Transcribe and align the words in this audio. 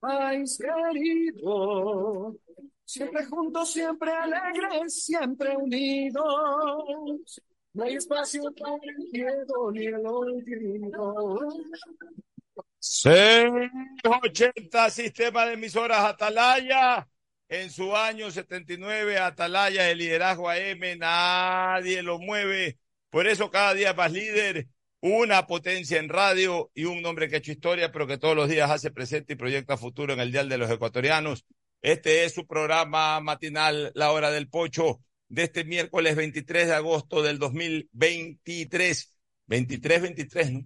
País 0.00 0.58
querido, 0.58 2.36
siempre 2.84 3.24
juntos, 3.26 3.72
siempre 3.72 4.12
alegres, 4.12 5.04
siempre 5.04 5.56
unidos. 5.56 7.42
No 7.72 7.84
hay 7.84 7.96
espacio 7.96 8.52
para 8.54 8.76
el 8.76 9.08
miedo 9.12 9.72
ni 9.72 9.86
el 9.86 10.06
olvido. 10.06 11.48
680 12.78 14.90
Sistema 14.90 15.46
de 15.46 15.54
Emisoras 15.54 16.04
Atalaya. 16.04 17.08
En 17.50 17.70
su 17.70 17.96
año 17.96 18.30
79, 18.30 19.18
Atalaya, 19.18 19.90
el 19.90 19.96
liderazgo 19.98 20.50
AM, 20.50 20.98
nadie 20.98 22.02
lo 22.02 22.18
mueve. 22.18 22.78
Por 23.10 23.26
eso 23.26 23.50
cada 23.50 23.72
día 23.72 23.94
más 23.94 24.12
líder, 24.12 24.66
una 25.00 25.46
potencia 25.46 25.98
en 25.98 26.08
radio 26.08 26.70
y 26.74 26.84
un 26.84 27.04
hombre 27.06 27.28
que 27.28 27.36
ha 27.36 27.38
hecho 27.38 27.52
historia, 27.52 27.92
pero 27.92 28.06
que 28.06 28.18
todos 28.18 28.36
los 28.36 28.48
días 28.48 28.70
hace 28.70 28.90
presente 28.90 29.34
y 29.34 29.36
proyecta 29.36 29.76
futuro 29.76 30.12
en 30.12 30.20
el 30.20 30.32
Dial 30.32 30.48
de 30.48 30.58
los 30.58 30.70
Ecuatorianos. 30.70 31.44
Este 31.82 32.24
es 32.24 32.34
su 32.34 32.46
programa 32.46 33.20
matinal, 33.20 33.92
La 33.94 34.10
Hora 34.10 34.30
del 34.30 34.48
Pocho, 34.48 35.00
de 35.28 35.44
este 35.44 35.64
miércoles 35.64 36.16
23 36.16 36.66
de 36.66 36.74
agosto 36.74 37.22
del 37.22 37.38
2023. 37.38 39.14
23, 39.46 40.02
23, 40.02 40.52
¿no? 40.52 40.64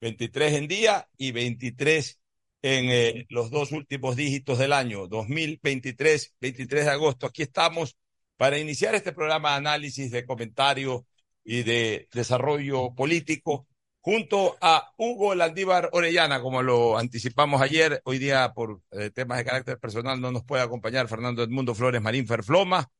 23 0.00 0.52
en 0.54 0.68
día 0.68 1.08
y 1.16 1.32
23 1.32 2.20
en 2.62 2.86
eh, 2.90 3.26
los 3.28 3.50
dos 3.50 3.72
últimos 3.72 4.16
dígitos 4.16 4.58
del 4.58 4.72
año, 4.72 5.06
2023, 5.06 6.34
23 6.40 6.84
de 6.86 6.90
agosto. 6.90 7.26
Aquí 7.26 7.42
estamos 7.42 7.96
para 8.36 8.58
iniciar 8.58 8.94
este 8.94 9.12
programa 9.12 9.52
de 9.52 9.56
análisis, 9.56 10.10
de 10.10 10.24
comentario 10.24 11.06
y 11.44 11.62
de 11.62 12.08
desarrollo 12.12 12.94
político 12.94 13.66
junto 14.04 14.58
a 14.60 14.92
Hugo 14.98 15.34
Landívar 15.34 15.88
Orellana, 15.92 16.42
como 16.42 16.62
lo 16.62 16.98
anticipamos 16.98 17.62
ayer. 17.62 18.02
Hoy 18.04 18.18
día, 18.18 18.52
por 18.54 18.82
eh, 18.90 19.08
temas 19.08 19.38
de 19.38 19.46
carácter 19.46 19.78
personal, 19.78 20.20
no 20.20 20.30
nos 20.30 20.44
puede 20.44 20.62
acompañar 20.62 21.08
Fernando 21.08 21.42
Edmundo 21.42 21.74
Flores 21.74 22.02
Marín 22.02 22.26
Ferfloma. 22.26 22.90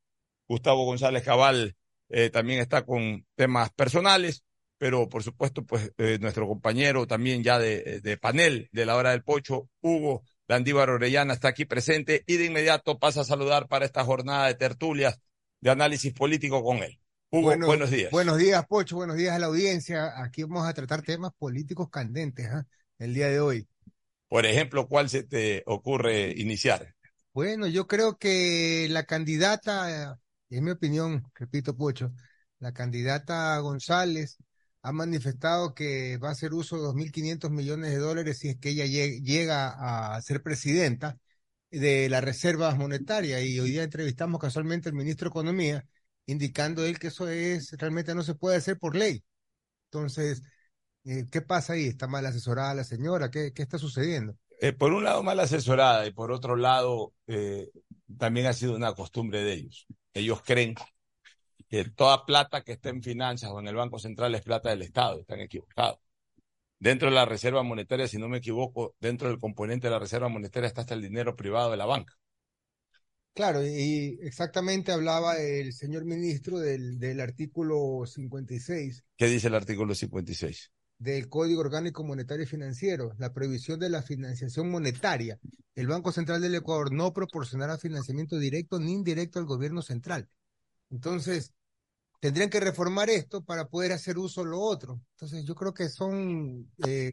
Gustavo 0.48 0.86
González 0.86 1.22
Cabal 1.22 1.76
eh, 2.08 2.30
también 2.30 2.58
está 2.60 2.86
con 2.86 3.26
temas 3.34 3.70
personales, 3.74 4.44
pero 4.78 5.10
por 5.10 5.22
supuesto, 5.22 5.62
pues 5.66 5.92
eh, 5.98 6.16
nuestro 6.22 6.48
compañero 6.48 7.06
también 7.06 7.44
ya 7.44 7.58
de, 7.58 8.00
de, 8.00 8.16
panel 8.16 8.70
de 8.72 8.86
la 8.86 8.96
hora 8.96 9.10
del 9.10 9.22
pocho, 9.22 9.68
Hugo 9.82 10.22
Landívar 10.48 10.88
Orellana, 10.88 11.34
está 11.34 11.48
aquí 11.48 11.66
presente 11.66 12.24
y 12.26 12.38
de 12.38 12.46
inmediato 12.46 12.98
pasa 12.98 13.20
a 13.20 13.24
saludar 13.24 13.68
para 13.68 13.84
esta 13.84 14.04
jornada 14.04 14.46
de 14.46 14.54
tertulias 14.54 15.20
de 15.60 15.70
análisis 15.70 16.14
político 16.14 16.64
con 16.64 16.78
él. 16.78 16.98
Hugo, 17.34 17.56
buenos 17.66 17.90
días. 17.90 18.12
Buenos 18.12 18.38
días, 18.38 18.64
Pocho. 18.66 18.96
Buenos 18.96 19.16
días 19.16 19.34
a 19.34 19.38
la 19.40 19.46
audiencia. 19.46 20.22
Aquí 20.22 20.44
vamos 20.44 20.66
a 20.68 20.72
tratar 20.72 21.02
temas 21.02 21.32
políticos 21.36 21.88
candentes 21.90 22.46
¿ah? 22.46 22.64
el 22.98 23.12
día 23.12 23.28
de 23.28 23.40
hoy. 23.40 23.68
Por 24.28 24.46
ejemplo, 24.46 24.86
¿cuál 24.86 25.08
se 25.08 25.22
te 25.24 25.62
ocurre 25.66 26.32
iniciar? 26.36 26.94
Bueno, 27.32 27.66
yo 27.66 27.86
creo 27.88 28.16
que 28.16 28.86
la 28.90 29.04
candidata, 29.04 30.18
en 30.50 30.64
mi 30.64 30.70
opinión, 30.70 31.24
repito, 31.34 31.76
Pocho, 31.76 32.12
la 32.60 32.72
candidata 32.72 33.58
González 33.58 34.38
ha 34.82 34.92
manifestado 34.92 35.74
que 35.74 36.16
va 36.18 36.28
a 36.28 36.32
hacer 36.32 36.54
uso 36.54 36.76
de 36.76 36.82
2.500 36.82 37.50
millones 37.50 37.90
de 37.90 37.96
dólares 37.98 38.38
si 38.38 38.50
es 38.50 38.56
que 38.58 38.70
ella 38.70 38.84
lleg- 38.86 39.20
llega 39.22 40.14
a 40.16 40.20
ser 40.22 40.42
presidenta 40.42 41.18
de 41.70 42.08
la 42.08 42.20
Reserva 42.20 42.74
Monetaria. 42.76 43.40
Y 43.42 43.58
hoy 43.60 43.70
día 43.72 43.82
entrevistamos 43.84 44.40
casualmente 44.40 44.88
al 44.88 44.94
ministro 44.94 45.26
de 45.28 45.30
Economía, 45.30 45.84
indicando 46.26 46.84
él 46.84 46.98
que 46.98 47.08
eso 47.08 47.28
es 47.28 47.72
realmente 47.72 48.14
no 48.14 48.22
se 48.22 48.34
puede 48.34 48.56
hacer 48.56 48.78
por 48.78 48.96
ley. 48.96 49.22
Entonces, 49.90 50.42
eh, 51.04 51.26
¿qué 51.30 51.42
pasa 51.42 51.74
ahí? 51.74 51.86
¿Está 51.86 52.06
mal 52.06 52.24
asesorada 52.26 52.74
la 52.74 52.84
señora? 52.84 53.30
¿Qué, 53.30 53.52
qué 53.52 53.62
está 53.62 53.78
sucediendo? 53.78 54.34
Eh, 54.60 54.72
por 54.72 54.92
un 54.92 55.04
lado, 55.04 55.22
mal 55.22 55.38
asesorada 55.40 56.06
y 56.06 56.12
por 56.12 56.32
otro 56.32 56.56
lado, 56.56 57.12
eh, 57.26 57.70
también 58.18 58.46
ha 58.46 58.52
sido 58.52 58.74
una 58.74 58.94
costumbre 58.94 59.42
de 59.42 59.52
ellos. 59.54 59.86
Ellos 60.12 60.42
creen 60.42 60.74
que 61.68 61.84
toda 61.90 62.24
plata 62.24 62.62
que 62.62 62.72
está 62.72 62.88
en 62.88 63.02
finanzas 63.02 63.50
o 63.50 63.60
en 63.60 63.68
el 63.68 63.74
Banco 63.74 63.98
Central 63.98 64.34
es 64.34 64.42
plata 64.42 64.70
del 64.70 64.82
Estado. 64.82 65.20
Están 65.20 65.40
equivocados. 65.40 65.98
Dentro 66.78 67.08
de 67.08 67.14
la 67.14 67.24
Reserva 67.24 67.62
Monetaria, 67.62 68.06
si 68.08 68.18
no 68.18 68.28
me 68.28 68.38
equivoco, 68.38 68.94
dentro 69.00 69.28
del 69.28 69.38
componente 69.38 69.86
de 69.86 69.92
la 69.92 69.98
Reserva 69.98 70.28
Monetaria 70.28 70.66
está 70.66 70.82
hasta 70.82 70.94
el 70.94 71.02
dinero 71.02 71.34
privado 71.36 71.70
de 71.70 71.76
la 71.76 71.86
banca. 71.86 72.14
Claro, 73.34 73.66
y 73.66 74.18
exactamente 74.22 74.92
hablaba 74.92 75.38
el 75.38 75.72
señor 75.72 76.04
ministro 76.04 76.58
del, 76.58 76.98
del 77.00 77.20
artículo 77.20 78.06
56 78.06 79.04
¿Qué 79.16 79.26
dice 79.26 79.48
el 79.48 79.54
artículo 79.54 79.94
56? 79.94 80.70
del 80.98 81.28
Código 81.28 81.60
Orgánico 81.60 82.04
Monetario 82.04 82.44
y 82.44 82.46
Financiero, 82.48 83.12
la 83.18 83.32
prohibición 83.32 83.78
de 83.78 83.90
la 83.90 84.02
financiación 84.02 84.70
monetaria. 84.70 85.38
El 85.74 85.86
Banco 85.86 86.12
Central 86.12 86.40
del 86.40 86.54
Ecuador 86.54 86.92
no 86.92 87.12
proporcionará 87.12 87.78
financiamiento 87.78 88.38
directo 88.38 88.78
ni 88.78 88.92
indirecto 88.92 89.38
al 89.38 89.44
gobierno 89.44 89.82
central. 89.82 90.28
Entonces, 90.90 91.52
tendrían 92.20 92.48
que 92.48 92.60
reformar 92.60 93.10
esto 93.10 93.42
para 93.42 93.66
poder 93.68 93.92
hacer 93.92 94.18
uso 94.18 94.44
de 94.44 94.50
lo 94.50 94.60
otro. 94.60 95.00
Entonces, 95.16 95.44
yo 95.44 95.54
creo 95.54 95.74
que 95.74 95.88
son 95.88 96.70
eh, 96.86 97.12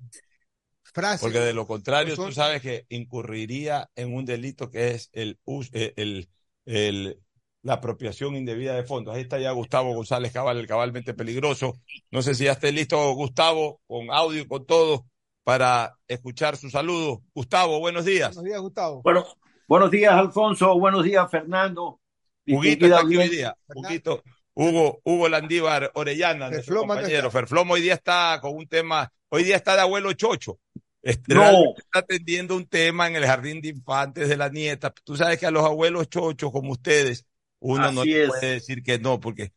Porque 1.22 1.40
de 1.40 1.54
lo 1.54 1.68
contrario, 1.68 2.16
son- 2.16 2.28
tú 2.28 2.32
sabes 2.34 2.62
que 2.62 2.86
incurriría 2.90 3.90
en 3.96 4.14
un 4.14 4.26
delito 4.26 4.70
que 4.70 4.90
es 4.92 5.10
el, 5.14 5.40
eh, 5.74 5.94
el, 5.96 6.30
el- 6.66 7.20
la 7.64 7.74
apropiación 7.74 8.36
indebida 8.36 8.76
de 8.76 8.84
fondos. 8.84 9.16
Ahí 9.16 9.22
está 9.22 9.38
ya 9.40 9.52
Gustavo 9.52 9.94
González 9.94 10.32
Cabal, 10.34 10.58
el 10.58 10.66
cabalmente 10.68 11.14
peligroso. 11.14 11.76
No 12.10 12.22
sé 12.24 12.34
si 12.34 12.46
ya 12.46 12.54
esté 12.54 12.72
listo 12.72 13.14
Gustavo, 13.14 13.82
con 13.88 14.10
audio 14.12 14.48
con 14.48 14.66
todo, 14.66 15.06
para 15.44 15.96
escuchar 16.08 16.58
su 16.58 16.70
saludo. 16.72 17.22
Gustavo, 17.36 17.80
buenos 17.80 18.06
días. 18.06 18.30
Buenos 18.36 18.46
días, 18.46 18.62
Gustavo. 18.62 19.02
Bueno, 19.04 19.26
buenos 19.68 19.92
días, 19.92 20.12
Alfonso. 20.14 20.78
Buenos 20.80 21.04
días, 21.04 21.30
Fernando. 21.30 22.00
Huguito 22.48 22.86
está 22.86 23.02
aquí 23.02 23.18
hoy 23.18 23.30
día. 23.30 23.56
Huguito, 23.76 24.24
Hugo, 24.56 25.00
Hugo 25.04 25.30
Landívar 25.30 25.92
Orellana, 25.94 26.50
nuestro 26.50 26.74
no 26.76 26.82
compañero. 26.82 27.30
Ferflomo 27.32 27.76
hoy 27.76 27.82
día 27.82 27.94
está 27.94 28.40
con 28.42 28.56
un 28.56 28.68
tema, 28.68 29.12
hoy 29.32 29.44
día 29.44 29.58
está 29.58 29.76
de 29.76 29.82
abuelo 29.82 30.14
chocho. 30.14 30.60
Este, 31.04 31.34
No. 31.36 31.74
está 31.76 32.00
atendiendo 32.00 32.56
un 32.56 32.68
tema 32.68 33.08
en 33.08 33.16
el 33.16 33.26
jardín 33.26 33.62
de 33.62 33.70
infantes 33.70 34.30
de 34.30 34.38
la 34.38 34.50
nieta. 34.50 34.94
Tú 35.04 35.18
sabes 35.18 35.40
que 35.40 35.48
a 35.48 35.52
los 35.52 35.66
abuelos 35.66 36.10
chochos 36.10 36.52
como 36.52 36.72
ustedes, 36.74 37.26
uno 37.60 37.92
no 37.92 38.02
Así 38.02 38.10
le 38.14 38.24
es. 38.24 38.30
puede 38.30 38.54
decir 38.54 38.84
que 38.84 39.00
no, 39.00 39.20
porque 39.20 39.54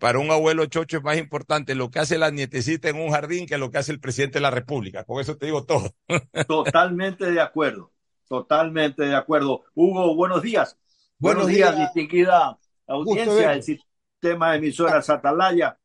para 0.00 0.18
un 0.18 0.30
abuelo 0.30 0.66
chocho 0.66 0.98
es 0.98 1.02
más 1.04 1.18
importante 1.18 1.74
lo 1.74 1.90
que 1.90 2.00
hace 2.00 2.18
la 2.18 2.30
nietecita 2.30 2.88
en 2.88 2.96
un 3.00 3.10
jardín 3.12 3.46
que 3.46 3.58
lo 3.58 3.70
que 3.70 3.78
hace 3.78 3.92
el 3.92 4.00
presidente 4.00 4.38
de 4.38 4.42
la 4.42 4.50
República. 4.50 5.04
Con 5.04 5.20
eso 5.20 5.36
te 5.36 5.46
digo 5.46 5.64
todo. 5.66 5.94
Totalmente 6.46 7.30
de 7.30 7.40
acuerdo. 7.40 7.92
Totalmente 8.28 9.04
de 9.04 9.14
acuerdo. 9.14 9.64
Hugo, 9.74 10.14
buenos 10.16 10.42
días. 10.42 10.78
Buenos 11.18 11.46
Buenos 11.46 11.46
días, 11.46 11.76
días. 11.76 11.94
distinguida 11.94 12.58
audiencia 12.86 13.50
del 13.50 13.62
sistema 13.62 14.52
de 14.52 14.58
emisoras 14.58 15.10
Atalaya. 15.10 15.78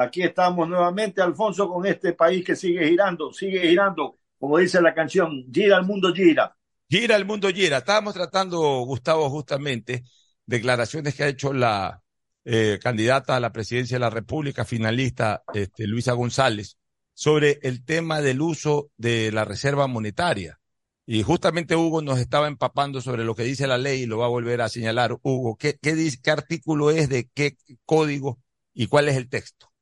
Aquí 0.00 0.22
estamos 0.22 0.68
nuevamente, 0.68 1.20
Alfonso, 1.20 1.68
con 1.68 1.84
este 1.84 2.12
país 2.12 2.44
que 2.44 2.54
sigue 2.54 2.86
girando, 2.86 3.32
sigue 3.32 3.68
girando, 3.68 4.16
como 4.38 4.58
dice 4.58 4.80
la 4.80 4.94
canción, 4.94 5.44
gira 5.52 5.76
el 5.76 5.84
mundo, 5.84 6.14
gira. 6.14 6.56
Gira 6.88 7.16
el 7.16 7.24
mundo 7.24 7.48
gira. 7.48 7.78
Estábamos 7.78 8.14
tratando, 8.14 8.60
Gustavo, 8.82 9.28
justamente 9.28 10.04
declaraciones 10.46 11.16
que 11.16 11.24
ha 11.24 11.28
hecho 11.28 11.52
la 11.52 12.00
eh, 12.44 12.78
candidata 12.80 13.34
a 13.34 13.40
la 13.40 13.52
presidencia 13.52 13.96
de 13.96 14.00
la 14.00 14.10
República, 14.10 14.64
finalista 14.64 15.42
este, 15.52 15.88
Luisa 15.88 16.12
González, 16.12 16.78
sobre 17.12 17.58
el 17.62 17.84
tema 17.84 18.20
del 18.20 18.40
uso 18.40 18.92
de 18.96 19.32
la 19.32 19.44
reserva 19.44 19.88
monetaria. 19.88 20.60
Y 21.06 21.24
justamente 21.24 21.74
Hugo 21.74 22.02
nos 22.02 22.20
estaba 22.20 22.46
empapando 22.46 23.00
sobre 23.00 23.24
lo 23.24 23.34
que 23.34 23.42
dice 23.42 23.66
la 23.66 23.78
ley 23.78 24.02
y 24.02 24.06
lo 24.06 24.18
va 24.18 24.26
a 24.26 24.30
volver 24.30 24.60
a 24.60 24.68
señalar. 24.68 25.18
Hugo, 25.22 25.56
¿qué, 25.56 25.76
dice, 25.82 26.18
qué 26.22 26.30
artículo 26.30 26.92
es 26.92 27.08
de 27.08 27.28
qué 27.34 27.56
código 27.84 28.38
y 28.72 28.86
cuál 28.86 29.08
es 29.08 29.16
el 29.16 29.28
texto? 29.28 29.72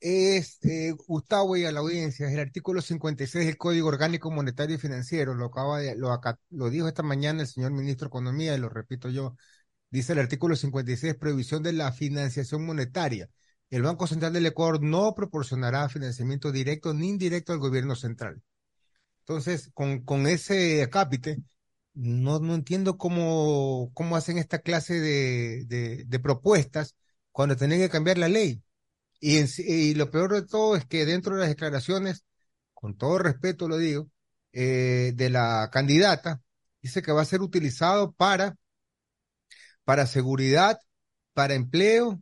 Es 0.00 0.58
eh, 0.64 0.92
Gustavo 1.06 1.56
y 1.56 1.64
a 1.64 1.72
la 1.72 1.80
audiencia, 1.80 2.30
el 2.30 2.38
artículo 2.40 2.82
56 2.82 3.46
del 3.46 3.56
Código 3.56 3.88
Orgánico 3.88 4.30
Monetario 4.30 4.76
y 4.76 4.78
Financiero, 4.78 5.34
lo 5.34 5.46
acaba 5.46 5.78
de, 5.80 5.96
lo, 5.96 6.18
lo 6.50 6.70
dijo 6.70 6.88
esta 6.88 7.02
mañana 7.02 7.42
el 7.42 7.48
señor 7.48 7.72
ministro 7.72 8.06
de 8.06 8.08
Economía 8.08 8.54
y 8.54 8.58
lo 8.58 8.68
repito 8.68 9.08
yo, 9.10 9.36
dice 9.90 10.12
el 10.12 10.20
artículo 10.20 10.56
56, 10.56 11.16
prohibición 11.16 11.62
de 11.62 11.72
la 11.72 11.92
financiación 11.92 12.64
monetaria. 12.66 13.28
El 13.70 13.82
Banco 13.82 14.06
Central 14.06 14.32
del 14.32 14.46
Ecuador 14.46 14.82
no 14.82 15.14
proporcionará 15.14 15.88
financiamiento 15.88 16.52
directo 16.52 16.94
ni 16.94 17.08
indirecto 17.08 17.52
al 17.52 17.58
gobierno 17.58 17.96
central. 17.96 18.42
Entonces, 19.20 19.70
con, 19.74 20.04
con 20.04 20.26
ese 20.26 20.82
acápite, 20.82 21.38
no, 21.94 22.38
no 22.40 22.54
entiendo 22.54 22.98
cómo, 22.98 23.90
cómo 23.94 24.16
hacen 24.16 24.38
esta 24.38 24.60
clase 24.60 25.00
de, 25.00 26.04
de 26.06 26.20
propuestas 26.20 26.96
cuando 27.32 27.56
tienen 27.56 27.80
que 27.80 27.88
cambiar 27.90 28.18
la 28.18 28.28
ley. 28.28 28.62
Y, 29.20 29.38
en 29.38 29.48
y 29.58 29.94
lo 29.94 30.10
peor 30.10 30.32
de 30.32 30.42
todo 30.46 30.76
es 30.76 30.84
que 30.86 31.06
dentro 31.06 31.34
de 31.34 31.40
las 31.40 31.48
declaraciones, 31.48 32.24
con 32.74 32.96
todo 32.96 33.18
respeto 33.18 33.68
lo 33.68 33.78
digo, 33.78 34.10
eh, 34.52 35.12
de 35.14 35.30
la 35.30 35.68
candidata, 35.72 36.40
dice 36.82 37.02
que 37.02 37.12
va 37.12 37.22
a 37.22 37.26
ser 37.26 37.40
utilizado 37.40 38.12
para, 38.12 38.56
para 39.84 40.06
seguridad, 40.06 40.78
para 41.32 41.54
empleo 41.54 42.20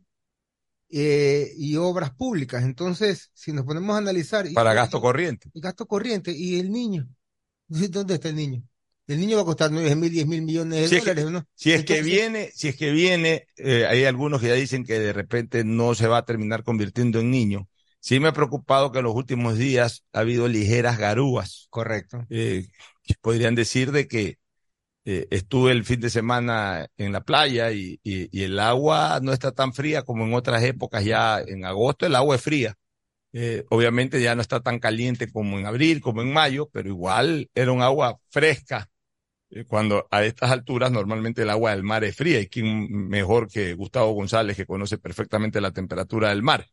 eh, 0.89 1.51
y 1.57 1.75
obras 1.77 2.11
públicas. 2.11 2.63
Entonces, 2.63 3.31
si 3.33 3.51
nos 3.51 3.65
ponemos 3.65 3.95
a 3.95 3.99
analizar... 3.99 4.45
Para 4.53 4.73
gasto 4.73 5.01
corriente. 5.01 5.49
El 5.53 5.61
gasto 5.61 5.85
corriente 5.85 6.31
y 6.31 6.59
el 6.59 6.71
niño. 6.71 7.07
¿Dónde 7.67 8.15
está 8.15 8.29
el 8.29 8.35
niño? 8.35 8.63
El 9.07 9.19
niño 9.19 9.35
va 9.37 9.43
a 9.43 9.45
costar 9.45 9.71
nueve 9.71 9.95
mil, 9.95 10.11
diez 10.11 10.25
mil 10.25 10.41
millones 10.41 10.79
de 10.81 10.87
Si 10.87 10.95
es 10.95 11.01
dólares, 11.01 11.25
que- 11.25 11.31
¿no? 11.31 11.45
Si 11.55 11.71
es 11.71 11.79
Entonces, 11.81 12.05
que 12.05 12.11
viene, 12.11 12.51
si 12.53 12.67
es 12.69 12.75
que 12.75 12.91
viene, 12.91 13.47
eh, 13.57 13.85
hay 13.87 14.05
algunos 14.05 14.41
que 14.41 14.47
ya 14.47 14.53
dicen 14.55 14.83
que 14.83 14.99
de 14.99 15.13
repente 15.13 15.63
no 15.63 15.93
se 15.95 16.07
va 16.07 16.17
a 16.17 16.25
terminar 16.25 16.63
convirtiendo 16.63 17.19
en 17.19 17.29
niño. 17.31 17.67
Sí 17.99 18.19
me 18.19 18.27
ha 18.29 18.33
preocupado 18.33 18.91
que 18.91 18.99
en 18.99 19.05
los 19.05 19.15
últimos 19.15 19.57
días 19.57 20.03
ha 20.13 20.19
habido 20.19 20.47
ligeras 20.47 20.97
garúas. 20.97 21.67
Correcto. 21.69 22.25
Eh, 22.29 22.67
podrían 23.21 23.55
decir 23.55 23.91
de 23.91 24.07
que 24.07 24.37
eh, 25.05 25.27
estuve 25.31 25.71
el 25.71 25.85
fin 25.85 25.99
de 26.01 26.09
semana 26.09 26.87
en 26.97 27.11
la 27.11 27.21
playa 27.23 27.71
y, 27.71 27.99
y- 28.03 28.29
y 28.37 28.43
el 28.43 28.59
agua 28.59 29.19
no 29.21 29.33
está 29.33 29.51
tan 29.51 29.73
fría 29.73 30.03
como 30.03 30.25
en 30.25 30.33
otras 30.33 30.63
épocas. 30.63 31.05
Ya 31.05 31.39
en 31.41 31.65
agosto 31.65 32.05
el 32.05 32.15
agua 32.15 32.35
es 32.35 32.41
fría. 32.41 32.75
Eh, 33.33 33.65
obviamente 33.69 34.21
ya 34.21 34.35
no 34.35 34.41
está 34.41 34.61
tan 34.61 34.79
caliente 34.79 35.31
como 35.31 35.59
en 35.59 35.65
abril, 35.67 36.01
como 36.01 36.21
en 36.21 36.33
mayo, 36.33 36.69
pero 36.73 36.89
igual 36.89 37.49
era 37.55 37.71
un 37.71 37.81
agua 37.81 38.19
fresca. 38.29 38.89
Eh, 39.55 39.63
Cuando 39.63 40.07
a 40.11 40.23
estas 40.23 40.51
alturas 40.51 40.91
normalmente 40.91 41.43
el 41.43 41.49
agua 41.49 41.71
del 41.71 41.83
mar 41.83 42.03
es 42.03 42.15
fría 42.15 42.41
y 42.41 42.47
quién 42.47 43.07
mejor 43.07 43.47
que 43.47 43.73
Gustavo 43.73 44.11
González 44.11 44.57
que 44.57 44.65
conoce 44.65 44.97
perfectamente 44.97 45.61
la 45.61 45.71
temperatura 45.71 46.29
del 46.29 46.43
mar. 46.43 46.67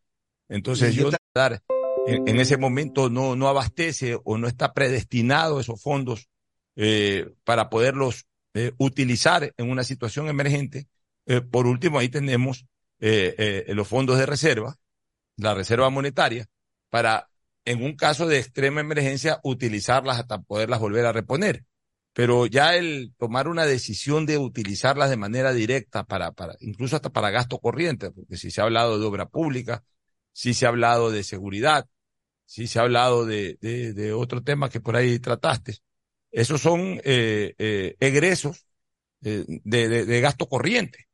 Entonces 0.49 0.94
yo 0.94 1.11
dar 1.32 1.62
en, 2.06 2.29
en 2.29 2.40
ese 2.40 2.56
momento 2.56 3.08
no, 3.08 3.37
no 3.37 3.49
abastece 3.49 4.19
o 4.25 4.37
no 4.37 4.49
está 4.49 4.75
predestinado 4.75 5.61
esos 5.61 5.81
fondos 5.81 6.29
eh, 6.75 7.31
para 7.44 7.70
poderlos 7.70 8.26
eh, 8.55 8.73
utilizar 8.79 9.55
en 9.56 9.70
una 9.70 9.84
situación 9.84 10.29
emergente. 10.29 10.88
Eh, 11.26 11.40
por 11.40 11.67
último, 11.67 11.99
ahí 11.99 12.08
tenemos 12.08 12.67
los 12.99 13.88
fondos 13.88 14.17
de 14.17 14.26
reserva, 14.26 14.76
la 15.37 15.55
reserva 15.55 15.90
monetaria, 15.90 16.46
para 16.88 17.29
en 17.64 17.82
un 17.82 17.96
caso 17.96 18.29
de 18.29 18.38
extrema 18.38 18.81
emergencia 18.81 19.40
utilizarlas 19.43 20.20
hasta 20.20 20.40
poderlas 20.40 20.79
volver 20.79 21.06
a 21.06 21.12
reponer. 21.12 21.64
Pero 22.14 22.47
ya 22.47 22.76
el 22.76 23.14
tomar 23.19 23.49
una 23.49 23.64
decisión 23.64 24.26
de 24.26 24.38
utilizarlas 24.38 25.11
de 25.11 25.17
manera 25.17 25.53
directa 25.53 26.05
para, 26.05 26.32
para, 26.32 26.56
incluso 26.61 26.97
hasta 26.97 27.11
para 27.11 27.31
gasto 27.31 27.59
corriente, 27.59 28.11
porque 28.11 28.37
si 28.37 28.50
se 28.50 28.61
ha 28.61 28.64
hablado 28.64 28.99
de 28.99 29.06
obra 29.06 29.26
pública, 29.26 29.82
si 30.32 30.55
se 30.55 30.67
ha 30.67 30.69
hablado 30.69 31.11
de 31.11 31.25
seguridad, 31.25 31.87
si 32.44 32.67
se 32.67 32.79
ha 32.79 32.82
hablado 32.82 33.25
de, 33.25 33.56
de, 33.61 33.94
de 33.94 34.12
otro 34.12 34.43
tema 34.43 34.69
que 34.69 34.81
por 34.81 34.97
ahí 34.97 35.19
trataste. 35.19 35.79
Esos 36.31 36.61
son 36.61 37.00
eh, 37.05 37.55
eh, 37.59 37.97
egresos 38.00 38.67
eh, 39.23 39.44
de, 39.47 39.88
de, 39.88 40.05
de 40.05 40.20
gasto 40.20 40.49
corriente, 40.49 41.06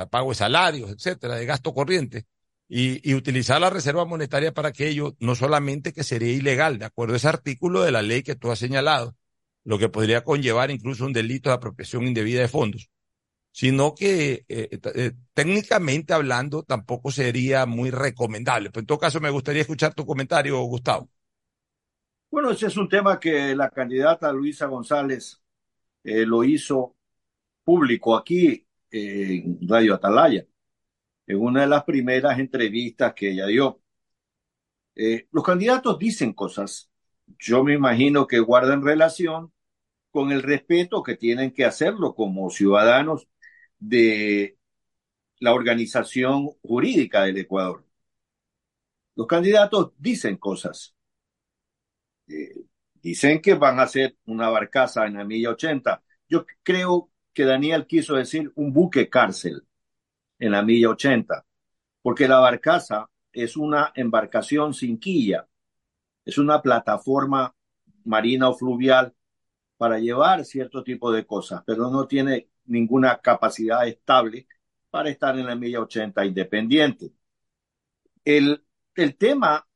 sea, 0.00 0.06
pago 0.06 0.30
de 0.30 0.36
salarios, 0.36 0.90
etcétera, 0.90 1.36
de 1.36 1.46
gasto 1.46 1.74
corriente. 1.74 2.26
Y, 2.68 3.08
y 3.08 3.14
utilizar 3.14 3.60
la 3.60 3.70
reserva 3.70 4.04
monetaria 4.04 4.52
para 4.52 4.68
aquello, 4.68 5.16
no 5.18 5.34
solamente 5.34 5.92
que 5.92 6.04
sería 6.04 6.32
ilegal, 6.32 6.78
de 6.78 6.84
acuerdo 6.84 7.14
a 7.14 7.16
ese 7.16 7.28
artículo 7.28 7.82
de 7.82 7.90
la 7.90 8.02
ley 8.02 8.22
que 8.22 8.36
tú 8.36 8.50
has 8.52 8.60
señalado, 8.60 9.16
lo 9.64 9.78
que 9.78 9.88
podría 9.88 10.24
conllevar 10.24 10.70
incluso 10.70 11.04
un 11.04 11.12
delito 11.12 11.50
de 11.50 11.56
apropiación 11.56 12.06
indebida 12.06 12.40
de 12.40 12.48
fondos, 12.48 12.90
sino 13.52 13.94
que 13.94 14.44
eh, 14.48 14.68
eh, 14.94 15.12
técnicamente 15.34 16.12
hablando 16.12 16.62
tampoco 16.62 17.10
sería 17.10 17.66
muy 17.66 17.90
recomendable. 17.90 18.70
Pero 18.70 18.80
en 18.80 18.86
todo 18.86 18.98
caso 18.98 19.20
me 19.20 19.30
gustaría 19.30 19.62
escuchar 19.62 19.94
tu 19.94 20.06
comentario, 20.06 20.60
Gustavo. 20.62 21.10
Bueno, 22.30 22.50
ese 22.52 22.66
es 22.68 22.76
un 22.76 22.88
tema 22.88 23.18
que 23.18 23.56
la 23.56 23.70
candidata 23.70 24.32
Luisa 24.32 24.66
González 24.66 25.42
eh, 26.04 26.24
lo 26.24 26.44
hizo 26.44 26.96
público 27.64 28.16
aquí 28.16 28.66
eh, 28.90 29.42
en 29.44 29.58
Radio 29.68 29.94
Atalaya, 29.94 30.46
en 31.26 31.40
una 31.40 31.62
de 31.62 31.66
las 31.68 31.84
primeras 31.84 32.38
entrevistas 32.38 33.14
que 33.14 33.30
ella 33.32 33.46
dio. 33.46 33.80
Eh, 34.94 35.28
los 35.32 35.44
candidatos 35.44 35.98
dicen 35.98 36.32
cosas, 36.32 36.89
yo 37.38 37.64
me 37.64 37.74
imagino 37.74 38.26
que 38.26 38.38
guardan 38.40 38.84
relación 38.84 39.52
con 40.10 40.32
el 40.32 40.42
respeto 40.42 41.02
que 41.02 41.16
tienen 41.16 41.52
que 41.52 41.64
hacerlo 41.64 42.14
como 42.14 42.50
ciudadanos 42.50 43.28
de 43.78 44.58
la 45.40 45.54
organización 45.54 46.50
jurídica 46.62 47.22
del 47.22 47.38
Ecuador. 47.38 47.84
Los 49.14 49.26
candidatos 49.26 49.92
dicen 49.98 50.36
cosas. 50.36 50.94
Eh, 52.28 52.54
dicen 53.02 53.40
que 53.40 53.54
van 53.54 53.78
a 53.80 53.84
hacer 53.84 54.16
una 54.26 54.48
barcaza 54.48 55.06
en 55.06 55.14
la 55.14 55.24
milla 55.24 55.50
80. 55.50 56.02
Yo 56.28 56.46
creo 56.62 57.10
que 57.32 57.44
Daniel 57.44 57.86
quiso 57.86 58.14
decir 58.14 58.52
un 58.56 58.72
buque 58.72 59.08
cárcel 59.08 59.66
en 60.38 60.52
la 60.52 60.62
milla 60.62 60.90
80, 60.90 61.46
porque 62.02 62.28
la 62.28 62.38
barcaza 62.40 63.10
es 63.32 63.56
una 63.56 63.92
embarcación 63.94 64.74
sin 64.74 64.98
quilla, 64.98 65.46
es 66.24 66.38
una 66.38 66.62
plataforma 66.62 67.54
marina 68.04 68.48
o 68.48 68.54
fluvial 68.56 69.14
para 69.76 69.98
llevar 69.98 70.44
cierto 70.44 70.84
tipo 70.84 71.12
de 71.12 71.26
cosas, 71.26 71.62
pero 71.66 71.90
no 71.90 72.06
tiene 72.08 72.50
ninguna 72.66 73.18
capacidad 73.20 73.86
estable 73.88 74.46
para 74.90 75.10
estar 75.10 75.38
en 75.38 75.46
la 75.46 75.56
milla 75.56 75.80
80 75.80 76.24
independiente. 76.26 77.12
El, 78.24 78.64
el 78.94 79.16
tema, 79.18 79.68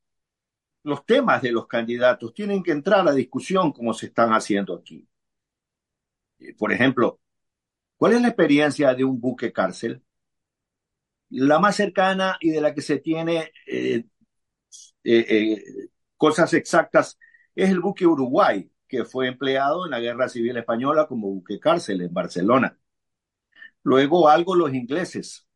los 0.84 1.06
temas 1.06 1.42
de 1.42 1.52
los 1.52 1.66
candidatos 1.68 2.34
tienen 2.34 2.62
que 2.62 2.72
entrar 2.72 3.08
a 3.08 3.12
discusión 3.14 3.72
como 3.72 3.94
se 3.94 4.06
están 4.06 4.30
haciendo 4.32 4.74
aquí. 4.74 5.08
Eh, 6.38 6.54
Por 6.54 6.72
ejemplo, 6.72 7.20
¿cuál 7.98 8.14
es 8.14 8.22
la 8.22 8.28
experiencia 8.28 8.94
de 8.94 9.04
un 9.04 9.20
buque 9.20 9.52
cárcel? 9.52 10.02
La 11.30 11.58
más 11.58 11.76
cercana 11.76 12.36
y 12.40 12.50
de 12.50 12.60
la 12.60 12.74
que 12.74 12.80
se 12.82 12.98
tiene 12.98 13.50
eh, 13.66 14.04
eh, 15.04 15.62
cosas 16.24 16.54
exactas 16.54 17.18
es 17.54 17.68
el 17.68 17.80
buque 17.80 18.06
Uruguay, 18.06 18.70
que 18.88 19.04
fue 19.04 19.28
empleado 19.28 19.84
en 19.84 19.90
la 19.90 20.00
Guerra 20.00 20.26
Civil 20.26 20.56
Española 20.56 21.06
como 21.06 21.28
buque 21.28 21.60
cárcel 21.60 22.00
en 22.00 22.14
Barcelona. 22.14 22.78
Luego 23.82 24.26
algo 24.30 24.54
los 24.54 24.72
ingleses. 24.72 25.46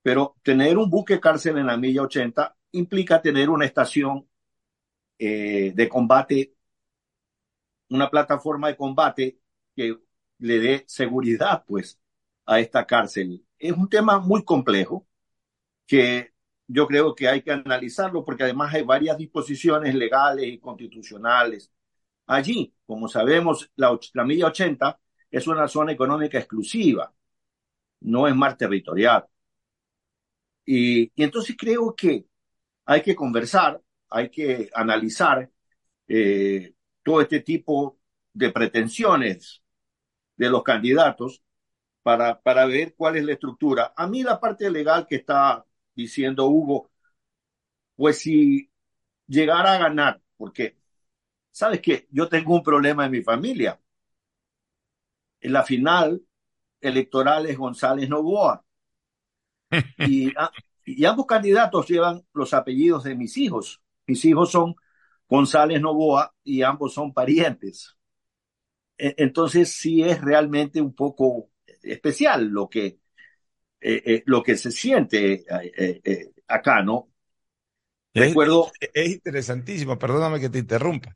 Pero 0.00 0.36
tener 0.42 0.78
un 0.78 0.88
buque 0.88 1.20
cárcel 1.20 1.58
en 1.58 1.66
la 1.66 1.76
milla 1.76 2.00
80 2.02 2.56
implica 2.72 3.20
tener 3.20 3.50
una 3.50 3.66
estación 3.66 4.26
eh, 5.18 5.72
de 5.74 5.88
combate, 5.90 6.54
una 7.90 8.08
plataforma 8.10 8.68
de 8.68 8.76
combate 8.78 9.38
que 9.76 9.98
le 10.38 10.58
dé 10.58 10.84
seguridad, 10.88 11.64
pues, 11.66 12.00
a 12.46 12.60
esta 12.60 12.86
cárcel. 12.86 13.44
Es 13.58 13.72
un 13.72 13.90
tema 13.90 14.18
muy 14.20 14.42
complejo 14.42 15.06
que 15.86 16.33
yo 16.66 16.86
creo 16.86 17.14
que 17.14 17.28
hay 17.28 17.42
que 17.42 17.52
analizarlo 17.52 18.24
porque 18.24 18.44
además 18.44 18.74
hay 18.74 18.82
varias 18.82 19.18
disposiciones 19.18 19.94
legales 19.94 20.46
y 20.46 20.58
constitucionales 20.58 21.72
allí. 22.26 22.74
Como 22.86 23.08
sabemos, 23.08 23.70
la, 23.76 23.98
la 24.14 24.24
milla 24.24 24.48
80 24.48 25.00
es 25.30 25.46
una 25.46 25.68
zona 25.68 25.92
económica 25.92 26.38
exclusiva, 26.38 27.12
no 28.02 28.28
es 28.28 28.36
mar 28.36 28.56
territorial. 28.56 29.26
Y, 30.64 31.04
y 31.14 31.22
entonces 31.22 31.56
creo 31.58 31.94
que 31.94 32.26
hay 32.86 33.02
que 33.02 33.16
conversar, 33.16 33.82
hay 34.10 34.30
que 34.30 34.70
analizar 34.74 35.50
eh, 36.08 36.74
todo 37.04 37.20
este 37.22 37.40
tipo 37.40 37.98
de 38.34 38.52
pretensiones 38.52 39.62
de 40.36 40.50
los 40.50 40.64
candidatos 40.64 41.42
para, 42.02 42.40
para 42.42 42.66
ver 42.66 42.94
cuál 42.96 43.16
es 43.16 43.24
la 43.24 43.34
estructura. 43.34 43.94
A 43.96 44.06
mí 44.08 44.22
la 44.22 44.40
parte 44.40 44.70
legal 44.70 45.06
que 45.08 45.16
está 45.16 45.64
diciendo 45.94 46.46
Hugo, 46.48 46.90
pues 47.96 48.18
si 48.18 48.70
llegara 49.28 49.74
a 49.74 49.78
ganar, 49.78 50.22
porque 50.36 50.78
sabes 51.52 51.80
que 51.80 52.08
yo 52.12 52.28
tengo 52.28 52.54
un 52.56 52.62
problema 52.62 53.06
en 53.06 53.12
mi 53.12 53.22
familia. 53.22 53.80
En 55.40 55.52
la 55.52 55.62
final 55.62 56.24
electoral 56.80 57.46
es 57.46 57.58
González 57.58 58.08
Novoa. 58.08 58.64
Y, 59.96 60.30
a- 60.36 60.52
y 60.84 61.04
ambos 61.04 61.26
candidatos 61.26 61.88
llevan 61.88 62.24
los 62.32 62.54
apellidos 62.54 63.04
de 63.04 63.14
mis 63.14 63.36
hijos. 63.38 63.82
Mis 64.06 64.24
hijos 64.24 64.50
son 64.50 64.74
González 65.28 65.80
Novoa 65.80 66.34
y 66.44 66.62
ambos 66.62 66.94
son 66.94 67.12
parientes. 67.14 67.96
E- 68.98 69.14
Entonces 69.18 69.72
sí 69.76 70.02
es 70.02 70.20
realmente 70.20 70.80
un 70.80 70.94
poco 70.94 71.50
especial 71.82 72.46
lo 72.48 72.68
que, 72.68 72.98
eh, 73.86 74.02
eh, 74.06 74.22
lo 74.24 74.42
que 74.42 74.56
se 74.56 74.70
siente 74.70 75.44
eh, 75.46 76.30
acá, 76.48 76.82
¿no? 76.82 77.10
Es, 78.14 78.28
Recuerdo, 78.28 78.72
es 78.80 79.10
interesantísimo, 79.10 79.98
perdóname 79.98 80.40
que 80.40 80.48
te 80.48 80.58
interrumpa. 80.58 81.14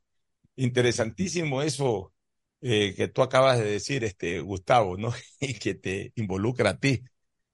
Interesantísimo 0.56 1.62
eso 1.62 2.12
que 2.60 3.10
tú 3.14 3.22
acabas 3.22 3.58
de 3.58 3.64
decir, 3.64 4.04
este, 4.04 4.40
Gustavo, 4.40 4.98
¿no? 4.98 5.14
Y 5.40 5.54
que 5.54 5.76
te 5.76 6.12
involucra 6.16 6.70
a 6.70 6.78
ti, 6.78 7.02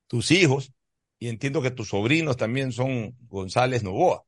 tus 0.09 0.33
hijos, 0.33 0.73
y 1.21 1.29
entiendo 1.29 1.63
que 1.63 1.71
tus 1.71 1.91
sobrinos 1.91 2.37
también 2.37 2.73
son 2.73 3.17
González 3.29 3.85
Novoa. 3.85 4.25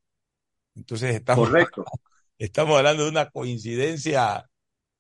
Entonces 0.77 1.17
estamos, 1.17 1.49
correcto. 1.49 1.85
estamos 2.39 2.79
hablando 2.79 3.03
de 3.03 3.11
una 3.11 3.29
coincidencia 3.31 4.49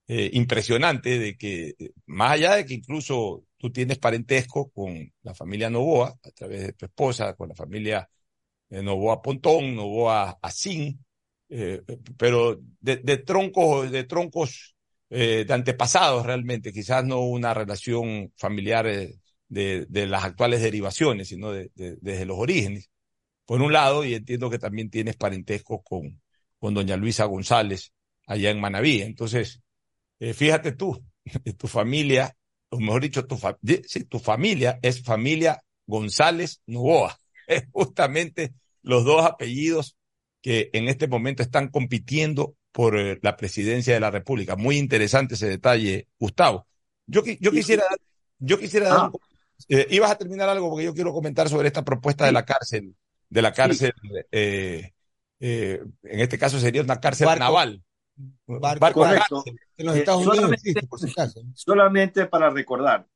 eh, 0.08 0.30
impresionante 0.34 1.18
de 1.18 1.36
que, 1.36 1.74
más 2.06 2.32
allá 2.32 2.56
de 2.56 2.66
que 2.66 2.74
incluso 2.74 3.44
tú 3.56 3.70
tienes 3.72 3.98
parentesco 3.98 4.70
con 4.70 5.12
la 5.22 5.34
familia 5.34 5.70
Novoa, 5.70 6.14
a 6.22 6.30
través 6.30 6.62
de 6.62 6.72
tu 6.74 6.86
esposa, 6.86 7.34
con 7.34 7.48
la 7.48 7.54
familia 7.54 8.08
eh, 8.70 8.82
Novoa 8.82 9.22
Pontón, 9.22 9.74
Novoa 9.74 10.38
Asín, 10.42 11.04
eh, 11.48 11.82
pero 12.16 12.60
de, 12.80 13.18
troncos, 13.18 13.90
de 13.90 14.04
troncos 14.04 14.74
eh, 15.10 15.44
de 15.46 15.54
antepasados 15.54 16.26
realmente, 16.26 16.72
quizás 16.72 17.04
no 17.04 17.20
una 17.20 17.54
relación 17.54 18.32
familiar 18.36 18.86
eh, 18.88 19.14
de, 19.48 19.86
de, 19.88 20.06
las 20.06 20.24
actuales 20.24 20.60
derivaciones, 20.62 21.28
sino 21.28 21.52
de, 21.52 21.70
desde 21.74 22.26
los 22.26 22.38
orígenes. 22.38 22.90
Por 23.44 23.62
un 23.62 23.72
lado, 23.72 24.04
y 24.04 24.14
entiendo 24.14 24.50
que 24.50 24.58
también 24.58 24.90
tienes 24.90 25.16
parentesco 25.16 25.82
con, 25.82 26.20
con 26.58 26.74
doña 26.74 26.96
Luisa 26.96 27.26
González 27.26 27.92
allá 28.26 28.50
en 28.50 28.60
Manaví. 28.60 29.02
Entonces, 29.02 29.62
eh, 30.20 30.34
fíjate 30.34 30.72
tú, 30.72 31.02
tu 31.58 31.68
familia, 31.68 32.36
o 32.70 32.80
mejor 32.80 33.02
dicho, 33.02 33.26
tu, 33.26 33.36
fa 33.36 33.58
sí, 33.86 34.04
tu 34.04 34.18
familia 34.18 34.78
es 34.82 35.02
familia 35.02 35.62
González 35.86 36.62
Novoa. 36.66 37.18
Es 37.48 37.62
justamente 37.70 38.54
los 38.82 39.04
dos 39.04 39.24
apellidos 39.24 39.96
que 40.42 40.68
en 40.72 40.88
este 40.88 41.06
momento 41.06 41.44
están 41.44 41.68
compitiendo 41.68 42.56
por 42.72 42.98
eh, 42.98 43.20
la 43.22 43.36
presidencia 43.36 43.94
de 43.94 44.00
la 44.00 44.10
República. 44.10 44.56
Muy 44.56 44.78
interesante 44.78 45.34
ese 45.34 45.46
detalle, 45.46 46.08
Gustavo. 46.18 46.66
Yo, 47.06 47.22
yo 47.24 47.52
quisiera, 47.52 47.84
yo 48.38 48.58
quisiera 48.58 48.88
dar, 48.88 48.98
ah. 48.98 49.12
eh, 49.68 49.86
ibas 49.90 50.10
a 50.10 50.18
terminar 50.18 50.48
algo 50.48 50.70
porque 50.70 50.84
yo 50.86 50.94
quiero 50.94 51.12
comentar 51.12 51.48
sobre 51.48 51.68
esta 51.68 51.84
propuesta 51.84 52.26
de 52.26 52.32
la 52.32 52.44
cárcel, 52.44 52.96
de 53.30 53.42
la 53.42 53.52
cárcel, 53.52 53.92
eh, 54.32 54.92
eh, 55.38 55.82
en 56.02 56.20
este 56.20 56.38
caso 56.38 56.58
sería 56.58 56.82
una 56.82 57.00
cárcel 57.00 57.28
naval. 57.38 57.82
Barco, 58.46 59.00
correcto. 59.00 59.44
En 59.76 59.86
los 59.86 59.96
Estados 59.96 60.20
Unidos 60.20 60.36
solamente, 60.36 60.70
existe, 60.70 60.86
por 60.86 60.98
si 60.98 61.10
acaso. 61.10 61.42
solamente 61.54 62.26
para 62.26 62.50
recordar 62.50 63.06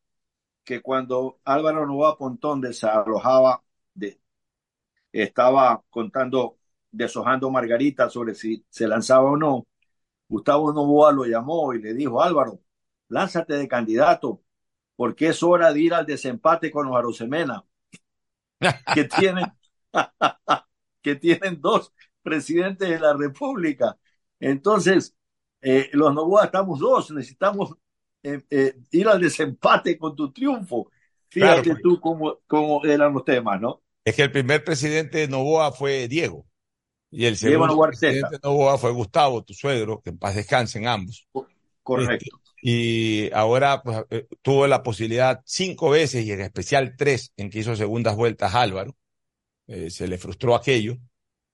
que 0.64 0.82
cuando 0.82 1.40
Álvaro 1.44 1.86
Novoa 1.86 2.18
Pontón 2.18 2.60
desalojaba, 2.60 3.62
de, 3.94 4.20
estaba 5.12 5.82
contando 5.90 6.58
deshojando 6.92 7.50
Margarita 7.50 8.10
sobre 8.10 8.34
si 8.34 8.64
se 8.68 8.86
lanzaba 8.86 9.30
o 9.30 9.36
no, 9.36 9.66
Gustavo 10.28 10.72
Novoa 10.72 11.12
lo 11.12 11.24
llamó 11.24 11.72
y 11.74 11.80
le 11.80 11.94
dijo, 11.94 12.22
Álvaro, 12.22 12.60
lánzate 13.08 13.54
de 13.54 13.68
candidato, 13.68 14.42
porque 14.96 15.28
es 15.28 15.42
hora 15.42 15.72
de 15.72 15.80
ir 15.80 15.94
al 15.94 16.06
desempate 16.06 16.70
con 16.70 16.86
los 16.86 16.96
Arosemena, 16.96 17.64
que 18.94 19.04
tienen, 19.04 19.46
que 21.02 21.16
tienen 21.16 21.60
dos 21.60 21.92
presidentes 22.22 22.88
de 22.88 23.00
la 23.00 23.14
República. 23.14 23.98
Entonces, 24.40 25.14
eh, 25.62 25.90
los 25.92 26.14
Novoa 26.14 26.46
estamos 26.46 26.80
dos, 26.80 27.10
necesitamos 27.10 27.74
eh, 28.22 28.40
eh, 28.50 28.74
ir 28.90 29.08
al 29.08 29.20
desempate 29.20 29.96
con 29.96 30.16
tu 30.16 30.32
triunfo. 30.32 30.90
Fíjate 31.28 31.62
claro, 31.62 31.80
tú 31.82 32.00
cómo, 32.00 32.38
cómo 32.46 32.84
eran 32.84 33.12
los 33.12 33.24
temas, 33.24 33.60
¿no? 33.60 33.82
Es 34.04 34.16
que 34.16 34.22
el 34.22 34.32
primer 34.32 34.64
presidente 34.64 35.18
de 35.18 35.28
Novoa 35.28 35.70
fue 35.72 36.08
Diego. 36.08 36.46
Y 37.10 37.26
el 37.26 37.36
segundo 37.36 37.78
presidente 37.80 38.38
Novoa 38.42 38.78
fue 38.78 38.92
Gustavo, 38.92 39.42
tu 39.42 39.52
suegro, 39.52 40.00
que 40.00 40.10
en 40.10 40.18
paz 40.18 40.34
descansen 40.34 40.86
ambos. 40.86 41.28
Correcto. 41.82 42.14
Este, 42.14 42.30
y 42.62 43.32
ahora 43.32 43.82
pues, 43.82 44.04
eh, 44.10 44.26
tuvo 44.42 44.66
la 44.66 44.82
posibilidad 44.82 45.40
cinco 45.44 45.90
veces 45.90 46.24
y 46.24 46.32
en 46.32 46.42
especial 46.42 46.94
tres 46.96 47.32
en 47.36 47.50
que 47.50 47.60
hizo 47.60 47.74
segundas 47.74 48.16
vueltas 48.16 48.54
Álvaro. 48.54 48.96
Eh, 49.66 49.90
se 49.90 50.08
le 50.08 50.18
frustró 50.18 50.54
aquello. 50.54 50.96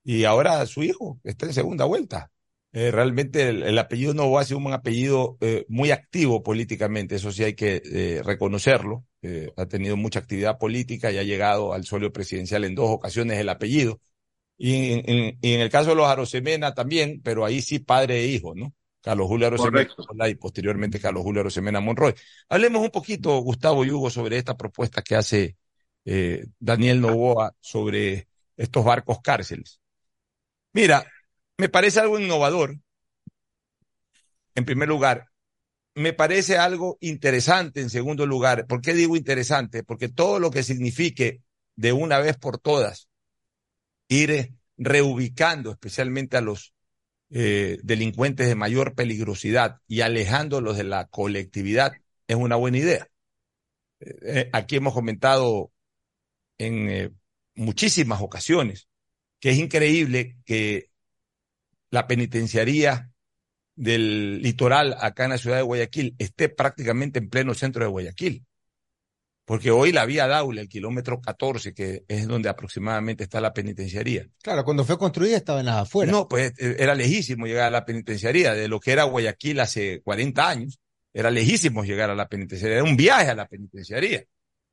Y 0.02 0.24
ahora 0.24 0.64
su 0.66 0.82
hijo 0.82 1.20
está 1.24 1.46
en 1.46 1.52
segunda 1.52 1.84
vuelta. 1.84 2.30
Eh, 2.72 2.90
realmente 2.90 3.48
el, 3.48 3.62
el, 3.62 3.78
apellido 3.78 4.12
Novoa 4.12 4.42
ha 4.42 4.44
sido 4.44 4.58
un 4.58 4.72
apellido 4.72 5.38
eh, 5.40 5.64
muy 5.68 5.92
activo 5.92 6.42
políticamente, 6.42 7.14
eso 7.14 7.32
sí 7.32 7.42
hay 7.44 7.54
que 7.54 7.80
eh, 7.84 8.22
reconocerlo. 8.22 9.04
ha 9.56 9.66
tenido 9.66 9.96
mucha 9.96 10.20
actividad 10.20 10.58
política 10.58 11.10
y 11.10 11.18
ha 11.18 11.22
llegado 11.22 11.72
al 11.72 11.84
solio 11.84 12.12
presidencial 12.12 12.64
en 12.64 12.74
dos 12.74 12.90
ocasiones 12.90 13.38
el 13.38 13.48
apellido. 13.48 14.00
Y 14.58 14.92
en, 14.92 15.10
en, 15.10 15.38
y 15.40 15.54
en, 15.54 15.60
el 15.60 15.70
caso 15.70 15.90
de 15.90 15.96
los 15.96 16.06
Arosemena 16.06 16.74
también, 16.74 17.20
pero 17.22 17.44
ahí 17.44 17.60
sí 17.62 17.78
padre 17.78 18.20
e 18.20 18.26
hijo, 18.28 18.54
¿no? 18.54 18.74
Carlos 19.06 19.28
Julio 19.28 19.46
Arosemena 19.46 20.28
y 20.28 20.34
posteriormente 20.34 20.98
Carlos 20.98 21.22
Julio 21.22 21.40
Arosemena 21.42 21.80
Monroy. 21.80 22.12
Hablemos 22.48 22.82
un 22.82 22.90
poquito, 22.90 23.38
Gustavo 23.38 23.84
y 23.84 23.90
Hugo, 23.92 24.10
sobre 24.10 24.36
esta 24.36 24.56
propuesta 24.56 25.00
que 25.00 25.14
hace 25.14 25.56
eh, 26.04 26.44
Daniel 26.58 27.00
Novoa 27.00 27.54
sobre 27.60 28.26
estos 28.56 28.84
barcos 28.84 29.20
cárceles. 29.22 29.80
Mira, 30.72 31.06
me 31.58 31.68
parece 31.68 32.00
algo 32.00 32.18
innovador. 32.18 32.78
En 34.54 34.64
primer 34.64 34.88
lugar, 34.88 35.28
me 35.94 36.12
parece 36.12 36.58
algo 36.58 36.98
interesante 37.00 37.80
en 37.80 37.90
segundo 37.90 38.26
lugar. 38.26 38.66
¿Por 38.66 38.80
qué 38.80 38.92
digo 38.94 39.16
interesante? 39.16 39.82
Porque 39.82 40.08
todo 40.08 40.38
lo 40.38 40.50
que 40.50 40.62
signifique 40.62 41.42
de 41.74 41.92
una 41.92 42.18
vez 42.18 42.36
por 42.36 42.58
todas 42.58 43.08
ir 44.08 44.54
reubicando 44.76 45.70
especialmente 45.70 46.36
a 46.36 46.42
los 46.42 46.74
eh, 47.30 47.78
delincuentes 47.82 48.46
de 48.46 48.54
mayor 48.54 48.94
peligrosidad 48.94 49.80
y 49.88 50.02
alejándolos 50.02 50.76
de 50.76 50.84
la 50.84 51.06
colectividad 51.06 51.92
es 52.28 52.36
una 52.36 52.56
buena 52.56 52.78
idea. 52.78 53.08
Eh, 54.00 54.50
aquí 54.52 54.76
hemos 54.76 54.94
comentado 54.94 55.72
en 56.58 56.90
eh, 56.90 57.10
muchísimas 57.54 58.20
ocasiones 58.20 58.88
que 59.40 59.50
es 59.50 59.58
increíble 59.58 60.36
que 60.44 60.90
la 61.96 62.06
penitenciaría 62.06 63.10
del 63.74 64.42
litoral 64.42 64.94
acá 65.00 65.24
en 65.24 65.30
la 65.30 65.38
ciudad 65.38 65.56
de 65.56 65.62
Guayaquil 65.62 66.14
esté 66.18 66.50
prácticamente 66.50 67.18
en 67.18 67.30
pleno 67.30 67.54
centro 67.54 67.82
de 67.82 67.90
Guayaquil. 67.90 68.44
Porque 69.46 69.70
hoy 69.70 69.92
la 69.92 70.04
vía 70.04 70.26
Daule, 70.26 70.60
el 70.60 70.68
kilómetro 70.68 71.22
14, 71.22 71.72
que 71.72 72.04
es 72.06 72.26
donde 72.26 72.50
aproximadamente 72.50 73.24
está 73.24 73.40
la 73.40 73.54
penitenciaría. 73.54 74.26
Claro, 74.42 74.62
cuando 74.62 74.84
fue 74.84 74.98
construida 74.98 75.38
estaba 75.38 75.60
en 75.60 75.66
las 75.66 75.76
afueras. 75.76 76.12
No, 76.12 76.28
pues 76.28 76.52
eh, 76.58 76.76
era 76.78 76.94
lejísimo 76.94 77.46
llegar 77.46 77.68
a 77.68 77.70
la 77.70 77.86
penitenciaría, 77.86 78.52
de 78.52 78.68
lo 78.68 78.78
que 78.78 78.92
era 78.92 79.04
Guayaquil 79.04 79.60
hace 79.60 80.02
40 80.02 80.46
años, 80.46 80.78
era 81.14 81.30
lejísimo 81.30 81.82
llegar 81.82 82.10
a 82.10 82.14
la 82.14 82.28
penitenciaría, 82.28 82.76
era 82.76 82.84
un 82.84 82.96
viaje 82.96 83.30
a 83.30 83.34
la 83.34 83.48
penitenciaría. 83.48 84.22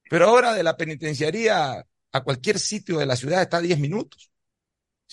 Pero 0.10 0.28
ahora 0.28 0.54
de 0.54 0.64
la 0.64 0.76
penitenciaría 0.76 1.86
a 2.12 2.24
cualquier 2.24 2.60
sitio 2.60 2.98
de 2.98 3.06
la 3.06 3.16
ciudad 3.16 3.42
está 3.42 3.58
a 3.58 3.62
10 3.62 3.80
minutos. 3.80 4.33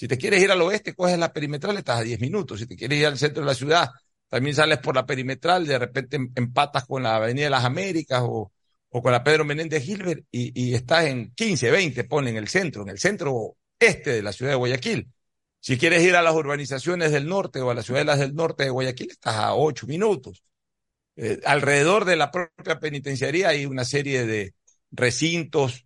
Si 0.01 0.09
te 0.09 0.17
quieres 0.17 0.43
ir 0.43 0.51
al 0.51 0.63
oeste, 0.63 0.95
coges 0.95 1.19
la 1.19 1.31
perimetral, 1.31 1.77
estás 1.77 2.01
a 2.01 2.03
10 2.03 2.21
minutos. 2.21 2.59
Si 2.59 2.67
te 2.67 2.75
quieres 2.75 2.99
ir 3.01 3.07
al 3.07 3.19
centro 3.19 3.43
de 3.43 3.47
la 3.49 3.55
ciudad, 3.55 3.91
también 4.31 4.57
sales 4.57 4.79
por 4.79 4.95
la 4.95 5.05
perimetral, 5.05 5.67
de 5.67 5.79
repente 5.79 6.17
em, 6.17 6.33
empatas 6.37 6.87
con 6.87 7.03
la 7.03 7.17
Avenida 7.17 7.45
de 7.45 7.51
las 7.51 7.67
Américas 7.67 8.23
o, 8.25 8.51
con 8.89 9.13
la 9.13 9.23
Pedro 9.23 9.45
Menéndez 9.45 9.85
Gilbert 9.85 10.25
y, 10.31 10.73
estás 10.73 11.05
en 11.05 11.35
15, 11.35 11.71
20, 11.71 12.05
pone 12.05 12.31
en 12.31 12.39
el 12.39 12.49
centro, 12.49 12.81
en 12.81 12.89
el 12.89 12.99
centro 12.99 13.59
este 13.79 14.13
de 14.13 14.23
la 14.23 14.33
ciudad 14.33 14.53
de 14.53 14.57
Guayaquil. 14.57 15.07
Si 15.61 15.77
quieres 15.77 16.03
ir 16.03 16.17
a 16.17 16.23
las 16.23 16.35
urbanizaciones 16.35 17.13
del 17.13 17.29
norte 17.29 17.61
o 17.61 17.71
a 17.71 17.75
las 17.75 17.85
ciudades 17.85 18.21
del 18.21 18.35
norte 18.35 18.65
de 18.65 18.71
Guayaquil, 18.71 19.11
estás 19.11 19.35
a 19.37 19.55
8 19.55 19.87
minutos. 19.87 20.43
Eh, 21.17 21.41
alrededor 21.45 22.07
de 22.07 22.17
la 22.17 22.31
propia 22.31 22.81
penitenciaría 22.81 23.51
hay 23.51 23.67
una 23.67 23.85
serie 23.85 24.25
de 24.25 24.55
recintos, 24.93 25.85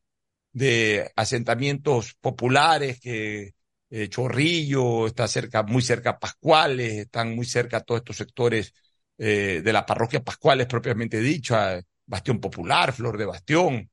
de 0.52 1.10
asentamientos 1.16 2.14
populares 2.20 3.00
que 3.00 3.54
eh, 3.90 4.08
Chorrillo, 4.08 5.06
está 5.06 5.28
cerca, 5.28 5.62
muy 5.62 5.82
cerca 5.82 6.18
Pascuales, 6.18 6.94
están 6.94 7.34
muy 7.34 7.46
cerca 7.46 7.80
todos 7.80 8.00
estos 8.00 8.16
sectores 8.16 8.72
eh, 9.18 9.60
de 9.64 9.72
la 9.72 9.86
parroquia 9.86 10.22
Pascuales 10.22 10.66
propiamente 10.66 11.20
dicha, 11.20 11.80
Bastión 12.06 12.40
Popular, 12.40 12.92
Flor 12.92 13.16
de 13.18 13.26
Bastión, 13.26 13.90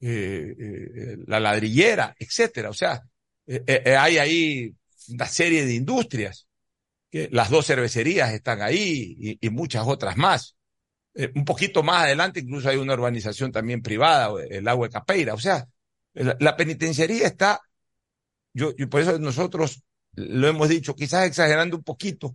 eh, 0.00 0.54
eh, 0.58 1.16
la 1.26 1.40
ladrillera, 1.40 2.14
etcétera. 2.18 2.70
O 2.70 2.74
sea, 2.74 3.00
eh, 3.46 3.96
hay 3.98 4.18
ahí 4.18 4.74
una 5.08 5.26
serie 5.26 5.64
de 5.64 5.74
industrias, 5.74 6.46
que 7.10 7.28
las 7.32 7.50
dos 7.50 7.66
cervecerías 7.66 8.32
están 8.32 8.60
ahí 8.62 9.16
y, 9.18 9.46
y 9.46 9.50
muchas 9.50 9.84
otras 9.86 10.16
más. 10.16 10.56
un 11.34 11.44
poquito 11.44 11.82
más 11.82 12.04
adelante 12.04 12.40
incluso 12.40 12.68
hay 12.68 12.76
una 12.76 12.94
urbanización 12.94 13.52
también 13.52 13.82
privada, 13.82 14.30
el 14.50 14.66
agua 14.68 14.88
de 14.88 14.92
Capeira. 14.92 15.34
O 15.34 15.38
sea, 15.38 15.64
la, 16.14 16.36
la 16.40 16.56
penitenciaría 16.56 17.26
está, 17.26 17.60
yo, 18.54 18.72
por 18.88 19.00
eso 19.00 19.18
nosotros 19.18 19.82
lo 20.12 20.48
hemos 20.48 20.68
dicho, 20.68 20.94
quizás 20.94 21.26
exagerando 21.26 21.76
un 21.76 21.82
poquito, 21.82 22.34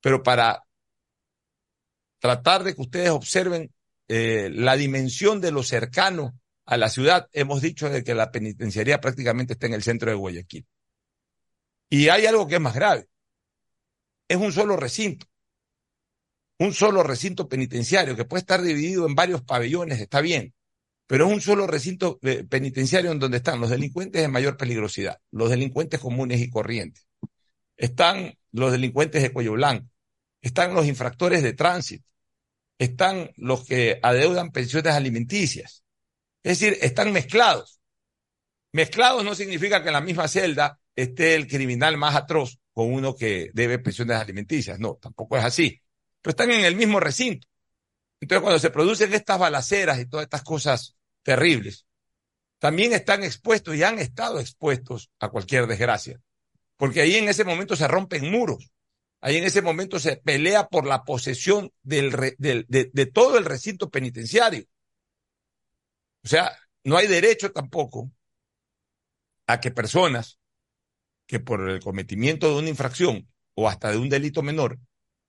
pero 0.00 0.22
para 0.22 0.64
tratar 2.18 2.64
de 2.64 2.74
que 2.74 2.80
ustedes 2.80 3.10
observen 3.10 3.72
eh, 4.08 4.50
la 4.52 4.76
dimensión 4.76 5.40
de 5.40 5.52
lo 5.52 5.62
cercano 5.62 6.38
a 6.64 6.76
la 6.76 6.88
ciudad, 6.88 7.28
hemos 7.32 7.60
dicho 7.60 7.88
de 7.88 8.02
que 8.02 8.14
la 8.14 8.30
penitenciaría 8.30 9.00
prácticamente 9.00 9.52
está 9.52 9.66
en 9.66 9.74
el 9.74 9.82
centro 9.82 10.10
de 10.10 10.16
Guayaquil. 10.16 10.66
Y 11.90 12.08
hay 12.08 12.26
algo 12.26 12.46
que 12.46 12.56
es 12.56 12.60
más 12.60 12.74
grave. 12.74 13.08
Es 14.26 14.36
un 14.36 14.52
solo 14.52 14.76
recinto. 14.76 15.26
Un 16.58 16.74
solo 16.74 17.02
recinto 17.02 17.48
penitenciario 17.48 18.16
que 18.16 18.24
puede 18.24 18.40
estar 18.40 18.60
dividido 18.60 19.06
en 19.06 19.14
varios 19.14 19.42
pabellones, 19.42 20.00
está 20.00 20.20
bien. 20.20 20.54
Pero 21.08 21.26
es 21.26 21.32
un 21.32 21.40
solo 21.40 21.66
recinto 21.66 22.18
eh, 22.22 22.44
penitenciario 22.44 23.10
en 23.10 23.18
donde 23.18 23.38
están 23.38 23.60
los 23.60 23.70
delincuentes 23.70 24.20
de 24.20 24.28
mayor 24.28 24.58
peligrosidad, 24.58 25.18
los 25.30 25.48
delincuentes 25.48 25.98
comunes 25.98 26.38
y 26.42 26.50
corrientes. 26.50 27.08
Están 27.78 28.34
los 28.52 28.72
delincuentes 28.72 29.22
de 29.22 29.32
cuello 29.32 29.52
blanco, 29.52 29.88
están 30.42 30.74
los 30.74 30.86
infractores 30.86 31.42
de 31.42 31.54
tránsito, 31.54 32.06
están 32.76 33.30
los 33.36 33.64
que 33.64 33.98
adeudan 34.02 34.52
pensiones 34.52 34.92
alimenticias. 34.92 35.82
Es 36.42 36.60
decir, 36.60 36.76
están 36.82 37.10
mezclados. 37.10 37.80
Mezclados 38.72 39.24
no 39.24 39.34
significa 39.34 39.82
que 39.82 39.88
en 39.88 39.94
la 39.94 40.02
misma 40.02 40.28
celda 40.28 40.78
esté 40.94 41.36
el 41.36 41.46
criminal 41.46 41.96
más 41.96 42.16
atroz 42.16 42.58
con 42.74 42.92
uno 42.92 43.16
que 43.16 43.50
debe 43.54 43.78
pensiones 43.78 44.18
alimenticias. 44.18 44.78
No, 44.78 44.96
tampoco 45.00 45.38
es 45.38 45.44
así. 45.44 45.80
Pero 46.20 46.32
están 46.32 46.50
en 46.50 46.66
el 46.66 46.76
mismo 46.76 47.00
recinto. 47.00 47.48
Entonces, 48.20 48.42
cuando 48.42 48.58
se 48.58 48.70
producen 48.70 49.14
estas 49.14 49.38
balaceras 49.38 49.98
y 50.00 50.06
todas 50.06 50.24
estas 50.24 50.42
cosas 50.42 50.97
terribles, 51.28 51.84
también 52.58 52.94
están 52.94 53.22
expuestos 53.22 53.76
y 53.76 53.82
han 53.82 53.98
estado 53.98 54.40
expuestos 54.40 55.10
a 55.18 55.28
cualquier 55.28 55.66
desgracia. 55.66 56.18
Porque 56.78 57.02
ahí 57.02 57.16
en 57.16 57.28
ese 57.28 57.44
momento 57.44 57.76
se 57.76 57.86
rompen 57.86 58.30
muros. 58.30 58.70
Ahí 59.20 59.36
en 59.36 59.44
ese 59.44 59.60
momento 59.60 59.98
se 59.98 60.16
pelea 60.16 60.68
por 60.68 60.86
la 60.86 61.04
posesión 61.04 61.70
de, 61.82 62.34
de 62.38 63.06
todo 63.06 63.36
el 63.36 63.44
recinto 63.44 63.90
penitenciario. 63.90 64.64
O 66.24 66.28
sea, 66.28 66.56
no 66.82 66.96
hay 66.96 67.08
derecho 67.08 67.52
tampoco 67.52 68.10
a 69.46 69.60
que 69.60 69.70
personas 69.70 70.38
que 71.26 71.40
por 71.40 71.68
el 71.68 71.80
cometimiento 71.80 72.48
de 72.48 72.58
una 72.58 72.70
infracción 72.70 73.28
o 73.54 73.68
hasta 73.68 73.90
de 73.90 73.98
un 73.98 74.08
delito 74.08 74.40
menor 74.40 74.78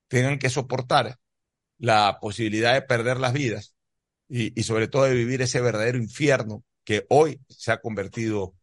tengan 0.08 0.40
que 0.40 0.50
soportar 0.50 1.20
la 1.78 2.20
posibilidad 2.22 2.74
de 2.74 2.84
perder 2.84 3.18
las 3.20 3.34
vidas 3.34 3.76
y, 4.30 4.64
sobre 4.64 4.88
todo 4.88 5.06
de 5.06 5.16
vivir 5.16 5.42
ese 5.42 5.60
verdadero 5.60 5.98
infierno 5.98 6.64
que 6.84 7.06
hoy 7.10 7.42
se 7.50 7.72
ha 7.72 7.82
convertido 7.82 8.54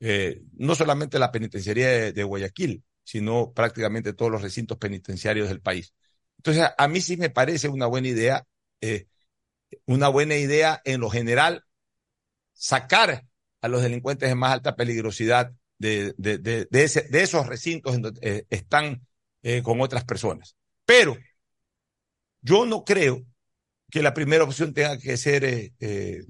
eh, 0.00 0.42
no 0.52 0.74
solamente 0.74 1.18
la 1.18 1.32
penitenciaría 1.32 2.12
de, 2.12 2.24
Guayaquil, 2.24 2.84
sino 3.02 3.52
prácticamente 3.52 4.12
todos 4.12 4.30
los 4.30 4.42
recintos 4.42 4.76
penitenciarios 4.76 5.48
del 5.48 5.62
país. 5.62 5.94
Entonces, 6.36 6.68
a, 6.76 6.88
mí 6.88 7.00
sí 7.00 7.16
me 7.16 7.30
parece 7.30 7.68
una 7.68 7.86
buena 7.86 8.08
idea, 8.08 8.46
eh, 8.82 9.06
una 9.86 10.08
buena 10.08 10.36
idea 10.36 10.82
en 10.84 11.00
lo 11.00 11.08
general, 11.08 11.64
sacar 12.52 13.24
a 13.62 13.68
los 13.68 13.82
delincuentes 13.82 14.28
de 14.28 14.34
más 14.34 14.52
alta 14.52 14.76
peligrosidad 14.76 15.52
de, 15.78 16.14
de, 16.18 16.38
de, 16.38 17.22
esos 17.22 17.46
recintos 17.46 17.94
en 17.94 18.02
donde 18.02 18.20
eh, 18.22 18.46
están 18.50 19.06
con 19.62 19.80
otras 19.82 20.04
personas. 20.04 20.56
Pero 20.86 21.18
yo 22.40 22.64
no 22.64 22.82
creo 22.82 23.24
que 23.94 24.02
la 24.02 24.12
primera 24.12 24.42
opción 24.42 24.74
tenga 24.74 24.98
que 24.98 25.16
ser 25.16 25.44
eh, 25.44 25.72
eh, 25.78 26.24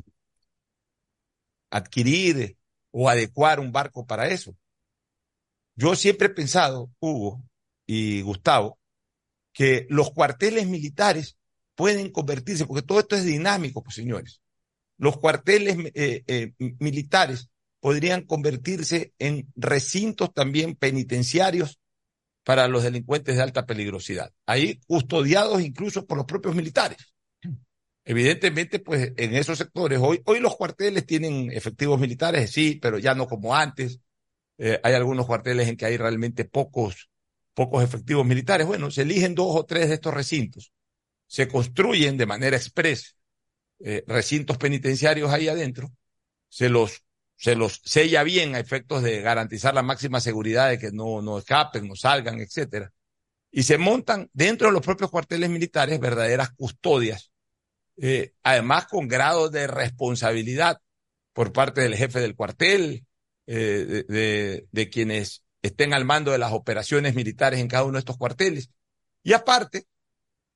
adquirir 1.70 2.58
o 2.90 3.08
adecuar 3.08 3.58
un 3.58 3.72
barco 3.72 4.04
para 4.04 4.28
eso. 4.28 4.54
Yo 5.74 5.96
siempre 5.96 6.26
he 6.26 6.30
pensado, 6.30 6.90
Hugo 7.00 7.42
y 7.86 8.20
Gustavo, 8.20 8.78
que 9.54 9.86
los 9.88 10.12
cuarteles 10.12 10.66
militares 10.66 11.38
pueden 11.74 12.10
convertirse, 12.10 12.66
porque 12.66 12.82
todo 12.82 13.00
esto 13.00 13.16
es 13.16 13.24
dinámico, 13.24 13.82
pues 13.82 13.96
señores, 13.96 14.42
los 14.98 15.16
cuarteles 15.18 15.78
eh, 15.94 16.52
militares 16.58 17.48
podrían 17.80 18.26
convertirse 18.26 19.14
en 19.18 19.50
recintos 19.56 20.34
también 20.34 20.76
penitenciarios 20.76 21.80
para 22.42 22.68
los 22.68 22.82
delincuentes 22.82 23.36
de 23.36 23.42
alta 23.42 23.64
peligrosidad, 23.64 24.34
ahí 24.44 24.80
custodiados 24.86 25.62
incluso 25.62 26.04
por 26.04 26.18
los 26.18 26.26
propios 26.26 26.54
militares. 26.54 27.13
Evidentemente, 28.04 28.80
pues 28.80 29.12
en 29.16 29.34
esos 29.34 29.58
sectores, 29.58 29.98
hoy, 30.02 30.20
hoy 30.26 30.40
los 30.40 30.56
cuarteles 30.56 31.06
tienen 31.06 31.50
efectivos 31.52 31.98
militares, 31.98 32.50
sí, 32.50 32.78
pero 32.80 32.98
ya 32.98 33.14
no 33.14 33.26
como 33.26 33.54
antes. 33.54 34.00
Eh, 34.58 34.78
hay 34.82 34.94
algunos 34.94 35.26
cuarteles 35.26 35.68
en 35.68 35.76
que 35.76 35.86
hay 35.86 35.96
realmente 35.96 36.44
pocos, 36.44 37.10
pocos 37.54 37.82
efectivos 37.82 38.26
militares. 38.26 38.66
Bueno, 38.66 38.90
se 38.90 39.02
eligen 39.02 39.34
dos 39.34 39.56
o 39.56 39.64
tres 39.64 39.88
de 39.88 39.94
estos 39.94 40.14
recintos, 40.14 40.72
se 41.26 41.48
construyen 41.48 42.16
de 42.16 42.26
manera 42.26 42.56
expresa 42.56 43.12
eh, 43.80 44.04
recintos 44.06 44.58
penitenciarios 44.58 45.30
ahí 45.32 45.48
adentro, 45.48 45.92
se 46.48 46.68
los, 46.68 47.02
se 47.36 47.56
los 47.56 47.80
sella 47.84 48.22
bien 48.22 48.54
a 48.54 48.60
efectos 48.60 49.02
de 49.02 49.20
garantizar 49.20 49.74
la 49.74 49.82
máxima 49.82 50.20
seguridad 50.20 50.70
de 50.70 50.78
que 50.78 50.92
no, 50.92 51.20
no 51.22 51.38
escapen, 51.38 51.88
no 51.88 51.96
salgan, 51.96 52.40
etcétera. 52.40 52.92
Y 53.50 53.64
se 53.64 53.78
montan 53.78 54.30
dentro 54.32 54.68
de 54.68 54.72
los 54.72 54.82
propios 54.82 55.10
cuarteles 55.10 55.50
militares 55.50 56.00
verdaderas 56.00 56.50
custodias, 56.52 57.32
eh, 57.96 58.32
además 58.42 58.86
con 58.86 59.08
grado 59.08 59.50
de 59.50 59.66
responsabilidad 59.66 60.80
por 61.32 61.52
parte 61.52 61.80
del 61.80 61.96
jefe 61.96 62.20
del 62.20 62.36
cuartel, 62.36 63.06
eh, 63.46 64.66
de 64.70 64.90
quienes 64.90 65.44
estén 65.62 65.94
al 65.94 66.04
mando 66.04 66.30
de 66.30 66.38
las 66.38 66.52
operaciones 66.52 67.14
militares 67.14 67.60
en 67.60 67.68
cada 67.68 67.84
uno 67.84 67.94
de 67.94 68.00
estos 68.00 68.18
cuarteles. 68.18 68.70
Y 69.22 69.32
aparte, 69.32 69.86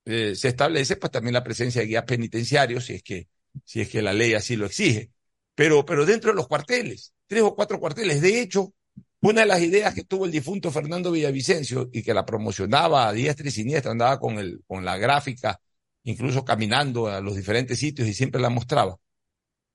eh, 0.05 0.35
se 0.35 0.49
establece 0.49 0.95
pues 0.97 1.11
también 1.11 1.33
la 1.33 1.43
presencia 1.43 1.81
de 1.81 1.87
guías 1.87 2.03
penitenciarios, 2.03 2.85
si 2.85 2.93
es 2.93 3.03
que, 3.03 3.27
si 3.65 3.81
es 3.81 3.89
que 3.89 4.01
la 4.01 4.13
ley 4.13 4.33
así 4.33 4.55
lo 4.55 4.65
exige. 4.65 5.11
Pero, 5.55 5.85
pero 5.85 6.05
dentro 6.05 6.31
de 6.31 6.35
los 6.35 6.47
cuarteles, 6.47 7.13
tres 7.27 7.41
o 7.41 7.55
cuatro 7.55 7.79
cuarteles. 7.79 8.21
De 8.21 8.39
hecho, 8.41 8.73
una 9.21 9.41
de 9.41 9.47
las 9.47 9.61
ideas 9.61 9.93
que 9.93 10.03
tuvo 10.03 10.25
el 10.25 10.31
difunto 10.31 10.71
Fernando 10.71 11.11
Villavicencio 11.11 11.89
y 11.91 12.03
que 12.03 12.13
la 12.13 12.25
promocionaba 12.25 13.07
a 13.07 13.13
diestra 13.13 13.47
y 13.47 13.51
siniestra, 13.51 13.91
andaba 13.91 14.19
con, 14.19 14.39
el, 14.39 14.61
con 14.67 14.85
la 14.85 14.97
gráfica, 14.97 15.59
incluso 16.03 16.45
caminando 16.45 17.07
a 17.07 17.21
los 17.21 17.35
diferentes 17.35 17.79
sitios 17.79 18.07
y 18.07 18.13
siempre 18.13 18.41
la 18.41 18.49
mostraba, 18.49 18.97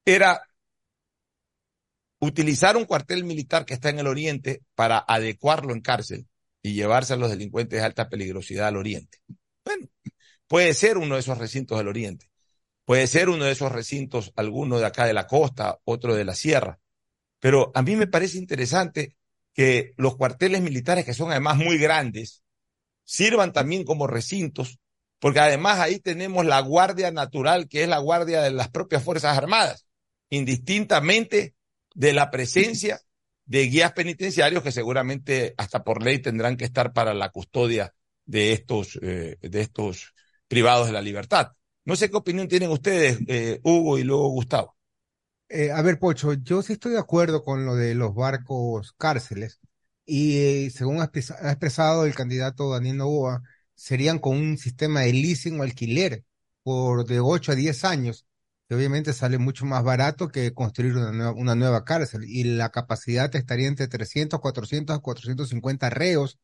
era 0.05 0.43
utilizar 2.21 2.77
un 2.77 2.85
cuartel 2.85 3.25
militar 3.25 3.65
que 3.65 3.75
está 3.75 3.91
en 3.91 3.99
el 3.99 4.07
oriente 4.07 4.63
para 4.75 4.99
adecuarlo 5.07 5.73
en 5.73 5.81
cárcel 5.81 6.27
y 6.63 6.75
llevarse 6.75 7.15
a 7.15 7.17
los 7.17 7.31
delincuentes 7.31 7.79
de 7.79 7.85
alta 7.85 8.09
peligrosidad 8.09 8.69
al 8.69 8.77
oriente. 8.77 9.19
Bueno, 9.65 9.89
Puede 10.47 10.75
ser 10.75 10.99
uno 10.99 11.15
de 11.15 11.21
esos 11.21 11.39
recintos 11.39 11.79
del 11.79 11.89
oriente, 11.89 12.31
puede 12.85 13.07
ser 13.07 13.29
uno 13.29 13.45
de 13.45 13.53
esos 13.53 13.73
recintos, 13.73 14.33
alguno 14.37 14.79
de 14.79 14.87
acá 14.87 15.07
de 15.07 15.15
la 15.15 15.27
costa, 15.27 15.79
otro 15.85 16.15
de 16.15 16.25
la 16.25 16.35
sierra. 16.35 16.79
Pero 17.41 17.73
a 17.75 17.83
mí 17.83 17.97
me 17.97 18.07
parece 18.07 18.39
interesante 18.39 19.17
que 19.55 19.95
los 19.97 20.17
cuarteles 20.17 20.63
militares, 20.63 21.05
que 21.05 21.15
son 21.15 21.31
además 21.31 21.57
muy 21.57 21.79
grandes, 21.79 22.43
sirvan 23.05 23.53
también 23.53 23.85
como 23.85 24.07
recintos, 24.07 24.79
porque 25.25 25.41
además 25.41 25.79
ahí 25.79 26.01
tenemos 26.01 26.45
la 26.45 26.61
guardia 26.61 27.11
natural, 27.11 27.67
que 27.67 27.83
es 27.83 27.89
la 27.89 27.97
guardia 27.97 28.43
de 28.43 28.51
las 28.51 28.69
propias 28.69 29.03
Fuerzas 29.03 29.39
Armadas, 29.39 29.87
indistintamente 30.29 31.55
de 31.95 32.13
la 32.13 32.31
presencia 32.31 33.01
de 33.47 33.63
guías 33.63 33.93
penitenciarios 33.93 34.63
que 34.63 34.71
seguramente 34.71 35.55
hasta 35.57 35.83
por 35.83 36.03
ley 36.03 36.19
tendrán 36.19 36.59
que 36.59 36.67
estar 36.67 36.93
para 36.93 37.15
la 37.15 37.31
custodia 37.31 37.95
de 38.27 38.53
estos, 38.53 38.99
eh, 39.01 39.39
de 39.41 39.61
estos 39.63 40.13
privados 40.47 40.89
de 40.89 40.93
la 40.93 41.01
libertad. 41.01 41.53
No 41.87 41.97
sé 41.97 42.11
qué 42.11 42.19
opinión 42.19 42.47
tienen 42.47 42.69
ustedes, 42.69 43.19
eh, 43.27 43.61
Hugo 43.63 43.97
y 43.97 44.05
luego 44.05 44.29
Gustavo. 44.29 44.77
Eh, 45.49 45.71
a 45.71 45.81
ver, 45.81 45.99
Pocho, 45.99 46.35
yo 46.35 46.61
sí 46.61 46.75
estoy 46.75 46.93
de 46.93 46.99
acuerdo 46.99 47.43
con 47.43 47.65
lo 47.65 47.77
de 47.77 47.95
los 47.95 48.15
barcos 48.15 48.93
cárceles 48.99 49.59
y 50.05 50.37
eh, 50.37 50.71
según 50.71 51.01
ha 51.01 51.05
expresado 51.05 52.05
el 52.05 52.15
candidato 52.15 52.71
Daniel 52.71 52.99
Novoa, 52.99 53.43
serían 53.75 54.19
con 54.19 54.37
un 54.37 54.59
sistema 54.59 55.01
de 55.01 55.13
leasing 55.13 55.61
o 55.61 55.63
alquiler 55.63 56.25
por 56.63 57.07
de 57.07 57.21
8 57.21 57.53
a 57.53 57.55
10 57.55 57.85
años, 57.85 58.27
que 58.69 58.75
obviamente 58.75 59.13
sale 59.13 59.39
mucho 59.39 59.67
más 59.67 59.85
barato 59.85 60.29
que 60.29 60.55
construir 60.55 60.97
una 60.97 61.13
nueva, 61.13 61.33
una 61.33 61.55
nueva 61.55 61.85
cárcel 61.85 62.25
y 62.27 62.45
la 62.45 62.71
capacidad 62.71 63.35
estaría 63.37 63.69
entre 63.69 63.89
300, 63.89 64.41
400 64.41 64.97
a 64.97 65.01
450 65.01 65.91
reos 65.91 66.39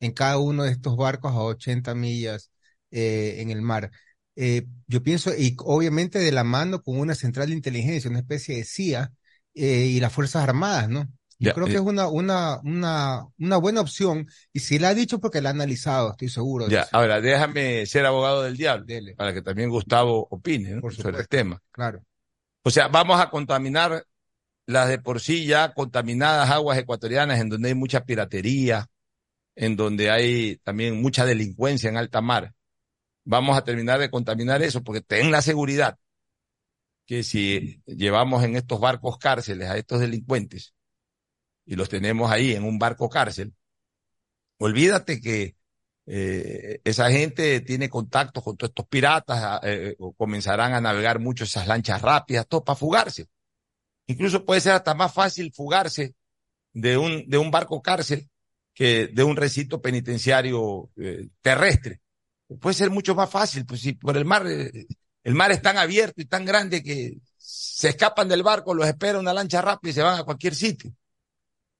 en 0.00 0.12
cada 0.12 0.38
uno 0.38 0.64
de 0.64 0.72
estos 0.72 0.96
barcos 0.96 1.32
a 1.32 1.42
80 1.42 1.94
millas 1.94 2.50
eh, 2.90 3.36
en 3.38 3.50
el 3.50 3.62
mar. 3.62 3.90
Eh, 4.36 4.66
yo 4.86 5.02
pienso, 5.02 5.32
y 5.36 5.56
obviamente 5.60 6.18
de 6.18 6.32
la 6.32 6.44
mano 6.44 6.82
con 6.82 6.98
una 6.98 7.14
central 7.14 7.48
de 7.48 7.54
inteligencia, 7.54 8.10
una 8.10 8.20
especie 8.20 8.56
de 8.56 8.64
CIA 8.64 9.12
eh, 9.54 9.86
y 9.86 10.00
las 10.00 10.12
Fuerzas 10.12 10.42
Armadas, 10.44 10.88
¿no? 10.88 11.08
Yo 11.42 11.48
Ya, 11.48 11.54
creo 11.54 11.66
que 11.66 11.72
eh, 11.72 11.76
es 11.76 11.80
una, 11.82 12.08
una, 12.08 12.60
una, 12.62 13.26
una 13.38 13.56
buena 13.56 13.80
opción 13.80 14.28
y 14.52 14.60
si 14.60 14.78
la 14.78 14.90
ha 14.90 14.94
dicho 14.94 15.18
porque 15.20 15.40
la 15.40 15.50
ha 15.50 15.52
analizado, 15.52 16.12
estoy 16.12 16.28
seguro 16.28 16.66
de 16.66 16.72
Ya, 16.72 16.82
eso. 16.82 16.90
ahora 16.92 17.20
déjame 17.20 17.84
ser 17.86 18.06
abogado 18.06 18.42
del 18.42 18.56
diablo 18.56 18.84
Dele, 18.86 19.14
para 19.16 19.32
que 19.34 19.42
también 19.42 19.68
Gustavo 19.70 20.26
opine 20.30 20.70
¿no? 20.70 20.80
por 20.80 20.94
sobre 20.94 21.18
el 21.18 21.28
tema. 21.28 21.60
claro. 21.72 22.02
O 22.64 22.70
sea, 22.70 22.88
vamos 22.88 23.20
a 23.20 23.28
contaminar 23.28 24.04
las 24.66 24.88
de 24.88 24.98
por 24.98 25.20
sí 25.20 25.46
ya 25.46 25.74
contaminadas 25.74 26.48
aguas 26.50 26.78
ecuatorianas 26.78 27.40
en 27.40 27.48
donde 27.48 27.68
hay 27.70 27.74
mucha 27.74 28.04
piratería, 28.04 28.86
en 29.56 29.76
donde 29.76 30.10
hay 30.10 30.58
también 30.58 31.02
mucha 31.02 31.24
delincuencia 31.26 31.90
en 31.90 31.96
alta 31.96 32.20
mar. 32.20 32.54
Vamos 33.24 33.56
a 33.58 33.64
terminar 33.64 33.98
de 34.00 34.10
contaminar 34.10 34.62
eso 34.62 34.82
porque 34.84 35.00
ten 35.00 35.30
la 35.32 35.42
seguridad 35.42 35.98
que 37.06 37.22
si 37.22 37.82
llevamos 37.86 38.44
en 38.44 38.56
estos 38.56 38.80
barcos 38.80 39.18
cárceles 39.18 39.68
a 39.68 39.76
estos 39.76 40.00
delincuentes 40.00 40.74
y 41.64 41.76
los 41.76 41.88
tenemos 41.88 42.30
ahí 42.30 42.52
en 42.52 42.64
un 42.64 42.78
barco 42.78 43.08
cárcel, 43.08 43.54
olvídate 44.58 45.20
que 45.20 45.56
eh, 46.06 46.80
esa 46.84 47.10
gente 47.10 47.60
tiene 47.60 47.88
contactos 47.88 48.42
con 48.42 48.56
todos 48.56 48.70
estos 48.70 48.86
piratas, 48.86 49.60
eh, 49.62 49.94
o 49.98 50.12
comenzarán 50.12 50.74
a 50.74 50.80
navegar 50.80 51.18
mucho 51.20 51.44
esas 51.44 51.66
lanchas 51.66 52.02
rápidas, 52.02 52.46
todo 52.48 52.64
para 52.64 52.78
fugarse. 52.78 53.28
Incluso 54.06 54.44
puede 54.44 54.60
ser 54.60 54.72
hasta 54.72 54.94
más 54.94 55.12
fácil 55.12 55.52
fugarse 55.52 56.14
de 56.72 56.98
un, 56.98 57.28
de 57.28 57.38
un 57.38 57.50
barco 57.50 57.82
cárcel 57.82 58.28
que 58.74 59.08
de 59.08 59.22
un 59.22 59.36
recinto 59.36 59.80
penitenciario 59.80 60.90
eh, 60.96 61.28
terrestre. 61.40 62.00
puede 62.60 62.74
ser 62.74 62.90
mucho 62.90 63.14
más 63.14 63.30
fácil, 63.30 63.66
pues 63.66 63.80
si 63.80 63.92
por 63.94 64.16
el 64.16 64.24
mar, 64.24 64.46
eh, 64.46 64.86
el 65.22 65.34
mar 65.34 65.52
es 65.52 65.62
tan 65.62 65.78
abierto 65.78 66.20
y 66.22 66.26
tan 66.26 66.44
grande 66.44 66.82
que 66.82 67.18
se 67.36 67.90
escapan 67.90 68.28
del 68.28 68.42
barco, 68.42 68.74
los 68.74 68.86
espera 68.86 69.18
una 69.18 69.32
lancha 69.34 69.60
rápida 69.60 69.90
y 69.90 69.94
se 69.94 70.02
van 70.02 70.20
a 70.20 70.24
cualquier 70.24 70.54
sitio. 70.54 70.94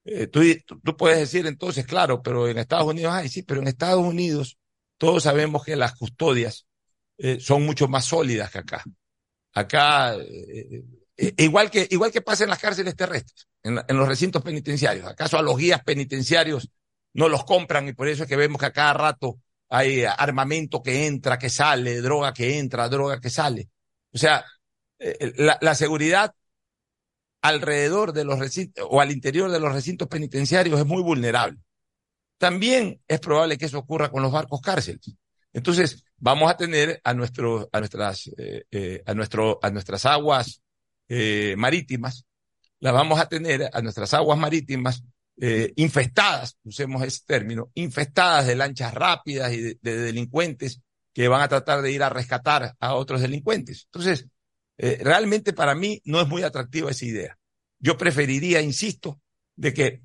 Eh, 0.04 0.26
tú, 0.26 0.42
tú, 0.82 0.96
puedes 0.96 1.18
decir 1.18 1.46
entonces, 1.46 1.86
claro, 1.86 2.22
pero 2.22 2.48
en 2.48 2.58
Estados 2.58 2.86
Unidos 2.86 3.12
hay, 3.12 3.28
sí, 3.28 3.42
pero 3.42 3.60
en 3.60 3.68
Estados 3.68 4.02
Unidos 4.04 4.58
todos 4.98 5.24
sabemos 5.24 5.64
que 5.64 5.76
las 5.76 5.96
custodias 5.96 6.66
eh, 7.18 7.38
son 7.40 7.64
mucho 7.64 7.88
más 7.88 8.04
sólidas 8.04 8.50
que 8.50 8.58
acá. 8.58 8.84
Acá, 9.52 10.14
eh, 10.14 10.82
eh, 11.16 11.34
igual, 11.38 11.70
que, 11.70 11.86
igual 11.90 12.10
que 12.10 12.22
pasa 12.22 12.44
en 12.44 12.50
las 12.50 12.58
cárceles 12.58 12.96
terrestres, 12.96 13.48
en, 13.62 13.78
en, 13.86 13.96
los 13.96 14.08
recintos 14.08 14.42
penitenciarios. 14.42 15.06
¿Acaso 15.06 15.38
a 15.38 15.42
los 15.42 15.56
guías 15.56 15.82
penitenciarios 15.84 16.68
no 17.14 17.28
los 17.28 17.44
compran 17.44 17.88
y 17.88 17.92
por 17.92 18.08
eso 18.08 18.24
es 18.24 18.28
que 18.28 18.36
vemos 18.36 18.58
que 18.58 18.66
a 18.66 18.72
cada 18.72 18.94
rato 18.94 19.40
hay 19.68 20.04
armamento 20.04 20.82
que 20.82 21.06
entra, 21.06 21.38
que 21.38 21.50
sale, 21.50 22.00
droga 22.00 22.32
que 22.32 22.58
entra, 22.58 22.88
droga 22.88 23.20
que 23.20 23.30
sale? 23.30 23.70
O 24.12 24.18
sea, 24.18 24.44
la, 25.36 25.58
la 25.60 25.74
seguridad 25.74 26.34
alrededor 27.42 28.12
de 28.12 28.24
los 28.24 28.38
recintos 28.38 28.86
o 28.88 29.00
al 29.00 29.10
interior 29.10 29.50
de 29.50 29.60
los 29.60 29.72
recintos 29.72 30.08
penitenciarios 30.08 30.78
es 30.80 30.86
muy 30.86 31.02
vulnerable. 31.02 31.58
También 32.38 33.00
es 33.06 33.20
probable 33.20 33.58
que 33.58 33.66
eso 33.66 33.78
ocurra 33.78 34.10
con 34.10 34.22
los 34.22 34.32
barcos 34.32 34.60
cárceles. 34.60 35.14
Entonces, 35.52 36.04
vamos 36.16 36.50
a 36.50 36.56
tener 36.56 37.00
a, 37.04 37.12
nuestro, 37.14 37.68
a, 37.70 37.78
nuestras, 37.78 38.30
eh, 38.38 38.64
eh, 38.70 39.02
a, 39.04 39.14
nuestro, 39.14 39.58
a 39.62 39.70
nuestras 39.70 40.06
aguas 40.06 40.62
eh, 41.08 41.54
marítimas, 41.58 42.24
las 42.80 42.94
vamos 42.94 43.20
a 43.20 43.28
tener 43.28 43.68
a 43.72 43.82
nuestras 43.82 44.14
aguas 44.14 44.38
marítimas 44.38 45.04
eh, 45.40 45.72
infestadas, 45.76 46.56
usemos 46.64 47.02
ese 47.02 47.20
término, 47.26 47.70
infestadas 47.74 48.46
de 48.46 48.56
lanchas 48.56 48.94
rápidas 48.94 49.52
y 49.52 49.60
de, 49.60 49.78
de, 49.82 49.96
delincuentes 49.98 50.80
que 51.12 51.28
van 51.28 51.42
a 51.42 51.48
tratar 51.48 51.82
de 51.82 51.92
ir 51.92 52.02
a 52.02 52.08
rescatar 52.08 52.74
a 52.80 52.94
otros 52.94 53.20
delincuentes. 53.20 53.84
Entonces, 53.86 54.26
eh, 54.82 54.98
realmente 55.00 55.52
para 55.52 55.76
mí 55.76 56.02
no 56.04 56.20
es 56.20 56.26
muy 56.26 56.42
atractiva 56.42 56.90
esa 56.90 57.06
idea. 57.06 57.38
Yo 57.78 57.96
preferiría, 57.96 58.60
insisto, 58.60 59.20
de 59.54 59.72
que 59.72 60.02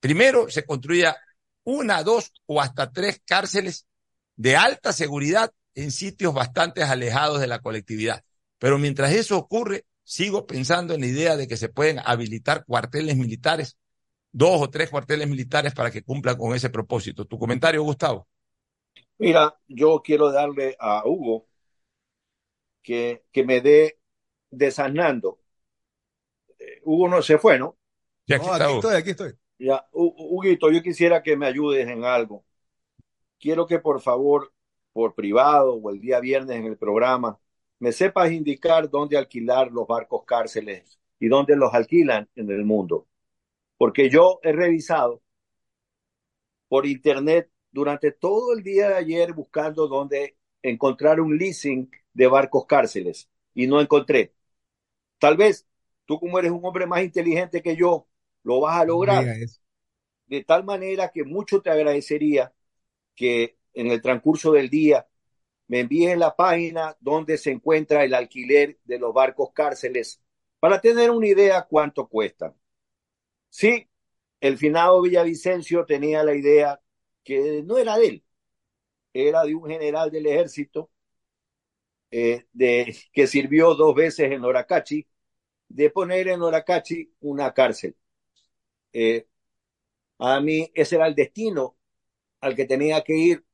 primero 0.00 0.50
se 0.50 0.64
construya 0.64 1.16
una, 1.62 2.02
dos 2.02 2.32
o 2.44 2.60
hasta 2.60 2.90
tres 2.90 3.22
cárceles 3.24 3.86
de 4.34 4.56
alta 4.56 4.92
seguridad 4.92 5.52
en 5.76 5.92
sitios 5.92 6.34
bastante 6.34 6.82
alejados 6.82 7.40
de 7.40 7.46
la 7.46 7.60
colectividad. 7.60 8.24
Pero 8.58 8.78
mientras 8.78 9.12
eso 9.12 9.38
ocurre, 9.38 9.84
sigo 10.02 10.44
pensando 10.44 10.94
en 10.94 11.02
la 11.02 11.06
idea 11.06 11.36
de 11.36 11.46
que 11.46 11.56
se 11.56 11.68
pueden 11.68 12.00
habilitar 12.04 12.64
cuarteles 12.64 13.16
militares, 13.16 13.78
dos 14.32 14.60
o 14.60 14.70
tres 14.70 14.90
cuarteles 14.90 15.28
militares 15.28 15.72
para 15.72 15.92
que 15.92 16.02
cumplan 16.02 16.36
con 16.36 16.52
ese 16.52 16.70
propósito. 16.70 17.26
¿Tu 17.26 17.38
comentario, 17.38 17.80
Gustavo? 17.84 18.26
Mira, 19.18 19.56
yo 19.68 20.02
quiero 20.04 20.32
darle 20.32 20.76
a 20.80 21.04
Hugo 21.06 21.46
que, 22.82 23.24
que 23.30 23.44
me 23.44 23.60
dé 23.60 24.00
desasnando. 24.56 25.38
Eh, 26.58 26.80
Hugo 26.84 27.08
no 27.08 27.22
se 27.22 27.38
fue, 27.38 27.58
¿no? 27.58 27.76
Ya, 28.26 28.36
aquí, 28.36 28.46
no, 28.46 28.52
aquí 28.52 28.72
estoy, 28.74 28.94
aquí 28.96 29.10
estoy. 29.10 29.32
Ya, 29.58 29.86
Huguito, 29.92 30.70
yo 30.70 30.82
quisiera 30.82 31.22
que 31.22 31.36
me 31.36 31.46
ayudes 31.46 31.86
en 31.88 32.04
algo. 32.04 32.44
Quiero 33.38 33.66
que 33.66 33.78
por 33.78 34.00
favor, 34.00 34.52
por 34.92 35.14
privado 35.14 35.74
o 35.74 35.90
el 35.90 36.00
día 36.00 36.20
viernes 36.20 36.56
en 36.56 36.66
el 36.66 36.76
programa, 36.76 37.38
me 37.78 37.92
sepas 37.92 38.32
indicar 38.32 38.90
dónde 38.90 39.18
alquilar 39.18 39.70
los 39.70 39.86
barcos 39.86 40.24
cárceles 40.24 40.98
y 41.18 41.28
dónde 41.28 41.56
los 41.56 41.72
alquilan 41.74 42.28
en 42.34 42.50
el 42.50 42.64
mundo. 42.64 43.06
Porque 43.76 44.08
yo 44.10 44.40
he 44.42 44.52
revisado 44.52 45.22
por 46.68 46.86
internet 46.86 47.50
durante 47.70 48.12
todo 48.12 48.54
el 48.54 48.62
día 48.62 48.88
de 48.88 48.94
ayer 48.96 49.32
buscando 49.32 49.86
dónde 49.88 50.36
encontrar 50.62 51.20
un 51.20 51.36
leasing 51.36 51.90
de 52.12 52.26
barcos 52.26 52.66
cárceles 52.66 53.28
y 53.54 53.66
no 53.66 53.80
encontré. 53.80 54.35
Tal 55.18 55.36
vez 55.36 55.66
tú 56.04 56.18
como 56.18 56.38
eres 56.38 56.50
un 56.52 56.64
hombre 56.64 56.86
más 56.86 57.02
inteligente 57.02 57.62
que 57.62 57.76
yo, 57.76 58.08
lo 58.42 58.60
vas 58.60 58.80
a 58.80 58.84
lograr. 58.84 59.32
De 60.26 60.44
tal 60.44 60.64
manera 60.64 61.10
que 61.12 61.24
mucho 61.24 61.62
te 61.62 61.70
agradecería 61.70 62.52
que 63.14 63.58
en 63.74 63.90
el 63.90 64.02
transcurso 64.02 64.52
del 64.52 64.70
día 64.70 65.06
me 65.68 65.80
envíes 65.80 66.18
la 66.18 66.36
página 66.36 66.96
donde 67.00 67.38
se 67.38 67.50
encuentra 67.52 68.04
el 68.04 68.14
alquiler 68.14 68.78
de 68.84 68.98
los 68.98 69.14
barcos 69.14 69.52
cárceles 69.52 70.20
para 70.60 70.80
tener 70.80 71.10
una 71.10 71.28
idea 71.28 71.62
cuánto 71.68 72.08
cuestan. 72.08 72.54
Sí, 73.50 73.88
el 74.40 74.58
finado 74.58 75.02
Villavicencio 75.02 75.86
tenía 75.86 76.22
la 76.24 76.34
idea 76.34 76.80
que 77.24 77.62
no 77.64 77.78
era 77.78 77.98
de 77.98 78.08
él, 78.08 78.24
era 79.12 79.44
de 79.44 79.54
un 79.54 79.68
general 79.68 80.10
del 80.10 80.26
ejército 80.26 80.90
eh, 82.10 82.46
de, 82.52 82.96
que 83.12 83.26
sirvió 83.26 83.74
dos 83.74 83.94
veces 83.94 84.32
en 84.32 84.44
Oracachi, 84.44 85.06
de 85.68 85.90
poner 85.90 86.28
en 86.28 86.42
Oracachi 86.42 87.12
una 87.20 87.52
cárcel. 87.52 87.96
Eh, 88.92 89.26
a 90.18 90.40
mí 90.40 90.70
ese 90.74 90.96
era 90.96 91.06
el 91.06 91.14
destino 91.14 91.76
al 92.40 92.54
que 92.56 92.66
tenía 92.66 93.02
que 93.04 93.16
ir 93.16 93.44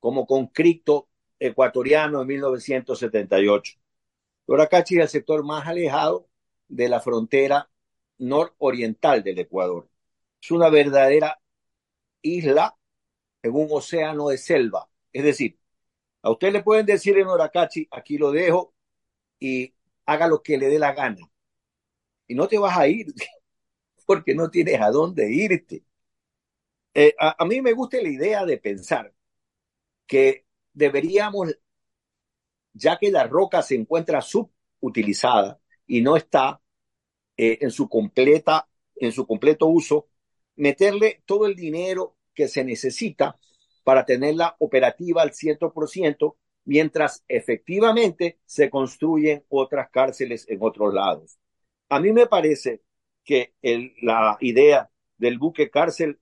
como 0.00 0.26
conscripto 0.26 1.08
ecuatoriano 1.38 2.22
en 2.22 2.28
1978. 2.28 3.78
Oracachi 4.46 4.96
es 4.96 5.02
el 5.02 5.08
sector 5.08 5.44
más 5.44 5.66
alejado 5.66 6.28
de 6.68 6.88
la 6.88 7.00
frontera 7.00 7.70
nororiental 8.18 9.22
del 9.22 9.38
Ecuador. 9.40 9.88
Es 10.40 10.50
una 10.50 10.70
verdadera 10.70 11.40
isla 12.22 12.76
en 13.42 13.54
un 13.54 13.68
océano 13.70 14.28
de 14.28 14.38
selva. 14.38 14.88
Es 15.12 15.24
decir, 15.24 15.58
a 16.26 16.30
usted 16.32 16.52
le 16.52 16.62
pueden 16.64 16.84
decir 16.86 17.16
en 17.18 17.28
Oracachi, 17.28 17.86
aquí 17.88 18.18
lo 18.18 18.32
dejo 18.32 18.74
y 19.38 19.72
haga 20.06 20.26
lo 20.26 20.42
que 20.42 20.58
le 20.58 20.66
dé 20.66 20.76
la 20.76 20.92
gana. 20.92 21.30
Y 22.26 22.34
no 22.34 22.48
te 22.48 22.58
vas 22.58 22.76
a 22.76 22.88
ir 22.88 23.06
porque 24.06 24.34
no 24.34 24.50
tienes 24.50 24.80
a 24.80 24.90
dónde 24.90 25.32
irte. 25.32 25.84
Eh, 26.94 27.14
a, 27.16 27.44
mí 27.44 27.62
me 27.62 27.74
gusta 27.74 27.98
la 28.02 28.08
idea 28.08 28.44
de 28.44 28.58
pensar 28.58 29.14
que 30.04 30.46
deberíamos, 30.72 31.56
ya 32.72 32.98
que 32.98 33.12
la 33.12 33.28
roca 33.28 33.62
se 33.62 33.76
encuentra 33.76 34.20
subutilizada 34.20 35.60
y 35.86 36.00
no 36.00 36.16
está 36.16 36.60
eh, 37.36 37.58
en 37.60 37.70
su 37.70 37.88
completa, 37.88 38.68
en 38.96 39.12
su 39.12 39.28
completo 39.28 39.68
uso, 39.68 40.08
meterle 40.56 41.22
todo 41.24 41.46
el 41.46 41.54
dinero 41.54 42.16
que 42.34 42.48
se 42.48 42.64
necesita 42.64 43.38
para 43.86 44.04
tenerla 44.04 44.56
operativa 44.58 45.22
al 45.22 45.30
100%, 45.30 46.34
mientras 46.64 47.24
efectivamente 47.28 48.40
se 48.44 48.68
construyen 48.68 49.44
otras 49.48 49.90
cárceles 49.90 50.44
en 50.48 50.58
otros 50.60 50.92
lados. 50.92 51.38
A 51.88 52.00
mí 52.00 52.10
me 52.10 52.26
parece 52.26 52.82
que 53.22 53.54
el, 53.62 53.92
la 54.02 54.38
idea 54.40 54.90
del 55.16 55.38
buque 55.38 55.70
cárcel 55.70 56.18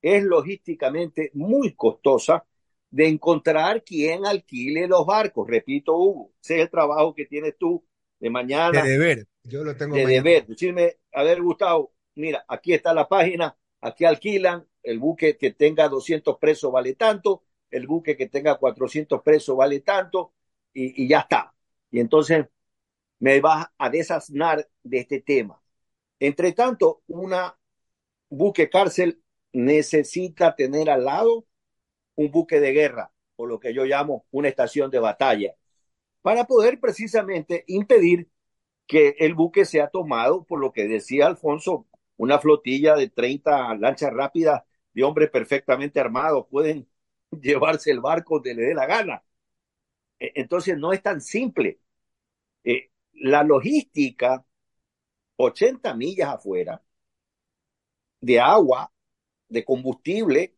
es 0.00 0.22
logísticamente 0.22 1.32
muy 1.34 1.74
costosa 1.74 2.44
de 2.88 3.08
encontrar 3.08 3.82
quien 3.82 4.24
alquile 4.24 4.86
los 4.86 5.04
barcos. 5.04 5.48
Repito, 5.48 5.96
Hugo, 5.96 6.30
ese 6.40 6.58
es 6.58 6.62
el 6.62 6.70
trabajo 6.70 7.16
que 7.16 7.26
tienes 7.26 7.56
tú 7.58 7.84
de 8.20 8.30
mañana. 8.30 8.80
De 8.80 8.90
deber, 8.90 9.26
yo 9.42 9.64
lo 9.64 9.76
tengo. 9.76 9.96
De 9.96 10.04
mañana. 10.04 10.22
deber. 10.22 10.46
Decirme, 10.46 10.98
a 11.12 11.24
ver, 11.24 11.42
Gustavo, 11.42 11.92
mira, 12.14 12.44
aquí 12.46 12.74
está 12.74 12.94
la 12.94 13.08
página, 13.08 13.56
aquí 13.80 14.04
alquilan, 14.04 14.67
el 14.88 14.98
buque 14.98 15.36
que 15.36 15.50
tenga 15.52 15.88
200 15.88 16.38
presos 16.38 16.72
vale 16.72 16.94
tanto, 16.94 17.44
el 17.70 17.86
buque 17.86 18.16
que 18.16 18.26
tenga 18.26 18.56
400 18.56 19.22
presos 19.22 19.54
vale 19.54 19.80
tanto, 19.80 20.32
y, 20.72 21.06
ya 21.06 21.20
está. 21.20 21.54
Y 21.90 22.00
entonces 22.00 22.46
me 23.18 23.40
vas 23.40 23.66
a 23.76 23.90
desasnar 23.90 24.66
de 24.82 24.98
este 25.00 25.20
tema. 25.20 25.60
Entre 26.20 26.52
tanto, 26.52 27.02
una 27.06 27.58
buque 28.30 28.70
cárcel 28.70 29.22
necesita 29.52 30.56
tener 30.56 30.88
al 30.88 31.04
lado 31.04 31.46
un 32.14 32.30
buque 32.30 32.58
de 32.58 32.72
guerra, 32.72 33.12
o 33.36 33.46
lo 33.46 33.60
que 33.60 33.74
yo 33.74 33.84
llamo 33.84 34.24
una 34.30 34.48
estación 34.48 34.90
de 34.90 35.00
batalla, 35.00 35.54
para 36.22 36.44
poder 36.44 36.80
precisamente 36.80 37.64
impedir 37.66 38.30
que 38.86 39.16
el 39.18 39.34
buque 39.34 39.66
sea 39.66 39.88
tomado 39.88 40.44
por 40.44 40.60
lo 40.60 40.72
que 40.72 40.88
decía 40.88 41.26
Alfonso, 41.26 41.86
una 42.16 42.38
flotilla 42.38 42.96
de 42.96 43.10
30 43.10 43.74
lanchas 43.76 44.12
rápidas 44.14 44.62
de 44.98 45.04
hombres 45.04 45.30
perfectamente 45.30 46.00
armados 46.00 46.46
pueden 46.50 46.88
llevarse 47.30 47.92
el 47.92 48.00
barco 48.00 48.36
donde 48.36 48.54
le 48.54 48.62
dé 48.62 48.74
la 48.74 48.86
gana. 48.86 49.22
Entonces 50.18 50.76
no 50.76 50.92
es 50.92 51.02
tan 51.02 51.20
simple. 51.20 51.80
Eh, 52.64 52.90
la 53.14 53.44
logística, 53.44 54.44
80 55.36 55.94
millas 55.94 56.30
afuera, 56.30 56.82
de 58.20 58.40
agua, 58.40 58.92
de 59.48 59.64
combustible, 59.64 60.56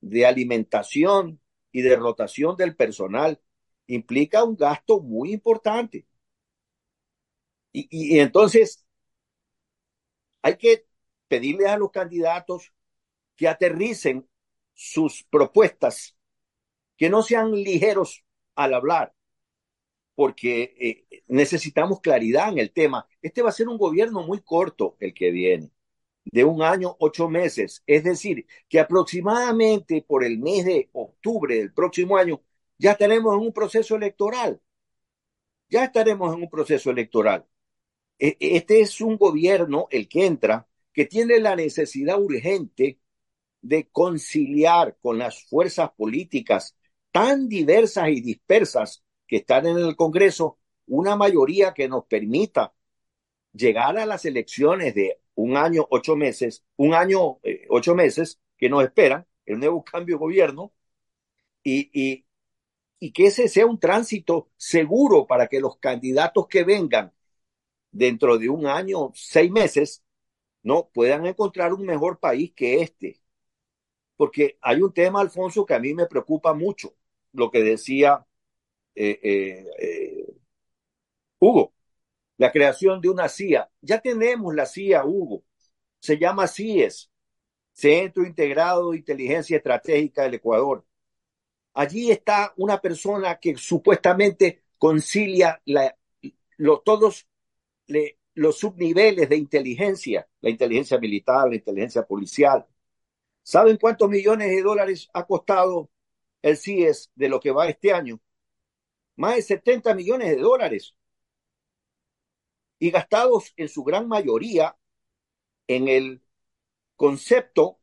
de 0.00 0.26
alimentación 0.26 1.40
y 1.72 1.82
de 1.82 1.96
rotación 1.96 2.56
del 2.56 2.76
personal, 2.76 3.40
implica 3.86 4.44
un 4.44 4.56
gasto 4.56 5.00
muy 5.00 5.32
importante. 5.32 6.06
Y, 7.72 7.82
y, 7.90 8.16
y 8.16 8.20
entonces 8.20 8.84
hay 10.42 10.56
que 10.56 10.86
pedirle 11.28 11.68
a 11.68 11.76
los 11.76 11.90
candidatos 11.90 12.72
que 13.38 13.48
aterricen 13.48 14.28
sus 14.74 15.24
propuestas 15.30 16.18
que 16.96 17.08
no 17.08 17.22
sean 17.22 17.52
ligeros 17.52 18.24
al 18.56 18.74
hablar, 18.74 19.14
porque 20.16 20.74
eh, 21.10 21.22
necesitamos 21.28 22.00
claridad 22.00 22.50
en 22.50 22.58
el 22.58 22.72
tema. 22.72 23.06
Este 23.22 23.40
va 23.40 23.50
a 23.50 23.52
ser 23.52 23.68
un 23.68 23.78
gobierno 23.78 24.26
muy 24.26 24.40
corto 24.40 24.96
el 24.98 25.14
que 25.14 25.30
viene, 25.30 25.70
de 26.24 26.44
un 26.44 26.62
año, 26.62 26.96
ocho 26.98 27.28
meses. 27.28 27.84
Es 27.86 28.02
decir, 28.02 28.44
que 28.68 28.80
aproximadamente 28.80 30.02
por 30.02 30.24
el 30.24 30.38
mes 30.38 30.64
de 30.64 30.90
octubre 30.92 31.54
del 31.56 31.72
próximo 31.72 32.16
año 32.16 32.42
ya 32.76 32.92
estaremos 32.92 33.34
en 33.36 33.42
un 33.42 33.52
proceso 33.52 33.94
electoral. 33.94 34.60
Ya 35.68 35.84
estaremos 35.84 36.34
en 36.34 36.42
un 36.42 36.50
proceso 36.50 36.90
electoral. 36.90 37.46
E, 38.18 38.36
este 38.40 38.80
es 38.80 39.00
un 39.00 39.16
gobierno, 39.16 39.86
el 39.90 40.08
que 40.08 40.26
entra, 40.26 40.66
que 40.92 41.06
tiene 41.06 41.38
la 41.38 41.54
necesidad 41.54 42.20
urgente 42.20 42.98
de 43.62 43.88
conciliar 43.90 44.96
con 45.00 45.18
las 45.18 45.44
fuerzas 45.44 45.90
políticas 45.96 46.76
tan 47.12 47.48
diversas 47.48 48.08
y 48.08 48.20
dispersas 48.20 49.02
que 49.26 49.36
están 49.38 49.66
en 49.66 49.78
el 49.78 49.96
Congreso 49.96 50.58
una 50.86 51.16
mayoría 51.16 51.74
que 51.74 51.88
nos 51.88 52.04
permita 52.06 52.72
llegar 53.52 53.98
a 53.98 54.06
las 54.06 54.24
elecciones 54.24 54.94
de 54.94 55.20
un 55.34 55.56
año, 55.56 55.86
ocho 55.90 56.16
meses, 56.16 56.64
un 56.76 56.94
año, 56.94 57.38
eh, 57.42 57.66
ocho 57.70 57.94
meses 57.94 58.40
que 58.56 58.68
nos 58.68 58.84
esperan, 58.84 59.26
el 59.46 59.58
nuevo 59.60 59.84
cambio 59.84 60.16
de 60.16 60.20
gobierno, 60.20 60.72
y, 61.62 61.90
y, 61.92 62.26
y 63.00 63.12
que 63.12 63.26
ese 63.28 63.48
sea 63.48 63.66
un 63.66 63.78
tránsito 63.80 64.50
seguro 64.56 65.26
para 65.26 65.48
que 65.48 65.60
los 65.60 65.78
candidatos 65.78 66.48
que 66.48 66.64
vengan 66.64 67.12
dentro 67.90 68.38
de 68.38 68.48
un 68.50 68.66
año, 68.66 69.12
seis 69.14 69.50
meses, 69.50 70.04
no 70.64 70.90
puedan 70.92 71.26
encontrar 71.26 71.72
un 71.74 71.86
mejor 71.86 72.20
país 72.20 72.52
que 72.54 72.82
este. 72.82 73.20
Porque 74.18 74.58
hay 74.62 74.82
un 74.82 74.92
tema, 74.92 75.20
Alfonso, 75.20 75.64
que 75.64 75.74
a 75.74 75.78
mí 75.78 75.94
me 75.94 76.06
preocupa 76.06 76.52
mucho, 76.52 76.92
lo 77.32 77.50
que 77.52 77.62
decía 77.62 78.26
eh, 78.96 79.20
eh, 79.22 79.64
eh, 79.78 80.26
Hugo, 81.38 81.72
la 82.36 82.50
creación 82.50 83.00
de 83.00 83.10
una 83.10 83.28
CIA. 83.28 83.70
Ya 83.80 84.00
tenemos 84.00 84.52
la 84.56 84.66
CIA, 84.66 85.04
Hugo. 85.04 85.44
Se 86.00 86.18
llama 86.18 86.48
CIES, 86.48 87.12
Centro 87.72 88.26
Integrado 88.26 88.90
de 88.90 88.98
Inteligencia 88.98 89.56
Estratégica 89.56 90.24
del 90.24 90.34
Ecuador. 90.34 90.84
Allí 91.74 92.10
está 92.10 92.52
una 92.56 92.80
persona 92.80 93.38
que 93.38 93.56
supuestamente 93.56 94.64
concilia 94.78 95.62
lo, 96.56 96.80
todos 96.80 97.28
los 98.34 98.58
subniveles 98.58 99.28
de 99.28 99.36
inteligencia, 99.36 100.28
la 100.40 100.50
inteligencia 100.50 100.98
militar, 100.98 101.48
la 101.48 101.54
inteligencia 101.54 102.04
policial. 102.04 102.66
¿Saben 103.48 103.78
cuántos 103.78 104.10
millones 104.10 104.50
de 104.50 104.60
dólares 104.60 105.08
ha 105.14 105.26
costado 105.26 105.88
el 106.42 106.58
CIES 106.58 107.10
de 107.14 107.30
lo 107.30 107.40
que 107.40 107.50
va 107.50 107.66
este 107.66 107.94
año? 107.94 108.20
Más 109.16 109.36
de 109.36 109.42
70 109.42 109.94
millones 109.94 110.28
de 110.28 110.36
dólares. 110.36 110.94
Y 112.78 112.90
gastados 112.90 113.54
en 113.56 113.70
su 113.70 113.84
gran 113.84 114.06
mayoría 114.06 114.76
en 115.66 115.88
el 115.88 116.22
concepto, 116.94 117.80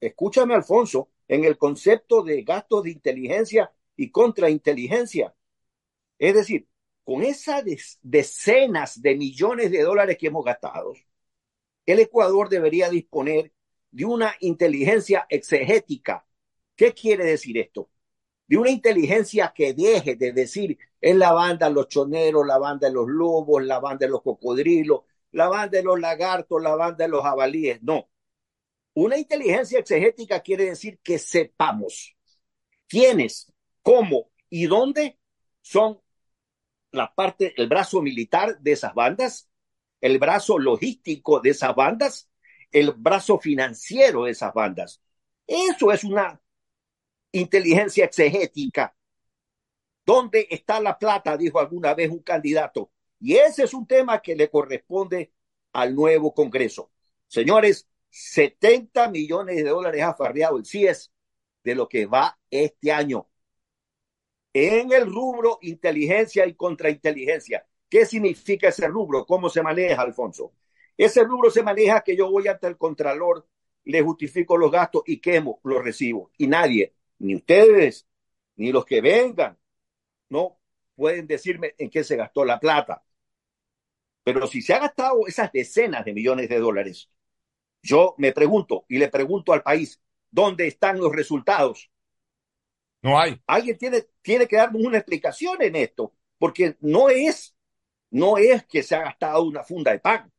escúchame 0.00 0.52
Alfonso, 0.52 1.08
en 1.28 1.44
el 1.44 1.56
concepto 1.56 2.22
de 2.22 2.42
gastos 2.42 2.82
de 2.82 2.90
inteligencia 2.90 3.72
y 3.96 4.10
contrainteligencia. 4.10 5.34
Es 6.18 6.34
decir, 6.34 6.68
con 7.04 7.22
esas 7.22 7.64
decenas 8.02 9.00
de 9.00 9.16
millones 9.16 9.70
de 9.70 9.80
dólares 9.80 10.18
que 10.18 10.26
hemos 10.26 10.44
gastado, 10.44 10.92
el 11.86 12.00
Ecuador 12.00 12.50
debería 12.50 12.90
disponer 12.90 13.53
de 13.94 14.04
una 14.04 14.34
inteligencia 14.40 15.24
exegética. 15.28 16.26
¿Qué 16.74 16.92
quiere 16.92 17.24
decir 17.24 17.56
esto? 17.58 17.90
De 18.48 18.56
una 18.56 18.70
inteligencia 18.70 19.52
que 19.54 19.72
deje 19.72 20.16
de 20.16 20.32
decir 20.32 20.76
es 21.00 21.14
la 21.14 21.32
banda 21.32 21.68
de 21.68 21.74
los 21.74 21.86
choneros, 21.88 22.44
la 22.44 22.58
banda 22.58 22.88
de 22.88 22.92
los 22.92 23.06
lobos, 23.06 23.64
la 23.64 23.78
banda 23.78 24.06
de 24.06 24.10
los 24.10 24.22
cocodrilos, 24.22 25.02
la 25.30 25.48
banda 25.48 25.78
de 25.78 25.84
los 25.84 26.00
lagartos, 26.00 26.60
la 26.60 26.74
banda 26.74 27.04
de 27.04 27.08
los 27.08 27.22
jabalíes. 27.22 27.80
No. 27.84 28.10
Una 28.94 29.16
inteligencia 29.16 29.78
exegética 29.78 30.40
quiere 30.40 30.64
decir 30.64 30.98
que 31.00 31.20
sepamos 31.20 32.16
quiénes, 32.88 33.52
cómo 33.80 34.32
y 34.50 34.66
dónde 34.66 35.20
son 35.62 36.00
la 36.90 37.14
parte, 37.14 37.54
el 37.56 37.68
brazo 37.68 38.02
militar 38.02 38.58
de 38.58 38.72
esas 38.72 38.92
bandas, 38.92 39.48
el 40.00 40.18
brazo 40.18 40.58
logístico 40.58 41.38
de 41.38 41.50
esas 41.50 41.76
bandas, 41.76 42.28
el 42.74 42.90
brazo 42.92 43.38
financiero 43.38 44.24
de 44.24 44.32
esas 44.32 44.52
bandas. 44.52 45.00
Eso 45.46 45.92
es 45.92 46.02
una 46.02 46.40
inteligencia 47.30 48.04
exegética. 48.04 48.96
¿Dónde 50.04 50.48
está 50.50 50.80
la 50.80 50.98
plata? 50.98 51.36
Dijo 51.36 51.60
alguna 51.60 51.94
vez 51.94 52.10
un 52.10 52.18
candidato. 52.18 52.90
Y 53.20 53.36
ese 53.36 53.62
es 53.62 53.74
un 53.74 53.86
tema 53.86 54.20
que 54.20 54.34
le 54.34 54.50
corresponde 54.50 55.32
al 55.72 55.94
nuevo 55.94 56.34
Congreso. 56.34 56.90
Señores, 57.28 57.88
70 58.10 59.08
millones 59.08 59.56
de 59.56 59.70
dólares 59.70 60.02
ha 60.02 60.14
farreado 60.14 60.58
el 60.58 60.66
CIES 60.66 61.12
de 61.62 61.74
lo 61.76 61.88
que 61.88 62.06
va 62.06 62.36
este 62.50 62.90
año 62.90 63.28
en 64.52 64.92
el 64.92 65.06
rubro 65.06 65.58
inteligencia 65.62 66.46
y 66.46 66.54
contrainteligencia. 66.54 67.66
¿Qué 67.88 68.04
significa 68.04 68.68
ese 68.68 68.88
rubro? 68.88 69.26
¿Cómo 69.26 69.48
se 69.48 69.62
maneja, 69.62 70.02
Alfonso? 70.02 70.52
Ese 70.96 71.24
rubro 71.24 71.50
se 71.50 71.62
maneja 71.62 72.02
que 72.02 72.16
yo 72.16 72.30
voy 72.30 72.48
ante 72.48 72.66
el 72.66 72.76
contralor, 72.76 73.46
le 73.84 74.02
justifico 74.02 74.56
los 74.56 74.70
gastos 74.70 75.02
y 75.06 75.20
quemo 75.20 75.60
los 75.64 75.82
recibo. 75.82 76.30
Y 76.38 76.46
nadie, 76.46 76.94
ni 77.18 77.36
ustedes, 77.36 78.06
ni 78.56 78.72
los 78.72 78.84
que 78.84 79.00
vengan, 79.00 79.58
no 80.28 80.58
pueden 80.94 81.26
decirme 81.26 81.74
en 81.78 81.90
qué 81.90 82.04
se 82.04 82.16
gastó 82.16 82.44
la 82.44 82.60
plata. 82.60 83.04
Pero 84.22 84.46
si 84.46 84.62
se 84.62 84.74
ha 84.74 84.78
gastado 84.78 85.26
esas 85.26 85.52
decenas 85.52 86.04
de 86.04 86.14
millones 86.14 86.48
de 86.48 86.58
dólares, 86.58 87.10
yo 87.82 88.14
me 88.18 88.32
pregunto 88.32 88.86
y 88.88 88.98
le 88.98 89.08
pregunto 89.08 89.52
al 89.52 89.62
país, 89.62 90.00
¿dónde 90.30 90.66
están 90.66 90.98
los 90.98 91.12
resultados? 91.12 91.90
No 93.02 93.20
hay. 93.20 93.38
Alguien 93.46 93.76
tiene, 93.76 94.06
tiene 94.22 94.48
que 94.48 94.56
darnos 94.56 94.82
una 94.82 94.96
explicación 94.96 95.60
en 95.60 95.76
esto, 95.76 96.14
porque 96.38 96.76
no 96.80 97.10
es, 97.10 97.54
no 98.10 98.38
es 98.38 98.64
que 98.64 98.82
se 98.82 98.94
ha 98.94 99.00
gastado 99.00 99.42
una 99.42 99.62
funda 99.62 99.92
de 99.92 100.00
pan. 100.00 100.32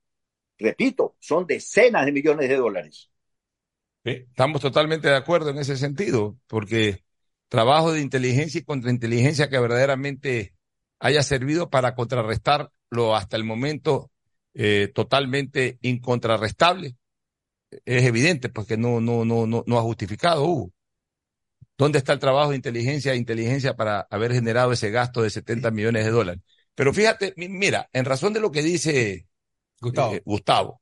Repito, 0.57 1.15
son 1.19 1.45
decenas 1.45 2.05
de 2.05 2.11
millones 2.11 2.49
de 2.49 2.55
dólares. 2.55 3.09
estamos 4.03 4.61
totalmente 4.61 5.07
de 5.07 5.15
acuerdo 5.15 5.49
en 5.49 5.57
ese 5.57 5.77
sentido, 5.77 6.37
porque 6.47 7.03
trabajo 7.49 7.91
de 7.91 8.01
inteligencia 8.01 8.59
y 8.59 8.63
contrainteligencia 8.63 9.49
que 9.49 9.59
verdaderamente 9.59 10.53
haya 10.99 11.23
servido 11.23 11.69
para 11.69 11.95
contrarrestar 11.95 12.71
lo 12.89 13.15
hasta 13.15 13.37
el 13.37 13.43
momento 13.43 14.11
eh, 14.53 14.91
totalmente 14.93 15.77
incontrarrestable, 15.81 16.95
es 17.83 18.03
evidente, 18.03 18.49
porque 18.49 18.77
no, 18.77 19.01
no, 19.01 19.25
no, 19.25 19.45
no, 19.45 19.63
no 19.67 19.77
ha 19.77 19.81
justificado, 19.81 20.45
Hugo. 20.45 20.71
¿Dónde 21.77 21.97
está 21.97 22.13
el 22.13 22.19
trabajo 22.19 22.51
de 22.51 22.55
inteligencia 22.55 23.11
e 23.11 23.17
inteligencia 23.17 23.75
para 23.75 24.07
haber 24.09 24.31
generado 24.31 24.71
ese 24.71 24.91
gasto 24.91 25.21
de 25.21 25.29
70 25.29 25.71
millones 25.71 26.05
de 26.05 26.11
dólares? 26.11 26.41
Pero 26.73 26.93
fíjate, 26.93 27.33
mira, 27.35 27.89
en 27.91 28.05
razón 28.05 28.31
de 28.31 28.39
lo 28.39 28.51
que 28.51 28.61
dice 28.61 29.27
Gustavo, 29.81 30.13
eh, 30.13 30.21
Gustavo 30.25 30.81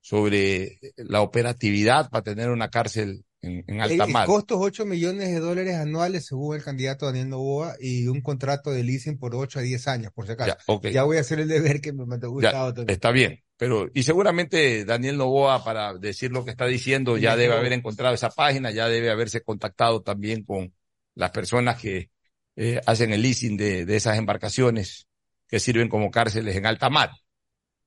sobre 0.00 0.78
la 0.96 1.22
operatividad 1.22 2.10
para 2.10 2.22
tener 2.22 2.50
una 2.50 2.68
cárcel 2.68 3.24
en, 3.40 3.80
alta 3.80 4.06
mar. 4.06 4.24
El 4.24 4.26
costo 4.26 4.54
es 4.54 4.60
8 4.60 4.86
millones 4.86 5.30
de 5.30 5.40
dólares 5.40 5.76
anuales 5.76 6.26
según 6.26 6.56
el 6.56 6.62
candidato 6.62 7.06
Daniel 7.06 7.30
Novoa 7.30 7.76
y 7.80 8.06
un 8.06 8.20
contrato 8.20 8.70
de 8.70 8.82
leasing 8.82 9.18
por 9.18 9.34
8 9.34 9.58
a 9.58 9.62
10 9.62 9.88
años, 9.88 10.12
por 10.12 10.26
si 10.26 10.32
acaso. 10.32 10.80
Ya, 10.82 11.04
voy 11.04 11.16
a 11.16 11.20
hacer 11.20 11.40
el 11.40 11.48
deber 11.48 11.80
que 11.80 11.92
me 11.92 12.06
mandó 12.06 12.30
Gustavo. 12.30 12.84
está 12.86 13.12
bien, 13.12 13.42
pero 13.56 13.88
y 13.94 14.02
seguramente 14.02 14.84
Daniel 14.84 15.16
Novoa 15.16 15.64
para 15.64 15.94
decir 15.94 16.30
lo 16.32 16.44
que 16.44 16.50
está 16.50 16.66
diciendo 16.66 17.16
ya 17.16 17.36
debe 17.36 17.54
haber 17.54 17.72
encontrado 17.72 18.14
esa 18.14 18.30
página, 18.30 18.70
ya 18.70 18.88
debe 18.88 19.10
haberse 19.10 19.42
contactado 19.42 20.02
también 20.02 20.44
con 20.44 20.74
las 21.14 21.30
personas 21.30 21.80
que 21.80 22.10
eh, 22.56 22.80
hacen 22.86 23.12
el 23.12 23.22
leasing 23.22 23.56
de, 23.56 23.84
de 23.84 23.96
esas 23.96 24.18
embarcaciones 24.18 25.06
que 25.48 25.60
sirven 25.60 25.88
como 25.88 26.10
cárceles 26.10 26.56
en 26.56 26.66
alta 26.66 26.90
mar. 26.90 27.10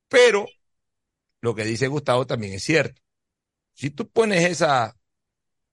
Pero 0.07 0.47
lo 1.41 1.55
que 1.55 1.65
dice 1.65 1.87
Gustavo 1.87 2.25
también 2.25 2.53
es 2.53 2.63
cierto. 2.63 3.01
Si 3.73 3.89
tú 3.89 4.09
pones 4.09 4.43
esa 4.43 4.95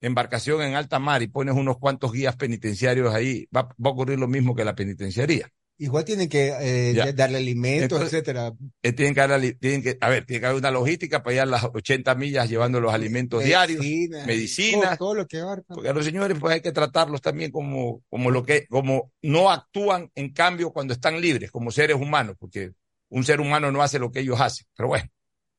embarcación 0.01 0.61
en 0.61 0.75
alta 0.75 0.99
mar 0.99 1.21
y 1.23 1.27
pones 1.27 1.55
unos 1.55 1.77
cuantos 1.77 2.11
guías 2.11 2.35
penitenciarios 2.35 3.13
ahí, 3.13 3.47
va, 3.55 3.63
va 3.63 3.89
a 3.89 3.93
ocurrir 3.93 4.19
lo 4.19 4.27
mismo 4.27 4.55
que 4.55 4.65
la 4.65 4.75
penitenciaría. 4.75 5.51
Igual 5.77 6.05
tienen 6.05 6.29
que 6.29 6.53
eh, 6.61 7.13
darle 7.13 7.37
alimentos, 7.37 8.01
etcétera. 8.01 8.53
Eh, 8.81 8.93
tienen 8.93 9.13
que 9.13 9.19
darle, 9.19 9.53
tienen 9.55 9.83
que, 9.83 9.97
a 9.99 10.09
ver, 10.09 10.25
tiene 10.25 10.39
que 10.39 10.45
haber 10.45 10.59
una 10.59 10.71
logística 10.71 11.21
para 11.21 11.33
ir 11.33 11.41
a 11.41 11.45
las 11.45 11.65
80 11.65 12.15
millas 12.15 12.49
llevando 12.49 12.79
los 12.79 12.93
alimentos 12.93 13.43
diarios, 13.43 13.83
medicinas. 14.25 14.97
Todo, 14.97 15.15
lo 15.15 15.27
que 15.27 15.39
abarca. 15.39 15.73
Porque 15.73 15.89
a 15.89 15.93
los 15.93 16.05
señores 16.05 16.37
pues 16.39 16.53
hay 16.53 16.61
que 16.61 16.71
tratarlos 16.71 17.21
también 17.21 17.51
como, 17.51 18.01
como 18.09 18.31
lo 18.31 18.43
que, 18.43 18.67
como 18.67 19.11
no 19.21 19.51
actúan 19.51 20.09
en 20.15 20.31
cambio 20.31 20.71
cuando 20.71 20.93
están 20.93 21.19
libres, 21.19 21.51
como 21.51 21.71
seres 21.71 21.97
humanos, 21.97 22.37
porque 22.39 22.71
un 23.15 23.23
ser 23.23 23.39
humano 23.39 23.71
no 23.71 23.81
hace 23.81 23.97
lo 23.97 24.11
que 24.11 24.19
ellos 24.19 24.41
hacen. 24.41 24.67
Pero 24.75 24.89
bueno, 24.89 25.09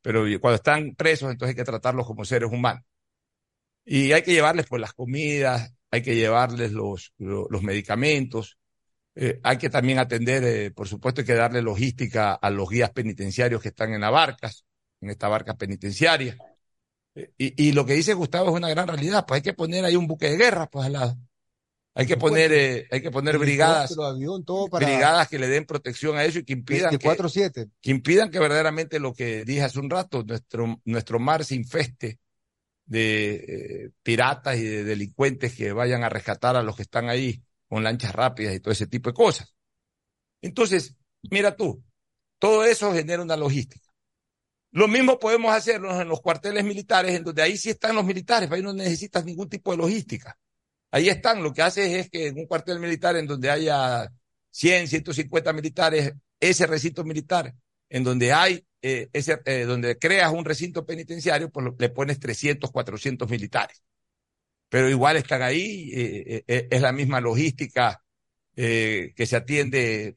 pero 0.02 0.24
cuando 0.40 0.56
están 0.56 0.94
presos, 0.94 1.30
entonces 1.30 1.54
hay 1.54 1.56
que 1.56 1.64
tratarlos 1.64 2.06
como 2.06 2.24
seres 2.24 2.50
humanos. 2.52 2.84
Y 3.82 4.12
hay 4.12 4.22
que 4.22 4.32
llevarles 4.32 4.66
pues 4.68 4.80
las 4.80 4.92
comidas, 4.92 5.72
hay 5.90 6.02
que 6.02 6.14
llevarles 6.14 6.72
los, 6.72 7.12
medicamentos, 7.62 8.58
eh, 9.14 9.40
hay 9.42 9.56
que 9.56 9.70
también 9.70 9.98
atender, 9.98 10.44
eh, 10.44 10.70
por 10.70 10.86
supuesto, 10.86 11.22
hay 11.22 11.26
que 11.26 11.34
darle 11.34 11.62
logística 11.62 12.34
a 12.34 12.50
los 12.50 12.68
guías 12.68 12.90
penitenciarios 12.90 13.62
que 13.62 13.68
están 13.68 13.94
en 13.94 14.02
las 14.02 14.12
barcas, 14.12 14.66
en 15.00 15.08
esta 15.08 15.28
barca 15.28 15.54
penitenciaria. 15.54 16.36
Eh, 17.14 17.32
y, 17.38 17.72
lo 17.72 17.86
que 17.86 17.94
dice 17.94 18.12
Gustavo 18.12 18.50
es 18.50 18.54
una 18.54 18.68
gran 18.68 18.86
realidad, 18.86 19.24
pues 19.26 19.38
hay 19.38 19.42
que 19.42 19.54
poner 19.54 19.82
ahí 19.86 19.96
un 19.96 20.06
buque 20.06 20.28
de 20.28 20.36
guerra, 20.36 20.68
pues 20.68 20.84
al 20.84 20.92
lado. 20.92 21.16
Hay 21.98 22.06
que 22.06 22.18
poner, 22.18 22.52
eh, 22.52 22.86
hay 22.90 23.00
que 23.00 23.10
poner 23.10 23.38
brigadas, 23.38 23.96
avión, 23.98 24.44
todo 24.44 24.68
para... 24.68 24.86
brigadas 24.86 25.28
que 25.28 25.38
le 25.38 25.48
den 25.48 25.64
protección 25.64 26.18
a 26.18 26.24
eso 26.24 26.40
y 26.40 26.44
que 26.44 26.52
impidan, 26.52 26.90
que, 26.90 26.98
que, 27.80 27.90
impidan 27.90 28.30
que 28.30 28.38
verdaderamente 28.38 29.00
lo 29.00 29.14
que 29.14 29.46
dije 29.46 29.62
hace 29.62 29.78
un 29.78 29.88
rato, 29.88 30.22
nuestro, 30.22 30.78
nuestro 30.84 31.18
mar 31.18 31.42
se 31.42 31.54
infeste 31.54 32.18
de 32.84 33.34
eh, 33.34 33.90
piratas 34.02 34.58
y 34.58 34.64
de 34.64 34.84
delincuentes 34.84 35.54
que 35.54 35.72
vayan 35.72 36.04
a 36.04 36.10
rescatar 36.10 36.54
a 36.54 36.62
los 36.62 36.76
que 36.76 36.82
están 36.82 37.08
ahí 37.08 37.42
con 37.66 37.82
lanchas 37.82 38.14
rápidas 38.14 38.54
y 38.54 38.60
todo 38.60 38.72
ese 38.72 38.86
tipo 38.86 39.08
de 39.08 39.14
cosas. 39.14 39.54
Entonces, 40.42 40.96
mira 41.30 41.56
tú, 41.56 41.82
todo 42.38 42.66
eso 42.66 42.92
genera 42.92 43.22
una 43.22 43.38
logística. 43.38 43.88
Lo 44.70 44.86
mismo 44.86 45.18
podemos 45.18 45.54
hacerlo 45.54 45.98
en 45.98 46.08
los 46.08 46.20
cuarteles 46.20 46.62
militares, 46.62 47.14
en 47.14 47.24
donde 47.24 47.40
ahí 47.40 47.56
sí 47.56 47.70
están 47.70 47.96
los 47.96 48.04
militares, 48.04 48.52
ahí 48.52 48.60
no 48.60 48.74
necesitas 48.74 49.24
ningún 49.24 49.48
tipo 49.48 49.70
de 49.70 49.78
logística. 49.78 50.38
Ahí 50.96 51.10
están, 51.10 51.42
lo 51.42 51.52
que 51.52 51.60
hace 51.60 52.00
es 52.00 52.08
que 52.08 52.28
en 52.28 52.38
un 52.38 52.46
cuartel 52.46 52.80
militar 52.80 53.16
en 53.16 53.26
donde 53.26 53.50
haya 53.50 54.10
100, 54.50 54.88
150 54.88 55.52
militares, 55.52 56.14
ese 56.40 56.66
recinto 56.66 57.04
militar, 57.04 57.54
en 57.90 58.02
donde 58.02 58.32
hay, 58.32 58.64
eh, 58.80 59.10
ese, 59.12 59.38
eh, 59.44 59.64
donde 59.64 59.98
creas 59.98 60.32
un 60.32 60.46
recinto 60.46 60.86
penitenciario, 60.86 61.50
pues 61.50 61.66
le 61.78 61.90
pones 61.90 62.18
300, 62.18 62.70
400 62.70 63.28
militares. 63.28 63.82
Pero 64.70 64.88
igual 64.88 65.18
están 65.18 65.42
ahí, 65.42 65.90
eh, 65.92 66.44
es 66.46 66.80
la 66.80 66.92
misma 66.92 67.20
logística 67.20 68.02
que 68.54 69.26
se 69.26 69.36
atiende 69.36 70.16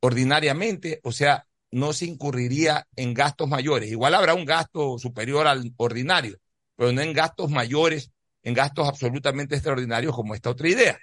ordinariamente, 0.00 1.00
o 1.02 1.12
sea, 1.12 1.46
no 1.70 1.94
se 1.94 2.04
incurriría 2.04 2.86
en 2.94 3.14
gastos 3.14 3.48
mayores. 3.48 3.90
Igual 3.90 4.16
habrá 4.16 4.34
un 4.34 4.44
gasto 4.44 4.98
superior 4.98 5.46
al 5.46 5.72
ordinario, 5.78 6.36
pero 6.76 6.92
no 6.92 7.00
en 7.00 7.14
gastos 7.14 7.50
mayores 7.50 8.10
en 8.46 8.54
gastos 8.54 8.86
absolutamente 8.86 9.56
extraordinarios 9.56 10.14
como 10.14 10.32
esta 10.32 10.50
otra 10.50 10.68
idea, 10.68 10.96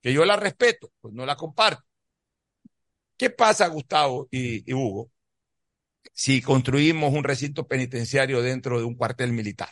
que 0.00 0.12
yo 0.12 0.24
la 0.24 0.36
respeto, 0.36 0.92
pues 1.00 1.12
no 1.12 1.26
la 1.26 1.34
comparto. 1.34 1.82
¿Qué 3.16 3.30
pasa, 3.30 3.66
Gustavo 3.66 4.28
y, 4.30 4.72
Hugo, 4.72 5.10
si 6.12 6.40
construimos 6.40 7.12
un 7.12 7.24
recinto 7.24 7.66
penitenciario 7.66 8.40
dentro 8.40 8.78
de 8.78 8.84
un 8.84 8.94
cuartel 8.94 9.32
militar? 9.32 9.70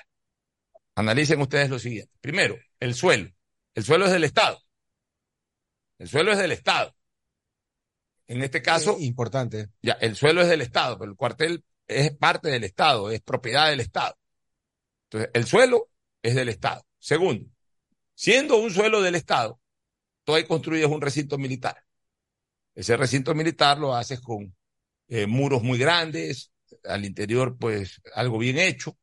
Analicen 0.96 1.40
ustedes 1.40 1.70
lo 1.70 1.78
siguiente. 1.78 2.12
Primero, 2.20 2.58
el 2.80 2.94
suelo. 2.96 3.30
El 3.76 3.84
suelo 3.84 4.06
es 4.06 4.10
del 4.10 4.24
Estado. 4.24 4.60
El 5.98 6.08
suelo 6.08 6.32
es 6.32 6.38
del 6.38 6.50
Estado. 6.50 6.96
En 8.26 8.42
este 8.42 8.60
caso. 8.60 8.96
importante. 8.98 9.68
Ya, 9.82 9.92
el 10.00 10.16
suelo 10.16 10.42
es 10.42 10.48
del 10.48 10.62
Estado, 10.62 10.98
pero 10.98 11.12
el 11.12 11.16
cuartel 11.16 11.64
es 11.86 12.10
parte 12.16 12.48
del 12.48 12.64
Estado, 12.64 13.08
es 13.12 13.20
propiedad 13.20 13.70
del 13.70 13.78
Estado. 13.78 14.18
Entonces, 15.04 15.30
el 15.32 15.46
suelo 15.46 15.90
es 16.22 16.34
del 16.34 16.48
Estado. 16.48 16.87
Segundo, 16.98 17.48
siendo 18.14 18.56
un 18.58 18.70
suelo 18.70 19.00
del 19.00 19.14
Estado, 19.14 19.60
tú 20.24 20.34
ahí 20.34 20.44
construyes 20.44 20.86
un 20.86 21.00
recinto 21.00 21.38
militar. 21.38 21.84
Ese 22.74 22.96
recinto 22.96 23.34
militar 23.34 23.78
lo 23.78 23.94
haces 23.94 24.20
con 24.20 24.54
eh, 25.08 25.26
muros 25.26 25.62
muy 25.62 25.78
grandes, 25.78 26.52
al 26.84 27.04
interior 27.04 27.56
pues 27.58 28.00
algo 28.14 28.38
bien 28.38 28.58
hecho. 28.58 28.96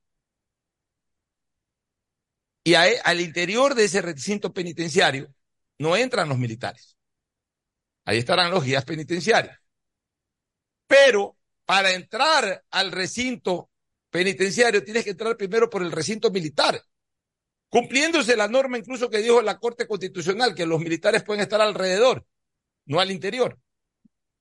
Y 2.64 2.74
al 2.74 3.22
interior 3.22 3.76
de 3.76 3.86
ese 3.86 4.02
recinto 4.02 4.52
penitenciario 4.52 5.34
no 5.78 5.96
entran 5.96 6.28
los 6.28 6.38
militares. 6.38 6.98
Ahí 8.06 8.18
estarán 8.18 8.50
los 8.50 8.64
guías 8.64 8.86
penitenciarios. 8.86 9.56
Pero 10.88 11.38
para 11.66 11.92
entrar 11.94 12.64
al 12.72 12.92
recinto 12.92 13.70
penitenciario 14.10 14.84
tienes 14.84 15.04
que 15.04 15.12
entrar 15.12 15.38
primero 15.38 15.70
por 15.70 15.84
el 15.84 15.92
recinto 15.92 16.32
militar 16.32 16.84
cumpliéndose 17.76 18.38
la 18.38 18.48
norma 18.48 18.78
incluso 18.78 19.10
que 19.10 19.18
dijo 19.18 19.42
la 19.42 19.60
Corte 19.60 19.86
Constitucional, 19.86 20.56
que 20.56 20.66
los 20.66 20.80
militares 20.80 21.24
pueden 21.24 21.42
estar 21.42 21.60
alrededor, 21.60 22.26
no 22.86 23.02
al 23.02 23.12
interior. 23.12 23.60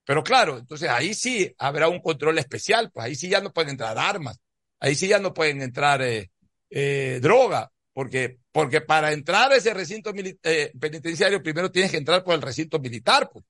Pero 0.04 0.22
claro, 0.22 0.56
entonces 0.56 0.88
ahí 0.88 1.14
sí 1.14 1.52
habrá 1.58 1.88
un 1.88 1.98
control 1.98 2.38
especial, 2.38 2.92
pues 2.92 3.06
ahí 3.06 3.16
sí 3.16 3.28
ya 3.28 3.40
no 3.40 3.52
pueden 3.52 3.70
entrar 3.70 3.98
armas, 3.98 4.38
ahí 4.78 4.94
sí 4.94 5.08
ya 5.08 5.18
no 5.18 5.34
pueden 5.34 5.62
entrar 5.62 6.00
eh, 6.02 6.30
eh, 6.70 7.18
droga, 7.20 7.72
porque, 7.92 8.38
porque 8.52 8.82
para 8.82 9.12
entrar 9.12 9.50
a 9.50 9.56
ese 9.56 9.74
recinto 9.74 10.12
eh, 10.14 10.72
penitenciario 10.78 11.42
primero 11.42 11.72
tienes 11.72 11.90
que 11.90 11.96
entrar 11.96 12.22
por 12.22 12.36
el 12.36 12.42
recinto 12.42 12.78
militar. 12.78 13.30
Pues. 13.32 13.44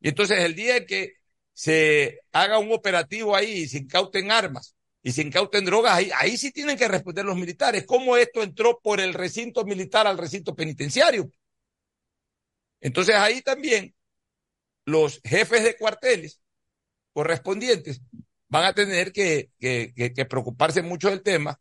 Y 0.00 0.08
entonces 0.08 0.40
el 0.40 0.56
día 0.56 0.84
que 0.84 1.12
se 1.52 2.22
haga 2.32 2.58
un 2.58 2.72
operativo 2.72 3.36
ahí 3.36 3.52
y 3.52 3.68
se 3.68 3.78
incauten 3.78 4.32
armas 4.32 4.75
y 5.06 5.12
se 5.12 5.22
incauten 5.22 5.64
drogas, 5.64 5.92
ahí, 5.92 6.10
ahí 6.18 6.36
sí 6.36 6.50
tienen 6.50 6.76
que 6.76 6.88
responder 6.88 7.24
los 7.24 7.36
militares. 7.36 7.86
¿Cómo 7.86 8.16
esto 8.16 8.42
entró 8.42 8.80
por 8.80 8.98
el 8.98 9.14
recinto 9.14 9.64
militar 9.64 10.04
al 10.04 10.18
recinto 10.18 10.52
penitenciario? 10.56 11.30
Entonces 12.80 13.14
ahí 13.14 13.40
también 13.40 13.94
los 14.84 15.20
jefes 15.22 15.62
de 15.62 15.76
cuarteles 15.76 16.40
correspondientes 17.12 18.00
van 18.48 18.64
a 18.64 18.74
tener 18.74 19.12
que, 19.12 19.52
que, 19.60 20.26
preocuparse 20.28 20.82
mucho 20.82 21.08
del 21.08 21.22
tema 21.22 21.60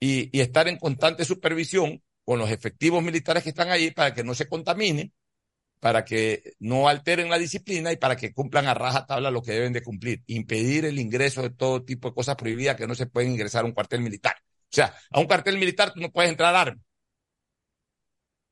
y, 0.00 0.34
y, 0.34 0.40
estar 0.40 0.66
en 0.66 0.78
constante 0.78 1.26
supervisión 1.26 2.02
con 2.24 2.38
los 2.38 2.50
efectivos 2.50 3.02
militares 3.02 3.42
que 3.42 3.50
están 3.50 3.68
ahí 3.68 3.90
para 3.90 4.14
que 4.14 4.24
no 4.24 4.34
se 4.34 4.48
contaminen 4.48 5.12
para 5.80 6.04
que 6.04 6.54
no 6.58 6.88
alteren 6.88 7.30
la 7.30 7.38
disciplina 7.38 7.90
y 7.90 7.96
para 7.96 8.16
que 8.16 8.32
cumplan 8.32 8.66
a 8.66 8.74
raja 8.74 9.06
tabla 9.06 9.30
lo 9.30 9.42
que 9.42 9.52
deben 9.52 9.72
de 9.72 9.82
cumplir. 9.82 10.22
Impedir 10.26 10.84
el 10.84 10.98
ingreso 10.98 11.42
de 11.42 11.50
todo 11.50 11.82
tipo 11.82 12.08
de 12.08 12.14
cosas 12.14 12.36
prohibidas 12.36 12.76
que 12.76 12.86
no 12.86 12.94
se 12.94 13.06
pueden 13.06 13.32
ingresar 13.32 13.64
a 13.64 13.66
un 13.66 13.72
cuartel 13.72 14.02
militar. 14.02 14.36
O 14.38 14.72
sea, 14.72 14.94
a 15.10 15.18
un 15.18 15.26
cuartel 15.26 15.58
militar 15.58 15.92
tú 15.92 16.00
no 16.00 16.12
puedes 16.12 16.30
entrar 16.30 16.54
armas. 16.54 16.84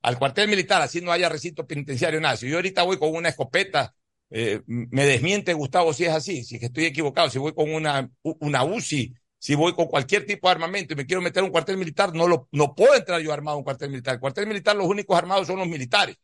Al 0.03 0.19
cuartel 0.19 0.49
militar, 0.49 0.81
así 0.81 1.01
no 1.01 1.13
haya 1.13 1.29
recinto 1.29 1.67
penitenciario, 1.67 2.21
nada. 2.21 2.37
Si 2.37 2.49
yo 2.49 2.57
ahorita 2.57 2.83
voy 2.83 2.99
con 2.99 3.15
una 3.15 3.29
escopeta, 3.29 3.95
eh, 4.31 4.63
me 4.67 5.05
desmiente 5.05 5.53
Gustavo 5.55 5.93
si 5.93 6.05
es 6.05 6.13
así, 6.13 6.45
si 6.45 6.55
es 6.55 6.61
que 6.61 6.67
estoy 6.67 6.87
equivocado, 6.87 7.29
si 7.31 7.39
voy 7.39 7.53
con 7.53 7.73
una, 7.73 8.09
una 8.23 8.65
UCI, 8.65 9.15
si 9.39 9.55
voy 9.55 9.75
con 9.75 9.87
cualquier 9.87 10.25
tipo 10.25 10.49
de 10.49 10.53
armamento 10.53 10.95
y 10.95 10.97
me 10.97 11.07
quiero 11.07 11.21
meter 11.21 11.43
a 11.43 11.47
un 11.47 11.51
cuartel 11.51 11.77
militar, 11.77 12.15
no, 12.15 12.27
lo, 12.27 12.49
no 12.53 12.75
puedo 12.75 12.95
entrar 12.95 13.21
yo 13.21 13.33
armado 13.33 13.57
a 13.57 13.59
un 13.59 13.65
cuartel 13.65 13.91
militar. 13.91 14.15
El 14.15 14.21
cuartel 14.21 14.47
militar, 14.47 14.77
los 14.77 14.87
únicos 14.87 15.17
armados 15.17 15.47
son 15.47 15.59
los 15.59 15.69
militares. 15.69 16.17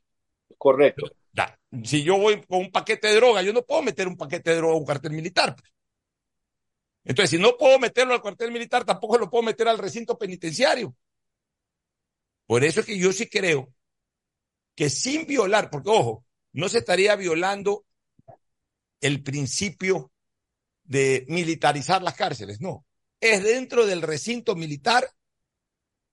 Correcto. 0.57 1.11
Si 1.83 2.05
yo 2.05 2.19
voy 2.19 2.41
con 2.43 2.61
un 2.61 2.71
paquete 2.71 3.09
de 3.09 3.17
droga, 3.17 3.43
yo 3.43 3.53
no 3.53 3.63
puedo 3.63 3.83
meter 3.83 4.07
un 4.07 4.17
paquete 4.17 4.51
de 4.51 4.57
droga 4.57 4.75
a 4.75 4.79
un 4.79 4.85
cuartel 4.85 5.13
militar. 5.13 5.57
Entonces, 7.05 7.31
si 7.31 7.39
no 7.39 7.57
puedo 7.57 7.79
meterlo 7.79 8.15
al 8.15 8.23
cuartel 8.23 8.53
militar, 8.53 8.85
tampoco 8.85 9.19
lo 9.19 9.29
puedo 9.29 9.43
meter 9.43 9.67
al 9.67 9.79
recinto 9.79 10.17
penitenciario. 10.17 10.95
Por 12.47 12.63
eso 12.63 12.81
es 12.81 12.87
que 12.87 12.99
yo 12.99 13.13
sí 13.13 13.29
creo 13.29 13.73
que 14.77 14.89
sin 14.89 15.27
violar, 15.27 15.71
porque 15.71 15.91
ojo, 15.91 16.25
no 16.53 16.69
se 16.69 16.79
estaría 16.79 17.17
violando 17.17 17.85
el 19.01 19.23
principio 19.23 20.13
de 20.85 21.27
militarizar 21.29 22.03
las 22.03 22.15
cárceles, 22.15 22.61
no. 22.61 22.87
Es 23.21 23.43
dentro 23.43 23.87
del 23.87 24.03
recinto 24.03 24.55
militar 24.55 25.11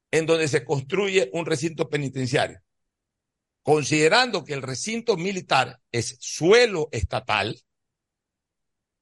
en 0.10 0.26
donde 0.26 0.48
se 0.48 0.66
construye 0.66 1.30
un 1.34 1.46
recinto 1.46 1.90
penitenciario 1.90 2.62
considerando 3.64 4.44
que 4.44 4.54
el 4.54 4.62
recinto 4.62 5.18
militar 5.18 5.80
es 5.92 6.18
suelo 6.20 6.90
estatal 6.92 7.62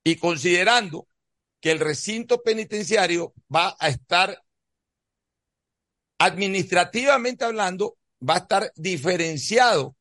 y 0.03 0.15
considerando 0.17 1.07
que 1.61 1.71
el 1.71 1.79
recinto 1.79 2.41
penitenciario 2.41 3.33
va 3.53 3.75
a 3.79 3.89
estar 3.89 4.43
administrativamente 6.19 7.45
hablando, 7.45 7.97
va 8.27 8.35
a 8.35 8.39
estar 8.39 8.71
diferenciado 8.75 9.95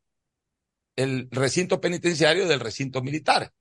el 0.97 1.29
recinto 1.31 1.81
penitenciario 1.81 2.49
del 2.49 2.61
recinto 2.61 3.03
militar. 3.03 3.53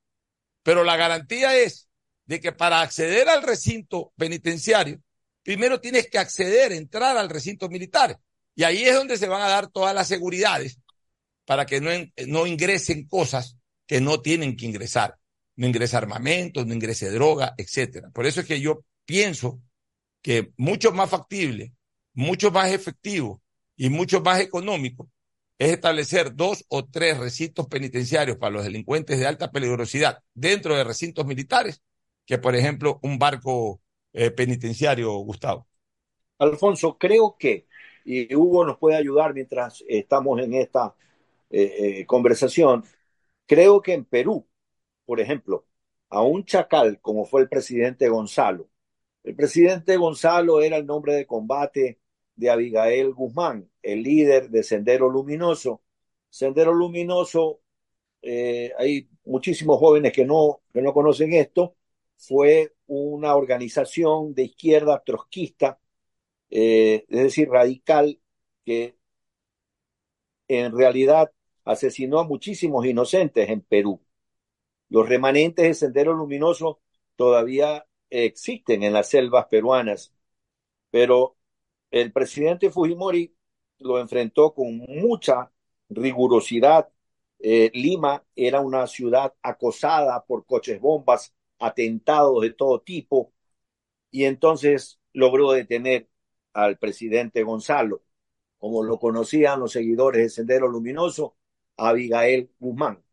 Pero 0.64 0.84
la 0.84 0.98
garantía 0.98 1.56
es 1.56 1.88
de 2.26 2.42
que 2.42 2.52
para 2.52 2.82
acceder 2.82 3.30
al 3.30 3.44
recinto 3.44 4.12
penitenciario, 4.18 5.02
primero 5.44 5.80
tienes 5.80 6.10
que 6.10 6.18
acceder, 6.18 6.72
entrar 6.72 7.16
al 7.18 7.30
recinto 7.30 7.70
militar. 7.70 8.20
Y 8.56 8.64
ahí 8.64 8.84
es 8.84 8.96
donde 8.96 9.18
se 9.18 9.28
van 9.28 9.44
a 9.44 9.48
dar 9.48 9.68
todas 9.68 9.94
las 9.94 10.08
seguridades 10.08 10.80
para 11.48 11.66
que 11.66 11.80
no, 11.80 11.90
no 12.28 12.46
ingresen 12.46 13.08
cosas 13.08 13.58
que 13.88 14.02
no 14.02 14.22
tienen 14.22 14.58
que 14.58 14.66
ingresar. 14.66 15.18
No 15.56 15.66
ingrese 15.66 15.96
armamento, 15.96 16.66
no 16.66 16.74
ingrese 16.74 17.10
droga, 17.10 17.56
etcétera. 17.58 18.10
Por 18.12 18.26
eso 18.26 18.42
es 18.42 18.46
que 18.46 18.60
yo 18.60 18.84
pienso 19.06 19.62
que 20.22 20.52
mucho 20.58 20.92
más 20.92 21.10
factible, 21.10 21.72
mucho 22.14 22.52
más 22.52 22.74
efectivo 22.74 23.42
y 23.78 23.90
mucho 23.90 24.20
más 24.20 24.42
económico 24.42 25.10
es 25.58 25.72
establecer 25.72 26.36
dos 26.36 26.66
o 26.68 26.86
tres 26.86 27.18
recintos 27.18 27.66
penitenciarios 27.68 28.36
para 28.36 28.52
los 28.52 28.66
delincuentes 28.66 29.18
de 29.18 29.26
alta 29.26 29.50
peligrosidad 29.50 30.20
dentro 30.34 30.76
de 30.76 30.84
recintos 30.84 31.26
militares 31.26 31.82
que, 32.26 32.38
por 32.38 32.58
ejemplo, 32.58 33.00
un 33.04 33.18
barco 33.18 33.82
eh, 34.12 34.32
penitenciario, 34.32 35.14
Gustavo. 35.20 35.66
Alfonso, 36.40 36.98
creo 36.98 37.38
que 37.40 37.68
y 38.04 38.34
Hugo 38.36 38.66
nos 38.66 38.78
puede 38.78 38.98
ayudar 38.98 39.34
mientras 39.34 39.84
estamos 39.88 40.40
en 40.42 40.54
esta 40.54 40.94
eh, 41.50 42.00
eh, 42.02 42.06
conversación. 42.06 42.84
Creo 43.46 43.82
que 43.82 43.94
en 43.94 44.06
Perú, 44.06 44.48
por 45.06 45.20
ejemplo, 45.22 45.68
a 46.10 46.22
un 46.22 46.46
chacal 46.46 47.00
como 47.02 47.26
fue 47.26 47.42
el 47.42 47.50
presidente 47.50 48.10
Gonzalo, 48.10 48.70
el 49.24 49.36
presidente 49.36 49.98
Gonzalo 49.98 50.62
era 50.62 50.78
el 50.78 50.86
nombre 50.86 51.14
de 51.16 51.26
combate 51.28 52.00
de 52.36 52.50
Abigail 52.50 53.14
Guzmán, 53.14 53.70
el 53.82 54.04
líder 54.04 54.50
de 54.50 54.64
Sendero 54.64 55.10
Luminoso. 55.10 55.84
Sendero 56.30 56.74
Luminoso, 56.74 57.62
eh, 58.22 58.74
hay 58.78 59.10
muchísimos 59.26 59.80
jóvenes 59.80 60.14
que 60.14 60.26
no, 60.26 60.62
que 60.74 60.82
no 60.82 60.94
conocen 60.94 61.34
esto, 61.34 61.76
fue 62.18 62.76
una 62.88 63.36
organización 63.36 64.34
de 64.34 64.44
izquierda 64.44 65.04
trotskista, 65.06 65.80
es 66.50 67.04
decir, 67.10 67.50
radical, 67.50 68.20
que 68.66 68.98
en 70.48 70.78
realidad 70.78 71.32
asesinó 71.68 72.20
a 72.20 72.24
muchísimos 72.24 72.86
inocentes 72.86 73.50
en 73.50 73.62
Perú. 73.62 74.02
Los 74.90 75.08
remanentes 75.08 75.66
de 75.68 75.74
Sendero 75.74 76.14
Luminoso 76.14 76.82
todavía 77.16 77.86
existen 78.10 78.84
en 78.84 78.94
las 78.94 79.10
selvas 79.10 79.48
peruanas, 79.48 80.14
pero 80.92 81.38
el 81.92 82.12
presidente 82.14 82.70
Fujimori 82.72 83.36
lo 83.80 84.00
enfrentó 84.00 84.54
con 84.54 84.78
mucha 84.78 85.52
rigurosidad. 85.90 86.90
Eh, 87.40 87.70
Lima 87.74 88.24
era 88.36 88.62
una 88.62 88.88
ciudad 88.88 89.34
acosada 89.42 90.24
por 90.26 90.46
coches 90.46 90.80
bombas, 90.80 91.36
atentados 91.60 92.42
de 92.42 92.52
todo 92.54 92.82
tipo, 92.82 93.34
y 94.12 94.26
entonces 94.26 95.00
logró 95.14 95.52
detener 95.52 96.10
al 96.54 96.78
presidente 96.78 97.44
Gonzalo, 97.44 98.04
como 98.58 98.84
lo 98.84 99.00
conocían 99.00 99.60
los 99.60 99.74
seguidores 99.74 100.24
de 100.24 100.30
Sendero 100.30 100.68
Luminoso, 100.68 101.36
Abigail 101.78 102.52
Guzmán, 102.60 103.04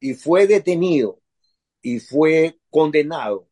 y 0.00 0.14
fue 0.14 0.46
detenido 0.46 1.20
y 1.82 2.00
fue 2.00 2.58
condenado, 2.70 3.48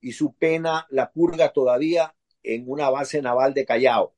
y 0.00 0.12
su 0.12 0.34
pena 0.34 0.86
la 0.90 1.12
purga 1.12 1.52
todavía 1.52 2.14
en 2.42 2.64
una 2.68 2.90
base 2.90 3.22
naval 3.22 3.54
de 3.54 3.64
Callao. 3.64 4.14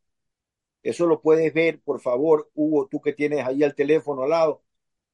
Eso 0.83 1.07
lo 1.07 1.21
puedes 1.21 1.53
ver, 1.53 1.81
por 1.81 2.01
favor, 2.01 2.51
Hugo, 2.55 2.89
tú 2.89 3.01
que 3.01 3.13
tienes 3.13 3.45
ahí 3.45 3.63
el 3.63 3.75
teléfono 3.75 4.23
al 4.25 4.31
lado, 4.31 4.65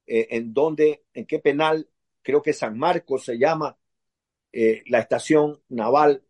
eh, 0.05 0.27
en 0.31 0.53
dónde, 0.53 1.03
en 1.13 1.25
qué 1.25 1.39
penal, 1.39 1.89
creo 2.21 2.41
que 2.41 2.53
San 2.53 2.77
Marcos 2.77 3.25
se 3.25 3.37
llama, 3.37 3.77
eh, 4.51 4.83
la 4.87 4.99
estación 4.99 5.61
naval 5.69 6.23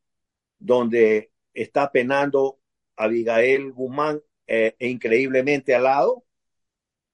donde 0.59 1.31
está 1.53 1.91
penando 1.91 2.59
Abigail 2.95 3.71
Guzmán 3.73 4.21
eh, 4.47 4.75
e 4.79 4.87
increíblemente 4.89 5.75
al 5.75 5.83
lado 5.83 6.22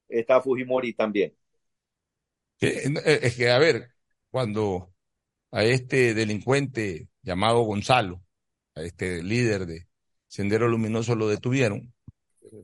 está 0.09 0.41
Fujimori 0.41 0.93
también. 0.93 1.33
Es 2.59 3.35
que, 3.35 3.49
a 3.49 3.57
ver, 3.57 3.91
cuando 4.29 4.93
a 5.51 5.63
este 5.63 6.13
delincuente 6.13 7.07
llamado 7.21 7.61
Gonzalo, 7.61 8.21
a 8.75 8.81
este 8.81 9.23
líder 9.23 9.65
de 9.65 9.87
Sendero 10.27 10.67
Luminoso 10.67 11.15
lo 11.15 11.27
detuvieron, 11.27 11.93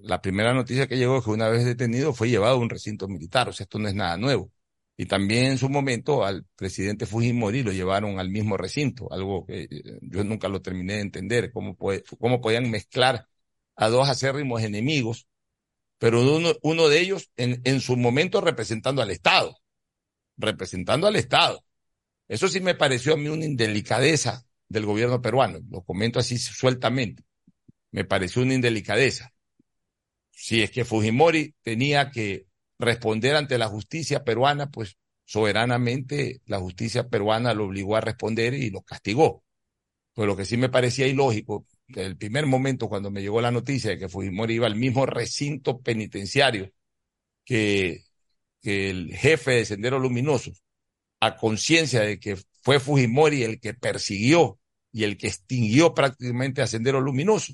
la 0.02 0.22
primera 0.22 0.54
noticia 0.54 0.88
que 0.88 0.98
llegó 0.98 1.20
es 1.20 1.24
que 1.24 1.32
una 1.32 1.50
vez 1.50 1.66
detenido 1.66 2.14
fue 2.14 2.30
llevado 2.30 2.56
a 2.56 2.60
un 2.60 2.70
recinto 2.70 3.08
militar, 3.08 3.50
o 3.50 3.54
sea, 3.54 3.66
esto 3.66 3.80
no 3.80 3.88
es 3.88 3.96
nada 3.96 4.18
nuevo. 4.18 4.52
Y 4.98 5.06
también 5.08 5.46
en 5.46 5.58
su 5.58 5.70
momento 5.70 6.24
al 6.24 6.46
presidente 6.56 7.06
Fujimori 7.06 7.64
lo 7.64 7.72
llevaron 7.72 8.20
al 8.20 8.30
mismo 8.30 8.56
recinto, 8.56 9.12
algo 9.12 9.46
que 9.46 9.64
eh, 9.64 10.00
yo 10.02 10.24
nunca 10.24 10.48
lo 10.48 10.62
terminé 10.62 10.96
de 10.96 11.02
entender, 11.02 11.52
cómo, 11.52 11.76
cómo 11.76 12.42
podían 12.42 12.70
mezclar 12.72 13.28
a 13.76 13.90
dos 13.90 14.10
acérrimos 14.10 14.64
enemigos, 14.64 15.28
pero 16.06 16.22
uno, 16.62 16.88
de 16.88 17.00
ellos 17.00 17.32
en, 17.36 17.62
en 17.64 17.82
su 17.82 17.98
momento 17.98 18.40
representando 18.40 19.02
al 19.02 19.10
Estado, 19.10 19.58
representando 20.38 21.08
al 21.08 21.16
Estado. 21.16 21.66
Eso 22.28 22.48
sí 22.48 22.60
me 22.60 22.76
pareció 22.76 23.16
a 23.16 23.18
mí 23.18 23.28
una 23.28 23.46
indelicadeza 23.46 24.46
del 24.70 24.86
gobierno 24.86 25.20
peruano, 25.20 25.62
lo 25.68 25.82
comento 25.82 26.20
así 26.20 26.38
sueltamente, 26.38 27.24
me 27.90 28.06
pareció 28.06 28.44
una 28.44 28.54
indelicadeza. 28.54 29.34
Si 30.30 30.62
es 30.62 30.70
que 30.70 30.86
Fujimori 30.86 31.56
tenía 31.64 32.12
que 32.12 32.46
responder 32.78 33.36
ante 33.36 33.58
la 33.58 33.68
justicia 33.68 34.24
peruana, 34.24 34.70
pues 34.70 35.00
soberanamente 35.24 36.40
la 36.46 36.60
justicia 36.60 37.10
peruana 37.10 37.56
lo 37.56 37.66
obligó 37.66 37.96
a 37.96 38.02
responder 38.02 38.54
y 38.54 38.70
lo 38.70 38.84
castigó. 38.84 39.44
Pues 40.14 40.28
lo 40.28 40.38
que 40.38 40.46
sí 40.46 40.56
me 40.56 40.70
parecía 40.70 41.08
ilógico, 41.08 41.66
el 41.88 42.18
primer 42.18 42.46
momento 42.46 42.90
cuando 42.90 43.12
me 43.12 43.22
llegó 43.22 43.42
la 43.42 43.52
noticia 43.52 43.92
de 43.92 44.00
que 44.00 44.10
Fujimori 44.10 44.56
iba 44.56 44.68
al 44.68 44.76
mismo 44.76 45.06
recinto 45.06 45.80
penitenciario 45.82 46.72
que, 47.44 48.04
el 48.64 49.14
jefe 49.16 49.52
de 49.52 49.66
Sendero 49.66 50.00
Luminoso, 50.00 50.52
a 51.20 51.36
conciencia 51.38 52.02
de 52.02 52.20
que 52.20 52.36
fue 52.62 52.80
Fujimori 52.80 53.44
el 53.44 53.60
que 53.60 53.76
persiguió 53.76 54.60
y 54.92 55.04
el 55.04 55.18
que 55.18 55.28
extinguió 55.28 55.94
prácticamente 55.94 56.64
a 56.64 56.68
Sendero 56.68 57.00
Luminoso, 57.00 57.54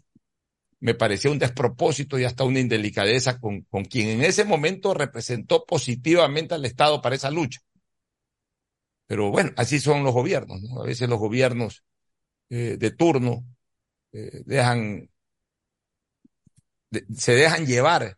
me 0.79 0.95
parecía 0.95 1.29
un 1.29 1.37
despropósito 1.37 2.17
y 2.17 2.23
hasta 2.23 2.45
una 2.45 2.61
indelicadeza 2.61 3.39
con, 3.39 3.63
con 3.63 3.83
quien 3.83 4.07
en 4.07 4.23
ese 4.23 4.45
momento 4.45 4.93
representó 4.93 5.65
positivamente 5.65 6.55
al 6.55 6.63
Estado 6.63 7.01
para 7.01 7.15
esa 7.15 7.29
lucha. 7.29 7.59
Pero 9.05 9.29
bueno, 9.29 9.51
así 9.57 9.81
son 9.81 10.05
los 10.05 10.13
gobiernos, 10.13 10.61
¿no? 10.61 10.81
A 10.81 10.85
veces 10.85 11.09
los 11.09 11.19
gobiernos 11.19 11.83
eh, 12.49 12.77
de 12.79 12.91
turno 12.91 13.45
eh, 14.13 14.41
dejan, 14.45 15.09
se 17.15 17.35
dejan 17.35 17.65
llevar 17.65 18.17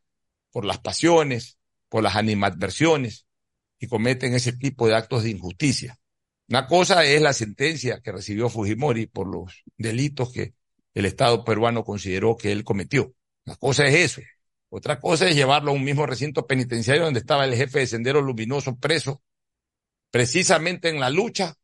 por 0.52 0.66
las 0.66 0.80
pasiones, 0.80 1.58
por 1.90 2.04
las 2.04 2.16
animadversiones 2.16 3.28
y 3.80 3.88
cometen 3.88 4.34
ese 4.34 4.54
tipo 4.54 4.88
de 4.88 4.96
actos 4.96 5.24
de 5.24 5.32
injusticia. 5.32 6.00
Una 6.50 6.68
cosa 6.68 7.04
es 7.06 7.22
la 7.22 7.34
sentencia 7.34 8.02
que 8.02 8.12
recibió 8.12 8.50
Fujimori 8.50 9.08
por 9.08 9.28
los 9.28 9.64
delitos 9.78 10.32
que 10.32 10.54
el 10.94 11.06
Estado 11.06 11.44
peruano 11.44 11.84
consideró 11.84 12.38
que 12.38 12.52
él 12.52 12.64
cometió. 12.64 13.14
Una 13.46 13.56
cosa 13.56 13.86
es 13.86 13.96
eso. 13.96 14.22
Otra 14.70 15.00
cosa 15.00 15.28
es 15.28 15.36
llevarlo 15.36 15.72
a 15.72 15.76
un 15.76 15.84
mismo 15.84 16.06
recinto 16.06 16.48
penitenciario 16.48 17.04
donde 17.04 17.20
estaba 17.20 17.46
el 17.46 17.56
jefe 17.56 17.80
de 17.80 17.88
Sendero 17.88 18.22
Luminoso 18.22 18.76
preso, 18.78 19.22
precisamente 20.10 20.90
en 20.90 21.00
la 21.00 21.10
lucha 21.10 21.56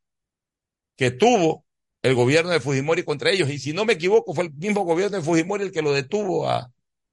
que 0.96 1.12
tuvo 1.12 1.66
el 2.02 2.16
gobierno 2.16 2.52
de 2.52 2.60
Fujimori 2.60 3.04
contra 3.04 3.32
ellos. 3.32 3.50
Y 3.50 3.60
si 3.60 3.74
no 3.74 3.86
me 3.86 3.93
equivoco, 3.93 4.34
fue 4.34 4.45
el 4.45 4.54
mismo 4.54 4.84
gobierno 4.84 5.18
de 5.18 5.24
Fujimori 5.24 5.64
el 5.64 5.72
que 5.72 5.82
lo 5.82 5.91
detuvo 5.91 6.47
a, 6.47 6.58
a 6.60 6.72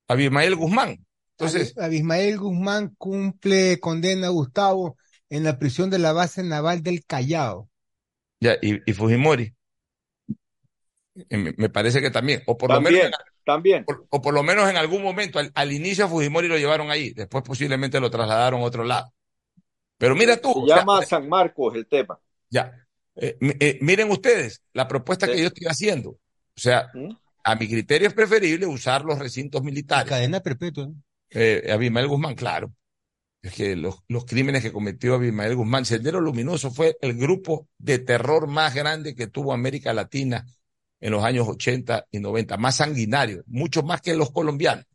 Abismael 0.08 0.54
Guzmán. 0.54 1.04
Entonces, 1.38 1.76
Abismael 1.76 2.38
Guzmán 2.38 2.94
cumple 2.96 3.78
condena 3.78 4.28
a 4.28 4.30
Gustavo 4.30 4.96
en 5.28 5.44
la 5.44 5.58
prisión 5.58 5.90
de 5.90 5.98
la 5.98 6.12
base 6.12 6.42
naval 6.42 6.82
del 6.82 7.04
Callao. 7.04 7.68
Ya, 8.40 8.56
y, 8.62 8.80
y 8.88 8.94
Fujimori. 8.94 9.52
Me 11.30 11.70
parece 11.70 12.02
que 12.02 12.10
también, 12.10 12.42
o 12.46 12.58
por 12.58 12.68
también, 12.68 12.94
lo 12.94 13.02
menos, 13.04 13.18
también. 13.44 13.86
o 14.10 14.20
por 14.20 14.34
lo 14.34 14.42
menos 14.42 14.68
en 14.68 14.76
algún 14.76 15.02
momento, 15.02 15.38
al, 15.38 15.50
al, 15.54 15.72
inicio 15.72 16.04
a 16.04 16.08
Fujimori 16.08 16.46
lo 16.46 16.58
llevaron 16.58 16.90
ahí, 16.90 17.14
después 17.14 17.42
posiblemente 17.42 17.98
lo 18.00 18.10
trasladaron 18.10 18.60
a 18.60 18.64
otro 18.64 18.84
lado. 18.84 19.12
Pero 19.96 20.14
mira 20.14 20.36
tú. 20.36 20.52
Se 20.66 20.74
llama 20.74 20.98
sea, 20.98 21.06
San 21.06 21.28
Marcos 21.28 21.74
el 21.74 21.86
tema. 21.86 22.18
Ya. 22.50 22.85
Eh, 23.16 23.36
eh, 23.40 23.78
miren 23.80 24.10
ustedes, 24.10 24.62
la 24.72 24.86
propuesta 24.86 25.26
sí. 25.26 25.32
que 25.32 25.40
yo 25.40 25.46
estoy 25.46 25.66
haciendo. 25.66 26.10
O 26.10 26.60
sea, 26.60 26.90
¿Mm? 26.94 27.10
a 27.44 27.54
mi 27.54 27.68
criterio 27.68 28.08
es 28.08 28.14
preferible 28.14 28.66
usar 28.66 29.04
los 29.04 29.18
recintos 29.18 29.62
militares. 29.62 30.10
La 30.10 30.16
cadena 30.16 30.40
perpetua. 30.40 30.86
¿no? 30.86 30.94
Eh, 31.30 31.68
Abimael 31.72 32.08
Guzmán, 32.08 32.34
claro. 32.34 32.72
Es 33.42 33.52
que 33.52 33.76
los, 33.76 34.02
los 34.08 34.24
crímenes 34.24 34.62
que 34.62 34.72
cometió 34.72 35.14
Abimael 35.14 35.54
Guzmán, 35.54 35.84
Sendero 35.84 36.20
Luminoso 36.20 36.70
fue 36.70 36.96
el 37.00 37.14
grupo 37.14 37.68
de 37.78 38.00
terror 38.00 38.48
más 38.48 38.74
grande 38.74 39.14
que 39.14 39.28
tuvo 39.28 39.52
América 39.52 39.92
Latina 39.92 40.44
en 41.00 41.12
los 41.12 41.22
años 41.22 41.46
80 41.46 42.06
y 42.10 42.18
90, 42.18 42.56
más 42.56 42.76
sanguinario, 42.76 43.44
mucho 43.46 43.82
más 43.82 44.00
que 44.00 44.16
los 44.16 44.32
colombianos, 44.32 44.86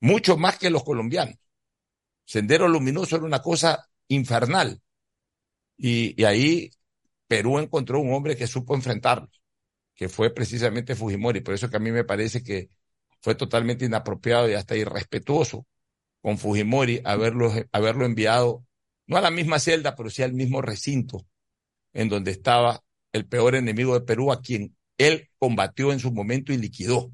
mucho 0.00 0.36
más 0.36 0.58
que 0.58 0.70
los 0.70 0.84
colombianos. 0.84 1.36
Sendero 2.24 2.68
Luminoso 2.68 3.16
era 3.16 3.24
una 3.24 3.42
cosa 3.42 3.88
infernal. 4.08 4.80
Y, 5.84 6.22
ahí 6.24 6.70
Perú 7.26 7.58
encontró 7.58 7.98
un 7.98 8.14
hombre 8.14 8.36
que 8.36 8.46
supo 8.46 8.76
enfrentarlos, 8.76 9.42
que 9.96 10.08
fue 10.08 10.32
precisamente 10.32 10.94
Fujimori. 10.94 11.40
Por 11.40 11.54
eso 11.54 11.68
que 11.68 11.76
a 11.76 11.80
mí 11.80 11.90
me 11.90 12.04
parece 12.04 12.44
que 12.44 12.70
fue 13.20 13.34
totalmente 13.34 13.84
inapropiado 13.84 14.48
y 14.48 14.54
hasta 14.54 14.76
irrespetuoso 14.76 15.66
con 16.20 16.38
Fujimori 16.38 17.00
haberlo, 17.04 17.52
haberlo 17.72 18.04
enviado, 18.06 18.64
no 19.08 19.16
a 19.16 19.20
la 19.20 19.32
misma 19.32 19.58
celda, 19.58 19.96
pero 19.96 20.08
sí 20.08 20.22
al 20.22 20.34
mismo 20.34 20.62
recinto 20.62 21.26
en 21.92 22.08
donde 22.08 22.30
estaba 22.30 22.84
el 23.12 23.26
peor 23.26 23.56
enemigo 23.56 23.94
de 23.98 24.06
Perú, 24.06 24.30
a 24.30 24.40
quien 24.40 24.76
él 24.98 25.30
combatió 25.38 25.92
en 25.92 25.98
su 25.98 26.12
momento 26.12 26.52
y 26.52 26.58
liquidó, 26.58 27.10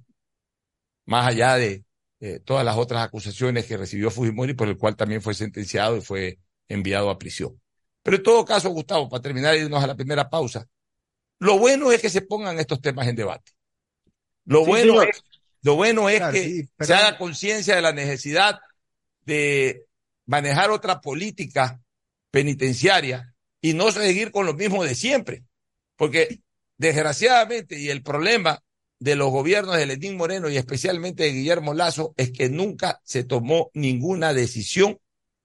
más 1.06 1.26
allá 1.26 1.56
de 1.56 1.84
eh, 2.20 2.40
todas 2.40 2.66
las 2.66 2.76
otras 2.76 3.02
acusaciones 3.02 3.64
que 3.64 3.78
recibió 3.78 4.10
Fujimori, 4.10 4.52
por 4.52 4.68
el 4.68 4.76
cual 4.76 4.94
también 4.94 5.22
fue 5.22 5.32
sentenciado 5.32 5.96
y 5.96 6.02
fue 6.02 6.38
enviado 6.68 7.08
a 7.08 7.18
prisión. 7.18 7.58
Pero 8.08 8.16
en 8.16 8.22
todo 8.22 8.42
caso, 8.42 8.70
Gustavo, 8.70 9.06
para 9.06 9.20
terminar 9.20 9.54
y 9.54 9.58
irnos 9.60 9.84
a 9.84 9.86
la 9.86 9.94
primera 9.94 10.30
pausa, 10.30 10.66
lo 11.40 11.58
bueno 11.58 11.92
es 11.92 12.00
que 12.00 12.08
se 12.08 12.22
pongan 12.22 12.58
estos 12.58 12.80
temas 12.80 13.06
en 13.06 13.16
debate. 13.16 13.52
Lo 14.46 14.60
sí, 14.60 14.70
bueno 14.70 14.92
señor. 14.94 15.08
es 15.10 15.22
Lo 15.60 15.74
bueno 15.74 16.08
es 16.08 16.22
que 16.32 16.68
se 16.80 16.94
haga 16.94 17.18
conciencia 17.18 17.76
de 17.76 17.82
la 17.82 17.92
necesidad 17.92 18.60
de 19.26 19.84
manejar 20.24 20.70
otra 20.70 21.02
política 21.02 21.78
penitenciaria 22.30 23.34
y 23.60 23.74
no 23.74 23.92
seguir 23.92 24.30
con 24.30 24.46
lo 24.46 24.54
mismo 24.54 24.84
de 24.84 24.94
siempre. 24.94 25.44
Porque 25.94 26.40
desgraciadamente, 26.78 27.78
y 27.78 27.90
el 27.90 28.02
problema 28.02 28.62
de 29.00 29.16
los 29.16 29.30
gobiernos 29.30 29.76
de 29.76 29.84
Lenín 29.84 30.16
Moreno 30.16 30.48
y 30.48 30.56
especialmente 30.56 31.24
de 31.24 31.32
Guillermo 31.32 31.74
Lazo 31.74 32.14
es 32.16 32.32
que 32.32 32.48
nunca 32.48 33.02
se 33.04 33.22
tomó 33.22 33.70
ninguna 33.74 34.32
decisión 34.32 34.98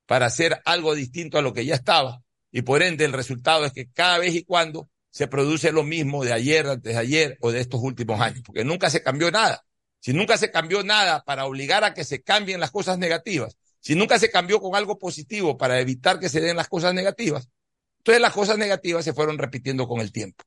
para 0.05 0.27
hacer 0.27 0.61
algo 0.63 0.95
distinto 0.95 1.37
a 1.37 1.41
lo 1.41 1.51
que 1.51 1.65
ya 1.65 1.75
estaba. 1.75 2.23
Y 2.53 2.61
por 2.61 2.83
ende 2.83 3.03
el 3.03 3.13
resultado 3.13 3.65
es 3.65 3.73
que 3.73 3.89
cada 3.91 4.19
vez 4.19 4.35
y 4.35 4.45
cuando 4.45 4.87
se 5.09 5.27
produce 5.27 5.71
lo 5.71 5.83
mismo 5.83 6.23
de 6.23 6.33
ayer, 6.33 6.67
antes 6.67 6.93
de 6.93 6.99
ayer 6.99 7.37
o 7.41 7.51
de 7.51 7.59
estos 7.59 7.81
últimos 7.81 8.21
años, 8.21 8.43
porque 8.45 8.63
nunca 8.63 8.91
se 8.91 9.01
cambió 9.01 9.31
nada. 9.31 9.65
Si 9.99 10.13
nunca 10.13 10.37
se 10.37 10.51
cambió 10.51 10.83
nada 10.83 11.23
para 11.23 11.45
obligar 11.45 11.83
a 11.83 11.95
que 11.95 12.03
se 12.03 12.21
cambien 12.21 12.59
las 12.59 12.69
cosas 12.69 12.99
negativas, 12.99 13.57
si 13.79 13.95
nunca 13.95 14.19
se 14.19 14.29
cambió 14.29 14.61
con 14.61 14.75
algo 14.75 14.99
positivo 14.99 15.57
para 15.57 15.79
evitar 15.79 16.19
que 16.19 16.29
se 16.29 16.41
den 16.41 16.55
las 16.55 16.67
cosas 16.67 16.93
negativas, 16.93 17.49
entonces 17.97 18.21
las 18.21 18.33
cosas 18.33 18.57
negativas 18.57 19.03
se 19.03 19.13
fueron 19.13 19.39
repitiendo 19.39 19.87
con 19.87 19.99
el 19.99 20.11
tiempo. 20.11 20.43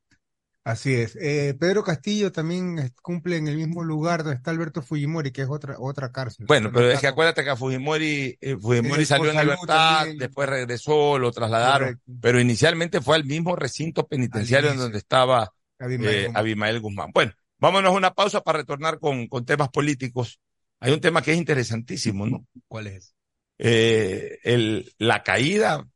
Así 0.67 0.93
es. 0.95 1.15
Eh, 1.15 1.55
Pedro 1.57 1.81
Castillo 1.81 2.33
también 2.33 2.91
cumple 3.01 3.37
en 3.37 3.47
el 3.47 3.55
mismo 3.55 3.85
lugar 3.85 4.23
donde 4.23 4.35
está 4.35 4.51
Alberto 4.51 4.81
Fujimori, 4.81 5.31
que 5.31 5.43
es 5.43 5.47
otra, 5.49 5.77
otra 5.79 6.11
cárcel. 6.11 6.45
Bueno, 6.45 6.73
pero 6.73 6.91
es 6.91 6.99
que 6.99 7.07
acuérdate 7.07 7.41
que 7.45 7.51
a 7.51 7.55
Fujimori, 7.55 8.37
eh, 8.41 8.57
Fujimori 8.57 9.05
salió 9.05 9.31
en 9.31 9.37
libertad, 9.37 10.07
después 10.19 10.49
regresó, 10.49 11.17
lo 11.17 11.31
trasladaron, 11.31 12.01
pero 12.19 12.41
inicialmente 12.41 12.99
fue 12.99 13.15
al 13.15 13.23
mismo 13.23 13.55
recinto 13.55 14.05
penitenciario 14.07 14.71
en 14.71 14.77
donde 14.77 14.97
estaba 14.97 15.53
eh, 15.79 16.29
Abimael, 16.33 16.81
Guzmán. 16.81 17.11
Bueno, 17.13 17.31
vámonos 17.59 17.93
a 17.93 17.95
una 17.95 18.13
pausa 18.13 18.41
para 18.41 18.59
retornar 18.59 18.99
con, 18.99 19.27
con 19.27 19.45
temas 19.45 19.69
políticos. 19.69 20.41
Hay 20.81 20.91
un 20.91 20.99
tema 20.99 21.21
que 21.21 21.31
es 21.31 21.37
interesantísimo, 21.37 22.27
¿no? 22.27 22.45
¿Cuál 22.67 22.87
es? 22.87 23.15
Eh, 23.57 24.39
el, 24.43 24.93
la 24.97 25.23
caída 25.23 25.87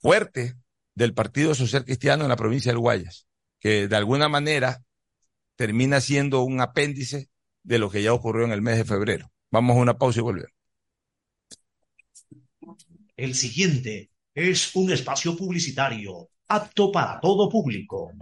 fuerte 0.00 0.56
del 0.96 1.14
Partido 1.14 1.54
Social 1.54 1.84
Cristiano 1.84 2.24
en 2.24 2.28
la 2.28 2.36
provincia 2.36 2.72
del 2.72 2.80
Guayas 2.80 3.26
que 3.66 3.88
de 3.88 3.96
alguna 3.96 4.28
manera 4.28 4.84
termina 5.56 6.00
siendo 6.00 6.44
un 6.44 6.60
apéndice 6.60 7.30
de 7.64 7.80
lo 7.80 7.90
que 7.90 8.00
ya 8.00 8.12
ocurrió 8.12 8.44
en 8.44 8.52
el 8.52 8.62
mes 8.62 8.78
de 8.78 8.84
febrero. 8.84 9.32
Vamos 9.50 9.76
a 9.76 9.80
una 9.80 9.98
pausa 9.98 10.20
y 10.20 10.22
volvemos. 10.22 10.52
El 13.16 13.34
siguiente 13.34 14.12
es 14.32 14.72
un 14.76 14.92
espacio 14.92 15.36
publicitario 15.36 16.30
apto 16.46 16.92
para 16.92 17.18
todo 17.18 17.50
público. 17.50 18.12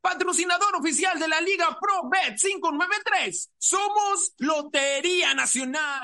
Patrocinador 0.02 0.76
oficial 0.78 1.20
de 1.20 1.28
la 1.28 1.40
Liga 1.40 1.78
Pro 1.80 2.10
Bet593. 2.10 3.50
Somos 3.58 4.34
Lotería 4.40 5.36
Nacional. 5.36 6.01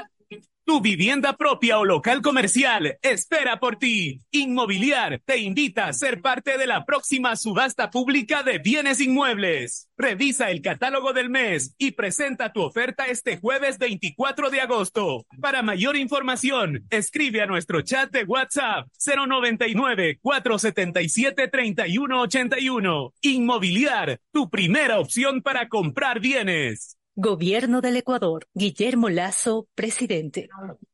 Tu 0.68 0.82
vivienda 0.82 1.32
propia 1.38 1.80
o 1.80 1.86
local 1.86 2.22
comercial 2.22 2.98
espera 3.02 3.58
por 3.58 3.78
ti. 3.78 4.20
Inmobiliar 4.32 5.22
te 5.24 5.38
invita 5.38 5.88
a 5.88 5.94
ser 5.94 6.22
parte 6.22 6.58
de 6.58 6.68
la 6.68 6.84
próxima 6.84 7.38
subasta 7.38 7.90
pública 7.90 8.44
de 8.44 8.58
bienes 8.58 9.00
inmuebles. 9.00 9.90
Revisa 9.96 10.52
el 10.52 10.62
catálogo 10.62 11.14
del 11.14 11.30
mes 11.30 11.74
y 11.78 11.92
presenta 11.92 12.52
tu 12.52 12.64
oferta 12.64 13.06
este 13.06 13.38
jueves 13.38 13.78
24 13.78 14.50
de 14.50 14.60
agosto. 14.60 15.26
Para 15.40 15.62
mayor 15.62 15.96
información, 15.96 16.86
escribe 16.90 17.42
a 17.42 17.46
nuestro 17.46 17.82
chat 17.82 18.12
de 18.12 18.26
WhatsApp 18.26 18.90
099 19.06 20.20
477 20.22 21.48
3181. 21.48 23.14
Inmobiliar, 23.22 24.20
tu 24.34 24.50
primera 24.50 25.00
opción 25.00 25.42
para 25.42 25.70
comprar 25.70 26.20
bienes. 26.20 26.97
Gobierno 27.20 27.82
del 27.82 27.98
Ecuador. 27.98 28.48
Guillermo 28.54 29.10
Lazo, 29.10 29.68
presidente. 29.74 30.50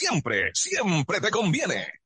siempre, 0.00 0.50
siempre 0.54 1.20
te 1.20 1.30
conviene. 1.30 2.00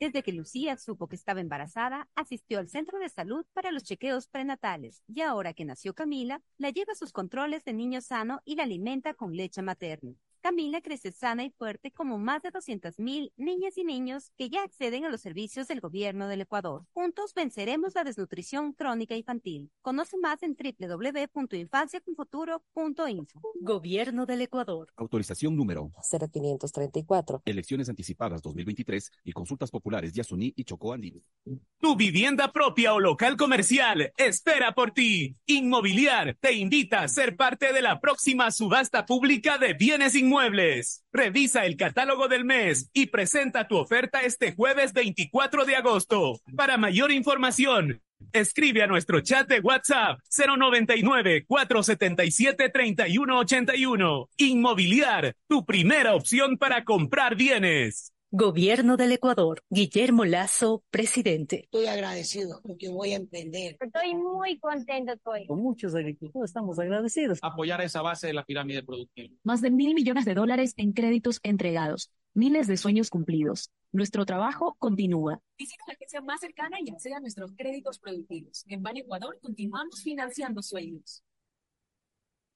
Desde 0.00 0.24
que 0.24 0.32
Lucía 0.32 0.76
supo 0.76 1.06
que 1.06 1.14
estaba 1.14 1.40
embarazada, 1.40 2.08
asistió 2.16 2.58
al 2.58 2.68
centro 2.68 2.98
de 2.98 3.08
salud 3.08 3.46
para 3.52 3.70
los 3.70 3.84
chequeos 3.84 4.26
prenatales 4.26 5.02
y 5.06 5.20
ahora 5.20 5.54
que 5.54 5.64
nació 5.64 5.94
Camila, 5.94 6.42
la 6.58 6.70
lleva 6.70 6.92
a 6.92 6.96
sus 6.96 7.12
controles 7.12 7.64
de 7.64 7.72
niño 7.72 8.00
sano 8.00 8.42
y 8.44 8.56
la 8.56 8.64
alimenta 8.64 9.14
con 9.14 9.36
leche 9.36 9.62
materna. 9.62 10.14
Camila 10.44 10.82
crece 10.82 11.10
sana 11.10 11.42
y 11.42 11.48
fuerte 11.48 11.90
como 11.90 12.18
más 12.18 12.42
de 12.42 12.52
200.000 12.52 13.32
niñas 13.38 13.78
y 13.78 13.84
niños 13.84 14.30
que 14.36 14.50
ya 14.50 14.62
acceden 14.62 15.06
a 15.06 15.08
los 15.08 15.22
servicios 15.22 15.68
del 15.68 15.80
gobierno 15.80 16.28
del 16.28 16.42
Ecuador. 16.42 16.84
Juntos 16.92 17.32
venceremos 17.32 17.94
la 17.94 18.04
desnutrición 18.04 18.74
crónica 18.74 19.16
infantil. 19.16 19.70
Conoce 19.80 20.18
más 20.18 20.42
en 20.42 20.54
www.infanciaconfuturo.info. 20.54 23.40
Gobierno 23.58 24.26
del 24.26 24.42
Ecuador. 24.42 24.92
Autorización 24.96 25.56
número 25.56 25.90
0534. 26.10 27.40
Elecciones 27.46 27.88
anticipadas 27.88 28.42
2023 28.42 29.12
y 29.24 29.32
consultas 29.32 29.70
populares 29.70 30.12
Yasuní 30.12 30.52
y 30.54 30.64
Chocó 30.64 30.92
Andino. 30.92 31.22
Tu 31.78 31.96
vivienda 31.96 32.52
propia 32.52 32.92
o 32.92 33.00
local 33.00 33.38
comercial 33.38 34.12
espera 34.18 34.74
por 34.74 34.90
ti. 34.90 35.38
Inmobiliar 35.46 36.36
te 36.38 36.52
invita 36.52 37.00
a 37.00 37.08
ser 37.08 37.34
parte 37.34 37.72
de 37.72 37.80
la 37.80 37.98
próxima 37.98 38.50
subasta 38.50 39.06
pública 39.06 39.56
de 39.56 39.72
bienes 39.72 40.14
inmuebles 40.14 40.33
Revisa 41.12 41.64
el 41.64 41.76
catálogo 41.76 42.28
del 42.28 42.44
mes 42.44 42.90
y 42.92 43.06
presenta 43.06 43.68
tu 43.68 43.76
oferta 43.76 44.20
este 44.22 44.54
jueves 44.54 44.92
24 44.92 45.64
de 45.64 45.76
agosto. 45.76 46.40
Para 46.56 46.76
mayor 46.76 47.12
información, 47.12 48.00
escribe 48.32 48.82
a 48.82 48.86
nuestro 48.86 49.20
chat 49.20 49.48
de 49.48 49.60
WhatsApp 49.60 50.18
099 50.36 51.44
477 51.46 52.68
3181. 52.68 54.28
Inmobiliar, 54.36 55.36
tu 55.48 55.64
primera 55.64 56.14
opción 56.14 56.56
para 56.56 56.84
comprar 56.84 57.36
bienes. 57.36 58.13
Gobierno 58.36 58.96
del 58.96 59.12
Ecuador. 59.12 59.62
Guillermo 59.70 60.24
Lazo, 60.24 60.82
presidente. 60.90 61.66
Estoy 61.66 61.86
agradecido 61.86 62.60
porque 62.64 62.88
voy 62.88 63.12
a 63.12 63.16
emprender. 63.18 63.76
Estoy 63.80 64.16
muy 64.16 64.58
contento, 64.58 65.12
estoy. 65.12 65.46
Con 65.46 65.60
muchos 65.60 65.94
agricultores 65.94 66.50
estamos 66.50 66.76
agradecidos. 66.80 67.38
Apoyar 67.42 67.80
esa 67.82 68.02
base 68.02 68.26
de 68.26 68.32
la 68.32 68.44
pirámide 68.44 68.82
productiva. 68.82 69.32
Más 69.44 69.60
de 69.60 69.70
mil 69.70 69.94
millones 69.94 70.24
de 70.24 70.34
dólares 70.34 70.74
en 70.78 70.92
créditos 70.94 71.38
entregados. 71.44 72.10
Miles 72.32 72.66
de 72.66 72.76
sueños 72.76 73.08
cumplidos. 73.08 73.70
Nuestro 73.92 74.26
trabajo 74.26 74.74
continúa. 74.80 75.40
Visita 75.56 75.84
la 75.86 75.94
agencia 75.94 76.20
más 76.20 76.40
cercana 76.40 76.78
y 76.84 76.90
acceda 76.90 77.18
a 77.18 77.20
nuestros 77.20 77.52
créditos 77.56 78.00
productivos. 78.00 78.64
En 78.66 78.82
Ban 78.82 78.96
Ecuador 78.96 79.38
continuamos 79.40 80.02
financiando 80.02 80.60
sueños. 80.60 81.22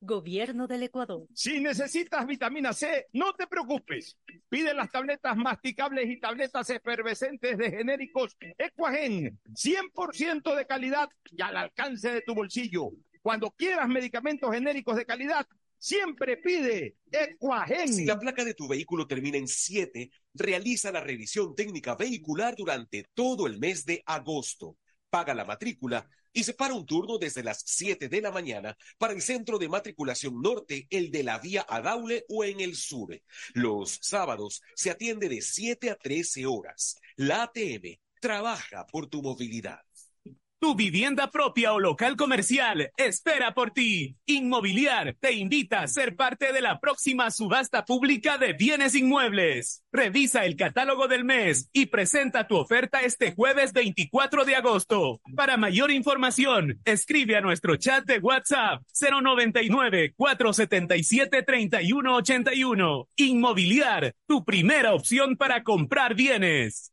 Gobierno 0.01 0.68
del 0.68 0.84
Ecuador. 0.84 1.26
Si 1.34 1.61
necesitas 1.61 2.26
vitamina 2.26 2.72
C, 2.72 3.07
no 3.12 3.32
te 3.32 3.46
preocupes. 3.46 4.16
Pide 4.49 4.72
las 4.72 4.90
tabletas 4.90 5.36
masticables 5.36 6.09
y 6.09 6.20
tabletas 6.20 6.70
efervescentes 6.70 7.59
de 7.59 7.70
genéricos 7.70 8.36
Equagen, 8.57 9.40
100% 9.53 10.55
de 10.55 10.66
calidad 10.66 11.09
y 11.32 11.42
al 11.42 11.57
alcance 11.57 12.12
de 12.12 12.22
tu 12.22 12.34
bolsillo. 12.34 12.90
Cuando 13.22 13.51
quieras 13.51 13.88
medicamentos 13.88 14.53
genéricos 14.53 14.96
de 14.96 15.05
calidad, 15.05 15.46
siempre 15.78 16.36
pide 16.36 16.94
Equagen. 17.11 17.92
Si 17.92 18.05
la 18.05 18.18
placa 18.18 18.44
de 18.44 18.55
tu 18.55 18.68
vehículo 18.68 19.07
termina 19.07 19.36
en 19.36 19.49
7, 19.49 20.11
realiza 20.34 20.92
la 20.92 21.01
revisión 21.01 21.57
técnica 21.57 21.96
vehicular 21.96 22.55
durante 22.57 23.05
todo 23.14 23.49
el 23.49 23.59
mes 23.59 23.84
de 23.84 24.03
agosto. 24.07 24.76
Paga 25.11 25.35
la 25.35 25.45
matrícula 25.45 26.09
y 26.33 26.45
separa 26.45 26.75
un 26.75 26.87
turno 26.87 27.19
desde 27.19 27.43
las 27.43 27.63
7 27.67 28.09
de 28.09 28.21
la 28.21 28.31
mañana 28.31 28.77
para 28.99 29.13
el 29.13 29.23
centro 29.23 29.59
de 29.59 29.69
matriculación 29.69 30.41
norte, 30.41 30.87
el 30.91 31.11
de 31.11 31.23
la 31.23 31.39
vía 31.39 31.67
Adaule 31.69 32.25
o 32.29 32.45
en 32.45 32.61
el 32.61 32.77
sur. 32.77 33.19
Los 33.55 33.99
sábados 34.03 34.63
se 34.75 34.91
atiende 34.91 35.29
de 35.29 35.41
7 35.41 35.91
a 35.91 35.97
13 35.97 36.47
horas. 36.47 37.01
La 37.17 37.45
ATM 37.45 37.99
trabaja 38.21 38.87
por 38.87 39.07
tu 39.07 39.23
movilidad. 39.23 39.88
Tu 40.61 40.75
vivienda 40.75 41.31
propia 41.31 41.73
o 41.73 41.79
local 41.79 42.17
comercial 42.17 42.91
espera 42.97 43.55
por 43.55 43.71
ti. 43.71 44.17
Inmobiliar 44.27 45.15
te 45.21 45.33
invita 45.35 45.83
a 45.83 45.87
ser 45.87 46.17
parte 46.17 46.53
de 46.53 46.61
la 46.61 46.81
próxima 46.81 47.31
subasta 47.31 47.85
pública 47.85 48.39
de 48.39 48.55
bienes 48.55 48.97
inmuebles. 48.97 49.85
Revisa 49.93 50.47
el 50.47 50.57
catálogo 50.57 51.07
del 51.07 51.25
mes 51.25 51.71
y 51.73 51.87
presenta 51.87 52.49
tu 52.49 52.57
oferta 52.57 53.03
este 53.03 53.37
jueves 53.37 53.73
24 53.73 54.45
de 54.45 54.57
agosto. 54.57 55.21
Para 55.37 55.57
mayor 55.57 55.93
información, 55.93 56.81
escribe 56.85 57.37
a 57.37 57.41
nuestro 57.41 57.77
chat 57.77 58.05
de 58.05 58.19
WhatsApp 58.19 58.83
099 59.01 60.15
477 60.17 61.43
3181. 61.45 63.09
Inmobiliar, 63.15 64.13
tu 64.27 64.45
primera 64.45 64.93
opción 64.93 65.37
para 65.37 65.63
comprar 65.63 66.17
bienes. 66.17 66.93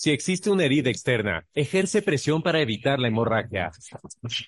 Si 0.00 0.10
existe 0.10 0.48
una 0.48 0.64
herida 0.64 0.88
externa, 0.88 1.44
ejerce 1.52 2.00
presión 2.00 2.42
para 2.42 2.62
evitar 2.62 2.98
la 2.98 3.08
hemorragia. 3.08 3.70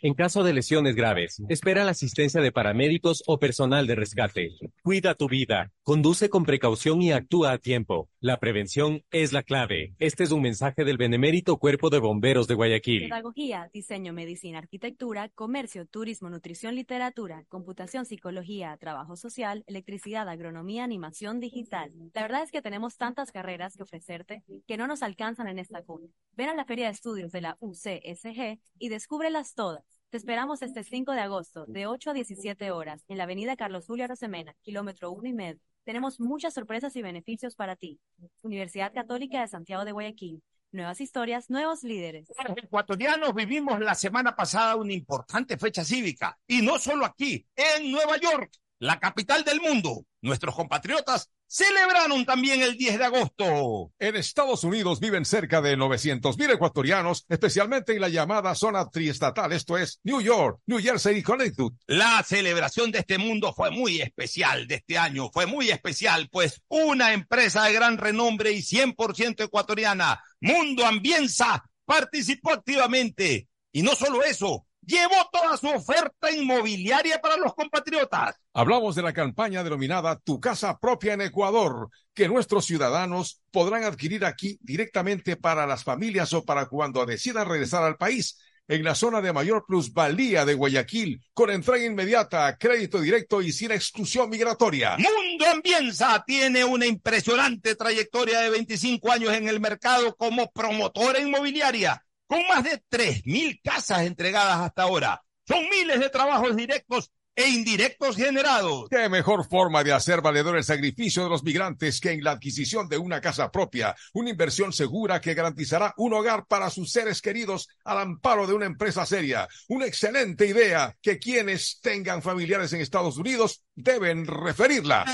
En 0.01 0.15
caso 0.15 0.45
de 0.45 0.55
lesiones 0.55 0.97
graves, 0.97 1.43
espera 1.51 1.85
la 1.85 1.91
asistencia 1.91 2.41
de 2.41 2.53
paramédicos 2.53 3.23
o 3.27 3.39
personal 3.39 3.87
de 3.87 3.95
rescate. 3.95 4.53
Cuida 4.83 5.15
tu 5.15 5.29
vida, 5.29 5.71
conduce 5.83 6.31
con 6.31 6.47
precaución 6.47 7.03
y 7.03 7.13
actúa 7.13 7.53
a 7.53 7.59
tiempo. 7.59 8.09
La 8.19 8.41
prevención 8.41 9.03
es 9.11 9.35
la 9.35 9.43
clave. 9.43 9.95
Este 9.99 10.25
es 10.25 10.33
un 10.33 10.41
mensaje 10.41 10.87
del 10.87 10.97
Benemérito 10.97 11.59
Cuerpo 11.59 11.91
de 11.91 11.99
Bomberos 11.99 12.49
de 12.49 12.55
Guayaquil. 12.55 13.11
Pedagogía, 13.11 13.69
diseño, 13.75 14.15
medicina, 14.15 14.57
arquitectura, 14.57 15.29
comercio, 15.35 15.85
turismo, 15.85 16.31
nutrición, 16.31 16.77
literatura, 16.77 17.45
computación, 17.51 18.07
psicología, 18.07 18.75
trabajo 18.81 19.17
social, 19.17 19.65
electricidad, 19.67 20.31
agronomía, 20.31 20.83
animación 20.83 21.41
digital. 21.41 21.93
La 22.15 22.23
verdad 22.23 22.43
es 22.43 22.51
que 22.51 22.63
tenemos 22.63 22.97
tantas 22.97 23.33
carreras 23.33 23.77
que 23.77 23.83
ofrecerte 23.83 24.45
que 24.67 24.79
no 24.79 24.87
nos 24.87 25.03
en 25.51 25.59
esta 25.59 25.83
cuna. 25.83 26.09
Ven 26.33 26.49
a 26.49 26.55
la 26.55 26.65
Feria 26.65 26.87
de 26.87 26.93
Estudios 26.93 27.33
de 27.33 27.41
la 27.41 27.57
UCSG 27.61 28.59
y 28.79 28.89
descúbrelas 28.89 29.55
todas. 29.55 29.85
Te 30.11 30.17
esperamos 30.17 30.63
este 30.63 30.85
5 30.85 31.13
de 31.13 31.21
agosto, 31.21 31.65
de 31.67 31.87
8 31.87 32.11
a 32.11 32.13
17 32.13 32.71
horas, 32.71 33.05
en 33.09 33.19
la 33.19 33.25
avenida 33.25 33.57
Carlos 33.57 33.87
Julio 33.87 34.07
Rosemena, 34.07 34.55
kilómetro 34.63 35.11
1 35.11 35.29
y 35.29 35.33
medio. 35.33 35.61
Tenemos 35.85 36.21
muchas 36.21 36.55
sorpresas 36.55 36.95
y 36.97 37.03
beneficios 37.03 37.55
para 37.55 37.77
ti. 37.77 37.99
Universidad 38.43 38.93
Católica 38.93 39.41
de 39.41 39.49
Santiago 39.49 39.85
de 39.85 39.93
Guayaquil. 39.93 40.43
Nuevas 40.71 41.01
historias, 41.01 41.51
nuevos 41.51 41.83
líderes. 41.83 42.29
Los 42.29 42.57
ecuatorianos 42.57 43.35
vivimos 43.35 43.79
la 43.81 43.95
semana 43.95 44.35
pasada 44.35 44.77
una 44.77 44.93
importante 44.93 45.59
fecha 45.59 45.85
cívica, 45.85 46.39
y 46.47 46.63
no 46.63 46.79
solo 46.79 47.05
aquí, 47.05 47.47
en 47.55 47.91
Nueva 47.93 48.17
York, 48.17 48.51
la 48.79 48.99
capital 48.99 49.45
del 49.45 49.61
mundo. 49.61 50.07
Nuestros 50.23 50.55
compatriotas 50.55 51.31
celebraron 51.53 52.25
también 52.25 52.63
el 52.63 52.79
10 52.79 52.99
de 52.99 53.05
agosto. 53.05 53.93
En 53.99 54.17
Estados 54.17 54.65
Unidos 54.65 55.01
viven 55.01 55.27
cerca 55.27 55.61
de 55.61 55.77
900 55.77 56.39
mil 56.39 56.51
ecuatorianos, 56.51 57.27
especialmente 57.29 57.93
en 57.93 58.01
la 58.01 58.09
llamada 58.09 58.55
zona 58.55 58.89
triestatal, 58.89 59.53
esto 59.53 59.77
es 59.77 60.01
New 60.03 60.23
York, 60.23 60.61
New 60.65 60.81
Jersey 60.81 61.19
y 61.19 61.23
Connecticut. 61.23 61.75
La 61.87 62.23
celebración 62.23 62.91
de 62.91 63.01
este 63.01 63.19
mundo 63.19 63.53
fue 63.53 63.71
muy 63.71 64.01
especial 64.01 64.67
de 64.67 64.77
este 64.77 64.97
año, 64.97 65.29
fue 65.31 65.45
muy 65.45 65.69
especial, 65.69 66.31
pues 66.33 66.63
una 66.69 67.13
empresa 67.13 67.65
de 67.65 67.75
gran 67.75 67.99
renombre 67.99 68.53
y 68.53 68.63
100% 68.63 69.45
ecuatoriana, 69.45 70.25
Mundo 70.41 70.87
Ambienza, 70.87 71.63
participó 71.85 72.53
activamente. 72.53 73.49
Y 73.73 73.83
no 73.83 73.95
solo 73.95 74.23
eso, 74.23 74.67
llevó 74.85 75.15
toda 75.33 75.57
su 75.57 75.69
oferta 75.69 76.31
inmobiliaria 76.31 77.21
para 77.21 77.37
los 77.37 77.55
compatriotas. 77.55 78.37
Hablamos 78.53 78.95
de 78.95 79.03
la 79.03 79.13
campaña 79.13 79.65
denominada 79.65 80.19
Tu 80.19 80.41
casa 80.41 80.79
propia 80.79 81.15
en 81.15 81.23
Ecuador, 81.23 81.89
que 82.15 82.29
nuestros 82.29 82.67
ciudadanos 82.67 83.41
podrán 83.51 83.85
adquirir 83.85 84.25
aquí 84.25 84.59
directamente 84.61 85.37
para 85.37 85.67
las 85.67 85.85
familias 85.85 86.33
o 86.33 86.45
para 86.45 86.67
cuando 86.67 87.07
decidan 87.07 87.49
regresar 87.49 87.85
al 87.85 87.97
país 87.97 88.39
en 88.69 88.85
la 88.85 88.95
zona 88.95 89.21
de 89.21 89.33
mayor 89.33 89.65
plusvalía 89.67 90.45
de 90.45 90.55
Guayaquil, 90.55 91.21
con 91.35 91.51
entrega 91.51 91.85
inmediata, 91.85 92.57
crédito 92.57 93.01
directo 93.01 93.43
y 93.43 93.53
sin 93.53 93.73
exclusión 93.73 94.31
migratoria. 94.31 94.97
Mundo 94.99 95.47
Ambienza 95.51 96.23
tiene 96.27 96.65
una 96.65 96.87
impresionante 96.87 97.75
trayectoria 97.75 98.41
de 98.41 98.51
25 98.51 99.11
años 99.11 99.35
en 99.35 99.49
el 99.49 99.61
mercado 99.61 100.15
como 100.17 100.51
promotora 100.53 101.21
inmobiliaria 101.21 102.03
con 102.33 102.47
más 102.49 102.65
de 102.65 102.83
3.000 102.91 103.61
casas 103.63 104.07
entregadas 104.07 104.61
hasta 104.61 104.85
ahora. 104.85 105.23
Son 105.47 105.69
miles 105.69 106.01
de 106.01 106.09
trabajos 106.09 106.57
directos 106.57 107.11
e 107.37 107.47
indirectos 107.47 108.17
generados. 108.17 108.89
¿Qué 108.89 109.07
mejor 109.11 109.47
forma 109.47 109.85
de 109.85 109.93
hacer 109.93 110.23
valedor 110.23 110.57
el 110.57 110.65
sacrificio 110.65 111.25
de 111.25 111.29
los 111.29 111.43
migrantes 111.43 112.01
que 112.01 112.13
en 112.13 112.25
la 112.25 112.31
adquisición 112.31 112.89
de 112.89 112.97
una 112.97 113.21
casa 113.21 113.51
propia, 113.51 113.95
una 114.15 114.31
inversión 114.31 114.73
segura 114.73 115.21
que 115.21 115.35
garantizará 115.35 115.93
un 115.99 116.15
hogar 116.15 116.47
para 116.47 116.71
sus 116.71 116.91
seres 116.91 117.21
queridos 117.21 117.69
al 117.85 117.99
amparo 117.99 118.47
de 118.47 118.55
una 118.55 118.65
empresa 118.65 119.05
seria? 119.05 119.47
Una 119.69 119.85
excelente 119.85 120.47
idea 120.47 120.97
que 121.03 121.19
quienes 121.19 121.81
tengan 121.83 122.23
familiares 122.23 122.73
en 122.73 122.81
Estados 122.81 123.19
Unidos 123.19 123.63
deben 123.75 124.27
referirla. 124.27 125.05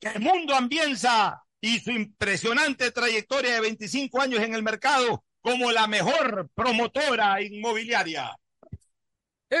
El 0.00 0.20
mundo 0.20 0.56
Ambienza 0.56 1.40
y 1.60 1.78
su 1.78 1.92
impresionante 1.92 2.90
trayectoria 2.90 3.54
de 3.54 3.60
25 3.60 4.20
años 4.20 4.42
en 4.42 4.54
el 4.56 4.64
mercado 4.64 5.22
como 5.44 5.70
la 5.72 5.86
mejor 5.86 6.48
promotora 6.54 7.42
inmobiliaria. 7.42 8.34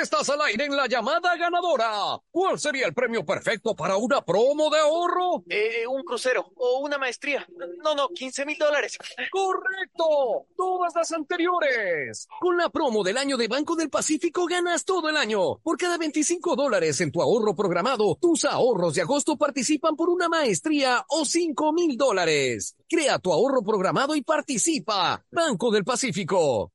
Estás 0.02 0.28
al 0.28 0.40
aire 0.40 0.64
en 0.64 0.74
la 0.74 0.88
llamada 0.88 1.36
ganadora. 1.36 2.20
¿Cuál 2.32 2.58
sería 2.58 2.88
el 2.88 2.94
premio 2.94 3.24
perfecto 3.24 3.76
para 3.76 3.96
una 3.96 4.22
promo 4.22 4.68
de 4.68 4.80
ahorro? 4.80 5.44
Eh, 5.48 5.86
un 5.86 6.02
crucero 6.02 6.50
o 6.56 6.80
una 6.80 6.98
maestría. 6.98 7.46
No, 7.84 7.94
no, 7.94 8.08
15 8.08 8.44
mil 8.44 8.58
dólares. 8.58 8.98
¡Correcto! 9.30 10.46
Todas 10.56 10.96
las 10.96 11.12
anteriores. 11.12 12.26
Con 12.40 12.56
la 12.56 12.70
promo 12.70 13.04
del 13.04 13.18
año 13.18 13.36
de 13.36 13.46
Banco 13.46 13.76
del 13.76 13.88
Pacífico 13.88 14.46
ganas 14.46 14.84
todo 14.84 15.08
el 15.08 15.16
año. 15.16 15.58
Por 15.62 15.78
cada 15.78 15.96
25 15.96 16.56
dólares 16.56 17.00
en 17.00 17.12
tu 17.12 17.22
ahorro 17.22 17.54
programado, 17.54 18.18
tus 18.20 18.44
ahorros 18.46 18.96
de 18.96 19.02
agosto 19.02 19.36
participan 19.36 19.94
por 19.94 20.10
una 20.10 20.28
maestría 20.28 21.04
o 21.08 21.24
5 21.24 21.72
mil 21.72 21.96
dólares. 21.96 22.74
Crea 22.88 23.20
tu 23.20 23.32
ahorro 23.32 23.62
programado 23.62 24.16
y 24.16 24.22
participa. 24.22 25.24
Banco 25.30 25.70
del 25.70 25.84
Pacífico. 25.84 26.73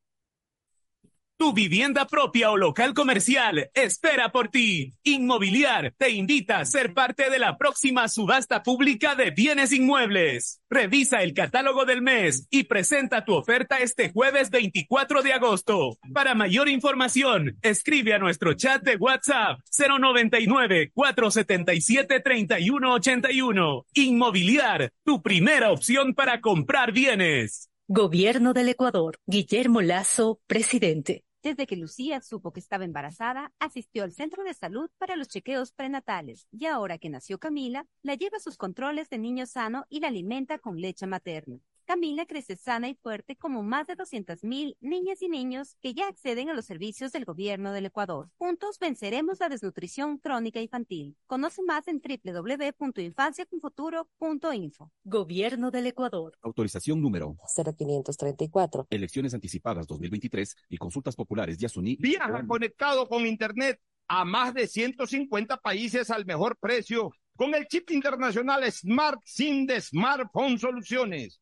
Tu 1.39 1.53
vivienda 1.53 2.05
propia 2.05 2.51
o 2.51 2.57
local 2.57 2.93
comercial 2.93 3.71
espera 3.73 4.29
por 4.29 4.49
ti. 4.49 4.93
Inmobiliar 5.03 5.93
te 5.97 6.09
invita 6.09 6.59
a 6.59 6.65
ser 6.65 6.93
parte 6.93 7.29
de 7.29 7.39
la 7.39 7.57
próxima 7.57 8.09
subasta 8.09 8.61
pública 8.61 9.15
de 9.15 9.31
bienes 9.31 9.71
inmuebles. 9.71 10.59
Revisa 10.69 11.23
el 11.23 11.33
catálogo 11.33 11.85
del 11.85 12.01
mes 12.01 12.45
y 12.49 12.65
presenta 12.65 13.23
tu 13.23 13.35
oferta 13.35 13.77
este 13.77 14.11
jueves 14.11 14.49
24 14.49 15.21
de 15.23 15.31
agosto. 15.31 15.97
Para 16.13 16.35
mayor 16.35 16.67
información, 16.67 17.57
escribe 17.61 18.13
a 18.13 18.19
nuestro 18.19 18.53
chat 18.55 18.83
de 18.83 18.97
WhatsApp 18.97 19.61
099 19.77 20.91
477 20.93 22.19
3181. 22.19 23.85
Inmobiliar, 23.93 24.91
tu 25.05 25.21
primera 25.21 25.71
opción 25.71 26.13
para 26.15 26.41
comprar 26.41 26.91
bienes. 26.91 27.69
Gobierno 27.87 28.51
del 28.51 28.67
Ecuador. 28.67 29.15
Guillermo 29.25 29.81
Lazo, 29.81 30.41
presidente. 30.45 31.23
Desde 31.41 31.67
que 31.67 31.77
Lucía 31.77 32.19
supo 32.19 32.51
que 32.51 32.59
estaba 32.59 32.83
embarazada, 32.83 33.53
asistió 33.59 34.03
al 34.03 34.11
centro 34.11 34.43
de 34.43 34.53
salud 34.53 34.89
para 34.97 35.15
los 35.15 35.29
chequeos 35.29 35.71
prenatales 35.71 36.47
y 36.51 36.65
ahora 36.65 36.97
que 36.97 37.09
nació 37.09 37.39
Camila, 37.39 37.87
la 38.01 38.15
lleva 38.15 38.37
a 38.37 38.41
sus 38.41 38.57
controles 38.57 39.09
de 39.09 39.19
niño 39.19 39.45
sano 39.45 39.85
y 39.87 40.01
la 40.01 40.09
alimenta 40.09 40.59
con 40.59 40.81
leche 40.81 41.07
materna. 41.07 41.59
Camila 41.89 42.25
crece 42.27 42.55
sana 42.55 42.87
y 42.87 42.93
fuerte 42.93 43.35
como 43.35 43.63
más 43.63 43.87
de 43.87 43.97
200.000 43.97 44.77
niñas 44.79 45.23
y 45.23 45.27
niños 45.27 45.75
que 45.81 45.95
ya 45.95 46.07
acceden 46.07 46.51
a 46.51 46.53
los 46.53 46.65
servicios 46.65 47.11
del 47.11 47.25
gobierno 47.25 47.73
del 47.73 47.87
Ecuador. 47.87 48.29
Juntos 48.37 48.77
venceremos 48.77 49.39
la 49.39 49.49
desnutrición 49.49 50.19
crónica 50.19 50.61
infantil. 50.61 51.17
Conoce 51.25 51.63
más 51.63 51.87
en 51.87 51.99
www.infanciaconfuturo.info. 51.99 54.91
Gobierno 55.03 55.71
del 55.71 55.87
Ecuador. 55.87 56.37
Autorización 56.43 57.01
número 57.01 57.35
0534. 57.55 58.85
Elecciones 58.91 59.33
anticipadas 59.33 59.87
2023 59.87 60.57
y 60.69 60.77
consultas 60.77 61.15
populares 61.15 61.57
Yasuní. 61.57 61.95
Viaja 61.95 62.45
conectado 62.45 63.07
con 63.07 63.25
Internet 63.25 63.81
a 64.07 64.23
más 64.25 64.53
de 64.53 64.67
150 64.67 65.57
países 65.57 66.11
al 66.11 66.27
mejor 66.27 66.55
precio 66.59 67.11
con 67.35 67.55
el 67.55 67.67
chip 67.67 67.89
internacional 67.89 68.71
Smart 68.71 69.19
SIM 69.25 69.65
de 69.65 69.81
Smartphone 69.81 70.59
Soluciones. 70.59 71.41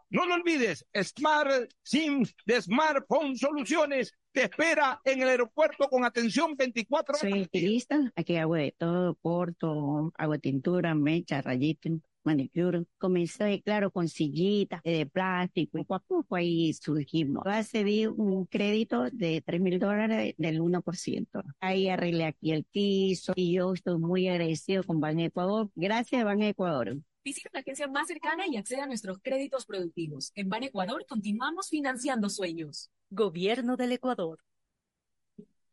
No 0.11 0.25
lo 0.25 0.35
olvides, 0.35 0.85
Smart 0.93 1.71
SIM 1.83 2.25
de 2.45 2.61
Smartphone 2.61 3.37
Soluciones 3.37 4.13
te 4.33 4.43
espera 4.43 4.99
en 5.05 5.21
el 5.21 5.29
aeropuerto 5.29 5.87
con 5.87 6.03
atención 6.03 6.53
24 6.57 7.13
horas. 7.13 7.21
Soy 7.21 7.43
estilista, 7.43 8.11
aquí 8.17 8.35
hago 8.35 8.55
de 8.55 8.75
todo, 8.77 9.15
corto, 9.15 10.11
hago 10.17 10.37
tintura, 10.37 10.93
mecha, 10.95 11.41
rayita, 11.41 11.91
manicure. 12.25 12.83
Comencé, 12.97 13.61
claro, 13.63 13.89
con 13.89 14.09
sillitas 14.09 14.83
de 14.83 15.05
plástico 15.05 15.77
y 15.77 15.83
poco 15.83 15.95
a 15.95 15.99
poco 15.99 16.35
ahí 16.35 16.73
surgimos. 16.73 17.45
Accedí 17.45 18.05
un 18.05 18.45
crédito 18.47 19.09
de 19.13 19.41
3 19.45 19.61
mil 19.61 19.79
dólares 19.79 20.35
del 20.37 20.59
1%. 20.59 21.43
Ahí 21.61 21.87
arreglé 21.87 22.25
aquí 22.25 22.51
el 22.51 22.65
piso 22.65 23.31
y 23.33 23.53
yo 23.53 23.73
estoy 23.73 23.97
muy 23.97 24.27
agradecido 24.27 24.83
con 24.83 24.99
Ban 24.99 25.21
Ecuador. 25.21 25.69
Gracias, 25.73 26.21
Ban 26.25 26.41
Ecuador. 26.41 26.97
Visita 27.23 27.51
la 27.53 27.59
agencia 27.59 27.87
más 27.87 28.07
cercana 28.07 28.47
y 28.47 28.57
acceda 28.57 28.85
a 28.85 28.87
nuestros 28.87 29.19
créditos 29.21 29.67
productivos. 29.67 30.31
En 30.33 30.49
Ban 30.49 30.63
Ecuador 30.63 31.05
continuamos 31.07 31.69
financiando 31.69 32.29
sueños. 32.29 32.89
Gobierno 33.11 33.77
del 33.77 33.91
Ecuador. 33.91 34.39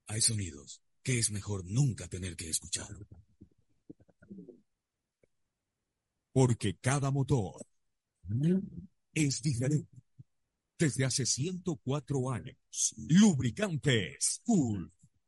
Hay 0.07 0.21
sonidos 0.21 0.81
que 1.03 1.19
es 1.19 1.31
mejor 1.31 1.65
nunca 1.65 2.09
tener 2.09 2.37
que 2.37 2.49
escuchar. 2.49 2.89
Porque 6.33 6.77
cada 6.77 7.11
motor 7.11 7.67
es 9.15 9.41
diferente. 9.41 9.89
Desde 10.79 11.05
hace 11.07 11.25
104 11.25 12.31
años, 12.31 12.95
Lubricantes 12.99 14.43
Cool 14.45 14.93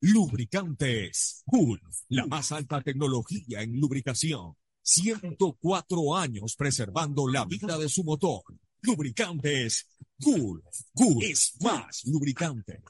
Lubricantes 0.00 1.42
Cool, 1.44 1.80
la 2.08 2.26
más 2.26 2.52
alta 2.52 2.80
tecnología 2.80 3.62
en 3.62 3.80
lubricación. 3.80 4.54
104 4.82 6.16
años 6.16 6.54
preservando 6.56 7.28
la 7.28 7.44
vida 7.44 7.76
de 7.76 7.88
su 7.88 8.04
motor. 8.04 8.42
Lubricantes 8.82 9.88
Cool. 10.22 10.62
Cool 10.94 11.24
es 11.24 11.56
más 11.60 12.04
lubricante. 12.06 12.80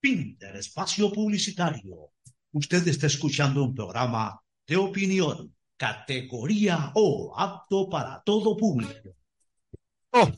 Fin 0.00 0.38
del 0.38 0.56
espacio 0.56 1.12
publicitario. 1.12 2.12
Usted 2.52 2.88
está 2.88 3.06
escuchando 3.06 3.62
un 3.64 3.74
programa 3.74 4.40
de 4.66 4.76
opinión, 4.76 5.54
categoría 5.76 6.92
O, 6.94 7.34
apto 7.36 7.88
para 7.88 8.22
todo 8.22 8.56
público. 8.56 9.14
Oh, 10.12 10.28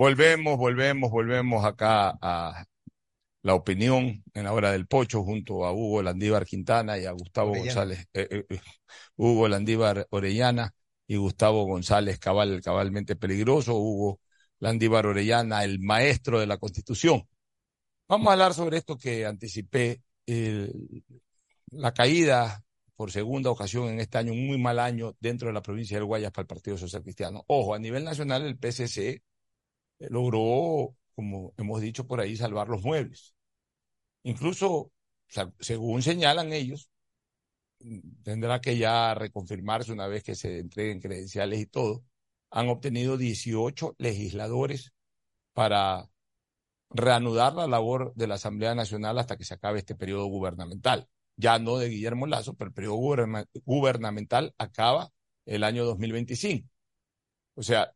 volvemos, 0.00 0.56
volvemos, 0.56 1.10
volvemos 1.10 1.62
acá 1.62 2.16
a 2.22 2.64
la 3.42 3.54
opinión 3.54 4.24
en 4.32 4.44
la 4.44 4.54
hora 4.54 4.72
del 4.72 4.86
pocho 4.86 5.22
junto 5.22 5.66
a 5.66 5.72
Hugo 5.72 6.02
Landívar 6.02 6.46
Quintana 6.46 6.98
y 6.98 7.04
a 7.04 7.12
Gustavo 7.12 7.50
Orellana. 7.50 7.66
González, 7.66 8.08
eh, 8.14 8.28
eh, 8.30 8.46
eh, 8.48 8.60
Hugo 9.16 9.46
Landívar 9.46 10.06
Orellana 10.08 10.72
y 11.06 11.16
Gustavo 11.16 11.66
González 11.66 12.18
Cabal, 12.18 12.54
el 12.54 12.62
cabalmente 12.62 13.14
peligroso, 13.14 13.76
Hugo 13.76 14.20
Landívar 14.58 15.04
Orellana, 15.04 15.64
el 15.64 15.80
maestro 15.80 16.40
de 16.40 16.46
la 16.46 16.56
Constitución. 16.56 17.28
Vamos 18.08 18.28
a 18.28 18.32
hablar 18.32 18.54
sobre 18.54 18.78
esto 18.78 18.96
que 18.96 19.26
anticipé, 19.26 20.00
el- 20.24 21.04
la 21.72 21.92
caída 21.92 22.62
por 22.96 23.10
segunda 23.10 23.50
ocasión 23.50 23.88
en 23.88 24.00
este 24.00 24.16
año, 24.16 24.32
un 24.32 24.46
muy 24.46 24.58
mal 24.58 24.78
año 24.78 25.14
dentro 25.20 25.48
de 25.48 25.54
la 25.54 25.62
provincia 25.62 25.98
del 25.98 26.06
Guayas 26.06 26.32
para 26.32 26.42
el 26.44 26.48
Partido 26.48 26.78
Social 26.78 27.02
Cristiano. 27.02 27.44
Ojo, 27.48 27.74
a 27.74 27.78
nivel 27.78 28.02
nacional 28.04 28.46
el 28.46 28.56
PCC 28.56 28.98
eh, 29.08 29.22
logró, 30.00 30.96
como 31.14 31.52
hemos 31.58 31.80
dicho 31.80 32.06
por 32.06 32.20
ahí, 32.20 32.36
salvar 32.36 32.68
los 32.68 32.82
muebles. 32.82 33.34
Incluso, 34.22 34.92
según 35.60 36.02
señalan 36.02 36.52
ellos, 36.52 36.90
mm, 37.80 38.00
tendrá 38.24 38.60
que 38.60 38.78
ya 38.78 39.14
reconfirmarse 39.14 39.92
una 39.92 40.06
vez 40.08 40.22
que 40.24 40.34
se 40.34 40.58
entreguen 40.60 41.00
credenciales 41.00 41.60
y 41.60 41.66
todo, 41.66 42.04
han 42.50 42.68
obtenido 42.68 43.16
18 43.16 43.94
legisladores 43.98 44.92
para 45.54 46.10
reanudar 46.90 47.54
la 47.54 47.66
labor 47.66 48.12
de 48.14 48.26
la 48.26 48.34
Asamblea 48.36 48.74
Nacional 48.74 49.18
hasta 49.18 49.36
que 49.36 49.44
se 49.44 49.54
acabe 49.54 49.78
este 49.78 49.94
periodo 49.94 50.26
gubernamental. 50.26 51.08
Ya 51.36 51.58
no 51.58 51.78
de 51.78 51.88
Guillermo 51.88 52.26
Lazo, 52.26 52.54
pero 52.54 52.68
el 52.68 52.74
periodo 52.74 52.96
guberna- 52.96 53.46
gubernamental 53.64 54.54
acaba 54.58 55.10
el 55.46 55.64
año 55.64 55.84
2025. 55.84 56.68
O 57.54 57.62
sea, 57.62 57.92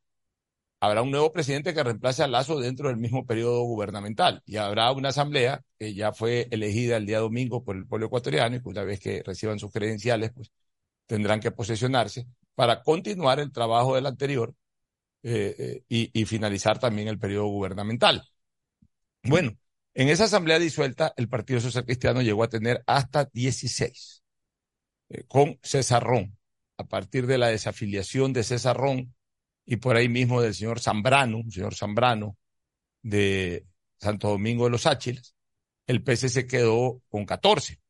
habrá 0.85 1.03
un 1.03 1.11
nuevo 1.11 1.32
presidente 1.32 1.72
que 1.72 1.82
reemplace 1.82 2.22
a 2.22 2.28
Lazo 2.28 2.61
dentro 2.61 2.89
del 2.89 2.99
mismo 2.99 3.26
periodo 3.26 3.62
gubernamental 3.62 4.43
y 4.47 4.57
habrá 4.57 4.93
una 4.93 5.09
asamblea 5.11 5.62
que 5.78 5.95
ya 5.95 6.12
fue 6.12 6.49
elegida 6.51 6.97
el 6.97 7.07
día 7.07 7.20
domingo 7.20 7.64
por 7.64 7.76
el 7.76 7.87
pueblo 7.87 8.07
ecuatoriano 8.07 8.57
y 8.57 8.61
que 8.62 8.68
una 8.68 8.85
vez 8.85 9.01
que 9.01 9.22
reciban 9.24 9.59
sus 9.59 9.72
credenciales, 9.72 10.32
pues 10.35 10.53
tendrán 11.07 11.41
que 11.41 11.51
posesionarse 11.51 12.26
para 12.55 12.82
continuar 12.82 13.41
el 13.41 13.53
trabajo 13.53 13.95
del 13.95 14.07
anterior 14.07 14.55
eh, 15.22 15.82
eh, 15.89 16.11
y, 16.12 16.24
finalizar 16.26 16.78
también 16.78 17.09
el 17.09 17.18
periodo 17.18 17.47
gubernamental. 17.47 18.22
Bueno, 19.22 19.57
en 19.95 20.09
esa 20.09 20.24
asamblea 20.24 20.59
disuelta, 20.59 21.14
el 21.16 21.28
Partido 21.28 21.61
Social 21.61 21.87
Cristiano 21.87 22.20
llegó 22.20 22.45
a 22.45 22.49
tener 22.49 22.82
hasta 22.87 23.24
16, 23.32 24.22
eh, 25.09 25.24
con 25.26 25.59
César 25.62 26.03
Ron. 26.03 26.37
A 26.76 26.85
partir 26.85 27.26
de 27.26 27.39
la 27.39 27.49
desafiliación 27.49 28.32
de 28.35 28.43
César 28.43 28.76
Ron 28.76 29.14
y 29.66 29.76
por 29.76 29.96
ahí 29.96 30.08
mismo 30.08 30.40
del 30.40 30.54
señor 30.54 30.80
Zambrano, 30.80 31.42
señor 31.50 31.74
Zambrano, 31.74 32.36
de 33.02 33.66
Santo 33.98 34.28
Domingo 34.28 34.64
de 34.64 34.70
los 34.70 34.86
Áchiles, 34.86 35.34
el 35.86 36.02
PSC 36.02 36.46
quedó 36.46 37.02
con 37.08 37.26
14 37.26 37.80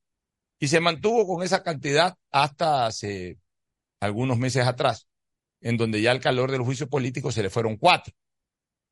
y 0.59 0.68
se 0.68 0.81
mantuvo 0.81 1.27
con 1.27 1.43
esa 1.43 1.62
cantidad 1.62 2.16
hasta 2.31 2.87
hace 2.87 3.39
algunos 4.01 4.39
meses 4.39 4.66
atrás, 4.66 5.09
en 5.61 5.77
donde 5.77 6.03
ya 6.03 6.11
al 6.11 6.20
calor 6.20 6.51
del 6.51 6.62
juicio 6.62 6.89
político 6.89 7.33
se 7.33 7.43
le 7.43 7.51
fueron 7.51 7.77
cuatro. 7.77 8.14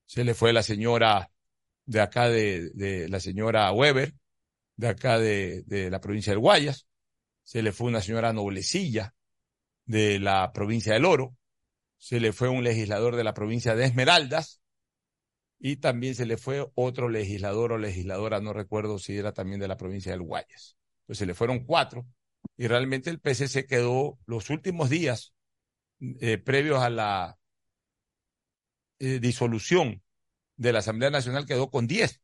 Se 0.07 0.25
le 0.25 0.35
fue 0.35 0.53
la 0.53 0.63
señora 0.63 1.31
de 1.87 2.01
acá 2.01 2.29
de, 2.29 2.71
de 2.71 3.09
la 3.09 3.21
señora 3.21 3.73
Weber, 3.73 4.15
de 4.77 4.89
acá 4.89 5.19
de, 5.19 5.63
de 5.65 5.91
la 5.91 6.01
provincia 6.01 6.33
del 6.33 6.41
Guayas, 6.41 6.87
se 7.45 7.63
le 7.63 7.73
fue 7.73 7.89
una 7.89 8.01
señora 8.01 8.33
Noblecilla 8.33 9.15
de 9.85 10.19
la 10.19 10.53
provincia 10.53 10.95
del 10.95 11.05
Oro, 11.05 11.37
se 12.03 12.19
le 12.19 12.33
fue 12.33 12.49
un 12.49 12.65
legislador 12.65 13.15
de 13.15 13.23
la 13.23 13.33
provincia 13.33 13.77
de 13.77 13.85
Esmeraldas 13.85 14.61
y 15.61 15.77
también 15.77 16.17
se 16.17 16.27
le 16.27 16.37
fue 16.37 16.69
otro 16.75 17.09
legislador 17.09 17.71
o 17.71 17.79
legisladora, 17.79 18.41
no 18.41 18.53
recuerdo 18.53 18.99
si 18.99 19.17
era 19.17 19.33
también 19.33 19.61
de 19.61 19.69
la 19.69 19.77
provincia 19.77 20.11
del 20.11 20.23
Guayas. 20.23 20.77
Pues 21.07 21.19
se 21.19 21.27
le 21.27 21.35
fueron 21.35 21.65
cuatro 21.65 22.05
y 22.57 22.67
realmente 22.67 23.09
el 23.09 23.21
PCC 23.21 23.69
quedó 23.69 24.19
los 24.27 24.51
últimos 24.51 24.91
días 24.91 25.33
eh, 26.01 26.39
previos 26.39 26.83
a 26.83 26.91
la 26.91 27.39
eh, 28.99 29.21
disolución 29.21 30.03
de 30.57 30.73
la 30.73 30.81
Asamblea 30.81 31.11
Nacional 31.11 31.47
quedó 31.47 31.71
con 31.71 31.87
10. 31.87 32.21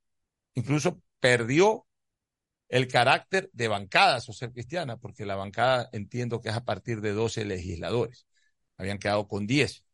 Incluso 0.54 1.00
perdió 1.20 1.86
el 2.68 2.88
carácter 2.88 3.48
de 3.52 3.68
bancada 3.68 4.20
social 4.20 4.52
cristiana, 4.52 4.96
porque 4.96 5.24
la 5.24 5.36
bancada 5.36 5.88
entiendo 5.92 6.40
que 6.40 6.48
es 6.48 6.56
a 6.56 6.64
partir 6.64 7.00
de 7.00 7.12
12 7.12 7.44
legisladores. 7.44 8.27
Habían 8.78 8.98
quedado 8.98 9.28
con 9.28 9.46
10. 9.46 9.84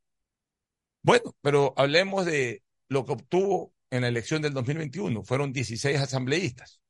Bueno, 1.02 1.34
pero 1.42 1.74
hablemos 1.76 2.26
de 2.26 2.62
lo 2.88 3.04
que 3.04 3.12
obtuvo 3.12 3.74
en 3.90 4.02
la 4.02 4.08
elección 4.08 4.42
del 4.42 4.54
2021. 4.54 5.22
Fueron 5.24 5.52
16 5.52 5.98
asambleístas. 5.98 6.80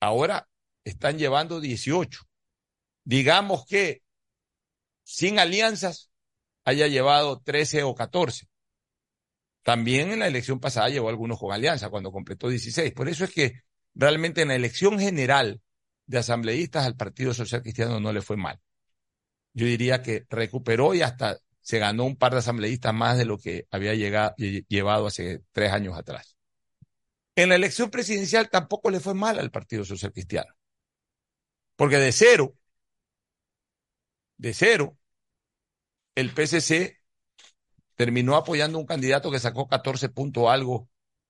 Ahora 0.00 0.48
están 0.84 1.18
llevando 1.18 1.60
18. 1.60 2.22
Digamos 3.04 3.66
que 3.66 4.02
sin 5.04 5.38
alianzas 5.38 6.10
haya 6.64 6.86
llevado 6.86 7.40
13 7.40 7.82
o 7.82 7.94
14. 7.94 8.48
También 9.62 10.12
en 10.12 10.20
la 10.20 10.26
elección 10.26 10.60
pasada 10.60 10.88
llevó 10.88 11.08
algunos 11.08 11.38
con 11.38 11.52
alianza 11.52 11.90
cuando 11.90 12.12
completó 12.12 12.48
16. 12.48 12.92
Por 12.92 13.08
eso 13.08 13.24
es 13.24 13.32
que 13.32 13.62
realmente 13.94 14.42
en 14.42 14.48
la 14.48 14.54
elección 14.54 14.98
general 14.98 15.60
de 16.06 16.18
asambleístas 16.18 16.86
al 16.86 16.96
Partido 16.96 17.34
Social 17.34 17.62
Cristiano 17.62 18.00
no 18.00 18.12
le 18.12 18.22
fue 18.22 18.36
mal. 18.36 18.60
Yo 19.52 19.66
diría 19.66 20.02
que 20.02 20.26
recuperó 20.28 20.94
y 20.94 21.02
hasta 21.02 21.38
se 21.60 21.78
ganó 21.78 22.04
un 22.04 22.16
par 22.16 22.32
de 22.32 22.38
asambleístas 22.38 22.94
más 22.94 23.18
de 23.18 23.24
lo 23.24 23.38
que 23.38 23.66
había 23.70 23.94
llegado, 23.94 24.34
llevado 24.36 25.06
hace 25.06 25.42
tres 25.52 25.72
años 25.72 25.98
atrás. 25.98 26.36
En 27.36 27.50
la 27.50 27.56
elección 27.56 27.90
presidencial 27.90 28.50
tampoco 28.50 28.90
le 28.90 29.00
fue 29.00 29.14
mal 29.14 29.38
al 29.38 29.50
Partido 29.50 29.84
Social 29.84 30.12
Cristiano. 30.12 30.52
Porque 31.76 31.96
de 31.98 32.10
cero, 32.12 32.54
de 34.36 34.54
cero, 34.54 34.96
el 36.14 36.32
PCC 36.34 36.98
terminó 37.94 38.36
apoyando 38.36 38.78
a 38.78 38.80
un 38.80 38.86
candidato 38.86 39.30
que 39.30 39.38
sacó 39.38 39.68
14 39.68 40.08
puntos 40.08 40.48
algo 40.48 40.88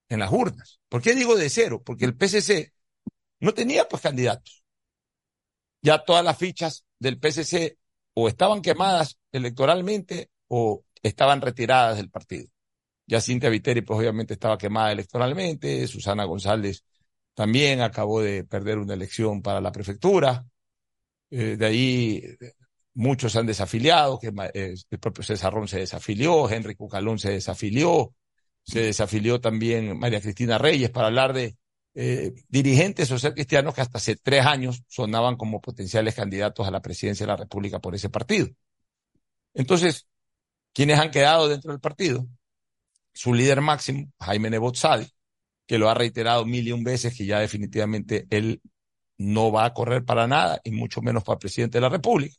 en 0.08 0.20
las 0.20 0.32
urnas. 0.32 0.80
¿Por 0.88 1.02
qué 1.02 1.14
digo 1.14 1.36
de 1.36 1.50
cero? 1.50 1.82
Porque 1.84 2.04
el 2.04 2.16
PCC 2.16 2.72
no 3.40 3.54
tenía 3.54 3.88
pues 3.88 4.02
candidatos. 4.02 4.64
Ya 5.82 6.04
todas 6.04 6.24
las 6.24 6.38
fichas 6.38 6.84
del 6.98 7.18
PCC 7.18 7.77
o 8.20 8.28
estaban 8.28 8.62
quemadas 8.62 9.18
electoralmente 9.30 10.30
o 10.48 10.84
estaban 11.02 11.40
retiradas 11.40 11.98
del 11.98 12.10
partido. 12.10 12.48
Ya 13.06 13.20
Cintia 13.20 13.48
Viteri 13.48 13.82
pues 13.82 13.98
obviamente 14.00 14.34
estaba 14.34 14.58
quemada 14.58 14.90
electoralmente, 14.92 15.86
Susana 15.86 16.24
González 16.24 16.84
también 17.34 17.80
acabó 17.80 18.20
de 18.20 18.42
perder 18.42 18.78
una 18.78 18.94
elección 18.94 19.40
para 19.42 19.60
la 19.60 19.70
prefectura. 19.70 20.44
Eh, 21.30 21.56
de 21.56 21.66
ahí 21.66 22.24
muchos 22.94 23.36
han 23.36 23.46
desafiliado, 23.46 24.18
que 24.18 24.32
eh, 24.52 24.74
el 24.90 24.98
propio 24.98 25.22
César 25.22 25.52
Ron 25.52 25.68
se 25.68 25.78
desafilió, 25.78 26.50
Henry 26.50 26.74
Cucalón 26.74 27.20
se 27.20 27.30
desafilió, 27.30 28.12
se 28.64 28.80
desafilió 28.82 29.40
también 29.40 29.96
María 29.96 30.20
Cristina 30.20 30.58
Reyes 30.58 30.90
para 30.90 31.06
hablar 31.06 31.32
de 31.32 31.56
eh, 31.94 32.32
dirigentes 32.48 33.08
social 33.08 33.34
cristianos 33.34 33.74
que 33.74 33.80
hasta 33.80 33.98
hace 33.98 34.16
tres 34.16 34.46
años 34.46 34.82
sonaban 34.88 35.36
como 35.36 35.60
potenciales 35.60 36.14
candidatos 36.14 36.66
a 36.66 36.70
la 36.70 36.82
presidencia 36.82 37.26
de 37.26 37.32
la 37.32 37.36
República 37.36 37.80
por 37.80 37.94
ese 37.94 38.08
partido. 38.08 38.48
Entonces, 39.54 40.06
¿quiénes 40.72 40.98
han 40.98 41.10
quedado 41.10 41.48
dentro 41.48 41.72
del 41.72 41.80
partido? 41.80 42.26
Su 43.12 43.34
líder 43.34 43.60
máximo, 43.60 44.12
Jaime 44.20 44.50
Nebot 44.50 44.76
que 45.66 45.78
lo 45.78 45.90
ha 45.90 45.94
reiterado 45.94 46.46
mil 46.46 46.66
y 46.66 46.72
un 46.72 46.84
veces 46.84 47.16
que 47.16 47.26
ya 47.26 47.40
definitivamente 47.40 48.26
él 48.30 48.62
no 49.18 49.52
va 49.52 49.66
a 49.66 49.74
correr 49.74 50.04
para 50.04 50.26
nada 50.26 50.60
y 50.64 50.70
mucho 50.70 51.02
menos 51.02 51.24
para 51.24 51.38
presidente 51.38 51.78
de 51.78 51.82
la 51.82 51.88
República. 51.88 52.36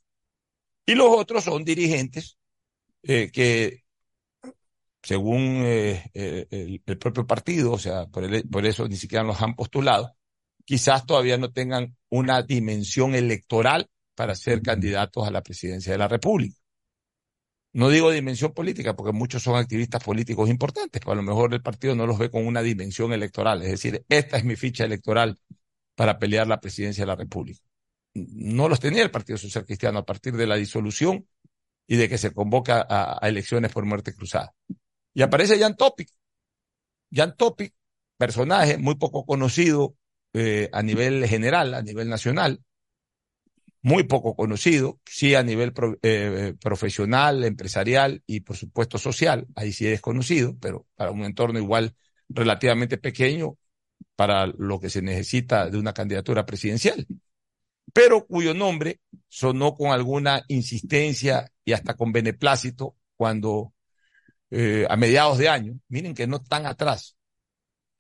Y 0.86 0.96
los 0.96 1.10
otros 1.10 1.44
son 1.44 1.64
dirigentes 1.64 2.38
eh, 3.04 3.30
que, 3.32 3.84
según 5.02 5.64
eh, 5.66 6.10
eh, 6.14 6.48
el, 6.50 6.82
el, 6.86 6.98
propio 6.98 7.26
partido, 7.26 7.74
o 7.74 7.80
sea, 7.80 8.06
por, 8.08 8.24
el, 8.24 8.48
por 8.50 8.66
eso 8.66 8.88
ni 8.88 8.96
siquiera 8.98 9.24
los 9.24 9.42
han 9.42 9.56
postulado, 9.56 10.16
quizás 10.66 11.06
todavía 11.06 11.38
no 11.38 11.52
tengan 11.52 11.96
una 12.10 12.42
dimensión 12.44 13.16
electoral 13.16 13.90
para 14.16 14.36
ser 14.36 14.62
candidatos 14.62 15.28
a 15.28 15.32
la 15.32 15.42
presidencia 15.42 15.92
de 15.92 15.98
la 15.98 16.08
República. 16.08 16.58
No 17.72 17.90
digo 17.90 18.12
dimensión 18.12 18.54
política, 18.54 18.96
porque 18.96 19.14
muchos 19.14 19.44
son 19.44 19.56
activistas 19.56 20.04
políticos 20.04 20.50
importantes, 20.50 21.00
pero 21.00 21.12
a 21.14 21.16
lo 21.16 21.22
mejor 21.22 21.54
el 21.54 21.62
partido 21.62 21.96
no 21.96 22.08
los 22.08 22.18
ve 22.18 22.32
con 22.32 22.46
una 22.46 22.62
dimensión 22.62 23.14
electoral. 23.14 23.62
Es 23.62 23.70
decir, 23.70 24.04
esta 24.10 24.38
es 24.38 24.44
mi 24.44 24.56
ficha 24.56 24.86
electoral 24.86 25.38
para 25.96 26.18
pelear 26.18 26.48
la 26.48 26.60
presidencia 26.60 27.04
de 27.04 27.08
la 27.08 27.16
República 27.16 27.62
no 28.14 28.70
los 28.70 28.80
tenía 28.80 29.04
el 29.04 29.12
Partido 29.12 29.38
Social 29.38 29.66
Cristiano 29.66 30.00
a 30.00 30.06
partir 30.06 30.36
de 30.36 30.48
la 30.48 30.56
disolución 30.56 31.28
y 31.88 31.96
de 31.98 32.10
que 32.10 32.18
se 32.18 32.32
convoca 32.32 32.86
a, 32.88 33.24
a 33.24 33.30
elecciones 33.30 33.72
por 33.72 33.86
muerte 33.86 34.14
cruzada. 34.14 34.54
Y 35.20 35.22
aparece 35.22 35.60
Jan 35.60 35.76
Topic. 35.76 36.10
Jan 37.12 37.36
Topic, 37.36 37.74
personaje 38.16 38.78
muy 38.78 38.96
poco 38.96 39.26
conocido 39.26 39.98
eh, 40.32 40.70
a 40.72 40.82
nivel 40.82 41.28
general, 41.28 41.74
a 41.74 41.82
nivel 41.82 42.08
nacional, 42.08 42.64
muy 43.82 44.04
poco 44.04 44.38
conocido, 44.38 45.02
sí 45.06 45.36
a 45.36 45.44
nivel 45.44 45.74
pro, 45.74 45.98
eh, 46.04 46.56
profesional, 46.62 47.44
empresarial 47.44 48.24
y 48.28 48.40
por 48.40 48.56
supuesto 48.56 48.98
social, 48.98 49.46
ahí 49.56 49.74
sí 49.74 49.88
es 49.88 50.00
conocido, 50.00 50.56
pero 50.58 50.88
para 50.96 51.12
un 51.12 51.26
entorno 51.26 51.60
igual 51.60 51.98
relativamente 52.30 52.98
pequeño 52.98 53.58
para 54.16 54.48
lo 54.48 54.80
que 54.80 54.90
se 54.90 55.02
necesita 55.02 55.70
de 55.70 55.80
una 55.80 55.92
candidatura 55.92 56.46
presidencial. 56.46 57.06
Pero 57.92 58.26
cuyo 58.26 58.54
nombre 58.54 59.02
sonó 59.28 59.74
con 59.76 59.92
alguna 59.92 60.46
insistencia 60.48 61.52
y 61.66 61.74
hasta 61.74 61.98
con 61.98 62.14
beneplácito 62.14 62.96
cuando 63.18 63.74
eh, 64.52 64.86
a 64.90 64.96
mediados 64.96 65.38
de 65.38 65.50
año, 65.50 65.80
miren 65.90 66.16
que 66.16 66.28
no 66.28 66.42
tan 66.42 66.66
atrás, 66.66 67.16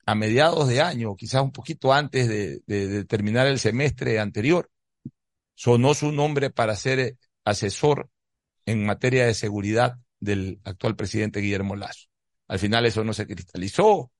a 0.05 0.15
mediados 0.15 0.67
de 0.67 0.81
año, 0.81 1.15
quizás 1.15 1.43
un 1.43 1.51
poquito 1.51 1.93
antes 1.93 2.27
de, 2.27 3.05
terminar 3.05 3.45
el 3.45 3.59
semestre 3.59 4.19
anterior, 4.19 4.71
sonó 5.53 5.93
su 5.93 6.11
nombre 6.11 6.49
para 6.49 6.75
ser 6.75 7.17
asesor 7.43 8.09
en 8.65 8.85
materia 8.85 9.25
de 9.27 9.35
seguridad 9.35 9.97
del 10.19 10.59
actual 10.63 10.95
presidente 10.95 11.41
Guillermo 11.41 11.75
Lazo. 11.75 12.07
Al 12.47 12.57
final 12.57 12.85
eso 12.87 13.03
no 13.03 13.13
se 13.13 13.27
cristalizó, 13.27 14.11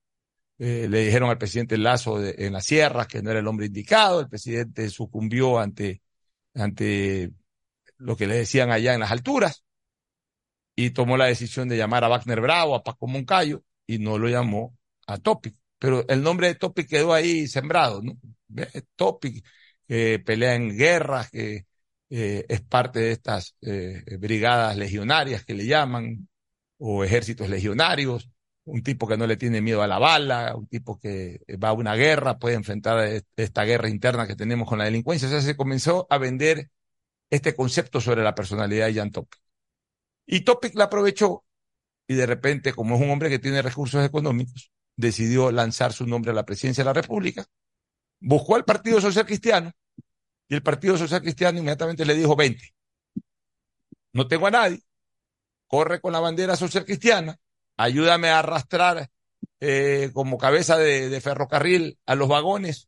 eh, 0.60 0.88
le 0.88 1.06
dijeron 1.06 1.30
al 1.32 1.40
presidente 1.40 1.78
Lazo 1.78 2.24
en 2.24 2.54
las 2.54 2.66
sierras 2.66 3.08
que 3.08 3.24
no 3.24 3.32
era 3.32 3.40
el 3.40 3.48
hombre 3.48 3.66
indicado, 3.66 4.20
el 4.20 4.30
presidente 4.30 4.90
sucumbió 4.92 5.58
ante, 5.58 6.04
ante 6.54 7.32
lo 7.98 8.16
que 8.16 8.28
le 8.28 8.36
decían 8.36 8.72
allá 8.72 8.94
en 8.94 9.00
las 9.00 9.12
alturas 9.12 9.64
y 10.80 10.92
tomó 10.92 11.18
la 11.18 11.26
decisión 11.26 11.68
de 11.68 11.76
llamar 11.78 12.06
a 12.06 12.08
Wagner 12.08 12.40
Bravo, 12.40 12.74
a 12.74 12.84
Paco 12.84 13.06
Moncayo 13.06 13.64
y 13.86 14.00
no 14.00 14.18
lo 14.18 14.30
llamó 14.30 14.78
a 15.08 15.18
Topic. 15.18 15.56
Pero 15.78 16.08
el 16.08 16.24
nombre 16.24 16.48
de 16.48 16.56
Topic 16.56 16.88
quedó 16.88 17.14
ahí 17.14 17.48
sembrado, 17.48 18.02
¿no? 18.02 18.18
Topic, 18.96 19.46
que 19.88 20.20
pelea 20.20 20.56
en 20.56 20.78
guerras, 20.78 21.30
que 21.32 21.66
eh, 22.10 22.46
es 22.48 22.62
parte 22.62 23.00
de 23.00 23.12
estas 23.12 23.56
eh, 23.62 24.04
brigadas 24.20 24.78
legionarias 24.78 25.44
que 25.44 25.54
le 25.54 25.66
llaman, 25.66 26.30
o 26.78 27.04
ejércitos 27.04 27.50
legionarios, 27.50 28.30
un 28.64 28.82
tipo 28.82 29.06
que 29.06 29.18
no 29.18 29.28
le 29.28 29.36
tiene 29.36 29.62
miedo 29.62 29.82
a 29.82 29.88
la 29.88 30.00
bala, 30.00 30.56
un 30.56 30.68
tipo 30.68 30.98
que 30.98 31.42
va 31.62 31.70
a 31.70 31.74
una 31.74 31.96
guerra, 31.96 32.40
puede 32.40 32.56
enfrentar 32.56 33.24
esta 33.36 33.64
guerra 33.66 33.90
interna 33.90 34.28
que 34.28 34.36
tenemos 34.38 34.68
con 34.70 34.80
la 34.80 34.86
delincuencia. 34.86 35.28
O 35.28 35.32
sea, 35.32 35.42
se 35.42 35.58
comenzó 35.58 36.08
a 36.10 36.18
vender 36.18 36.70
este 37.30 37.56
concepto 37.56 38.00
sobre 38.02 38.24
la 38.24 38.36
personalidad 38.36 38.88
de 38.88 38.94
Jan 38.96 39.12
Topic. 39.12 39.49
Y 40.32 40.42
Topic 40.42 40.76
la 40.76 40.84
aprovechó 40.84 41.44
y 42.08 42.14
de 42.14 42.28
repente, 42.28 42.72
como 42.72 42.96
es 42.96 43.02
un 43.02 43.10
hombre 43.10 43.30
que 43.30 43.40
tiene 43.40 43.64
recursos 43.64 44.06
económicos, 44.06 44.72
decidió 44.96 45.52
lanzar 45.52 45.92
su 45.92 46.06
nombre 46.06 46.30
a 46.30 46.36
la 46.36 46.46
presidencia 46.46 46.84
de 46.84 46.86
la 46.86 46.94
República, 46.94 47.48
buscó 48.20 48.56
al 48.56 48.64
Partido 48.64 49.02
Social 49.02 49.26
Cristiano 49.26 49.72
y 50.48 50.54
el 50.54 50.62
Partido 50.62 51.00
Social 51.00 51.22
Cristiano 51.22 51.58
inmediatamente 51.58 52.06
le 52.06 52.14
dijo 52.14 52.36
20. 52.36 52.62
No 54.14 54.28
tengo 54.28 54.46
a 54.46 54.52
nadie, 54.52 54.84
corre 55.66 56.00
con 56.00 56.14
la 56.14 56.20
bandera 56.20 56.56
social 56.56 56.86
cristiana, 56.86 57.40
ayúdame 57.76 58.30
a 58.30 58.38
arrastrar 58.38 59.10
eh, 59.60 60.12
como 60.14 60.38
cabeza 60.38 60.78
de, 60.78 61.20
ferrocarril 61.22 61.98
a 62.06 62.14
los 62.14 62.28
vagones, 62.28 62.88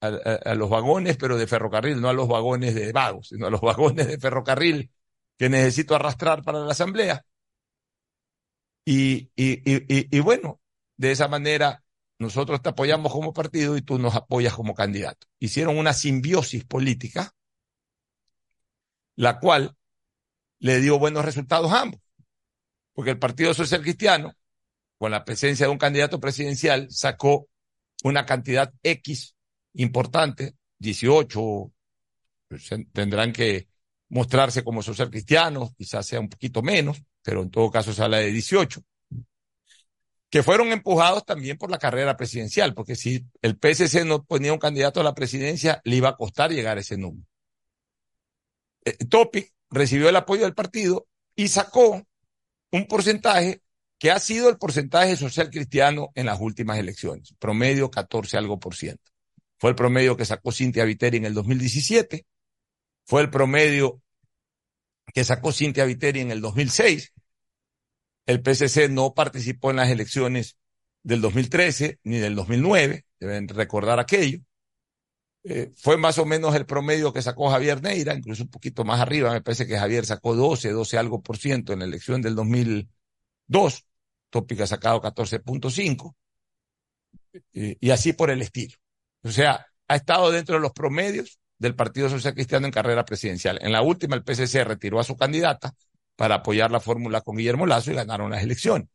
a, 0.00 0.54
los 0.56 0.70
vagones, 0.70 1.16
pero 1.18 1.36
de 1.36 1.46
ferrocarril, 1.46 2.00
no 2.00 2.08
a 2.08 2.12
los 2.12 2.26
vagones 2.26 2.74
de 2.74 2.90
vagos, 2.90 3.28
sino 3.28 3.46
a 3.46 3.50
los 3.50 3.60
vagones 3.60 4.08
de 4.08 4.18
ferrocarril 4.18 4.90
que 5.36 5.48
necesito 5.48 5.94
arrastrar 5.94 6.42
para 6.42 6.60
la 6.60 6.72
asamblea. 6.72 7.24
Y, 8.84 9.30
y, 9.34 9.62
y, 9.64 10.16
y 10.16 10.20
bueno, 10.20 10.60
de 10.96 11.12
esa 11.12 11.28
manera 11.28 11.82
nosotros 12.18 12.62
te 12.62 12.68
apoyamos 12.68 13.12
como 13.12 13.32
partido 13.32 13.76
y 13.76 13.82
tú 13.82 13.98
nos 13.98 14.14
apoyas 14.14 14.54
como 14.54 14.74
candidato. 14.74 15.26
Hicieron 15.38 15.78
una 15.78 15.92
simbiosis 15.92 16.64
política, 16.64 17.32
la 19.16 19.38
cual 19.38 19.76
le 20.58 20.80
dio 20.80 20.98
buenos 20.98 21.24
resultados 21.24 21.72
a 21.72 21.82
ambos, 21.82 22.00
porque 22.92 23.10
el 23.10 23.18
Partido 23.18 23.52
Social 23.54 23.82
Cristiano, 23.82 24.32
con 24.98 25.10
la 25.10 25.24
presencia 25.24 25.66
de 25.66 25.72
un 25.72 25.78
candidato 25.78 26.20
presidencial, 26.20 26.90
sacó 26.90 27.48
una 28.04 28.24
cantidad 28.24 28.72
X 28.82 29.34
importante, 29.74 30.54
18, 30.78 31.72
pues, 32.48 32.70
tendrán 32.92 33.32
que 33.32 33.68
mostrarse 34.14 34.62
como 34.62 34.80
social 34.80 35.10
cristianos, 35.10 35.74
quizás 35.76 36.06
sea 36.06 36.20
un 36.20 36.28
poquito 36.28 36.62
menos, 36.62 37.02
pero 37.20 37.42
en 37.42 37.50
todo 37.50 37.68
caso 37.70 37.92
se 37.92 38.02
habla 38.02 38.18
de 38.18 38.30
18 38.30 38.80
que 40.30 40.42
fueron 40.42 40.72
empujados 40.72 41.24
también 41.24 41.56
por 41.56 41.70
la 41.70 41.78
carrera 41.78 42.16
presidencial, 42.16 42.74
porque 42.74 42.96
si 42.96 43.24
el 43.40 43.56
PSC 43.56 44.04
no 44.04 44.24
ponía 44.24 44.52
un 44.52 44.58
candidato 44.58 45.00
a 45.00 45.04
la 45.04 45.14
presidencia, 45.14 45.80
le 45.84 45.94
iba 45.94 46.08
a 46.08 46.16
costar 46.16 46.50
llegar 46.50 46.76
a 46.76 46.80
ese 46.80 46.96
número. 46.96 47.24
Eh, 48.84 48.96
Topic 49.08 49.52
recibió 49.70 50.08
el 50.08 50.16
apoyo 50.16 50.42
del 50.42 50.54
partido 50.54 51.06
y 51.36 51.46
sacó 51.46 52.02
un 52.72 52.86
porcentaje 52.86 53.62
que 53.96 54.10
ha 54.10 54.18
sido 54.18 54.48
el 54.48 54.58
porcentaje 54.58 55.16
social 55.16 55.50
cristiano 55.50 56.10
en 56.16 56.26
las 56.26 56.40
últimas 56.40 56.78
elecciones, 56.78 57.32
promedio 57.38 57.88
14 57.88 58.36
algo 58.36 58.58
por 58.58 58.74
ciento. 58.74 59.12
Fue 59.56 59.70
el 59.70 59.76
promedio 59.76 60.16
que 60.16 60.24
sacó 60.24 60.50
Cintia 60.50 60.84
Viteri 60.84 61.18
en 61.18 61.26
el 61.26 61.34
2017, 61.34 62.26
fue 63.04 63.22
el 63.22 63.30
promedio 63.30 64.02
que 65.14 65.24
sacó 65.24 65.52
Cintia 65.52 65.84
Viteri 65.84 66.20
en 66.20 66.32
el 66.32 66.40
2006, 66.40 67.12
el 68.26 68.42
PSC 68.42 68.88
no 68.90 69.14
participó 69.14 69.70
en 69.70 69.76
las 69.76 69.88
elecciones 69.88 70.58
del 71.04 71.20
2013 71.20 72.00
ni 72.02 72.18
del 72.18 72.34
2009, 72.34 73.06
deben 73.20 73.48
recordar 73.48 74.00
aquello. 74.00 74.40
Eh, 75.44 75.72
fue 75.76 75.96
más 75.98 76.18
o 76.18 76.24
menos 76.24 76.54
el 76.56 76.66
promedio 76.66 77.12
que 77.12 77.22
sacó 77.22 77.48
Javier 77.48 77.80
Neira, 77.80 78.14
incluso 78.14 78.42
un 78.42 78.50
poquito 78.50 78.84
más 78.84 79.00
arriba, 79.00 79.30
me 79.30 79.42
parece 79.42 79.66
que 79.66 79.78
Javier 79.78 80.04
sacó 80.04 80.34
12, 80.34 80.70
12 80.70 80.98
algo 80.98 81.22
por 81.22 81.36
ciento 81.36 81.72
en 81.72 81.80
la 81.80 81.84
elección 81.84 82.20
del 82.20 82.34
2002, 82.34 83.86
Tópica 84.30 84.64
ha 84.64 84.66
sacado 84.66 85.00
14.5, 85.00 86.14
y, 87.52 87.86
y 87.86 87.90
así 87.90 88.14
por 88.14 88.30
el 88.30 88.42
estilo. 88.42 88.74
O 89.22 89.30
sea, 89.30 89.64
ha 89.86 89.96
estado 89.96 90.32
dentro 90.32 90.56
de 90.56 90.62
los 90.62 90.72
promedios 90.72 91.38
del 91.58 91.74
Partido 91.74 92.08
Social 92.08 92.34
Cristiano 92.34 92.66
en 92.66 92.72
carrera 92.72 93.04
presidencial. 93.04 93.58
En 93.62 93.72
la 93.72 93.82
última, 93.82 94.16
el 94.16 94.22
PSC 94.22 94.64
retiró 94.64 95.00
a 95.00 95.04
su 95.04 95.16
candidata, 95.16 95.74
para 96.16 96.36
apoyar 96.36 96.70
la 96.70 96.80
fórmula 96.80 97.20
con 97.20 97.36
Guillermo 97.36 97.66
Lazo 97.66 97.90
y 97.90 97.94
ganaron 97.94 98.30
las 98.30 98.42
elecciones. 98.42 98.88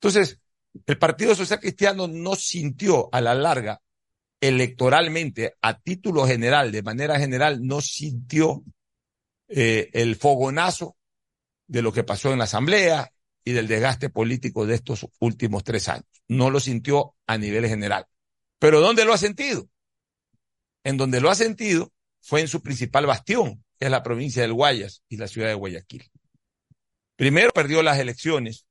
Entonces, 0.00 0.40
el 0.86 0.98
Partido 0.98 1.34
Social 1.34 1.60
Cristiano 1.60 2.08
no 2.08 2.34
sintió 2.34 3.08
a 3.12 3.20
la 3.20 3.34
larga 3.34 3.80
electoralmente, 4.40 5.54
a 5.62 5.78
título 5.78 6.26
general, 6.26 6.72
de 6.72 6.82
manera 6.82 7.18
general, 7.18 7.64
no 7.64 7.80
sintió 7.80 8.64
eh, 9.48 9.90
el 9.92 10.16
fogonazo 10.16 10.96
de 11.68 11.82
lo 11.82 11.92
que 11.92 12.02
pasó 12.02 12.32
en 12.32 12.38
la 12.38 12.44
Asamblea 12.44 13.12
y 13.44 13.52
del 13.52 13.68
desgaste 13.68 14.10
político 14.10 14.66
de 14.66 14.74
estos 14.74 15.06
últimos 15.20 15.62
tres 15.62 15.88
años. 15.88 16.06
No 16.26 16.50
lo 16.50 16.58
sintió 16.58 17.14
a 17.26 17.38
nivel 17.38 17.68
general. 17.68 18.06
Pero 18.58 18.80
¿dónde 18.80 19.04
lo 19.04 19.12
ha 19.12 19.18
sentido? 19.18 19.68
En 20.84 20.96
donde 20.96 21.20
lo 21.20 21.30
ha 21.30 21.34
sentido 21.34 21.92
fue 22.20 22.40
en 22.40 22.48
su 22.48 22.62
principal 22.62 23.06
bastión, 23.06 23.64
que 23.78 23.86
es 23.86 23.90
la 23.90 24.02
provincia 24.02 24.42
del 24.42 24.52
Guayas 24.52 25.02
y 25.08 25.16
la 25.16 25.28
ciudad 25.28 25.48
de 25.48 25.54
Guayaquil. 25.54 26.10
Primero 27.16 27.50
perdió 27.52 27.82
las 27.82 27.98
elecciones 27.98 28.66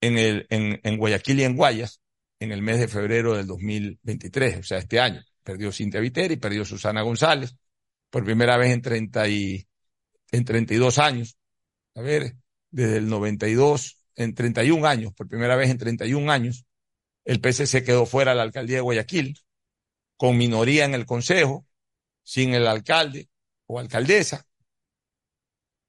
en, 0.00 0.96
Guayaquil 0.96 1.40
y 1.40 1.44
en 1.44 1.56
Guayas 1.56 2.00
en 2.40 2.52
el 2.52 2.62
mes 2.62 2.78
de 2.78 2.88
febrero 2.88 3.34
del 3.34 3.46
2023, 3.46 4.58
o 4.58 4.62
sea, 4.62 4.78
este 4.78 5.00
año. 5.00 5.22
Perdió 5.42 5.72
Cintia 5.72 6.00
Viteri, 6.00 6.36
perdió 6.36 6.64
Susana 6.64 7.02
González, 7.02 7.56
por 8.10 8.24
primera 8.24 8.56
vez 8.56 8.72
en 8.72 8.82
30 8.82 9.28
y, 9.28 9.68
en 10.30 10.44
32 10.44 10.98
años. 10.98 11.36
A 11.94 12.00
ver, 12.00 12.36
desde 12.70 12.98
el 12.98 13.08
92, 13.08 13.98
en 14.16 14.34
31 14.34 14.86
años, 14.86 15.12
por 15.14 15.28
primera 15.28 15.56
vez 15.56 15.70
en 15.70 15.78
31 15.78 16.30
años, 16.30 16.64
el 17.24 17.40
PCC 17.40 17.84
quedó 17.84 18.06
fuera 18.06 18.32
de 18.32 18.36
la 18.36 18.42
alcaldía 18.44 18.76
de 18.76 18.82
Guayaquil, 18.82 19.38
con 20.18 20.36
minoría 20.36 20.84
en 20.84 20.94
el 20.94 21.06
consejo, 21.06 21.64
sin 22.22 22.52
el 22.52 22.66
alcalde 22.66 23.30
o 23.66 23.78
alcaldesa. 23.78 24.44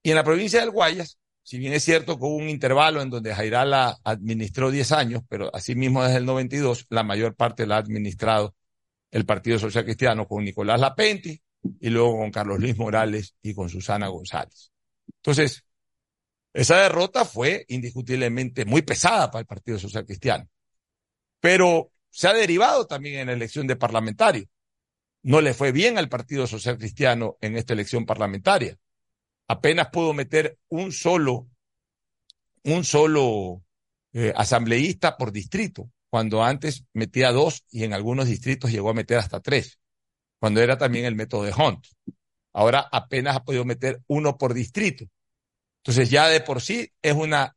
Y 0.02 0.12
en 0.12 0.16
la 0.16 0.24
provincia 0.24 0.62
del 0.62 0.72
Guayas, 0.72 1.20
si 1.44 1.58
bien 1.58 1.74
es 1.74 1.84
cierto 1.84 2.18
que 2.18 2.26
hubo 2.26 2.36
un 2.36 2.48
intervalo 2.48 3.02
en 3.02 3.10
donde 3.10 3.34
Jairala 3.34 3.98
administró 4.04 4.70
10 4.70 4.92
años, 4.92 5.24
pero 5.28 5.54
asimismo 5.54 6.04
desde 6.04 6.18
el 6.18 6.26
92, 6.26 6.86
la 6.90 7.04
mayor 7.04 7.36
parte 7.36 7.66
la 7.66 7.76
ha 7.76 7.80
administrado 7.80 8.56
el 9.10 9.26
Partido 9.26 9.58
Social 9.58 9.84
Cristiano 9.84 10.28
con 10.28 10.46
Nicolás 10.46 10.80
Lapenti 10.80 11.42
y 11.80 11.90
luego 11.90 12.20
con 12.20 12.32
Carlos 12.32 12.60
Luis 12.60 12.78
Morales 12.78 13.36
y 13.42 13.56
con 13.56 13.68
Susana 13.68 14.08
González. 14.10 14.72
Entonces, 15.18 15.66
esa 16.54 16.78
derrota 16.78 17.26
fue 17.26 17.66
indiscutiblemente 17.70 18.64
muy 18.64 18.84
pesada 18.84 19.32
para 19.32 19.42
el 19.42 19.48
Partido 19.48 19.80
Social 19.80 20.06
Cristiano, 20.06 20.48
pero 21.40 21.92
se 22.10 22.28
ha 22.28 22.34
derivado 22.34 22.88
también 22.88 23.20
en 23.20 23.28
la 23.28 23.34
elección 23.34 23.68
de 23.68 23.76
parlamentario. 23.76 24.46
No 25.22 25.42
le 25.42 25.54
fue 25.54 25.72
bien 25.72 25.98
al 25.98 26.10
Partido 26.10 26.48
Social 26.48 26.78
Cristiano 26.78 27.38
en 27.42 27.58
esta 27.58 27.74
elección 27.74 28.06
parlamentaria 28.06 28.78
apenas 29.50 29.90
pudo 29.90 30.14
meter 30.14 30.60
un 30.70 30.92
solo, 30.92 31.50
un 32.64 32.86
solo 32.86 33.64
eh, 34.14 34.32
asambleísta 34.36 35.18
por 35.18 35.32
distrito, 35.32 35.92
cuando 36.10 36.44
antes 36.44 36.86
metía 36.94 37.32
dos 37.32 37.66
y 37.72 37.84
en 37.84 37.94
algunos 37.94 38.28
distritos 38.28 38.72
llegó 38.72 38.92
a 38.92 38.94
meter 38.94 39.18
hasta 39.18 39.42
tres, 39.42 39.80
cuando 40.40 40.62
era 40.62 40.78
también 40.78 41.06
el 41.06 41.16
método 41.16 41.44
de 41.44 41.54
Hunt. 41.54 41.88
Ahora 42.54 42.88
apenas 42.92 43.36
ha 43.36 43.44
podido 43.44 43.66
meter 43.66 44.02
uno 44.08 44.38
por 44.38 44.54
distrito. 44.54 45.06
Entonces 45.78 46.12
ya 46.12 46.28
de 46.28 46.42
por 46.42 46.62
sí 46.62 46.92
es 47.02 47.14
una 47.14 47.56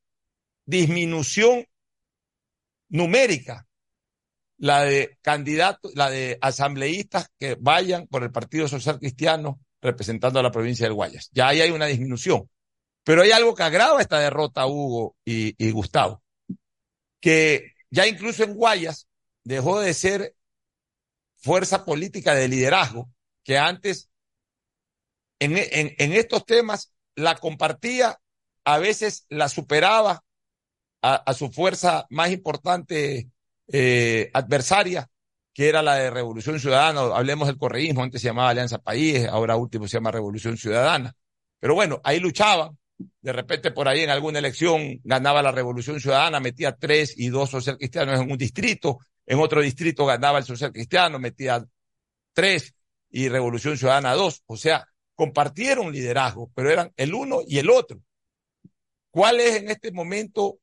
disminución 0.64 1.66
numérica 2.88 3.66
la 4.58 4.84
de 4.84 5.18
candidatos, 5.22 5.92
la 5.94 6.10
de 6.10 6.38
asambleístas 6.40 7.30
que 7.38 7.56
vayan 7.58 8.06
por 8.06 8.22
el 8.22 8.30
Partido 8.30 8.68
Social 8.68 8.98
Cristiano 8.98 9.60
representando 9.80 10.38
a 10.38 10.42
la 10.42 10.52
provincia 10.52 10.86
del 10.86 10.94
Guayas. 10.94 11.28
Ya 11.32 11.48
ahí 11.48 11.60
hay 11.60 11.70
una 11.70 11.86
disminución. 11.86 12.48
Pero 13.04 13.22
hay 13.22 13.32
algo 13.32 13.54
que 13.54 13.64
agrava 13.64 14.00
esta 14.00 14.20
derrota, 14.20 14.66
Hugo 14.66 15.16
y, 15.24 15.70
Gustavo, 15.72 16.22
que 17.20 17.72
ya 17.90 18.06
incluso 18.06 18.44
en 18.44 18.54
Guayas 18.54 19.08
dejó 19.42 19.80
de 19.80 19.92
ser 19.92 20.36
fuerza 21.36 21.84
política 21.84 22.34
de 22.34 22.46
liderazgo, 22.46 23.10
que 23.42 23.58
antes 23.58 24.08
en, 25.40 26.12
estos 26.12 26.46
temas 26.46 26.92
la 27.16 27.34
compartía, 27.34 28.20
a 28.64 28.78
veces 28.78 29.26
la 29.28 29.48
superaba 29.48 30.24
a 31.02 31.34
su 31.34 31.50
fuerza 31.50 32.06
más 32.10 32.30
importante 32.30 33.31
eh, 33.68 34.30
adversaria, 34.32 35.08
que 35.54 35.68
era 35.68 35.82
la 35.82 35.96
de 35.96 36.10
Revolución 36.10 36.58
Ciudadana, 36.58 37.00
hablemos 37.14 37.46
del 37.46 37.58
correísmo, 37.58 38.02
antes 38.02 38.22
se 38.22 38.28
llamaba 38.28 38.50
Alianza 38.50 38.78
País, 38.78 39.26
ahora 39.26 39.56
último 39.56 39.86
se 39.86 39.98
llama 39.98 40.10
Revolución 40.10 40.56
Ciudadana. 40.56 41.14
Pero 41.60 41.74
bueno, 41.74 42.00
ahí 42.04 42.20
luchaban, 42.20 42.78
de 43.20 43.32
repente 43.32 43.70
por 43.70 43.88
ahí 43.88 44.00
en 44.00 44.10
alguna 44.10 44.38
elección 44.38 45.00
ganaba 45.04 45.42
la 45.42 45.52
Revolución 45.52 46.00
Ciudadana, 46.00 46.40
metía 46.40 46.74
tres 46.76 47.14
y 47.16 47.28
dos 47.28 47.50
social 47.50 47.76
cristianos 47.76 48.20
en 48.20 48.30
un 48.30 48.38
distrito, 48.38 48.98
en 49.26 49.38
otro 49.38 49.60
distrito 49.60 50.06
ganaba 50.06 50.38
el 50.38 50.44
social 50.44 50.72
cristiano, 50.72 51.18
metía 51.18 51.64
tres 52.32 52.74
y 53.10 53.28
Revolución 53.28 53.76
Ciudadana 53.76 54.14
dos. 54.14 54.42
O 54.46 54.56
sea, 54.56 54.86
compartieron 55.14 55.92
liderazgo, 55.92 56.50
pero 56.54 56.70
eran 56.70 56.92
el 56.96 57.14
uno 57.14 57.40
y 57.46 57.58
el 57.58 57.70
otro. 57.70 58.00
¿Cuál 59.10 59.40
es 59.40 59.56
en 59.56 59.70
este 59.70 59.92
momento, 59.92 60.58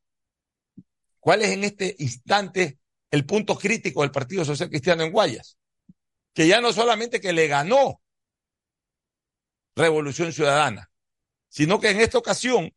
cuál 1.20 1.44
es 1.44 1.52
en 1.52 1.64
este 1.64 1.96
instante 2.00 2.80
el 3.12 3.26
punto 3.26 3.58
crítico 3.58 4.02
del 4.02 4.12
Partido 4.12 4.46
Social 4.46 4.70
Cristiano 4.70 5.04
en 5.04 5.12
Guayas, 5.12 5.58
que 6.34 6.48
ya 6.48 6.62
no 6.62 6.74
solamente 6.74 7.20
que 7.20 7.34
le 7.34 7.48
ganó 7.48 8.02
Revolución 9.76 10.34
Ciudadana, 10.34 10.92
sino 11.48 11.80
que 11.80 11.90
en 11.90 12.02
esta 12.02 12.18
ocasión 12.18 12.74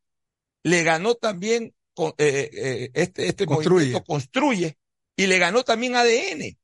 le 0.63 0.83
ganó 0.85 1.15
también 1.15 1.75
eh, 1.97 2.15
eh, 2.19 2.91
este, 2.95 3.27
este 3.27 3.47
movimiento 3.47 4.03
construye 4.05 4.79
y 5.17 5.27
le 5.27 5.39
ganó 5.39 5.63
también 5.63 5.97
ADN. 5.97 6.59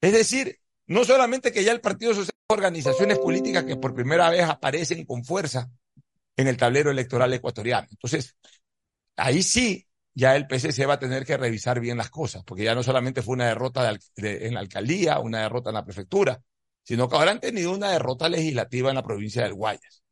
Es 0.00 0.12
decir, 0.12 0.58
no 0.86 1.04
solamente 1.04 1.52
que 1.52 1.64
ya 1.64 1.72
el 1.72 1.80
Partido 1.80 2.14
Social 2.14 2.36
organizaciones 2.48 3.18
políticas 3.18 3.64
que 3.64 3.76
por 3.76 3.94
primera 3.94 4.30
vez 4.30 4.44
aparecen 4.44 5.04
con 5.04 5.24
fuerza 5.24 5.68
en 6.36 6.48
el 6.48 6.56
tablero 6.56 6.90
electoral 6.90 7.32
ecuatoriano. 7.34 7.88
Entonces, 7.90 8.36
ahí 9.16 9.42
sí, 9.42 9.85
ya 10.16 10.34
el 10.34 10.46
PCC 10.46 10.88
va 10.88 10.94
a 10.94 10.98
tener 10.98 11.26
que 11.26 11.36
revisar 11.36 11.78
bien 11.78 11.98
las 11.98 12.08
cosas, 12.08 12.42
porque 12.42 12.64
ya 12.64 12.74
no 12.74 12.82
solamente 12.82 13.20
fue 13.20 13.34
una 13.34 13.48
derrota 13.48 13.94
en 14.16 14.54
la 14.54 14.60
alcaldía, 14.60 15.18
una 15.18 15.42
derrota 15.42 15.68
en 15.68 15.74
la 15.74 15.84
prefectura, 15.84 16.42
sino 16.82 17.06
que 17.06 17.16
ahora 17.16 17.32
han 17.32 17.40
tenido 17.40 17.70
una 17.74 17.90
derrota 17.90 18.26
legislativa 18.30 18.88
en 18.88 18.94
la 18.94 19.02
provincia 19.02 19.42
del 19.42 19.52
Guayas. 19.52 20.02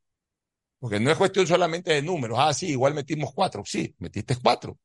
Porque 0.78 1.00
no 1.00 1.11
es 1.11 1.16
cuestión 1.16 1.46
solamente 1.46 1.94
de 1.94 2.02
números. 2.02 2.36
Ah, 2.38 2.52
sí, 2.52 2.68
igual 2.68 2.92
metimos 2.92 3.32
cuatro. 3.32 3.62
Sí, 3.64 3.94
metiste 3.98 4.36
cuatro. 4.36 4.78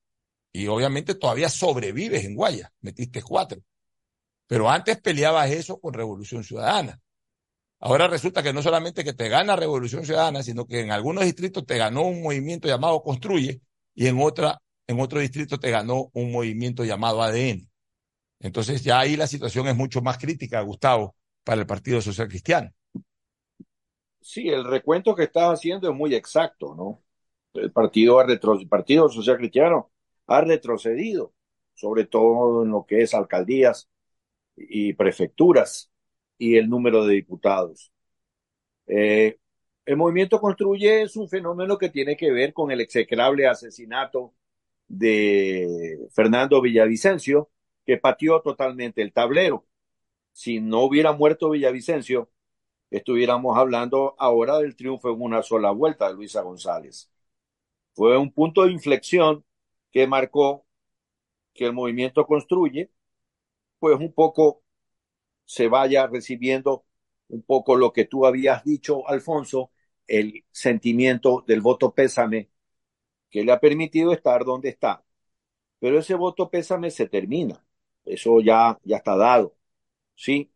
Y 0.53 0.67
obviamente 0.67 1.15
todavía 1.15 1.49
sobrevives 1.49 2.24
en 2.24 2.36
Guayas. 2.36 2.72
Metiste 2.80 3.22
cuatro. 3.22 3.59
Pero 4.47 4.70
antes 4.70 5.01
peleabas 5.01 5.51
eso 5.51 5.82
con 5.82 5.93
Revolución 5.93 6.45
Ciudadana. 6.45 6.97
Ahora 7.82 8.07
resulta 8.07 8.41
que 8.41 8.53
no 8.53 8.61
solamente 8.61 9.03
que 9.03 9.11
te 9.11 9.28
gana 9.28 9.57
Revolución 9.57 10.05
Ciudadana, 10.05 10.43
sino 10.43 10.65
que 10.65 10.80
en 10.80 10.91
algunos 10.91 11.26
distritos 11.26 11.65
te 11.65 11.78
ganó 11.78 12.03
un 12.03 12.22
movimiento 12.22 12.70
llamado 12.70 13.03
Construye 13.03 13.61
y 13.93 14.07
en 14.07 14.22
otra, 14.22 14.61
en 14.90 15.00
otro 15.02 15.20
distrito 15.22 15.60
te 15.60 15.72
ganó 15.72 16.10
un 16.14 16.32
movimiento 16.34 16.86
llamado 16.86 17.24
ADN. 17.24 17.70
Entonces 18.42 18.84
ya 18.84 19.00
ahí 19.00 19.18
la 19.18 19.28
situación 19.28 19.68
es 19.70 19.76
mucho 19.78 20.02
más 20.02 20.18
crítica, 20.20 20.62
Gustavo, 20.62 21.16
para 21.46 21.62
el 21.62 21.68
Partido 21.68 22.02
Social 22.02 22.28
Cristiano. 22.30 22.72
Sí, 24.22 24.50
el 24.50 24.66
recuento 24.66 25.16
que 25.16 25.24
estás 25.24 25.54
haciendo 25.54 25.90
es 25.90 25.96
muy 25.96 26.14
exacto, 26.16 26.76
¿no? 26.76 27.04
El 27.54 27.72
partido, 27.72 28.20
ha 28.20 28.26
retro- 28.26 28.60
el 28.60 28.68
partido 28.68 29.10
Social 29.10 29.38
Cristiano 29.38 29.92
ha 30.28 30.42
retrocedido, 30.42 31.34
sobre 31.74 32.06
todo 32.06 32.64
en 32.64 32.72
lo 32.72 32.86
que 32.86 33.02
es 33.02 33.14
alcaldías 33.14 33.90
y 34.58 34.94
prefecturas 34.94 35.92
y 36.38 36.58
el 36.58 36.70
número 36.70 37.06
de 37.06 37.16
diputados. 37.16 37.94
Eh, 38.88 39.40
el 39.86 39.98
movimiento 39.98 40.40
Construye 40.40 41.04
es 41.04 41.16
un 41.18 41.30
fenómeno 41.30 41.78
que 41.78 41.90
tiene 41.90 42.18
que 42.18 42.32
ver 42.32 42.54
con 42.54 42.72
el 42.72 42.82
execrable 42.82 43.48
asesinato 43.48 44.34
de 44.90 46.00
Fernando 46.14 46.62
Villavicencio, 46.62 47.50
que 47.86 47.98
pateó 47.98 48.42
totalmente 48.42 49.02
el 49.02 49.14
tablero. 49.14 49.66
Si 50.34 50.60
no 50.62 50.82
hubiera 50.84 51.14
muerto 51.14 51.52
Villavicencio, 51.52 52.30
estuviéramos 52.92 53.58
hablando 53.58 54.16
ahora 54.20 54.60
del 54.60 54.76
triunfo 54.76 55.12
en 55.12 55.22
una 55.22 55.44
sola 55.44 55.72
vuelta 55.72 56.08
de 56.10 56.16
Luisa 56.16 56.42
González. 56.42 57.12
Fue 57.94 58.18
un 58.18 58.32
punto 58.32 58.66
de 58.66 58.72
inflexión 58.72 59.46
que 59.92 60.08
marcó 60.08 60.66
que 61.54 61.66
el 61.66 61.74
movimiento 61.74 62.26
construye, 62.26 62.92
pues 63.80 63.98
un 64.00 64.14
poco 64.14 64.64
se 65.46 65.68
vaya 65.68 66.08
recibiendo 66.08 66.86
un 67.30 67.44
poco 67.44 67.76
lo 67.76 67.94
que 67.94 68.06
tú 68.06 68.26
habías 68.26 68.64
dicho, 68.64 69.08
Alfonso, 69.08 69.72
el 70.08 70.46
sentimiento 70.52 71.44
del 71.48 71.62
voto 71.62 71.94
pésame 71.94 72.50
que 73.30 73.44
le 73.44 73.52
ha 73.52 73.60
permitido 73.60 74.14
estar 74.14 74.46
donde 74.46 74.70
está. 74.70 75.04
Pero 75.80 76.00
ese 76.00 76.16
voto 76.16 76.50
pésame 76.50 76.92
se 76.92 77.08
termina. 77.08 77.64
Eso 78.06 78.42
ya, 78.42 78.80
ya 78.84 78.98
está 78.98 79.16
dado. 79.18 79.56
Sí. 80.16 80.52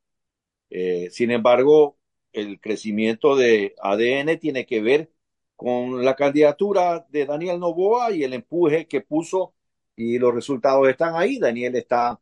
Eh, 0.70 1.10
sin 1.12 1.32
embargo, 1.32 1.98
el 2.34 2.60
crecimiento 2.60 3.36
de 3.36 3.76
ADN 3.82 4.38
tiene 4.40 4.66
que 4.66 4.82
ver 4.82 5.12
con 5.56 6.04
la 6.04 6.16
candidatura 6.16 7.06
de 7.10 7.26
Daniel 7.26 7.60
Novoa 7.60 8.12
y 8.12 8.24
el 8.24 8.34
empuje 8.34 8.88
que 8.88 9.02
puso 9.02 9.56
y 9.96 10.18
los 10.20 10.34
resultados 10.34 10.88
están 10.90 11.16
ahí. 11.16 11.40
Daniel 11.40 11.76
está 11.76 12.20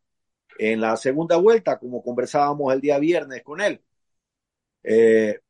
en 0.58 0.80
la 0.80 0.96
segunda 0.96 1.36
vuelta, 1.38 1.78
como 1.78 2.02
conversábamos 2.02 2.72
el 2.74 2.80
día 2.80 2.98
viernes 2.98 3.42
con 3.42 3.60
él. 3.60 3.82
Eh, 4.84 5.40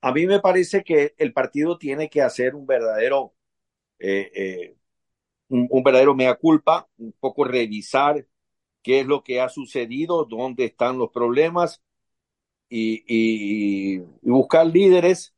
a 0.00 0.12
mí 0.12 0.26
me 0.26 0.40
parece 0.40 0.82
que 0.84 1.14
el 1.18 1.32
partido 1.32 1.78
tiene 1.78 2.08
que 2.10 2.22
hacer 2.22 2.54
un 2.54 2.66
verdadero, 2.66 3.34
eh, 4.00 4.32
eh, 4.34 4.76
un, 5.48 5.82
verdadero 5.82 6.14
mea 6.14 6.34
culpa, 6.36 6.88
un 6.98 7.12
poco 7.20 7.44
revisar 7.44 8.26
qué 8.82 9.00
es 9.00 9.06
lo 9.06 9.22
que 9.24 9.40
ha 9.40 9.48
sucedido, 9.48 10.24
dónde 10.24 10.66
están 10.66 10.98
los 10.98 11.10
problemas 11.10 11.82
y, 12.68 13.98
buscar 14.22 14.66
líderes 14.66 15.34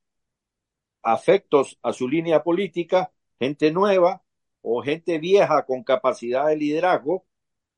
afectos 1.02 1.78
a 1.82 1.92
su 1.92 2.08
línea 2.08 2.42
política, 2.42 3.12
gente 3.38 3.72
nueva 3.72 4.22
o 4.62 4.82
gente 4.82 5.18
vieja 5.18 5.64
con 5.66 5.82
capacidad 5.82 6.46
de 6.48 6.56
liderazgo, 6.56 7.26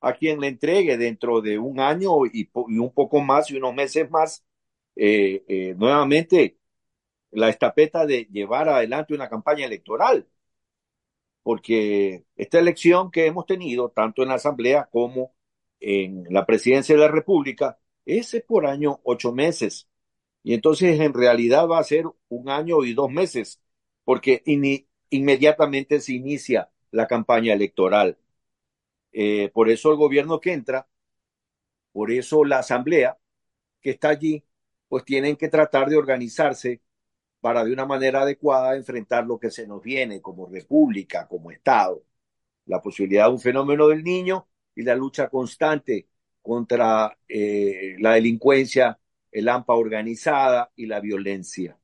a 0.01 0.15
quien 0.15 0.41
le 0.41 0.49
entregue 0.49 0.99
dentro 0.99 1.41
de 1.41 1.59
un 1.59 1.81
año 1.81 2.27
y, 2.27 2.51
un 2.55 2.93
poco 2.93 3.21
más 3.21 3.51
y 3.51 3.57
unos 3.57 3.75
meses 3.75 4.11
más, 4.11 4.45
eh, 4.97 5.75
nuevamente 5.79 6.59
la 7.31 7.49
estafeta 7.51 8.07
de 8.07 8.29
llevar 8.31 8.69
adelante 8.69 9.15
una 9.15 9.29
campaña 9.29 9.67
electoral. 9.67 10.27
Porque 11.45 12.27
esta 12.37 12.61
elección 12.61 13.13
que 13.13 13.27
hemos 13.27 13.47
tenido, 13.47 13.91
tanto 13.91 14.23
en 14.25 14.31
la 14.31 14.37
Asamblea 14.37 14.89
como 14.93 15.35
en 15.81 16.25
la 16.31 16.47
presidencia 16.47 16.97
de 16.97 17.03
la 17.03 17.09
República, 17.09 17.79
es 18.07 18.43
por 18.49 18.67
año 18.67 19.01
ocho 19.05 19.33
meses. 19.33 19.89
Y 20.43 20.55
entonces 20.55 21.01
en 21.01 21.15
realidad 21.15 21.69
va 21.69 21.79
a 21.81 21.85
ser 21.85 22.07
un 22.29 22.51
año 22.51 22.85
y 22.85 22.95
dos 22.95 23.11
meses, 23.11 23.61
porque 24.05 24.43
inmediatamente 25.11 26.01
se 26.01 26.15
inicia 26.15 26.71
la 26.93 27.07
campaña 27.07 27.55
electoral. 27.55 28.19
Eh, 29.13 29.51
por 29.55 29.71
eso 29.71 29.91
el 29.91 29.97
gobierno 29.97 30.41
que 30.41 30.53
entra, 30.53 30.89
por 31.93 32.11
eso 32.11 32.45
la 32.45 32.59
asamblea 32.59 33.19
que 33.81 33.91
está 33.91 34.11
allí, 34.11 34.45
pues 34.89 35.05
tienen 35.05 35.37
que 35.37 35.49
tratar 35.49 35.89
de 35.89 35.97
organizarse 35.97 36.83
para 37.45 37.63
de 37.63 37.75
una 37.75 37.85
manera 37.85 38.23
adecuada 38.23 38.75
enfrentar 38.75 39.27
lo 39.27 39.39
que 39.39 39.51
se 39.51 39.67
nos 39.67 39.83
viene 39.83 40.23
como 40.23 40.47
república, 40.47 41.29
como 41.29 41.51
Estado. 41.51 42.03
La 42.65 42.81
posibilidad 42.81 43.27
de 43.27 43.33
un 43.33 43.39
fenómeno 43.39 43.87
del 43.87 44.03
niño 44.03 44.49
y 44.75 44.83
la 44.83 44.95
lucha 44.95 45.29
constante 45.29 46.09
contra 46.41 47.19
eh, 47.29 47.97
la 47.99 48.15
delincuencia, 48.15 48.99
el 49.31 49.47
AMPA 49.51 49.75
organizada 49.75 50.73
y 50.75 50.87
la 50.87 51.01
violencia. 51.01 51.79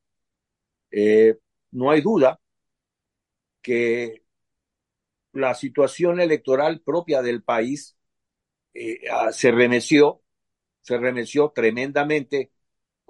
Eh, 0.91 1.39
no 1.73 1.91
hay 1.91 2.01
duda 2.01 2.41
que 3.61 4.25
la 5.33 5.55
situación 5.55 6.21
electoral 6.23 6.81
propia 6.81 7.21
del 7.21 7.43
país 7.43 7.99
eh, 8.73 9.01
ah, 9.13 9.31
se 9.31 9.51
remeció, 9.53 10.23
se 10.81 10.97
remeció 10.97 11.51
tremendamente 11.55 12.51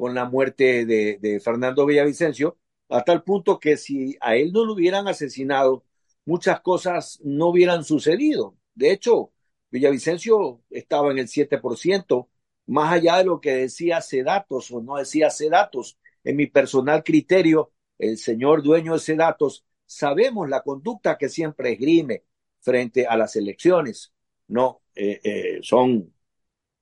con 0.01 0.15
la 0.15 0.25
muerte 0.25 0.87
de, 0.87 1.41
Fernando 1.45 1.85
Villavicencio, 1.85 2.57
a 2.89 3.03
tal 3.05 3.23
punto 3.23 3.61
que 3.61 3.77
si 3.77 4.17
a 4.23 4.35
él 4.35 4.51
no 4.51 4.65
lo 4.65 4.73
hubieran 4.73 5.07
asesinado, 5.09 5.85
muchas 6.25 6.63
cosas 6.63 7.21
no 7.23 7.49
hubieran 7.49 7.85
sucedido. 7.85 8.57
De 8.75 8.93
hecho, 8.93 9.35
Villavicencio 9.71 10.63
estaba 10.71 11.11
en 11.11 11.19
el 11.19 11.29
7%, 11.29 12.31
más 12.67 12.95
allá 12.95 13.19
de 13.19 13.25
lo 13.25 13.43
que 13.43 13.53
decía 13.53 14.01
Sedatos 14.01 14.71
o 14.71 14.81
no 14.81 14.97
decía 14.97 15.29
Sedatos. 15.29 15.99
En 16.25 16.37
mi 16.37 16.47
personal 16.47 17.05
criterio, 17.05 17.71
el 17.99 18.17
señor 18.17 18.63
dueño 18.63 18.95
de 18.95 19.01
Sedatos, 19.01 19.67
sabemos 19.85 20.49
la 20.49 20.63
conducta 20.63 21.19
que 21.19 21.29
siempre 21.29 21.73
esgrime 21.73 22.25
frente 22.61 23.07
a 23.07 23.19
las 23.19 23.37
elecciones. 23.37 24.15
No, 24.49 24.81
eh, 24.95 25.21
eh, 25.23 25.59
son, 25.61 26.11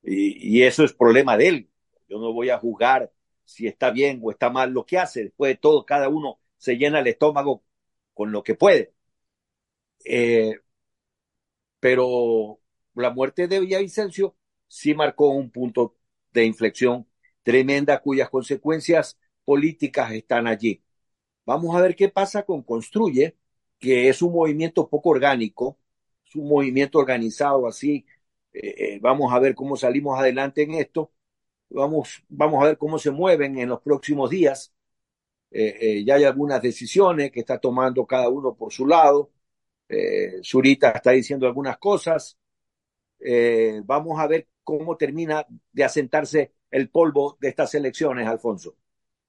y, 0.04 0.58
y 0.60 0.62
eso 0.62 0.84
es 0.84 0.92
problema 0.92 1.36
de 1.36 1.48
él. 1.48 1.67
Yo 2.08 2.18
no 2.18 2.32
voy 2.32 2.50
a 2.50 2.58
juzgar 2.58 3.12
si 3.44 3.66
está 3.66 3.90
bien 3.90 4.20
o 4.22 4.30
está 4.30 4.50
mal 4.50 4.70
lo 4.72 4.84
que 4.86 4.98
hace. 4.98 5.24
Después 5.24 5.52
de 5.52 5.56
todo, 5.58 5.84
cada 5.86 6.08
uno 6.08 6.40
se 6.58 6.76
llena 6.76 7.00
el 7.00 7.06
estómago 7.08 7.64
con 8.14 8.32
lo 8.32 8.42
que 8.42 8.54
puede. 8.54 8.94
Eh, 10.04 10.58
pero 11.80 12.60
la 12.94 13.10
muerte 13.10 13.48
de 13.48 13.60
Villavicencio 13.60 14.36
sí 14.66 14.94
marcó 14.94 15.30
un 15.30 15.50
punto 15.50 15.96
de 16.32 16.44
inflexión 16.44 17.06
tremenda 17.42 18.00
cuyas 18.00 18.28
consecuencias 18.30 19.18
políticas 19.44 20.12
están 20.12 20.46
allí. 20.46 20.82
Vamos 21.46 21.76
a 21.76 21.82
ver 21.82 21.96
qué 21.96 22.08
pasa 22.08 22.44
con 22.44 22.62
Construye, 22.62 23.36
que 23.78 24.08
es 24.08 24.22
un 24.22 24.32
movimiento 24.34 24.88
poco 24.88 25.10
orgánico, 25.10 25.78
es 26.26 26.36
un 26.36 26.48
movimiento 26.48 26.98
organizado 26.98 27.66
así. 27.68 28.06
Eh, 28.52 28.94
eh, 28.96 29.00
vamos 29.02 29.32
a 29.32 29.38
ver 29.40 29.54
cómo 29.54 29.76
salimos 29.76 30.18
adelante 30.18 30.62
en 30.62 30.74
esto. 30.74 31.12
Vamos, 31.70 32.22
vamos 32.28 32.62
a 32.62 32.66
ver 32.68 32.78
cómo 32.78 32.98
se 32.98 33.10
mueven 33.10 33.58
en 33.58 33.68
los 33.68 33.80
próximos 33.82 34.30
días. 34.30 34.72
Eh, 35.50 35.76
eh, 36.00 36.04
ya 36.04 36.16
hay 36.16 36.24
algunas 36.24 36.62
decisiones 36.62 37.32
que 37.32 37.40
está 37.40 37.58
tomando 37.60 38.06
cada 38.06 38.28
uno 38.30 38.54
por 38.56 38.72
su 38.72 38.86
lado. 38.86 39.32
Eh, 39.88 40.40
Zurita 40.44 40.90
está 40.92 41.12
diciendo 41.12 41.46
algunas 41.46 41.78
cosas. 41.78 42.38
Eh, 43.20 43.82
vamos 43.84 44.20
a 44.20 44.28
ver 44.28 44.48
cómo 44.64 44.96
termina 44.96 45.46
de 45.72 45.84
asentarse 45.84 46.54
el 46.70 46.90
polvo 46.90 47.38
de 47.40 47.48
estas 47.50 47.74
elecciones, 47.74 48.26
Alfonso. 48.28 48.76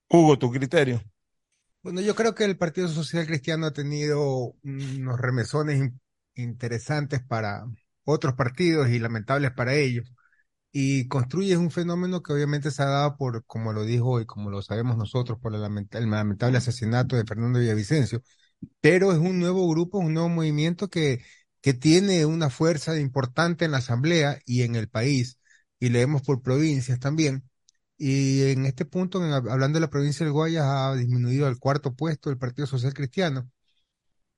Hugo, 0.09 0.37
tu 0.39 0.51
criterio. 0.51 1.01
Bueno, 1.83 2.01
yo 2.01 2.15
creo 2.15 2.35
que 2.35 2.45
el 2.45 2.57
Partido 2.57 2.87
Social 2.89 3.27
Cristiano 3.27 3.67
ha 3.67 3.73
tenido 3.73 4.55
unos 4.63 5.19
remesones 5.19 5.77
in- 5.79 6.01
interesantes 6.35 7.21
para 7.23 7.65
otros 8.05 8.35
partidos 8.35 8.89
y 8.89 8.99
lamentables 8.99 9.51
para 9.53 9.75
ellos. 9.75 10.11
Y 10.71 11.07
construye 11.07 11.57
un 11.57 11.71
fenómeno 11.71 12.21
que 12.21 12.31
obviamente 12.33 12.69
se 12.71 12.83
ha 12.83 12.85
dado 12.87 13.17
por, 13.17 13.43
como 13.45 13.73
lo 13.73 13.83
dijo 13.85 14.21
y 14.21 14.25
como 14.27 14.51
lo 14.51 14.61
sabemos 14.61 14.97
nosotros, 14.97 15.39
por 15.39 15.53
el 15.55 15.61
lamenta- 15.61 15.97
el 15.97 16.09
lamentable 16.11 16.57
asesinato 16.59 17.15
de 17.15 17.25
Fernando 17.25 17.59
Villavicencio. 17.59 18.21
Pero 18.81 19.11
es 19.13 19.19
un 19.19 19.39
nuevo 19.39 19.67
grupo, 19.69 19.99
un 19.99 20.13
nuevo 20.13 20.29
movimiento 20.29 20.89
que, 20.89 21.23
que 21.61 21.73
tiene 21.73 22.25
una 22.25 22.49
fuerza 22.49 22.99
importante 22.99 23.65
en 23.65 23.71
la 23.71 23.77
Asamblea 23.79 24.39
y 24.45 24.63
en 24.63 24.75
el 24.75 24.89
país. 24.89 25.39
Y 25.79 25.89
leemos 25.89 26.21
por 26.23 26.41
provincias 26.41 26.99
también. 26.99 27.49
Y 27.97 28.43
en 28.51 28.65
este 28.65 28.85
punto, 28.85 29.23
en- 29.25 29.33
hablando 29.33 29.77
de 29.77 29.81
la 29.81 29.89
provincia 29.89 30.25
del 30.25 30.33
Guayas, 30.33 30.65
ha 30.65 30.95
disminuido 30.95 31.47
al 31.47 31.59
cuarto 31.59 31.95
puesto 31.95 32.29
el 32.29 32.37
Partido 32.37 32.67
Social 32.67 32.93
Cristiano. 32.93 33.49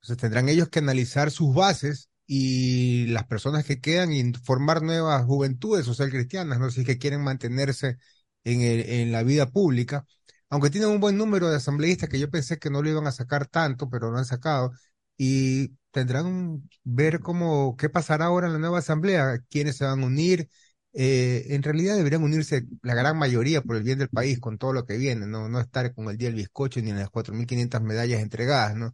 Entonces 0.02 0.18
tendrán 0.22 0.50
ellos 0.50 0.70
que 0.70 0.80
analizar 0.80 1.32
sus 1.32 1.54
bases 1.56 2.11
y 2.34 3.08
las 3.08 3.26
personas 3.26 3.66
que 3.66 3.82
quedan 3.82 4.14
y 4.14 4.32
formar 4.34 4.82
nuevas 4.84 5.26
juventudes 5.26 5.86
social 5.86 6.10
cristianas, 6.10 6.60
¿no? 6.60 6.70
Si 6.72 6.82
es 6.82 6.86
que 6.88 6.98
quieren 6.98 7.22
mantenerse 7.24 7.98
en, 8.46 8.62
el- 8.62 8.90
en 8.90 9.12
la 9.12 9.24
vida 9.24 9.48
pública. 9.48 10.06
Aunque 10.50 10.70
tienen 10.70 10.90
un 10.90 11.00
buen 11.02 11.18
número 11.18 11.50
de 11.50 11.58
asambleístas 11.58 12.10
que 12.10 12.20
yo 12.20 12.30
pensé 12.30 12.58
que 12.60 12.70
no 12.70 12.82
lo 12.82 12.90
iban 12.90 13.08
a 13.08 13.12
sacar 13.12 13.48
tanto, 13.48 13.90
pero 13.90 14.12
lo 14.12 14.18
han 14.18 14.26
sacado. 14.26 14.72
Y 15.18 15.76
tendrán 15.92 16.70
ver 16.84 17.20
cómo, 17.20 17.76
qué 17.78 17.90
pasará 17.90 18.26
ahora 18.26 18.48
en 18.48 18.54
la 18.54 18.60
nueva 18.60 18.80
asamblea, 18.80 19.40
quiénes 19.50 19.78
se 19.78 19.86
van 19.86 20.02
a 20.04 20.06
unir. 20.06 20.50
Eh, 20.94 21.46
en 21.50 21.64
realidad 21.64 21.96
deberían 21.96 22.24
unirse 22.24 22.66
la 22.82 22.94
gran 22.96 23.18
mayoría 23.18 23.62
por 23.62 23.78
el 23.78 23.84
bien 23.84 24.00
del 24.00 24.10
país 24.10 24.40
con 24.40 24.58
todo 24.58 24.74
lo 24.74 24.86
que 24.86 24.98
viene, 24.98 25.26
no, 25.26 25.48
no 25.48 25.60
estar 25.62 25.94
con 25.94 26.10
el 26.10 26.18
día 26.18 26.28
del 26.30 26.36
bizcocho 26.36 26.82
ni 26.82 26.92
las 26.92 27.10
4.500 27.10 27.82
medallas 27.82 28.22
entregadas, 28.22 28.76
¿no? 28.76 28.94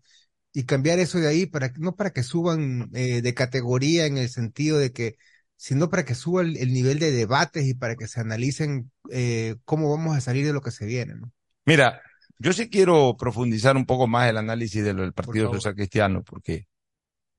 Y 0.58 0.66
cambiar 0.66 1.00
eso 1.00 1.20
de 1.20 1.28
ahí 1.28 1.46
para 1.46 1.72
que- 1.74 1.80
no 1.80 1.96
para 1.96 2.12
que 2.12 2.24
suban 2.24 2.90
eh, 2.94 3.22
de 3.22 3.34
categoría 3.34 4.06
en 4.06 4.18
el 4.18 4.30
sentido 4.30 4.78
de 4.80 4.92
que 4.94 5.18
sino 5.56 5.90
para 5.90 6.06
que 6.06 6.16
suba 6.16 6.42
el, 6.42 6.58
el 6.58 6.74
nivel 6.74 7.00
de 7.00 7.12
debates 7.12 7.66
y 7.66 7.74
para 7.74 7.96
que 7.96 8.08
se 8.08 8.20
analicen 8.22 8.92
eh, 9.12 9.56
cómo 9.66 9.90
vamos 9.92 10.16
a 10.16 10.22
salir 10.22 10.46
de 10.46 10.54
lo 10.54 10.62
que 10.62 10.72
se 10.72 10.86
viene, 10.86 11.16
¿no? 11.16 11.32
Mira, 11.66 12.02
yo 12.40 12.54
sí 12.54 12.70
quiero 12.70 13.16
profundizar 13.18 13.76
un 13.76 13.86
poco 13.86 14.08
más 14.08 14.30
el 14.30 14.38
análisis 14.38 14.84
de 14.84 14.94
lo 14.94 15.02
del 15.02 15.14
Partido. 15.14 15.52
Social 15.54 15.76
Cristiano, 15.76 16.24
porque 16.24 16.68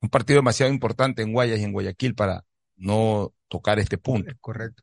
un 0.00 0.10
partido 0.10 0.38
demasiado 0.38 0.72
importante 0.72 1.22
en 1.22 1.32
Guayas 1.32 1.60
y 1.60 1.64
en 1.64 1.72
Guayaquil 1.72 2.14
para 2.14 2.44
no 2.76 3.34
tocar 3.48 3.78
este 3.78 3.98
punto. 3.98 4.32
Correcto. 4.40 4.82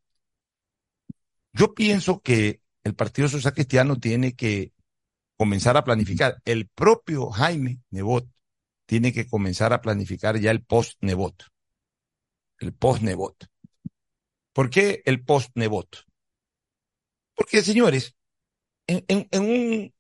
Yo 1.54 1.74
pienso 1.74 2.22
que 2.22 2.62
el 2.84 2.96
Partido 2.96 3.28
Social 3.30 3.54
Cristiano 3.54 3.98
tiene 3.98 4.34
que 4.36 4.74
comenzar 5.38 5.78
a 5.78 5.84
planificar. 5.84 6.42
El 6.46 6.68
propio 6.70 7.30
Jaime 7.30 7.80
Nebot 7.92 8.28
tiene 8.86 9.14
que 9.14 9.28
comenzar 9.28 9.74
a 9.74 9.82
planificar 9.82 10.38
ya 10.40 10.52
el 10.52 10.64
post-Nebot. 10.66 11.44
El 12.60 12.74
post-Nebot. 12.74 13.48
¿Por 14.54 14.72
qué 14.72 15.04
el 15.06 15.24
post-Nebot? 15.24 16.04
Porque, 17.36 17.62
señores, 17.62 18.16
en, 18.88 19.06
en- 19.10 19.28
en 19.32 19.44
un 19.44 19.94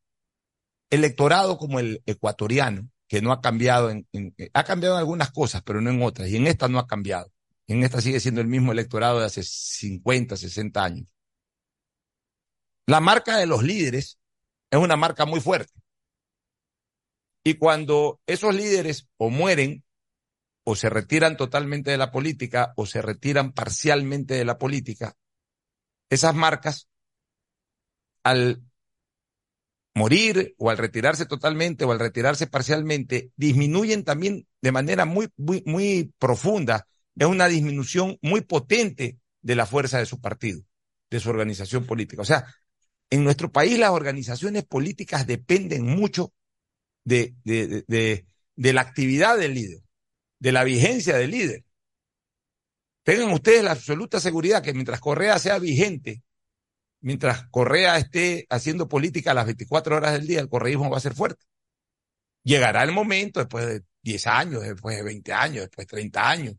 electorado 0.89 1.57
como 1.57 1.79
el 1.79 2.01
ecuatoriano, 2.05 2.89
que 3.07 3.21
no 3.21 3.31
ha 3.31 3.41
cambiado, 3.41 3.89
en, 3.91 4.07
en- 4.13 4.35
ha 4.53 4.63
cambiado 4.63 4.95
en 4.95 4.99
algunas 5.01 5.31
cosas, 5.31 5.61
pero 5.63 5.81
no 5.81 5.89
en 5.89 6.01
otras, 6.03 6.29
y 6.29 6.37
en 6.37 6.47
esta 6.47 6.67
no 6.67 6.79
ha 6.79 6.87
cambiado. 6.87 7.31
En 7.67 7.83
esta 7.83 8.01
sigue 8.01 8.19
siendo 8.19 8.41
el 8.41 8.47
mismo 8.47 8.71
electorado 8.71 9.19
de 9.19 9.25
hace 9.27 9.43
50, 9.43 10.37
60 10.37 10.83
años. 10.83 11.07
La 12.87 12.99
marca 12.99 13.37
de 13.37 13.45
los 13.45 13.61
líderes 13.63 14.19
es 14.75 14.83
una 14.83 14.95
marca 14.95 15.25
muy 15.25 15.39
fuerte. 15.39 15.73
Y 17.43 17.55
cuando 17.55 18.19
esos 18.25 18.55
líderes 18.55 19.07
o 19.17 19.29
mueren 19.29 19.83
o 20.63 20.75
se 20.75 20.89
retiran 20.89 21.37
totalmente 21.37 21.91
de 21.91 21.97
la 21.97 22.11
política 22.11 22.73
o 22.75 22.85
se 22.85 23.01
retiran 23.01 23.53
parcialmente 23.53 24.33
de 24.33 24.45
la 24.45 24.57
política, 24.57 25.15
esas 26.09 26.33
marcas 26.33 26.89
al 28.23 28.63
morir 29.93 30.55
o 30.57 30.69
al 30.69 30.77
retirarse 30.77 31.25
totalmente 31.25 31.85
o 31.85 31.91
al 31.91 31.99
retirarse 31.99 32.47
parcialmente 32.47 33.31
disminuyen 33.37 34.03
también 34.03 34.47
de 34.61 34.71
manera 34.71 35.05
muy, 35.05 35.29
muy, 35.37 36.13
profunda. 36.17 36.87
Es 37.15 37.27
una 37.27 37.47
disminución 37.47 38.17
muy 38.21 38.41
potente 38.41 39.19
de 39.41 39.55
la 39.55 39.65
fuerza 39.65 39.99
de 39.99 40.05
su 40.05 40.19
partido, 40.19 40.61
de 41.09 41.19
su 41.19 41.29
organización 41.29 41.85
política. 41.85 42.23
O 42.23 42.25
sea, 42.25 42.45
en 43.09 43.23
nuestro 43.23 43.51
país 43.51 43.77
las 43.77 43.91
organizaciones 43.91 44.63
políticas 44.65 45.27
dependen 45.27 45.85
mucho 45.85 46.33
de, 47.03 47.35
de, 47.43 47.83
de, 47.87 48.25
de, 48.55 48.73
la 48.73 48.81
actividad 48.81 49.37
del 49.37 49.53
líder, 49.53 49.79
de 50.39 50.51
la 50.51 50.63
vigencia 50.63 51.15
del 51.17 51.31
líder. 51.31 51.63
Tengan 53.03 53.31
ustedes 53.31 53.63
la 53.63 53.71
absoluta 53.71 54.19
seguridad 54.19 54.63
que 54.63 54.73
mientras 54.73 54.99
Correa 54.99 55.37
sea 55.37 55.59
vigente, 55.59 56.23
mientras 57.01 57.47
Correa 57.49 57.97
esté 57.97 58.47
haciendo 58.49 58.87
política 58.89 59.35
las 59.35 59.45
24 59.45 59.95
horas 59.95 60.13
del 60.13 60.25
día, 60.25 60.39
el 60.39 60.49
correísmo 60.49 60.89
va 60.89 60.97
a 60.97 61.01
ser 61.01 61.13
fuerte. 61.13 61.45
Llegará 62.43 62.83
el 62.83 62.91
momento, 62.91 63.39
después 63.39 63.65
de 63.67 63.83
10 64.01 64.27
años, 64.27 64.63
después 64.63 64.97
de 64.97 65.03
20 65.03 65.33
años, 65.33 65.61
después 65.61 65.87
de 65.87 65.95
30 65.97 66.29
años, 66.29 66.55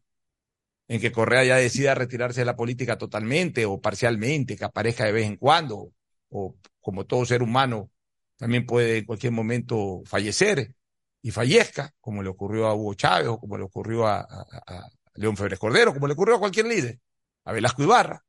en 0.89 1.01
que 1.01 1.13
Correa 1.13 1.45
ya 1.45 1.57
decida 1.57 1.95
retirarse 1.95 2.43
de 2.43 2.47
la 2.47 2.57
política 2.57 2.97
totalmente 2.97 3.67
o 3.67 3.81
parcialmente, 3.81 4.57
que 4.57 4.65
aparezca 4.65 5.05
de 5.05 5.13
vez 5.13 5.27
en 5.27 5.37
cuando, 5.37 5.93
o 6.31 6.57
como 6.81 7.07
todo 7.07 7.25
ser 7.25 7.43
humano, 7.43 7.91
también 8.37 8.67
puede 8.67 8.99
en 8.99 9.05
cualquier 9.05 9.33
momento 9.33 10.03
fallecer 10.05 10.75
y 11.23 11.31
fallezca, 11.31 11.95
como 12.01 12.23
le 12.23 12.29
ocurrió 12.29 12.67
a 12.67 12.75
Hugo 12.75 12.95
Chávez 12.95 13.29
o 13.29 13.39
como 13.39 13.59
le 13.59 13.65
ocurrió 13.65 14.07
a, 14.07 14.21
a, 14.21 14.91
León 15.15 15.37
Febres 15.37 15.59
Cordero, 15.59 15.95
como 15.95 16.07
le 16.07 16.13
ocurrió 16.13 16.37
a 16.37 16.39
cualquier 16.39 16.67
líder, 16.67 17.01
a 17.45 17.53
Velasco 17.53 17.83
Ibarra. 17.83 18.25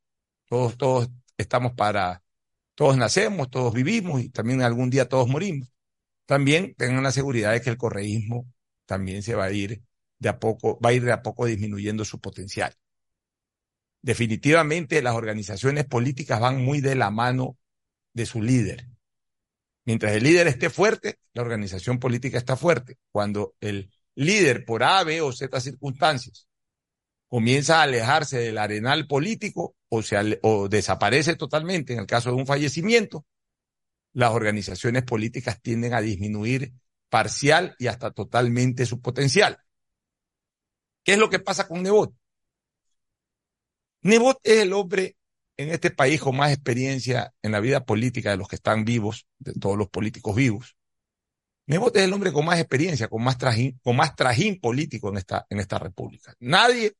Todos, 0.49 0.77
todos 0.77 1.09
estamos 1.37 1.73
para, 1.73 2.23
todos 2.75 2.97
nacemos, 2.97 3.49
todos 3.49 3.73
vivimos 3.73 4.21
y 4.21 4.29
también 4.29 4.61
algún 4.61 4.89
día 4.89 5.09
todos 5.09 5.27
morimos. 5.27 5.69
También 6.25 6.75
tengan 6.75 7.03
la 7.03 7.11
seguridad 7.11 7.51
de 7.51 7.61
que 7.61 7.69
el 7.69 7.77
correísmo 7.77 8.47
también 8.85 9.21
se 9.23 9.35
va 9.35 9.45
a 9.45 9.51
ir 9.51 9.83
de 10.19 10.29
a 10.29 10.39
poco, 10.39 10.79
va 10.79 10.89
a 10.89 10.93
ir 10.93 11.03
de 11.03 11.11
a 11.11 11.21
poco 11.21 11.45
disminuyendo 11.45 12.05
su 12.05 12.19
potencial. 12.19 12.73
Definitivamente 14.01 15.01
las 15.01 15.15
organizaciones 15.15 15.85
políticas 15.85 16.39
van 16.39 16.63
muy 16.63 16.81
de 16.81 16.95
la 16.95 17.11
mano 17.11 17.57
de 18.17 18.25
su 18.25 18.41
líder. 18.41 18.87
Mientras 19.85 20.11
el 20.13 20.23
líder 20.23 20.47
esté 20.47 20.69
fuerte, 20.69 21.19
la 21.33 21.43
organización 21.43 21.99
política 21.99 22.37
está 22.37 22.57
fuerte. 22.57 22.97
Cuando 23.11 23.55
el 23.61 23.89
líder, 24.15 24.65
por 24.65 24.83
A, 24.83 25.03
B 25.03 25.21
o 25.21 25.31
Z 25.31 25.61
circunstancias, 25.61 26.47
comienza 27.27 27.79
a 27.79 27.83
alejarse 27.83 28.39
del 28.39 28.57
arenal 28.57 29.07
político 29.07 29.75
o, 29.87 30.01
se 30.01 30.39
o 30.41 30.67
desaparece 30.67 31.35
totalmente 31.35 31.93
en 31.93 31.99
el 31.99 32.07
caso 32.07 32.31
de 32.31 32.37
un 32.37 32.47
fallecimiento, 32.47 33.25
las 34.13 34.31
organizaciones 34.31 35.03
políticas 35.03 35.61
tienden 35.61 35.93
a 35.93 36.01
disminuir 36.01 36.73
parcial 37.09 37.75
y 37.77 37.85
hasta 37.85 38.09
totalmente 38.11 38.87
su 38.87 38.99
potencial. 38.99 39.59
¿Qué 41.03 41.13
es 41.13 41.19
lo 41.19 41.29
que 41.29 41.39
pasa 41.39 41.67
con 41.67 41.83
Nebot? 41.83 42.13
Nebot 44.01 44.39
es 44.43 44.63
el 44.63 44.73
hombre 44.73 45.16
en 45.57 45.69
este 45.69 45.91
país 45.91 46.21
con 46.21 46.37
más 46.37 46.51
experiencia 46.51 47.33
en 47.41 47.51
la 47.51 47.59
vida 47.59 47.85
política 47.85 48.31
de 48.31 48.37
los 48.37 48.47
que 48.47 48.55
están 48.55 48.85
vivos, 48.85 49.27
de 49.39 49.53
todos 49.53 49.77
los 49.77 49.89
políticos 49.89 50.35
vivos. 50.35 50.77
Nebot 51.65 51.95
es 51.97 52.03
el 52.03 52.13
hombre 52.13 52.31
con 52.31 52.45
más 52.45 52.59
experiencia, 52.59 53.09
con 53.09 53.23
más 53.23 53.37
trajín, 53.37 53.77
con 53.83 53.95
más 53.97 54.15
trajín 54.15 54.59
político 54.59 55.09
en 55.09 55.17
esta, 55.17 55.45
en 55.49 55.59
esta 55.59 55.79
república. 55.79 56.33
Nadie 56.39 56.95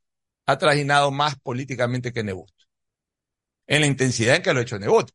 ha 0.46 0.58
trajinado 0.58 1.12
más 1.12 1.40
políticamente 1.40 2.12
que 2.12 2.24
Nebot. 2.24 2.52
En 3.68 3.82
la 3.82 3.88
intensidad 3.88 4.36
en 4.36 4.42
que 4.42 4.54
lo 4.54 4.60
ha 4.60 4.64
hecho 4.64 4.80
Nebot. 4.80 5.12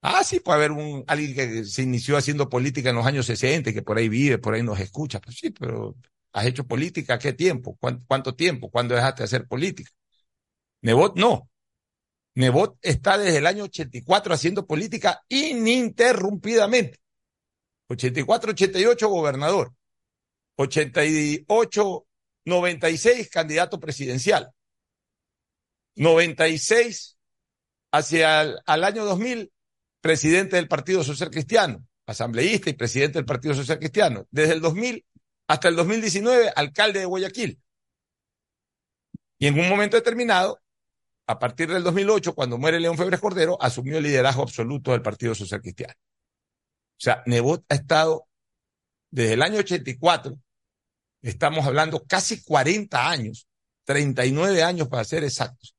Ah, 0.00 0.24
sí, 0.24 0.40
puede 0.40 0.56
haber 0.58 0.72
un, 0.72 1.04
alguien 1.06 1.34
que 1.34 1.64
se 1.64 1.82
inició 1.82 2.16
haciendo 2.16 2.48
política 2.48 2.90
en 2.90 2.96
los 2.96 3.06
años 3.06 3.26
60 3.26 3.70
y 3.70 3.74
que 3.74 3.82
por 3.82 3.98
ahí 3.98 4.08
vive, 4.08 4.38
por 4.38 4.54
ahí 4.54 4.62
nos 4.62 4.80
escucha. 4.80 5.20
Pues 5.20 5.36
sí, 5.36 5.50
pero 5.50 5.94
¿has 6.32 6.46
hecho 6.46 6.66
política? 6.66 7.18
¿Qué 7.18 7.32
tiempo? 7.32 7.76
¿Cuánto, 7.78 8.04
cuánto 8.08 8.34
tiempo? 8.34 8.68
¿Cuándo 8.70 8.96
dejaste 8.96 9.22
de 9.22 9.24
hacer 9.26 9.46
política? 9.46 9.90
Nebot 10.82 11.16
no. 11.16 11.51
Nebot 12.34 12.78
está 12.80 13.18
desde 13.18 13.38
el 13.38 13.46
año 13.46 13.64
84 13.64 14.34
haciendo 14.34 14.66
política 14.66 15.22
ininterrumpidamente. 15.28 16.98
84-88 17.88 19.08
gobernador. 19.08 19.74
88-96 20.56 23.28
candidato 23.30 23.78
presidencial. 23.78 24.50
96 25.96 27.18
hacia 27.92 28.42
el 28.42 28.58
al 28.64 28.84
año 28.84 29.04
2000 29.04 29.52
presidente 30.00 30.56
del 30.56 30.68
Partido 30.68 31.04
Social 31.04 31.30
Cristiano, 31.30 31.86
asambleísta 32.06 32.70
y 32.70 32.74
presidente 32.74 33.18
del 33.18 33.26
Partido 33.26 33.54
Social 33.54 33.78
Cristiano. 33.78 34.26
Desde 34.30 34.54
el 34.54 34.60
2000 34.60 35.04
hasta 35.48 35.68
el 35.68 35.76
2019 35.76 36.52
alcalde 36.56 37.00
de 37.00 37.06
Guayaquil. 37.06 37.60
Y 39.38 39.46
en 39.46 39.58
un 39.58 39.68
momento 39.68 39.96
determinado 39.96 40.61
a 41.32 41.38
partir 41.38 41.68
del 41.68 41.82
2008, 41.82 42.34
cuando 42.34 42.58
muere 42.58 42.78
León 42.78 42.96
Febres 42.96 43.20
Cordero, 43.20 43.58
asumió 43.60 43.98
el 43.98 44.04
liderazgo 44.04 44.42
absoluto 44.42 44.92
del 44.92 45.02
Partido 45.02 45.34
Social 45.34 45.60
Cristiano. 45.60 45.94
sea, 46.96 47.22
Nebot 47.26 47.64
ha 47.68 47.74
estado 47.74 48.28
desde 49.10 49.34
el 49.34 49.42
año 49.42 49.58
84, 49.58 50.38
estamos 51.22 51.66
hablando 51.66 52.04
casi 52.04 52.42
40 52.42 53.10
años, 53.10 53.46
39 53.84 54.62
años 54.62 54.88
para 54.88 55.04
ser 55.04 55.24
exactos, 55.24 55.74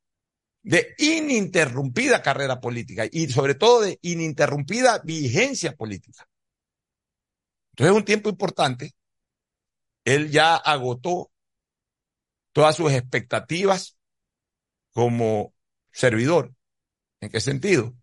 de 0.61 0.95
ininterrumpida 0.97 2.21
carrera 2.21 2.59
política 2.59 3.05
y 3.11 3.27
sobre 3.29 3.55
todo 3.55 3.81
de 3.81 3.99
ininterrumpida 4.01 4.99
vigencia 5.03 5.75
política. 5.75 6.27
Entonces 7.71 7.91
es 7.91 7.97
un 7.97 8.05
tiempo 8.05 8.29
importante. 8.29 8.93
Él 10.05 10.29
ya 10.29 10.55
agotó 10.55 11.31
todas 12.53 12.75
sus 12.75 12.91
expectativas 12.91 13.97
como 14.93 15.53
servidor. 15.91 16.53
¿En 17.19 17.29
qué 17.29 17.41
sentido? 17.41 17.93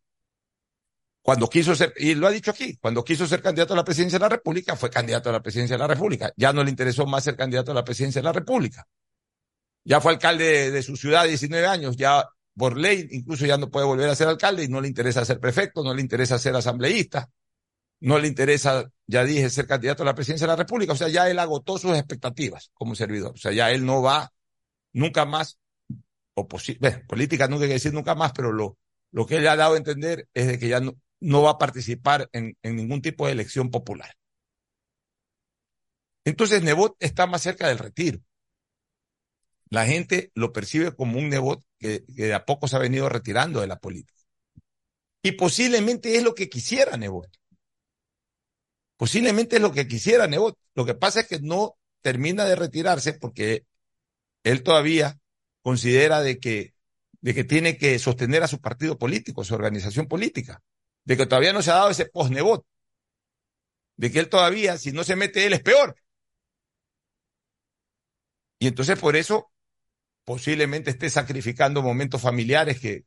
Cuando 1.23 1.49
quiso 1.49 1.75
ser, 1.75 1.93
y 1.97 2.15
lo 2.15 2.27
ha 2.27 2.31
dicho 2.31 2.51
aquí, 2.51 2.77
cuando 2.77 3.05
quiso 3.05 3.27
ser 3.27 3.43
candidato 3.43 3.75
a 3.75 3.77
la 3.77 3.85
presidencia 3.85 4.19
de 4.19 4.25
la 4.25 4.29
República, 4.29 4.77
fue 4.77 4.91
candidato 4.91 5.29
a 5.31 5.33
la 5.33 5.43
presidencia 5.43 5.77
de 5.77 5.81
la 5.81 5.87
República. 5.87 6.33
Ya 6.37 6.53
no 6.53 6.65
le 6.65 6.71
interesó 6.71 7.07
más 7.07 7.25
ser 7.25 7.37
candidato 7.37 7.73
a 7.73 7.75
la 7.75 7.85
presidencia 7.85 8.21
de 8.21 8.25
la 8.25 8.33
República. 8.33 8.87
Ya 9.85 10.01
fue 10.01 10.13
alcalde 10.13 10.45
de, 10.45 10.71
de 10.71 10.83
su 10.83 10.97
ciudad 10.97 11.25
19 11.27 11.67
años, 11.67 11.97
ya 11.97 12.29
por 12.57 12.77
ley 12.77 13.09
incluso 13.13 13.47
ya 13.47 13.57
no 13.57 13.71
puede 13.71 13.87
volver 13.87 14.09
a 14.11 14.15
ser 14.15 14.29
alcalde 14.29 14.65
y 14.65 14.69
no 14.69 14.81
le 14.81 14.89
interesa 14.89 15.25
ser 15.25 15.41
prefecto, 15.41 15.83
no 15.83 15.95
le 15.95 16.03
interesa 16.03 16.39
ser 16.39 16.55
asambleísta, 16.55 17.31
no 18.01 18.19
le 18.19 18.29
interesa, 18.29 18.91
ya 19.07 19.25
dije, 19.25 19.51
ser 19.51 19.67
candidato 19.67 20.03
a 20.03 20.07
la 20.07 20.15
presidencia 20.15 20.47
de 20.47 20.53
la 20.53 20.57
República. 20.57 20.93
O 20.93 20.97
sea, 20.97 21.09
ya 21.09 21.29
él 21.29 21.39
agotó 21.39 21.79
sus 21.79 21.97
expectativas 21.97 22.71
como 22.75 22.95
servidor. 22.95 23.33
O 23.35 23.39
sea, 23.39 23.53
ya 23.53 23.71
él 23.71 23.85
no 23.85 24.03
va 24.03 24.33
nunca 24.93 25.27
más, 25.27 25.59
política 26.49 27.49
nunca 27.49 27.67
decir 27.67 27.93
nunca 27.93 28.15
más, 28.15 28.33
pero 28.33 28.53
lo, 28.53 28.79
lo 29.13 29.27
que 29.27 29.37
él 29.37 29.49
ha 29.49 29.57
dado 29.57 29.75
a 29.75 29.79
entender 29.79 30.29
es 30.35 30.47
de 30.47 30.59
que 30.59 30.69
ya 30.69 30.81
no, 30.81 30.97
no 31.21 31.43
va 31.43 31.53
a 31.53 31.59
participar 31.59 32.29
en, 32.33 32.57
en 32.63 32.77
ningún 32.77 33.03
tipo 33.03 33.27
de 33.27 33.33
elección 33.33 33.71
popular. 33.71 34.15
Entonces, 36.25 36.63
Nebot 36.63 36.97
está 37.01 37.27
más 37.27 37.43
cerca 37.43 37.69
del 37.69 37.79
retiro. 37.79 38.21
La 39.69 39.87
gente 39.87 40.33
lo 40.35 40.53
percibe 40.53 40.95
como 40.95 41.19
un 41.19 41.29
Nebot 41.29 41.63
que, 41.79 42.05
que, 42.05 42.27
de 42.27 42.35
a 42.35 42.45
poco 42.45 42.69
se 42.69 42.77
ha 42.77 42.81
venido 42.81 43.09
retirando 43.09 43.61
de 43.61 43.67
la 43.67 43.79
política. 43.79 44.21
Y 45.23 45.33
posiblemente 45.33 46.17
es 46.17 46.23
lo 46.23 46.35
que 46.35 46.49
quisiera 46.49 46.97
Nebot. 46.97 47.31
Posiblemente 48.97 49.57
es 49.57 49.63
lo 49.63 49.73
que 49.73 49.87
quisiera 49.87 50.27
Nebot. 50.27 50.59
Lo 50.75 50.85
que 50.85 50.95
pasa 50.95 51.21
es 51.21 51.29
que 51.29 51.41
no 51.41 51.77
termina 52.03 52.45
de 52.45 52.57
retirarse 52.57 53.15
porque 53.15 53.65
él 54.43 54.63
todavía 54.63 55.20
considera 55.63 56.21
de 56.23 56.39
que, 56.39 56.75
de 57.21 57.35
que 57.35 57.45
tiene 57.45 57.77
que 57.77 57.99
sostener 57.99 58.43
a 58.43 58.49
su 58.49 58.61
partido 58.61 58.99
político, 58.99 59.45
su 59.45 59.55
organización 59.55 60.07
política 60.07 60.63
de 61.05 61.17
que 61.17 61.27
todavía 61.27 61.53
no 61.53 61.63
se 61.63 61.71
ha 61.71 61.75
dado 61.75 61.91
ese 61.91 62.07
post-nebot, 62.07 62.65
de 63.97 64.11
que 64.11 64.19
él 64.19 64.29
todavía, 64.29 64.79
si 64.79 64.93
no 64.93 65.05
se 65.05 65.17
mete 65.17 65.47
él, 65.47 65.53
es 65.53 65.63
peor. 65.63 65.97
Y 68.59 68.67
entonces 68.67 68.99
por 68.99 69.17
eso 69.17 69.51
posiblemente 70.25 70.91
esté 70.91 71.11
sacrificando 71.11 71.83
momentos 71.83 72.21
familiares 72.21 72.81
que, 72.81 73.05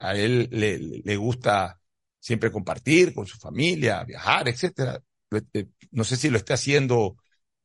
a 0.00 0.16
él 0.16 0.48
le, 0.50 0.78
le, 0.78 1.16
gusta 1.16 1.80
siempre 2.18 2.50
compartir 2.50 3.14
con 3.14 3.26
su 3.26 3.38
familia, 3.38 4.02
viajar, 4.02 4.48
etcétera. 4.48 5.00
No 5.92 6.02
sé 6.02 6.16
si 6.16 6.30
lo 6.30 6.38
esté 6.38 6.52
haciendo 6.52 7.16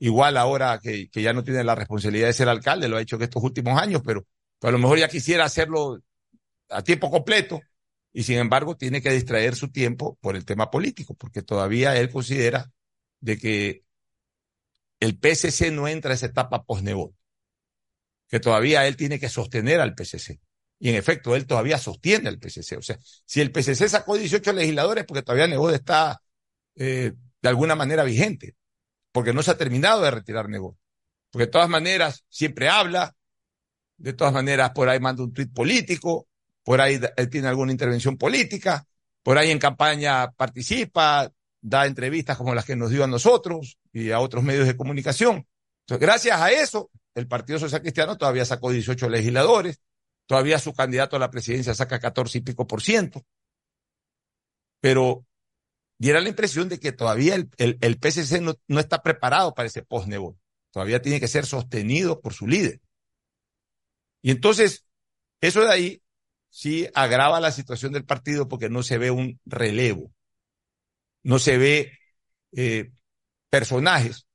igual 0.01 0.35
ahora 0.37 0.79
que, 0.81 1.09
que 1.09 1.21
ya 1.21 1.31
no 1.31 1.43
tiene 1.43 1.63
la 1.63 1.75
responsabilidad 1.75 2.25
de 2.25 2.33
ser 2.33 2.49
alcalde, 2.49 2.87
lo 2.87 2.97
ha 2.97 3.01
hecho 3.01 3.17
en 3.17 3.21
estos 3.21 3.43
últimos 3.43 3.79
años, 3.79 4.01
pero, 4.03 4.25
a 4.63 4.71
lo 4.71 4.79
mejor 4.79 4.97
ya 4.97 5.07
quisiera 5.07 5.45
hacerlo 5.45 5.99
a 6.69 6.83
tiempo 6.83 7.09
completo 7.11 7.61
y 8.11 8.23
sin 8.23 8.37
embargo 8.37 8.75
tiene 8.75 9.01
que 9.01 9.11
distraer 9.11 9.55
su 9.55 9.71
tiempo 9.71 10.17
por 10.19 10.35
el 10.35 10.43
tema 10.43 10.71
político, 10.71 11.13
porque 11.13 11.43
todavía 11.43 11.95
él 11.97 12.09
considera 12.09 12.71
de 13.19 13.37
que 13.37 13.83
el 14.99 15.19
PSC 15.19 15.71
no 15.71 15.87
entra 15.87 16.11
a 16.11 16.15
esa 16.15 16.27
etapa 16.27 16.63
post-Nebot, 16.63 17.13
que 18.27 18.39
todavía 18.39 18.87
él 18.87 18.95
tiene 18.95 19.19
que 19.19 19.29
sostener 19.29 19.79
al 19.81 19.95
PSC. 19.95 20.39
Y 20.79 20.89
en 20.89 20.95
efecto, 20.95 21.35
él 21.35 21.45
todavía 21.45 21.77
sostiene 21.77 22.27
al 22.29 22.39
PSC. 22.39 22.75
O 22.77 22.81
sea, 22.81 22.97
si 23.25 23.39
el 23.39 23.51
PSC 23.51 23.87
sacó 23.87 24.17
18 24.17 24.53
legisladores, 24.53 25.05
porque 25.05 25.21
todavía 25.21 25.47
Nebot 25.47 25.73
está 25.73 26.21
eh, 26.75 27.13
de 27.41 27.49
alguna 27.49 27.75
manera 27.75 28.03
vigente, 28.03 28.55
porque 29.11 29.33
no 29.33 29.43
se 29.43 29.51
ha 29.51 29.57
terminado 29.57 30.01
de 30.01 30.11
retirar 30.11 30.49
Nebot. 30.49 30.77
Porque 31.31 31.45
de 31.45 31.51
todas 31.51 31.69
maneras 31.69 32.25
siempre 32.29 32.69
habla, 32.69 33.15
de 33.97 34.13
todas 34.13 34.33
maneras 34.33 34.71
por 34.71 34.89
ahí 34.89 34.99
manda 34.99 35.23
un 35.23 35.33
tuit 35.33 35.53
político, 35.53 36.27
por 36.63 36.81
ahí 36.81 36.99
él 37.17 37.29
tiene 37.29 37.47
alguna 37.47 37.71
intervención 37.71 38.17
política, 38.17 38.85
por 39.23 39.37
ahí 39.37 39.51
en 39.51 39.59
campaña 39.59 40.31
participa, 40.31 41.31
da 41.61 41.85
entrevistas 41.85 42.37
como 42.37 42.55
las 42.55 42.65
que 42.65 42.75
nos 42.75 42.89
dio 42.89 43.03
a 43.03 43.07
nosotros 43.07 43.77
y 43.93 44.11
a 44.11 44.19
otros 44.19 44.43
medios 44.43 44.67
de 44.67 44.75
comunicación. 44.75 45.47
Entonces, 45.81 46.07
gracias 46.07 46.41
a 46.41 46.51
eso, 46.51 46.89
el 47.13 47.27
Partido 47.27 47.59
Social 47.59 47.81
Cristiano 47.81 48.17
todavía 48.17 48.45
sacó 48.45 48.71
18 48.71 49.09
legisladores, 49.09 49.81
todavía 50.25 50.59
su 50.59 50.73
candidato 50.73 51.15
a 51.15 51.19
la 51.19 51.29
presidencia 51.29 51.73
saca 51.73 51.99
14 51.99 52.39
y 52.39 52.41
pico 52.41 52.65
por 52.65 52.81
ciento, 52.81 53.23
pero 54.79 55.25
diera 56.01 56.19
la 56.19 56.29
impresión 56.29 56.67
de 56.67 56.79
que 56.79 56.91
todavía 56.91 57.35
el, 57.35 57.47
el, 57.57 57.77
el 57.79 57.99
PSC 58.01 58.41
no, 58.41 58.55
no, 58.67 58.79
está 58.79 59.03
preparado 59.03 59.53
para 59.53 59.67
ese 59.67 59.83
post-Nebot. 59.83 60.35
Todavía 60.71 60.99
tiene 60.99 61.19
que 61.19 61.27
ser 61.27 61.45
sostenido 61.45 62.21
por 62.21 62.33
su 62.33 62.47
líder. 62.47 62.81
Y 64.23 64.31
entonces, 64.31 64.83
eso 65.41 65.61
de 65.61 65.71
ahí 65.71 66.01
sí 66.49 66.87
agrava 66.95 67.39
la 67.39 67.51
situación 67.51 67.93
del 67.93 68.03
partido 68.03 68.47
porque 68.47 68.67
no 68.67 68.81
se 68.81 68.97
ve 68.97 69.11
un 69.11 69.39
relevo, 69.45 70.11
no 71.21 71.37
se 71.37 71.59
ve 71.59 71.99
eh, 72.53 72.91
personajes 73.51 74.25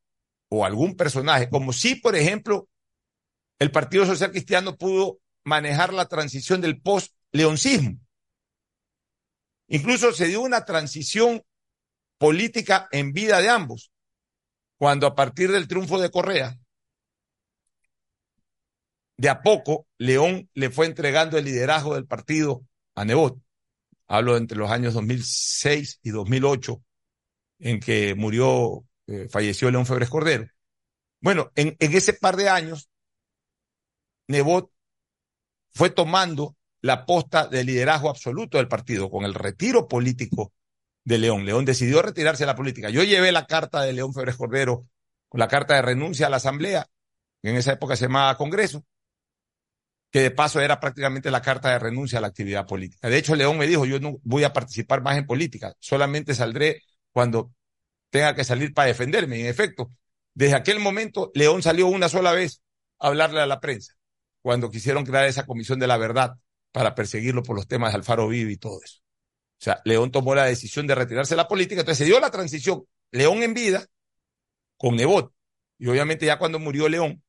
o 0.48 0.64
algún 0.64 0.94
personaje, 0.94 1.50
como 1.50 1.72
si, 1.72 1.96
por 1.96 2.14
ejemplo, 2.14 2.68
el 3.58 3.72
Partido 3.72 4.06
Social 4.06 4.30
Cristiano 4.30 4.76
pudo 4.76 5.18
manejar 5.42 5.92
la 5.92 6.06
transición 6.06 6.60
del 6.60 6.80
post-leoncismo. 6.80 7.98
Incluso 9.66 10.12
se 10.12 10.28
dio 10.28 10.42
una 10.42 10.64
transición 10.64 11.42
política 12.18 12.88
en 12.92 13.12
vida 13.12 13.40
de 13.40 13.48
ambos, 13.48 13.90
cuando 14.78 15.06
a 15.06 15.14
partir 15.14 15.50
del 15.50 15.68
triunfo 15.68 15.98
de 15.98 16.10
Correa, 16.10 16.58
de 19.16 19.28
a 19.28 19.42
poco 19.42 19.86
León 19.98 20.50
le 20.54 20.70
fue 20.70 20.86
entregando 20.86 21.38
el 21.38 21.46
liderazgo 21.46 21.94
del 21.94 22.06
partido 22.06 22.62
a 22.94 23.04
Nebot. 23.04 23.38
Hablo 24.08 24.36
entre 24.36 24.58
los 24.58 24.70
años 24.70 24.94
2006 24.94 26.00
y 26.02 26.10
2008, 26.10 26.82
en 27.60 27.80
que 27.80 28.14
murió, 28.14 28.84
eh, 29.06 29.28
falleció 29.28 29.70
León 29.70 29.86
Febres 29.86 30.10
Cordero. 30.10 30.46
Bueno, 31.20 31.50
en, 31.54 31.76
en 31.78 31.94
ese 31.94 32.12
par 32.12 32.36
de 32.36 32.48
años, 32.48 32.88
Nebot 34.28 34.70
fue 35.72 35.90
tomando 35.90 36.56
la 36.82 37.04
posta 37.04 37.46
de 37.46 37.64
liderazgo 37.64 38.10
absoluto 38.10 38.58
del 38.58 38.68
partido 38.68 39.10
con 39.10 39.24
el 39.24 39.34
retiro 39.34 39.88
político 39.88 40.52
de 41.06 41.18
León. 41.18 41.46
León 41.46 41.64
decidió 41.64 42.02
retirarse 42.02 42.42
de 42.42 42.48
la 42.48 42.56
política. 42.56 42.90
Yo 42.90 43.02
llevé 43.04 43.30
la 43.30 43.46
carta 43.46 43.80
de 43.82 43.92
León 43.92 44.12
Febres 44.12 44.36
Cordero, 44.36 44.88
con 45.28 45.38
la 45.38 45.46
carta 45.48 45.74
de 45.74 45.82
renuncia 45.82 46.26
a 46.26 46.30
la 46.30 46.38
Asamblea, 46.38 46.86
que 47.40 47.50
en 47.50 47.56
esa 47.56 47.72
época 47.72 47.94
se 47.94 48.06
llamaba 48.06 48.36
Congreso, 48.36 48.84
que 50.10 50.20
de 50.20 50.32
paso 50.32 50.60
era 50.60 50.80
prácticamente 50.80 51.30
la 51.30 51.42
carta 51.42 51.70
de 51.70 51.78
renuncia 51.78 52.18
a 52.18 52.22
la 52.22 52.26
actividad 52.26 52.66
política. 52.66 53.08
De 53.08 53.16
hecho, 53.18 53.36
León 53.36 53.56
me 53.56 53.68
dijo, 53.68 53.86
yo 53.86 54.00
no 54.00 54.18
voy 54.24 54.42
a 54.42 54.52
participar 54.52 55.00
más 55.00 55.16
en 55.16 55.26
política, 55.26 55.74
solamente 55.78 56.34
saldré 56.34 56.82
cuando 57.12 57.52
tenga 58.10 58.34
que 58.34 58.42
salir 58.42 58.74
para 58.74 58.88
defenderme. 58.88 59.40
En 59.40 59.46
efecto, 59.46 59.92
desde 60.34 60.56
aquel 60.56 60.80
momento, 60.80 61.30
León 61.34 61.62
salió 61.62 61.86
una 61.86 62.08
sola 62.08 62.32
vez 62.32 62.62
a 62.98 63.06
hablarle 63.08 63.40
a 63.40 63.46
la 63.46 63.60
prensa, 63.60 63.94
cuando 64.42 64.70
quisieron 64.70 65.04
crear 65.04 65.26
esa 65.26 65.46
comisión 65.46 65.78
de 65.78 65.86
la 65.86 65.98
verdad 65.98 66.34
para 66.72 66.96
perseguirlo 66.96 67.44
por 67.44 67.54
los 67.54 67.68
temas 67.68 67.92
de 67.92 67.98
Alfaro 67.98 68.26
Vivi 68.26 68.54
y 68.54 68.56
todo 68.56 68.80
eso. 68.82 69.05
O 69.58 69.64
sea, 69.64 69.80
León 69.84 70.10
tomó 70.10 70.34
la 70.34 70.44
decisión 70.44 70.86
de 70.86 70.94
retirarse 70.94 71.34
de 71.34 71.38
la 71.38 71.48
política, 71.48 71.80
entonces 71.80 71.98
se 71.98 72.04
dio 72.04 72.20
la 72.20 72.30
transición 72.30 72.84
León 73.10 73.42
en 73.42 73.54
vida 73.54 73.86
con 74.76 74.96
Nebot. 74.96 75.32
Y 75.78 75.88
obviamente 75.88 76.26
ya 76.26 76.38
cuando 76.38 76.58
murió 76.58 76.88
León, 76.88 77.22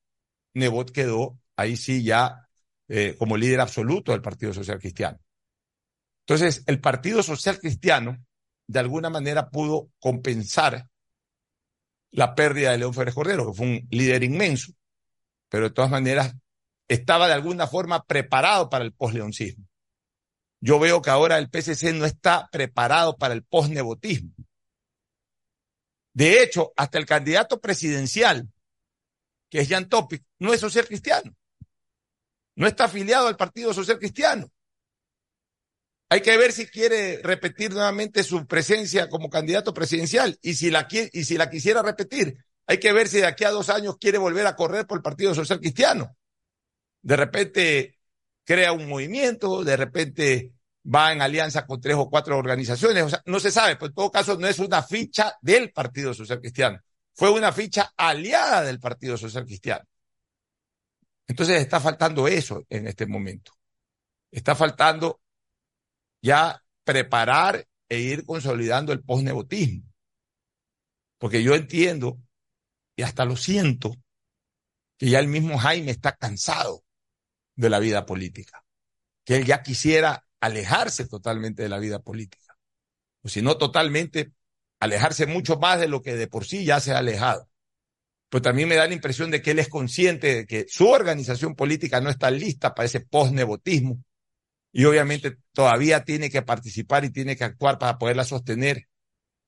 Nebot 0.54 0.91
quedó 0.91 1.38
ahí 1.56 1.76
sí 1.78 2.04
ya 2.04 2.48
eh, 2.88 3.16
como 3.18 3.38
líder 3.38 3.60
absoluto 3.60 4.12
del 4.12 4.22
Partido 4.22 4.54
Social 4.54 4.80
Cristiano. 4.80 5.20
Entonces, 6.22 6.64
el 6.68 6.82
Partido 6.82 7.24
Social 7.24 7.60
Cristiano, 7.60 8.18
de 8.68 8.80
alguna 8.80 9.10
manera, 9.10 9.49
pudo 9.49 9.90
compensar 9.99 10.88
la 12.12 12.36
pérdida 12.36 12.72
de 12.72 12.80
León 12.80 12.94
Férez 12.94 13.14
Cordero, 13.14 13.48
que 13.48 13.58
fue 13.58 13.66
un 13.66 13.88
líder 13.91 14.24
inmenso, 14.24 14.74
pero 15.49 15.66
de 15.66 15.74
todas 15.74 15.91
maneras 15.91 16.34
estaba 16.88 17.28
de 17.28 17.34
alguna 17.34 17.68
forma 17.68 18.04
preparado 18.04 18.70
para 18.70 18.86
el 18.86 18.94
post-leoncismo. 18.94 19.66
Yo 20.60 20.80
veo 20.80 21.02
que 21.02 21.10
ahora 21.10 21.38
el 21.38 21.50
PSC 21.52 21.94
no 21.94 22.06
está 22.06 22.50
preparado 22.52 23.18
para 23.18 23.34
el 23.34 23.44
post-nebotismo. 23.44 24.32
De 26.14 26.42
hecho, 26.42 26.74
hasta 26.76 26.98
el 26.98 27.06
candidato 27.06 27.62
presidencial, 27.62 28.50
que 29.50 29.60
es 29.60 29.70
Jan 29.70 29.88
Topic, 29.88 30.24
no 30.40 30.54
es 30.54 30.60
social 30.60 30.88
cristiano. 30.88 31.36
No 32.56 32.66
está 32.66 32.86
afiliado 32.86 33.28
al 33.28 33.38
Partido 33.38 33.72
Social 33.72 34.00
Cristiano. 34.00 34.52
Hay 36.10 36.22
que 36.22 36.36
ver 36.38 36.54
si 36.54 36.66
quiere 36.68 37.22
repetir 37.22 37.72
nuevamente 37.72 38.24
su 38.24 38.48
presencia 38.48 39.10
como 39.10 39.30
candidato 39.30 39.74
presidencial 39.74 40.40
y 40.42 40.56
si 40.56 40.72
la, 40.72 40.88
y 40.90 41.24
si 41.24 41.38
la 41.38 41.50
quisiera 41.52 41.84
repetir, 41.84 42.44
hay 42.66 42.80
que 42.80 42.94
ver 42.94 43.08
si 43.08 43.18
de 43.18 43.28
aquí 43.28 43.44
a 43.44 43.52
dos 43.52 43.70
años 43.70 43.98
quiere 44.00 44.18
volver 44.18 44.48
a 44.48 44.56
correr 44.56 44.88
por 44.88 44.98
el 44.98 45.04
Partido 45.04 45.36
Social 45.36 45.60
Cristiano. 45.60 46.18
De 47.02 47.16
repente 47.16 47.97
crea 48.48 48.72
un 48.72 48.88
movimiento, 48.88 49.61
de 49.65 49.76
repente 49.76 50.53
va 50.86 51.11
en 51.11 51.22
alianza 51.22 51.65
con 51.65 51.82
tres 51.82 51.95
o 51.98 52.10
cuatro 52.10 52.38
organizaciones, 52.38 53.03
o 53.03 53.10
sea, 53.10 53.22
no 53.26 53.41
se 53.41 53.52
sabe, 53.52 53.76
pero 53.76 53.88
en 53.88 53.94
todo 53.94 54.10
caso 54.10 54.38
no 54.40 54.48
es 54.48 54.57
una 54.60 54.82
ficha 54.82 55.36
del 55.41 55.74
Partido 55.74 56.14
Social 56.14 56.40
Cristiano, 56.40 56.80
fue 57.14 57.30
una 57.30 57.52
ficha 57.52 57.94
aliada 57.98 58.64
del 58.64 58.80
Partido 58.80 59.18
Social 59.18 59.45
Cristiano. 59.45 59.84
Entonces 61.28 61.60
está 61.60 61.82
faltando 61.82 62.26
eso 62.30 62.64
en 62.69 62.88
este 62.88 63.06
momento. 63.06 63.52
Está 64.32 64.56
faltando 64.56 65.19
ya 66.22 66.64
preparar 66.86 67.68
e 67.90 67.99
ir 67.99 68.26
consolidando 68.26 68.94
el 68.94 69.03
postnebotismo. 69.03 69.84
Porque 71.18 71.44
yo 71.44 71.53
entiendo 71.53 72.18
y 72.95 73.02
hasta 73.02 73.26
lo 73.26 73.36
siento 73.36 73.94
que 74.98 75.10
ya 75.10 75.19
el 75.19 75.28
mismo 75.28 75.57
Jaime 75.57 75.91
está 75.91 76.15
cansado 76.15 76.87
de 77.58 77.70
la 77.70 77.80
vida 77.80 78.06
política, 78.06 78.64
que 79.26 79.36
él 79.36 79.46
ya 79.46 79.62
quisiera 79.62 80.26
alejarse 80.40 81.06
totalmente 81.08 81.64
de 81.64 81.70
la 81.70 81.80
vida 81.80 82.00
política, 82.00 82.58
o 83.22 83.28
si 83.28 83.42
no 83.42 83.58
totalmente, 83.58 84.32
alejarse 84.80 85.26
mucho 85.26 85.58
más 85.58 85.80
de 85.80 85.90
lo 85.90 86.02
que 86.02 86.16
de 86.16 86.28
por 86.28 86.46
sí 86.46 86.64
ya 86.64 86.80
se 86.80 86.94
ha 86.94 87.00
alejado. 87.00 87.50
Pero 88.30 88.42
también 88.42 88.70
me 88.70 88.76
da 88.76 88.88
la 88.88 88.94
impresión 88.94 89.32
de 89.32 89.42
que 89.42 89.52
él 89.52 89.60
es 89.60 89.70
consciente 89.70 90.36
de 90.36 90.46
que 90.46 90.66
su 90.70 90.88
organización 90.88 91.56
política 91.56 92.00
no 92.00 92.10
está 92.10 92.30
lista 92.30 92.76
para 92.76 92.86
ese 92.86 93.00
post-nebotismo 93.00 94.04
y 94.72 94.86
obviamente 94.86 95.38
todavía 95.54 96.04
tiene 96.04 96.30
que 96.30 96.42
participar 96.42 97.06
y 97.06 97.10
tiene 97.10 97.36
que 97.36 97.46
actuar 97.46 97.80
para 97.80 97.98
poderla 97.98 98.26
sostener 98.26 98.88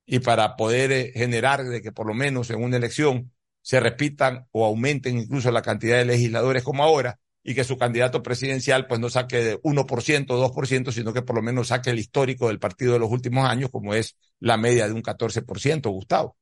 y 0.06 0.20
para 0.20 0.56
poder 0.56 0.92
eh, 0.92 1.12
generar 1.14 1.64
de 1.64 1.82
que 1.82 1.92
por 1.92 2.08
lo 2.08 2.14
menos 2.14 2.50
en 2.50 2.64
una 2.64 2.78
elección 2.78 3.32
se 3.62 3.80
repitan 3.80 4.48
o 4.52 4.66
aumenten 4.66 5.20
incluso 5.20 5.52
la 5.52 5.62
cantidad 5.62 5.98
de 5.98 6.06
legisladores 6.06 6.64
como 6.64 6.84
ahora 6.84 7.20
y 7.44 7.56
que 7.56 7.64
su 7.64 7.78
candidato 7.78 8.22
presidencial 8.22 8.88
pues 8.88 9.00
no 9.00 9.10
saque 9.10 9.38
de 9.38 9.62
1%, 9.62 10.26
2%, 10.28 10.92
sino 10.92 11.14
que 11.14 11.22
por 11.22 11.36
lo 11.36 11.42
menos 11.42 11.70
saque 11.70 11.90
el 11.90 12.00
histórico 12.00 12.48
del 12.48 12.60
partido 12.60 12.94
de 12.94 13.00
los 13.00 13.12
últimos 13.12 13.46
años, 13.46 13.70
como 13.72 13.94
es 13.94 14.16
la 14.40 14.58
media 14.58 14.88
de 14.88 14.94
un 14.94 15.02
14%, 15.02 15.90
Gustavo. 15.90 16.38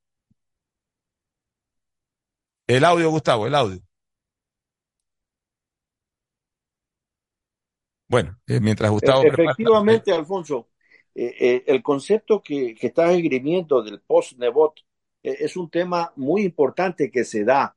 El 2.66 2.84
audio, 2.84 3.10
Gustavo, 3.10 3.48
el 3.48 3.56
audio. 3.56 3.80
Bueno, 8.10 8.40
eh, 8.48 8.60
mientras 8.60 8.90
Gustavo... 8.92 9.24
E-, 9.24 9.28
efectivamente, 9.28 10.12
Alfonso, 10.12 10.70
eh, 11.14 11.36
eh, 11.40 11.64
el 11.68 11.84
concepto 11.84 12.42
que, 12.42 12.74
que 12.76 12.88
estás 12.88 13.12
esgrimiendo 13.12 13.84
del 13.84 14.02
post-nebot 14.02 14.82
es 15.24 15.58
un 15.58 15.70
tema 15.70 16.14
muy 16.16 16.44
importante 16.44 17.12
que 17.12 17.26
se 17.26 17.44
da 17.44 17.77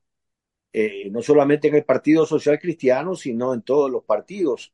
no 1.10 1.22
solamente 1.22 1.68
en 1.68 1.74
el 1.76 1.84
Partido 1.84 2.26
Social 2.26 2.58
Cristiano, 2.60 3.14
sino 3.16 3.54
en 3.54 3.62
todos 3.62 3.90
los 3.90 4.04
partidos 4.04 4.72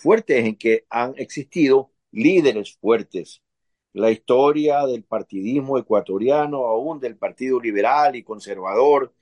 fuertes 0.00 0.44
en 0.44 0.56
que 0.56 0.86
han 0.90 1.14
existido 1.16 1.92
líderes 2.12 2.76
fuertes. 2.76 3.42
La 3.92 4.10
historia 4.10 4.86
del 4.86 5.04
partidismo 5.04 5.78
ecuatoriano, 5.78 6.66
aún 6.66 7.00
del 7.00 7.16
Partido 7.16 7.60
Liberal 7.60 8.16
y 8.16 8.22
Conservador, 8.24 9.12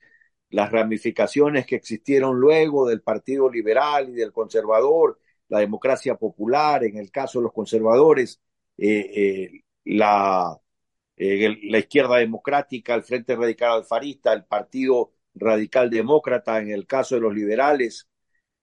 las 0.53 0.71
ramificaciones 0.71 1.67
que 1.67 1.77
existieron 1.77 2.39
luego 2.39 2.87
del 2.89 3.03
Partido 3.03 3.51
Liberal 3.51 4.11
y 4.11 4.13
del 4.13 4.33
Conservador, 4.33 5.19
la 5.49 5.61
democracia 5.61 6.17
popular, 6.17 6.85
en 6.85 6.97
el 6.99 7.11
caso 7.11 7.39
de 7.39 7.45
los 7.45 7.53
conservadores, 7.53 8.41
eh, 8.79 9.11
eh, 9.15 9.63
la, 9.85 10.59
eh, 11.17 11.57
la 11.65 11.79
izquierda 11.79 12.17
democrática, 12.19 12.95
el 12.95 13.03
Frente 13.03 13.35
Radical 13.37 13.73
Alfarista, 13.73 14.33
el 14.33 14.45
Partido 14.45 15.13
Radical 15.35 15.91
Demócrata, 15.91 16.61
en 16.61 16.71
el 16.71 16.87
caso 16.87 17.15
de 17.15 17.23
los 17.23 17.35
liberales, 17.35 18.09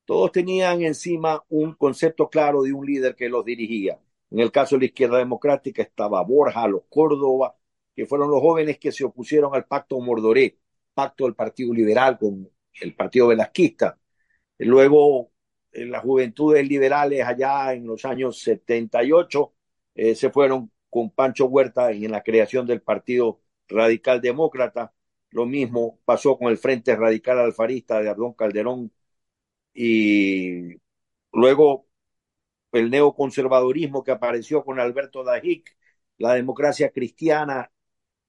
todos 0.05 0.31
tenían 0.31 0.81
encima 0.81 1.43
un 1.49 1.73
concepto 1.73 2.29
claro 2.29 2.63
de 2.63 2.73
un 2.73 2.85
líder 2.85 3.15
que 3.15 3.29
los 3.29 3.45
dirigía. 3.45 3.99
En 4.31 4.39
el 4.39 4.51
caso 4.51 4.75
de 4.75 4.81
la 4.81 4.85
izquierda 4.85 5.17
democrática 5.17 5.81
estaba 5.81 6.23
Borja, 6.23 6.67
los 6.67 6.83
Córdoba, 6.89 7.55
que 7.95 8.05
fueron 8.05 8.31
los 8.31 8.41
jóvenes 8.41 8.79
que 8.79 8.91
se 8.91 9.03
opusieron 9.03 9.53
al 9.55 9.65
pacto 9.65 9.99
Mordoré, 9.99 10.59
pacto 10.93 11.25
del 11.25 11.35
Partido 11.35 11.73
Liberal 11.73 12.17
con 12.17 12.49
el 12.81 12.95
Partido 12.95 13.27
Velasquista. 13.27 13.99
Luego 14.57 15.31
las 15.71 16.03
juventudes 16.03 16.67
liberales 16.67 17.25
allá 17.25 17.73
en 17.73 17.85
los 17.85 18.05
años 18.05 18.39
78 18.41 19.53
eh, 19.95 20.15
se 20.15 20.29
fueron 20.29 20.71
con 20.89 21.11
Pancho 21.11 21.45
Huerta 21.45 21.91
en 21.91 22.11
la 22.11 22.23
creación 22.23 22.65
del 22.65 22.81
Partido 22.81 23.41
Radical 23.67 24.21
Demócrata. 24.21 24.93
Lo 25.31 25.45
mismo 25.45 25.99
pasó 26.05 26.37
con 26.37 26.49
el 26.51 26.57
Frente 26.57 26.95
Radical 26.95 27.39
Alfarista 27.39 28.01
de 28.01 28.09
Ardón 28.09 28.33
Calderón 28.33 28.91
y 29.73 30.75
luego 31.33 31.87
el 32.71 32.89
neoconservadurismo 32.89 34.03
que 34.03 34.11
apareció 34.11 34.63
con 34.65 34.79
Alberto 34.79 35.23
Dajic, 35.23 35.77
la 36.17 36.33
democracia 36.35 36.91
cristiana, 36.91 37.71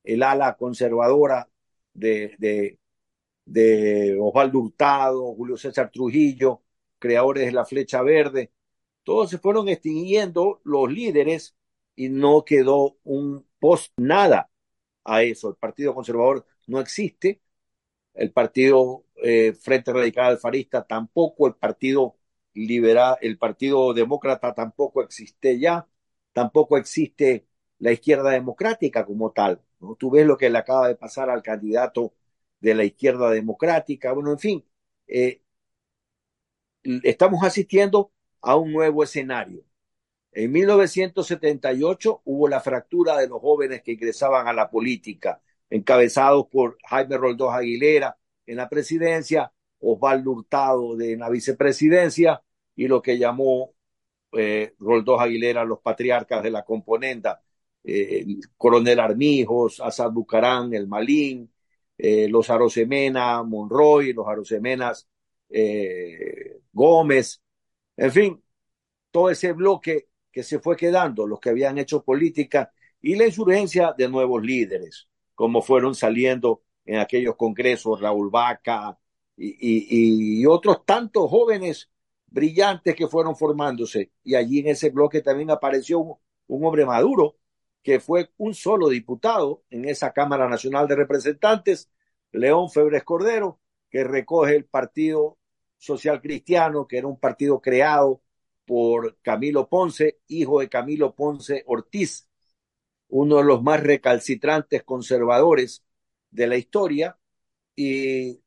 el 0.05 0.23
ala 0.23 0.57
conservadora 0.57 1.49
de, 1.95 2.35
de, 2.39 2.79
de 3.45 4.19
Osvaldo 4.21 4.61
Hurtado, 4.61 5.35
Julio 5.35 5.57
César 5.57 5.91
Trujillo, 5.91 6.63
creadores 6.99 7.47
de 7.47 7.53
la 7.53 7.65
Flecha 7.65 8.03
Verde, 8.03 8.53
todos 9.05 9.31
se 9.31 9.39
fueron 9.39 9.69
extinguiendo 9.69 10.61
los 10.65 10.91
líderes 10.93 11.57
y 11.97 12.09
no 12.09 12.45
quedó 12.45 12.99
un 13.05 13.47
post 13.59 13.93
nada 13.97 14.51
a 15.05 15.23
eso. 15.23 15.51
El 15.51 15.57
Partido 15.57 15.95
Conservador 15.95 16.47
no 16.71 16.81
existe, 16.81 17.43
el 18.15 18.33
Partido 18.33 19.05
eh, 19.23 19.55
Frente 19.55 19.93
Radical 19.93 20.27
Alfarista 20.27 20.85
tampoco, 20.87 21.47
el 21.49 21.55
Partido 21.57 22.17
Liberal, 22.55 23.17
el 23.23 23.39
Partido 23.39 23.95
Demócrata 23.95 24.55
tampoco 24.55 25.03
existe 25.03 25.59
ya, 25.59 25.89
tampoco 26.33 26.77
existe 26.79 27.47
la 27.79 27.93
izquierda 27.93 28.31
democrática 28.31 29.07
como 29.07 29.33
tal. 29.33 29.63
¿no? 29.81 29.97
Tú 29.97 30.11
ves 30.11 30.27
lo 30.27 30.37
que 30.37 30.51
le 30.51 30.59
acaba 30.59 30.89
de 30.89 30.97
pasar 30.97 31.31
al 31.31 31.43
candidato 31.43 32.15
de 32.61 32.75
la 32.75 32.85
izquierda 32.85 33.31
democrática, 33.31 34.13
bueno, 34.13 34.33
en 34.33 34.39
fin, 34.39 34.65
eh, 35.07 35.43
estamos 37.03 37.43
asistiendo 37.45 38.13
a 38.41 38.57
un 38.57 38.73
nuevo 38.73 39.03
escenario. 39.03 39.65
En 40.33 40.53
1978 40.53 42.23
hubo 42.25 42.49
la 42.49 42.61
fractura 42.61 43.19
de 43.19 43.29
los 43.29 43.41
jóvenes 43.41 43.83
que 43.83 43.93
ingresaban 43.93 44.49
a 44.49 44.53
la 44.53 44.71
política, 44.71 45.43
encabezados 45.71 46.47
por 46.49 46.79
Jaime 46.85 47.17
Roldós 47.17 47.55
Aguilera 47.55 48.17
en 48.47 48.57
la 48.57 48.69
presidencia, 48.69 49.53
Osvaldo 49.81 50.33
Hurtado 50.33 50.97
de 50.97 51.17
la 51.17 51.31
vicepresidencia 51.31 52.43
y 52.77 52.89
lo 52.89 53.01
que 53.01 53.19
llamó 53.19 53.75
eh, 54.33 54.75
Roldós 54.79 55.21
Aguilera 55.21 55.65
los 55.65 55.81
patriarcas 55.81 56.43
de 56.43 56.51
la 56.51 56.65
componenda, 56.65 57.43
eh, 57.85 58.25
el 58.27 58.41
coronel 58.57 59.01
Armijos, 59.01 59.81
Asad 59.81 60.11
Bucarán, 60.11 60.75
el 60.75 60.87
Malín, 60.87 61.53
eh, 61.97 62.29
los 62.29 62.51
Arosemena, 62.51 63.43
Monroy, 63.43 64.13
los 64.13 64.27
Arosemenas 64.29 65.07
Gómez, 66.73 67.43
en 67.97 68.13
fin, 68.13 68.43
todo 69.11 69.31
ese 69.31 69.53
bloque 69.53 70.09
que 70.33 70.43
se 70.43 70.61
fue 70.61 70.77
quedando, 70.77 71.27
los 71.27 71.41
que 71.41 71.51
habían 71.51 71.79
hecho 71.79 72.05
política 72.05 72.73
y 73.03 73.17
la 73.17 73.27
insurgencia 73.27 73.95
de 73.97 74.09
nuevos 74.09 74.43
líderes, 74.43 75.10
como 75.41 75.63
fueron 75.63 75.95
saliendo 75.95 76.61
en 76.85 76.99
aquellos 76.99 77.35
congresos 77.35 77.99
Raúl 77.99 78.29
Vaca 78.29 78.99
y, 79.39 80.45
otros 80.45 80.85
tantos 80.85 81.31
jóvenes 81.31 81.91
brillantes 82.27 82.95
que 82.95 83.09
fueron 83.09 83.35
formándose. 83.35 84.13
Y 84.23 84.35
allí 84.35 84.59
en 84.59 84.67
ese 84.67 84.91
bloque 84.91 85.23
también 85.23 85.51
apareció 85.51 85.99
un, 85.99 86.17
un 86.47 86.67
hombre 86.67 86.85
maduro, 86.85 87.39
que 87.83 88.01
fue 88.01 88.29
un 88.37 88.53
solo 88.53 88.91
diputado 88.91 89.63
en 89.71 89.87
esa 89.87 90.13
Cámara 90.13 90.47
Nacional 90.47 90.87
de 90.87 90.97
Representantes, 90.97 91.91
León 92.33 92.69
Febres 92.69 93.03
Cordero, 93.03 93.61
que 93.89 94.05
recoge 94.05 94.57
el 94.57 94.67
partido 94.67 95.39
social 95.79 96.21
cristiano, 96.21 96.87
que 96.87 96.99
era 96.99 97.07
un 97.07 97.19
partido 97.19 97.63
creado 97.63 98.21
por 98.67 99.17
Camilo 99.23 99.71
Ponce, 99.71 100.21
hijo 100.29 100.61
de 100.61 100.69
Camilo 100.69 101.15
Ponce 101.15 101.65
Ortiz, 101.67 102.30
uno 103.11 103.39
de 103.39 103.45
los 103.45 103.63
más 103.63 103.83
recalcitrantes 103.83 104.83
conservadores 104.85 105.85
de 106.31 106.47
la 106.47 106.57
historia, 106.57 107.19
y 107.77 108.41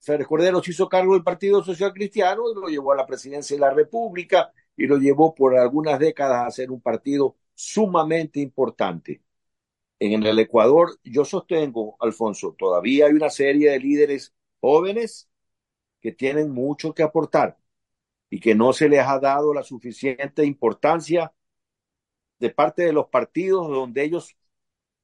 Férez 0.00 0.26
Cordero 0.26 0.62
se 0.62 0.70
hizo 0.72 0.88
cargo 0.88 1.14
del 1.14 1.24
Partido 1.24 1.62
Social 1.62 1.92
Cristiano 1.92 2.42
lo 2.54 2.68
llevó 2.68 2.92
a 2.92 2.96
la 2.96 3.06
presidencia 3.06 3.56
de 3.56 3.60
la 3.60 3.70
República 3.70 4.52
y 4.76 4.86
lo 4.86 4.96
llevó 4.98 5.34
por 5.34 5.56
algunas 5.58 5.98
décadas 5.98 6.46
a 6.46 6.50
ser 6.50 6.70
un 6.70 6.80
partido 6.80 7.36
sumamente 7.54 8.40
importante. 8.40 9.22
En 9.98 10.24
el 10.24 10.38
Ecuador, 10.38 10.98
yo 11.04 11.24
sostengo, 11.24 11.96
Alfonso, 12.00 12.54
todavía 12.58 13.06
hay 13.06 13.12
una 13.12 13.30
serie 13.30 13.72
de 13.72 13.80
líderes 13.80 14.34
jóvenes 14.60 15.28
que 16.00 16.12
tienen 16.12 16.50
mucho 16.50 16.94
que 16.94 17.02
aportar 17.02 17.58
y 18.30 18.40
que 18.40 18.54
no 18.54 18.72
se 18.72 18.88
les 18.88 19.00
ha 19.00 19.18
dado 19.18 19.54
la 19.54 19.62
suficiente 19.64 20.44
importancia 20.44 21.32
de 22.38 22.50
parte 22.50 22.82
de 22.82 22.92
los 22.92 23.08
partidos 23.08 23.68
donde 23.68 24.04
ellos 24.04 24.36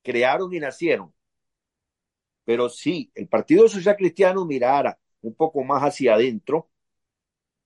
crearon 0.02 0.52
y 0.52 0.60
nacieron. 0.60 1.12
Pero 2.44 2.68
si 2.68 3.10
el 3.14 3.26
Partido 3.26 3.68
Social 3.68 3.96
Cristiano 3.96 4.44
mirara 4.44 4.98
un 5.22 5.34
poco 5.34 5.64
más 5.64 5.82
hacia 5.82 6.14
adentro, 6.14 6.70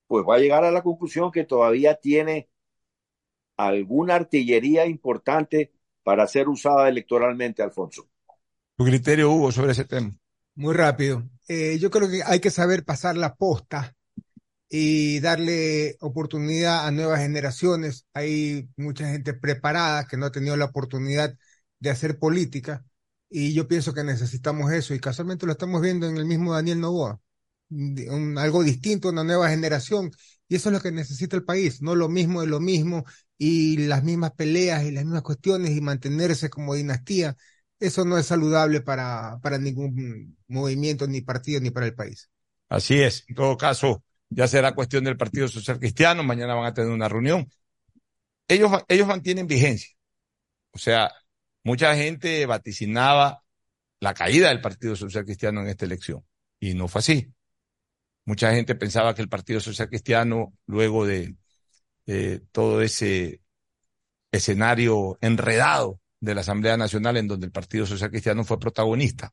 pues 0.07 0.25
va 0.27 0.37
a 0.37 0.39
llegar 0.39 0.65
a 0.65 0.71
la 0.71 0.83
conclusión 0.83 1.31
que 1.31 1.45
todavía 1.45 1.97
tiene 1.97 2.49
alguna 3.57 4.15
artillería 4.15 4.87
importante 4.87 5.73
para 6.03 6.27
ser 6.27 6.49
usada 6.49 6.89
electoralmente, 6.89 7.63
Alfonso. 7.63 8.09
Tu 8.77 8.85
criterio, 8.85 9.33
Hugo, 9.33 9.51
sobre 9.51 9.73
ese 9.73 9.85
tema. 9.85 10.17
Muy 10.55 10.73
rápido. 10.75 11.29
Eh, 11.49 11.79
yo 11.79 11.91
creo 11.91 12.09
que 12.09 12.23
hay 12.25 12.41
que 12.41 12.51
saber 12.51 12.85
pasar 12.85 13.17
la 13.17 13.35
posta 13.35 13.98
y 14.69 15.21
darle 15.21 15.97
oportunidad 16.01 16.87
a 16.87 16.91
nuevas 16.91 17.21
generaciones. 17.21 18.07
Hay 18.15 18.69
mucha 18.77 19.09
gente 19.11 19.35
preparada 19.35 20.07
que 20.07 20.17
no 20.17 20.27
ha 20.27 20.33
tenido 20.33 20.57
la 20.57 20.67
oportunidad 20.67 21.35
de 21.81 21.91
hacer 21.91 22.19
política 22.19 22.85
y 23.31 23.53
yo 23.55 23.69
pienso 23.69 23.95
que 23.95 24.05
necesitamos 24.05 24.73
eso 24.73 24.95
y 24.95 25.01
casualmente 25.01 25.47
lo 25.47 25.53
estamos 25.53 25.81
viendo 25.83 26.07
en 26.09 26.17
el 26.17 26.25
mismo 26.27 26.55
Daniel 26.55 26.81
Novoa. 26.81 27.21
Algo 28.39 28.63
distinto, 28.63 29.11
una 29.11 29.25
nueva 29.25 29.51
generación 29.51 30.11
y 30.49 30.57
eso 30.57 30.71
es 30.71 30.73
lo 30.75 30.81
que 30.81 30.91
necesita 30.93 31.37
el 31.37 31.45
país, 31.45 31.83
no 31.83 31.95
lo 31.95 32.09
mismo 32.09 32.41
de 32.41 32.47
lo 32.47 32.61
mismo 32.61 33.05
y 33.37 33.77
las 33.87 34.03
mismas 34.05 34.33
peleas 34.33 34.85
y 34.85 34.91
las 34.93 35.05
mismas 35.05 35.23
cuestiones 35.23 35.73
y 35.77 35.81
mantenerse 35.83 36.49
como 36.49 36.75
dinastía. 36.75 37.37
Eso 37.79 38.05
no 38.07 38.17
es 38.19 38.27
saludable 38.27 38.81
para, 38.81 39.39
para 39.43 39.59
ningún 39.59 40.37
movimiento, 40.49 41.07
ni 41.07 41.21
partido, 41.21 41.61
ni 41.61 41.71
para 41.71 41.87
el 41.87 41.95
país. 41.95 42.31
Así 42.69 43.01
es. 43.01 43.25
En 43.29 43.35
todo 43.35 43.57
caso, 43.57 44.03
ya 44.31 44.49
será 44.49 44.75
cuestión 44.75 45.05
del 45.05 45.17
Partido 45.17 45.49
Social 45.49 45.79
Cristiano. 45.79 46.23
Mañana 46.23 46.55
van 46.55 46.67
a 46.67 46.75
tener 46.75 46.91
una 46.91 47.09
reunión. 47.09 47.51
Ellos, 48.47 48.71
ellos 48.89 49.07
mantienen 49.07 49.47
vigencia. 49.47 49.91
O 50.73 50.79
sea, 50.79 51.13
mucha 51.65 51.95
gente 51.97 52.47
vaticinaba 52.47 53.43
la 54.01 54.15
caída 54.15 54.49
del 54.49 54.61
Partido 54.61 54.97
Social 54.97 55.25
Cristiano 55.25 55.61
en 55.63 55.69
esta 55.69 55.85
elección. 55.85 56.25
Y 56.61 56.75
no 56.75 56.89
fue 56.89 57.01
así. 57.01 57.33
Mucha 58.25 58.53
gente 58.55 58.75
pensaba 58.75 59.15
que 59.15 59.23
el 59.23 59.29
Partido 59.29 59.61
Social 59.61 59.89
Cristiano, 59.89 60.53
luego 60.67 61.07
de 61.07 61.37
todo 62.53 62.83
ese 62.83 63.43
escenario 64.33 65.19
enredado 65.21 66.01
de 66.21 66.35
la 66.35 66.41
Asamblea 66.41 66.77
Nacional 66.77 67.17
en 67.17 67.29
donde 67.29 67.47
el 67.47 67.53
Partido 67.53 67.87
Social 67.87 68.11
Cristiano 68.11 68.45
fue 68.45 68.59
protagonista, 68.59 69.33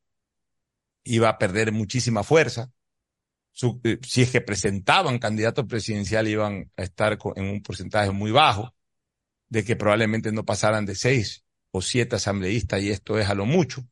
iba 1.03 1.29
a 1.29 1.37
perder 1.37 1.71
muchísima 1.71 2.23
fuerza. 2.23 2.71
Eh, 3.83 3.99
si 4.05 4.21
es 4.21 4.31
que 4.31 4.41
presentaban 4.41 5.19
candidato 5.19 5.67
presidencial, 5.67 6.27
iban 6.27 6.71
a 6.75 6.83
estar 6.83 7.17
en 7.35 7.45
un 7.45 7.61
porcentaje 7.61 8.11
muy 8.11 8.31
bajo, 8.31 8.73
de 9.49 9.63
que 9.63 9.75
probablemente 9.75 10.31
no 10.31 10.43
pasaran 10.45 10.85
de 10.85 10.95
seis 10.95 11.45
o 11.71 11.81
siete 11.81 12.17
asambleístas, 12.17 12.81
y 12.81 12.91
esto 12.91 13.17
es 13.19 13.29
a 13.29 13.35
lo 13.35 13.45
mucho. 13.45 13.83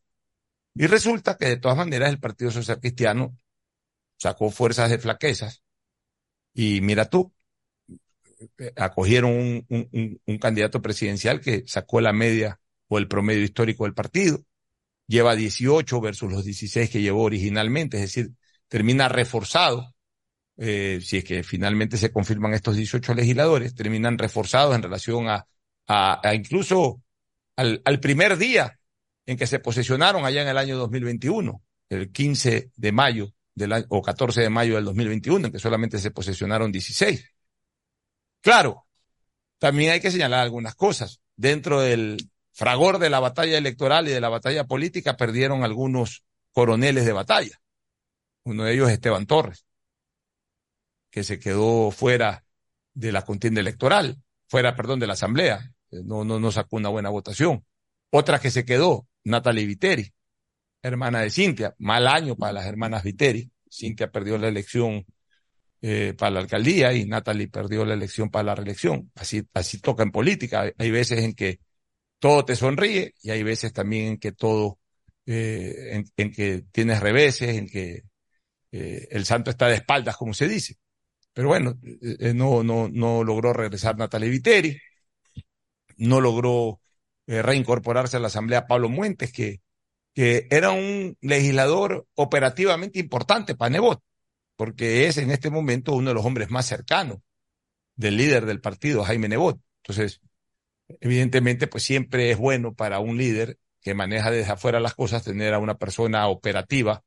Y 0.75 0.87
resulta 0.87 1.37
que 1.37 1.47
de 1.47 1.57
todas 1.57 1.77
maneras 1.77 2.09
el 2.09 2.19
Partido 2.19 2.51
Social 2.51 2.79
Cristiano 2.79 3.37
sacó 4.17 4.49
fuerzas 4.49 4.89
de 4.89 4.99
flaquezas. 4.99 5.63
Y 6.53 6.81
mira 6.81 7.09
tú, 7.09 7.33
acogieron 8.75 9.31
un, 9.31 9.65
un, 9.69 10.21
un, 10.25 10.37
candidato 10.37 10.81
presidencial 10.81 11.39
que 11.41 11.63
sacó 11.67 12.01
la 12.01 12.13
media 12.13 12.59
o 12.87 12.97
el 12.97 13.07
promedio 13.07 13.43
histórico 13.43 13.85
del 13.85 13.93
partido. 13.93 14.43
Lleva 15.07 15.35
18 15.35 16.01
versus 16.01 16.31
los 16.31 16.45
16 16.45 16.89
que 16.89 17.01
llevó 17.01 17.23
originalmente, 17.23 17.97
es 17.97 18.03
decir, 18.03 18.31
termina 18.73 19.07
reforzado. 19.07 19.93
Eh, 20.57 20.99
si 20.99 21.17
es 21.17 21.23
que 21.23 21.43
finalmente 21.43 21.95
se 21.95 22.11
confirman 22.11 22.55
estos 22.55 22.75
18 22.75 23.13
legisladores, 23.13 23.75
terminan 23.75 24.17
reforzados 24.17 24.73
en 24.73 24.81
relación 24.81 25.29
a, 25.29 25.45
a, 25.85 26.27
a 26.27 26.33
incluso 26.33 26.99
al, 27.55 27.83
al 27.85 27.99
primer 27.99 28.35
día 28.35 28.79
en 29.27 29.37
que 29.37 29.45
se 29.45 29.59
posesionaron 29.59 30.25
allá 30.25 30.41
en 30.41 30.47
el 30.47 30.57
año 30.57 30.75
2021, 30.79 31.61
el 31.89 32.11
15 32.11 32.71
de 32.75 32.91
mayo 32.91 33.35
del, 33.53 33.85
o 33.89 34.01
14 34.01 34.41
de 34.41 34.49
mayo 34.49 34.73
del 34.73 34.85
2021, 34.85 35.45
en 35.45 35.51
que 35.51 35.59
solamente 35.59 35.99
se 35.99 36.09
posesionaron 36.09 36.71
16. 36.71 37.29
Claro, 38.41 38.87
también 39.59 39.91
hay 39.91 39.99
que 39.99 40.09
señalar 40.09 40.39
algunas 40.39 40.73
cosas. 40.73 41.21
Dentro 41.35 41.79
del 41.79 42.17
fragor 42.53 42.97
de 42.97 43.11
la 43.11 43.19
batalla 43.19 43.55
electoral 43.55 44.07
y 44.07 44.11
de 44.11 44.21
la 44.21 44.29
batalla 44.29 44.63
política 44.63 45.15
perdieron 45.15 45.63
algunos 45.63 46.23
coroneles 46.53 47.05
de 47.05 47.13
batalla. 47.13 47.59
Uno 48.43 48.63
de 48.63 48.73
ellos 48.73 48.87
es 48.87 48.93
Esteban 48.95 49.25
Torres, 49.25 49.65
que 51.09 51.23
se 51.23 51.39
quedó 51.39 51.91
fuera 51.91 52.43
de 52.93 53.11
la 53.11 53.23
contienda 53.23 53.61
electoral, 53.61 54.21
fuera, 54.47 54.75
perdón, 54.75 54.99
de 54.99 55.07
la 55.07 55.13
asamblea. 55.13 55.71
No, 55.91 56.23
no, 56.23 56.39
no 56.39 56.51
sacó 56.51 56.77
una 56.77 56.89
buena 56.89 57.09
votación. 57.09 57.65
Otra 58.09 58.39
que 58.39 58.51
se 58.51 58.65
quedó, 58.65 59.07
Natalie 59.23 59.65
Viteri, 59.65 60.13
hermana 60.81 61.21
de 61.21 61.29
Cintia. 61.29 61.75
Mal 61.79 62.07
año 62.07 62.35
para 62.35 62.53
las 62.53 62.65
hermanas 62.65 63.03
Viteri. 63.03 63.49
Cintia 63.69 64.11
perdió 64.11 64.37
la 64.37 64.47
elección 64.47 65.05
eh, 65.81 66.13
para 66.17 66.31
la 66.31 66.39
alcaldía 66.41 66.93
y 66.93 67.05
Natalie 67.05 67.47
perdió 67.47 67.85
la 67.85 67.93
elección 67.93 68.29
para 68.29 68.43
la 68.43 68.55
reelección. 68.55 69.11
Así, 69.15 69.43
así 69.53 69.79
toca 69.79 70.03
en 70.03 70.11
política. 70.11 70.71
Hay, 70.77 70.91
veces 70.91 71.19
en 71.19 71.33
que 71.33 71.59
todo 72.19 72.45
te 72.45 72.55
sonríe 72.55 73.13
y 73.21 73.31
hay 73.31 73.43
veces 73.43 73.73
también 73.73 74.05
en 74.05 74.17
que 74.17 74.31
todo, 74.31 74.79
eh, 75.25 75.89
en, 75.93 76.05
en, 76.17 76.31
que 76.31 76.63
tienes 76.71 76.99
reveses, 76.99 77.57
en 77.57 77.67
que 77.67 78.03
eh, 78.73 79.07
el 79.11 79.25
santo 79.25 79.49
está 79.51 79.67
de 79.67 79.75
espaldas, 79.75 80.17
como 80.17 80.33
se 80.33 80.49
dice. 80.49 80.75
Pero 81.33 81.47
bueno, 81.47 81.79
eh, 81.83 82.33
no, 82.33 82.63
no, 82.63 82.89
no 82.89 83.23
logró 83.23 83.53
regresar 83.53 83.97
Natalie 83.97 84.29
Viteri, 84.29 84.77
no 85.97 86.19
logró 86.19 86.81
eh, 87.27 87.41
reincorporarse 87.41 88.17
a 88.17 88.19
la 88.19 88.27
Asamblea 88.27 88.67
Pablo 88.67 88.89
Muentes, 88.89 89.31
que 89.31 89.61
que 90.13 90.47
era 90.51 90.71
un 90.71 91.17
legislador 91.21 92.07
operativamente 92.15 92.99
importante 92.99 93.55
para 93.55 93.71
Nebot, 93.71 94.01
porque 94.55 95.07
es 95.07 95.17
en 95.17 95.31
este 95.31 95.49
momento 95.49 95.93
uno 95.93 96.09
de 96.09 96.13
los 96.15 96.25
hombres 96.25 96.51
más 96.51 96.67
cercanos 96.67 97.19
del 97.95 98.17
líder 98.17 98.45
del 98.45 98.61
partido, 98.61 99.03
Jaime 99.03 99.29
Nebot. 99.29 99.59
Entonces, 99.83 100.21
evidentemente, 101.01 101.67
pues 101.67 101.83
siempre 101.83 102.31
es 102.31 102.37
bueno 102.37 102.73
para 102.75 102.99
un 102.99 103.17
líder 103.17 103.57
que 103.81 103.95
maneja 103.95 104.31
desde 104.31 104.53
afuera 104.53 104.79
las 104.79 104.93
cosas 104.95 105.23
tener 105.23 105.53
a 105.53 105.59
una 105.59 105.77
persona 105.77 106.27
operativa, 106.27 107.03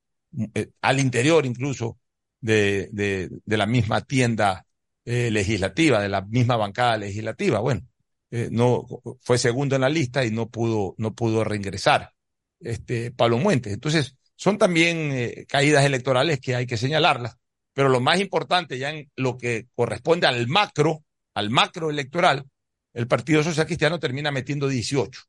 eh, 0.55 0.71
al 0.83 1.01
interior 1.01 1.47
incluso 1.47 1.99
de, 2.41 2.89
de, 2.93 3.57
la 3.57 3.67
misma 3.67 4.03
tienda 4.03 4.67
eh, 5.05 5.31
legislativa, 5.31 6.01
de 6.01 6.09
la 6.09 6.23
misma 6.23 6.57
bancada 6.57 6.99
legislativa. 6.99 7.61
Bueno, 7.61 7.83
eh, 8.31 8.49
no 8.51 8.87
fue 9.21 9.39
segundo 9.39 9.75
en 9.77 9.83
la 9.83 9.89
lista 9.89 10.25
y 10.25 10.31
no 10.31 10.49
pudo, 10.49 10.95
no 10.99 11.15
pudo 11.15 11.45
reingresar 11.45 12.13
este, 12.61 13.11
Pablo 13.11 13.39
Muentes. 13.39 13.73
Entonces, 13.73 14.17
son 14.37 14.59
también 14.59 15.47
caídas 15.49 15.85
electorales 15.85 16.41
que 16.41 16.55
hay 16.55 16.67
que 16.67 16.77
señalarlas, 16.77 17.39
pero 17.73 17.89
lo 17.89 18.01
más 18.01 18.21
importante 18.21 18.79
ya 18.79 18.91
en 18.91 19.11
lo 19.17 19.39
que 19.39 19.69
corresponde 19.75 20.27
al 20.27 20.47
macro, 20.47 21.05
al 21.35 21.49
macro 21.49 21.89
electoral, 21.89 22.45
el 22.93 23.07
Partido 23.07 23.43
Social 23.43 23.67
Cristiano 23.67 23.99
termina 23.99 24.31
metiendo 24.31 24.69
18. 24.69 25.23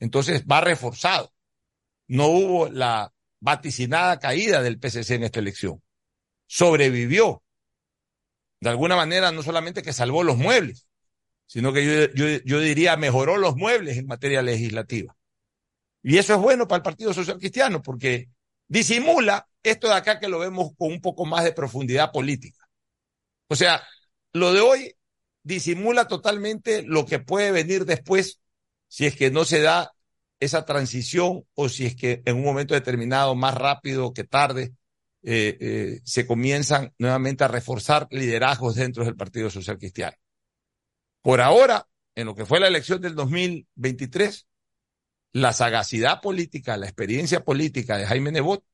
Entonces 0.00 0.44
va 0.44 0.60
reforzado. 0.60 1.32
No 2.06 2.28
hubo 2.28 2.68
la 2.68 3.12
vaticinada 3.40 4.18
caída 4.18 4.62
del 4.62 4.78
PCC 4.78 5.12
en 5.12 5.24
esta 5.24 5.40
elección. 5.40 5.82
Sobrevivió. 6.46 7.42
De 8.60 8.70
alguna 8.70 8.96
manera, 8.96 9.30
no 9.30 9.42
solamente 9.42 9.82
que 9.82 9.92
salvó 9.92 10.24
los 10.24 10.36
muebles, 10.36 10.88
sino 11.46 11.72
que 11.72 11.84
yo, 11.84 12.14
yo, 12.14 12.42
yo 12.44 12.60
diría 12.60 12.96
mejoró 12.96 13.36
los 13.36 13.56
muebles 13.56 13.96
en 13.96 14.06
materia 14.06 14.42
legislativa. 14.42 15.16
Y 16.02 16.18
eso 16.18 16.34
es 16.34 16.40
bueno 16.40 16.66
para 16.66 16.78
el 16.78 16.82
Partido 16.82 17.12
Social 17.12 17.38
Cristiano 17.38 17.82
porque 17.82 18.28
disimula 18.66 19.48
esto 19.62 19.88
de 19.88 19.94
acá 19.94 20.18
que 20.18 20.28
lo 20.28 20.38
vemos 20.38 20.72
con 20.76 20.92
un 20.92 21.00
poco 21.00 21.24
más 21.24 21.44
de 21.44 21.52
profundidad 21.52 22.12
política. 22.12 22.68
O 23.48 23.56
sea, 23.56 23.82
lo 24.32 24.52
de 24.52 24.60
hoy 24.60 24.96
disimula 25.42 26.06
totalmente 26.06 26.82
lo 26.82 27.06
que 27.06 27.18
puede 27.18 27.50
venir 27.50 27.84
después 27.84 28.40
si 28.88 29.06
es 29.06 29.16
que 29.16 29.30
no 29.30 29.44
se 29.44 29.60
da 29.60 29.92
esa 30.40 30.64
transición 30.64 31.44
o 31.54 31.68
si 31.68 31.86
es 31.86 31.96
que 31.96 32.22
en 32.24 32.36
un 32.36 32.44
momento 32.44 32.74
determinado, 32.74 33.34
más 33.34 33.54
rápido 33.54 34.12
que 34.12 34.24
tarde, 34.24 34.74
eh, 35.22 35.56
eh, 35.60 36.00
se 36.04 36.26
comienzan 36.26 36.94
nuevamente 36.98 37.44
a 37.44 37.48
reforzar 37.48 38.06
liderazgos 38.10 38.76
dentro 38.76 39.04
del 39.04 39.16
Partido 39.16 39.50
Social 39.50 39.78
Cristiano. 39.78 40.16
Por 41.22 41.40
ahora, 41.40 41.86
en 42.14 42.26
lo 42.26 42.34
que 42.34 42.46
fue 42.46 42.60
la 42.60 42.68
elección 42.68 43.00
del 43.00 43.14
2023, 43.14 44.46
la 45.32 45.52
sagacidad 45.52 46.20
política, 46.20 46.76
la 46.76 46.86
experiencia 46.86 47.44
política 47.44 47.96
de 47.96 48.06
Jaime 48.06 48.32
Nebot 48.32 48.64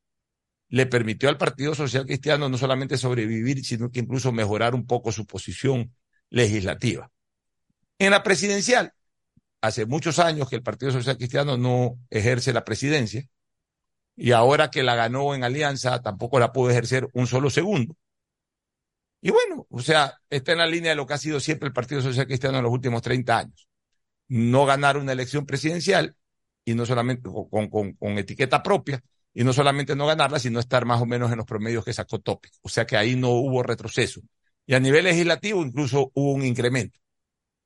le 0.68 0.86
permitió 0.86 1.28
al 1.28 1.38
Partido 1.38 1.74
Social 1.74 2.06
Cristiano 2.06 2.48
no 2.48 2.58
solamente 2.58 2.96
sobrevivir, 2.96 3.64
sino 3.64 3.90
que 3.90 4.00
incluso 4.00 4.32
mejorar 4.32 4.74
un 4.74 4.86
poco 4.86 5.12
su 5.12 5.26
posición 5.26 5.94
legislativa. 6.30 7.10
En 7.98 8.10
la 8.10 8.22
presidencial, 8.22 8.92
hace 9.66 9.86
muchos 9.86 10.18
años 10.18 10.48
que 10.48 10.56
el 10.56 10.62
Partido 10.62 10.92
Social 10.92 11.16
Cristiano 11.16 11.56
no 11.56 11.98
ejerce 12.10 12.52
la 12.52 12.64
presidencia 12.64 13.26
y 14.16 14.32
ahora 14.32 14.70
que 14.70 14.82
la 14.82 14.94
ganó 14.94 15.34
en 15.34 15.44
alianza 15.44 16.00
tampoco 16.02 16.38
la 16.38 16.52
pudo 16.52 16.70
ejercer 16.70 17.08
un 17.14 17.26
solo 17.26 17.50
segundo. 17.50 17.96
Y 19.20 19.30
bueno, 19.30 19.66
o 19.70 19.80
sea, 19.80 20.20
está 20.30 20.52
en 20.52 20.58
la 20.58 20.66
línea 20.66 20.90
de 20.90 20.96
lo 20.96 21.06
que 21.06 21.14
ha 21.14 21.18
sido 21.18 21.40
siempre 21.40 21.66
el 21.66 21.72
Partido 21.72 22.02
Social 22.02 22.26
Cristiano 22.26 22.58
en 22.58 22.64
los 22.64 22.72
últimos 22.72 23.02
30 23.02 23.38
años 23.38 23.68
no 24.28 24.66
ganar 24.66 24.96
una 24.96 25.12
elección 25.12 25.46
presidencial 25.46 26.16
y 26.64 26.74
no 26.74 26.86
solamente 26.86 27.28
con, 27.50 27.68
con, 27.68 27.92
con 27.92 28.18
etiqueta 28.18 28.62
propia, 28.62 29.02
y 29.34 29.44
no 29.44 29.52
solamente 29.52 29.96
no 29.96 30.06
ganarla, 30.06 30.38
sino 30.38 30.60
estar 30.60 30.84
más 30.86 31.00
o 31.02 31.06
menos 31.06 31.30
en 31.30 31.38
los 31.38 31.46
promedios 31.46 31.84
que 31.84 31.92
sacó 31.92 32.20
Topic. 32.20 32.52
O 32.62 32.68
sea 32.68 32.86
que 32.86 32.96
ahí 32.96 33.16
no 33.16 33.30
hubo 33.30 33.62
retroceso. 33.62 34.20
Y 34.64 34.74
a 34.74 34.80
nivel 34.80 35.04
legislativo 35.04 35.62
incluso 35.62 36.12
hubo 36.14 36.32
un 36.32 36.44
incremento. 36.44 36.98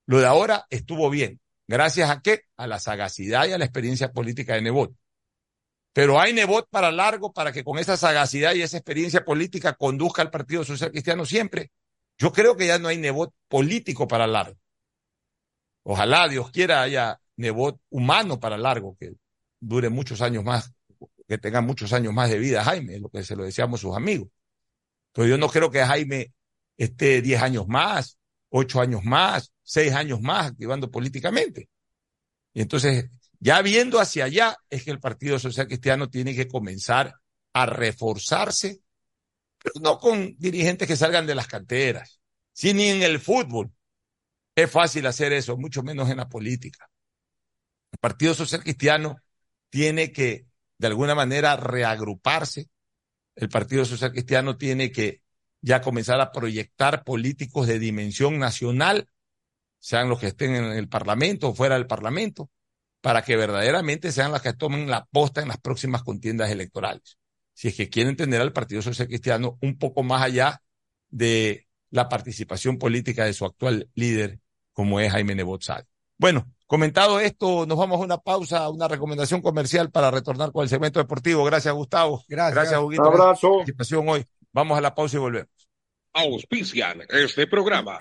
Lo 0.06 0.18
de 0.18 0.26
ahora 0.26 0.66
estuvo 0.70 1.10
bien. 1.10 1.40
¿Gracias 1.68 2.08
a 2.10 2.22
qué? 2.22 2.44
A 2.56 2.66
la 2.66 2.80
sagacidad 2.80 3.46
y 3.46 3.52
a 3.52 3.58
la 3.58 3.66
experiencia 3.66 4.10
política 4.10 4.54
de 4.54 4.62
Nebot. 4.62 4.92
Pero 5.92 6.18
hay 6.18 6.32
Nebot 6.32 6.66
para 6.70 6.90
largo 6.90 7.32
para 7.32 7.52
que 7.52 7.62
con 7.62 7.78
esa 7.78 7.96
sagacidad 7.96 8.54
y 8.54 8.62
esa 8.62 8.78
experiencia 8.78 9.24
política 9.24 9.74
conduzca 9.74 10.22
al 10.22 10.30
Partido 10.30 10.64
Social 10.64 10.90
Cristiano 10.90 11.26
siempre. 11.26 11.70
Yo 12.16 12.32
creo 12.32 12.56
que 12.56 12.66
ya 12.66 12.78
no 12.78 12.88
hay 12.88 12.96
Nebot 12.96 13.34
político 13.48 14.08
para 14.08 14.26
largo. 14.26 14.56
Ojalá 15.82 16.26
Dios 16.26 16.50
quiera 16.50 16.82
haya 16.82 17.20
Nebot 17.36 17.78
humano 17.90 18.40
para 18.40 18.56
largo, 18.56 18.96
que 18.98 19.12
dure 19.60 19.90
muchos 19.90 20.22
años 20.22 20.44
más, 20.44 20.72
que 21.26 21.36
tenga 21.36 21.60
muchos 21.60 21.92
años 21.92 22.14
más 22.14 22.30
de 22.30 22.38
vida 22.38 22.64
Jaime, 22.64 22.98
lo 22.98 23.10
que 23.10 23.22
se 23.22 23.36
lo 23.36 23.44
decíamos 23.44 23.80
sus 23.80 23.94
amigos. 23.94 24.28
Pero 25.12 25.28
yo 25.28 25.36
no 25.36 25.48
creo 25.48 25.70
que 25.70 25.84
Jaime 25.84 26.32
esté 26.78 27.20
10 27.20 27.42
años 27.42 27.68
más, 27.68 28.18
8 28.50 28.80
años 28.80 29.04
más, 29.04 29.52
6 29.68 29.92
años 29.92 30.22
más 30.22 30.46
activando 30.46 30.90
políticamente. 30.90 31.68
Y 32.54 32.62
entonces, 32.62 33.10
ya 33.38 33.60
viendo 33.60 34.00
hacia 34.00 34.24
allá, 34.24 34.56
es 34.70 34.82
que 34.82 34.90
el 34.90 34.98
Partido 34.98 35.38
Social 35.38 35.66
Cristiano 35.66 36.08
tiene 36.08 36.34
que 36.34 36.48
comenzar 36.48 37.14
a 37.52 37.66
reforzarse, 37.66 38.80
pero 39.62 39.74
no 39.82 39.98
con 39.98 40.34
dirigentes 40.38 40.88
que 40.88 40.96
salgan 40.96 41.26
de 41.26 41.34
las 41.34 41.48
canteras, 41.48 42.18
sino 42.52 42.80
en 42.80 43.02
el 43.02 43.20
fútbol. 43.20 43.70
Es 44.56 44.70
fácil 44.70 45.06
hacer 45.06 45.34
eso, 45.34 45.58
mucho 45.58 45.82
menos 45.82 46.08
en 46.08 46.16
la 46.16 46.30
política. 46.30 46.88
El 47.92 47.98
Partido 47.98 48.32
Social 48.32 48.62
Cristiano 48.62 49.18
tiene 49.68 50.12
que, 50.12 50.46
de 50.78 50.86
alguna 50.86 51.14
manera, 51.14 51.56
reagruparse. 51.56 52.70
El 53.36 53.50
Partido 53.50 53.84
Social 53.84 54.12
Cristiano 54.12 54.56
tiene 54.56 54.90
que 54.90 55.20
ya 55.60 55.82
comenzar 55.82 56.22
a 56.22 56.32
proyectar 56.32 57.04
políticos 57.04 57.66
de 57.66 57.78
dimensión 57.78 58.38
nacional, 58.38 59.10
sean 59.78 60.08
los 60.08 60.18
que 60.20 60.28
estén 60.28 60.54
en 60.54 60.64
el 60.64 60.88
Parlamento 60.88 61.48
o 61.48 61.54
fuera 61.54 61.76
del 61.76 61.86
Parlamento, 61.86 62.50
para 63.00 63.22
que 63.22 63.36
verdaderamente 63.36 64.12
sean 64.12 64.32
los 64.32 64.42
que 64.42 64.52
tomen 64.52 64.90
la 64.90 65.06
posta 65.06 65.40
en 65.40 65.48
las 65.48 65.58
próximas 65.58 66.02
contiendas 66.02 66.50
electorales. 66.50 67.18
Si 67.54 67.68
es 67.68 67.74
que 67.74 67.88
quieren 67.88 68.16
tener 68.16 68.40
al 68.40 68.52
Partido 68.52 68.82
Social 68.82 69.08
Cristiano 69.08 69.58
un 69.60 69.78
poco 69.78 70.02
más 70.02 70.22
allá 70.22 70.62
de 71.10 71.66
la 71.90 72.08
participación 72.08 72.78
política 72.78 73.24
de 73.24 73.32
su 73.32 73.44
actual 73.44 73.88
líder, 73.94 74.40
como 74.72 75.00
es 75.00 75.10
Jaime 75.10 75.34
Nebot 75.34 75.64
Bueno, 76.18 76.46
comentado 76.66 77.18
esto, 77.18 77.66
nos 77.66 77.78
vamos 77.78 78.00
a 78.00 78.04
una 78.04 78.18
pausa, 78.18 78.68
una 78.68 78.88
recomendación 78.88 79.40
comercial 79.40 79.90
para 79.90 80.10
retornar 80.10 80.52
con 80.52 80.62
el 80.62 80.68
segmento 80.68 81.00
deportivo. 81.00 81.44
Gracias, 81.44 81.74
Gustavo. 81.74 82.24
Gracias. 82.28 82.54
Gracias, 82.54 82.80
Huguito. 82.80 83.02
Un 83.02 83.20
abrazo. 83.20 83.52
participación 83.56 84.08
hoy. 84.08 84.24
Vamos 84.52 84.78
a 84.78 84.80
la 84.80 84.94
pausa 84.94 85.16
y 85.16 85.20
volvemos. 85.20 85.50
Auspician 86.12 87.02
este 87.08 87.46
programa. 87.46 88.00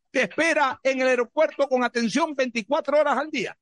te 0.11 0.23
espera 0.23 0.79
en 0.83 1.01
el 1.01 1.07
aeropuerto 1.07 1.67
con 1.67 1.83
atención 1.83 2.35
24 2.35 2.99
horas 2.99 3.17
al 3.17 3.31
día. 3.31 3.57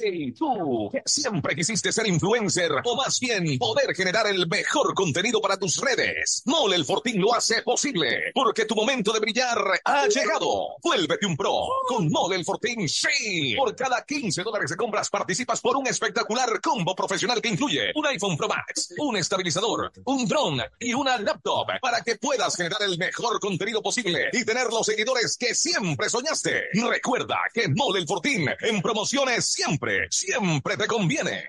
Hey, 0.00 0.32
tú, 0.32 0.90
siempre 1.04 1.54
quisiste 1.54 1.92
ser 1.92 2.06
influencer, 2.06 2.72
o 2.84 2.96
más 2.96 3.18
bien 3.20 3.58
poder 3.58 3.94
generar 3.94 4.26
el 4.26 4.46
mejor 4.48 4.94
contenido 4.94 5.40
para 5.40 5.56
tus 5.56 5.78
redes. 5.78 6.42
Mole 6.46 6.76
el 6.76 6.84
lo 7.14 7.34
hace 7.34 7.62
posible, 7.62 8.32
porque 8.34 8.64
tu 8.64 8.74
momento 8.74 9.12
de 9.12 9.20
brillar 9.20 9.58
ha 9.84 10.06
llegado. 10.08 10.76
Vuélvete 10.82 11.26
un 11.26 11.36
pro 11.36 11.66
con 11.86 12.08
Mole 12.08 12.36
el 12.36 12.44
Fortín, 12.44 12.88
sí. 12.88 13.54
Por 13.56 13.74
cada 13.76 14.04
15 14.04 14.42
dólares 14.42 14.70
de 14.70 14.76
compras 14.76 15.10
participas 15.10 15.60
por 15.60 15.76
un 15.76 15.86
espectacular 15.86 16.60
combo 16.60 16.94
profesional 16.94 17.40
que 17.40 17.48
incluye 17.48 17.92
un 17.94 18.06
iPhone 18.06 18.36
Pro 18.36 18.48
Max, 18.48 18.94
un 18.98 19.16
estabilizador, 19.16 19.92
un 20.04 20.26
drone 20.26 20.64
y 20.80 20.94
una 20.94 21.18
laptop 21.18 21.66
para 21.80 22.00
que 22.00 22.16
puedas 22.16 22.56
generar 22.56 22.82
el 22.82 22.98
mejor 22.98 23.38
contenido 23.40 23.82
posible 23.82 24.30
y 24.32 24.44
tener 24.44 24.66
los 24.68 24.86
seguidores 24.86 25.36
que 25.36 25.43
siempre 25.52 26.08
soñaste. 26.08 26.68
Recuerda 26.88 27.38
que 27.52 27.68
Mole 27.68 28.00
el 28.00 28.06
Fortín 28.06 28.48
en 28.60 28.80
promociones 28.80 29.44
siempre, 29.44 30.06
siempre 30.10 30.76
te 30.76 30.86
conviene. 30.86 31.48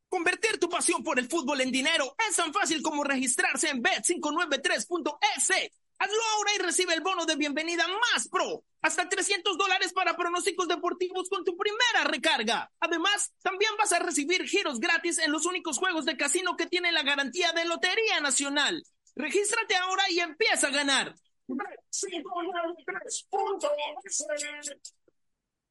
Convertir 0.10 0.60
tu 0.60 0.68
pasión 0.68 1.04
por 1.04 1.20
el 1.20 1.30
fútbol 1.30 1.62
en 1.62 1.72
dinero 1.72 2.16
es 2.30 2.36
tan 2.36 2.52
fácil 2.52 2.82
como 2.82 3.04
registrarse 3.04 3.70
en 3.70 3.82
bet593.es. 3.82 5.72
Hazlo 6.00 6.22
ahora 6.36 6.52
y 6.56 6.58
recibe 6.60 6.94
el 6.94 7.02
bono 7.02 7.26
de 7.26 7.36
bienvenida 7.36 7.86
más 7.88 8.28
pro. 8.28 8.64
Hasta 8.82 9.08
300 9.08 9.58
dólares 9.58 9.94
para 9.94 10.18
pronósticos 10.18 10.68
deportivos 10.68 11.30
con 11.30 11.46
tu 11.46 11.56
primera 11.56 12.04
recarga. 12.06 12.72
Además, 12.80 13.34
también 13.42 13.72
vas 13.78 13.94
a 13.94 14.00
recibir 14.00 14.48
giros 14.48 14.80
gratis 14.80 15.20
en 15.20 15.32
los 15.32 15.46
únicos 15.46 15.78
juegos 15.78 16.06
de 16.06 16.18
casino 16.18 16.58
que 16.58 16.68
tienen 16.68 16.94
la 16.94 17.04
garantía 17.04 17.54
de 17.54 17.66
Lotería 17.66 18.20
Nacional. 18.20 18.84
Regístrate 19.16 19.76
ahora 19.76 20.10
y 20.10 20.20
empieza 20.20 20.68
a 20.68 20.72
ganar. 20.72 21.16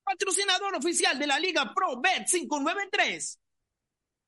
Patrocinador 0.04 0.76
oficial 0.76 1.18
de 1.18 1.26
la 1.26 1.38
Liga 1.38 1.72
Pro 1.74 2.00
Bet 2.00 2.26
593. 2.28 3.38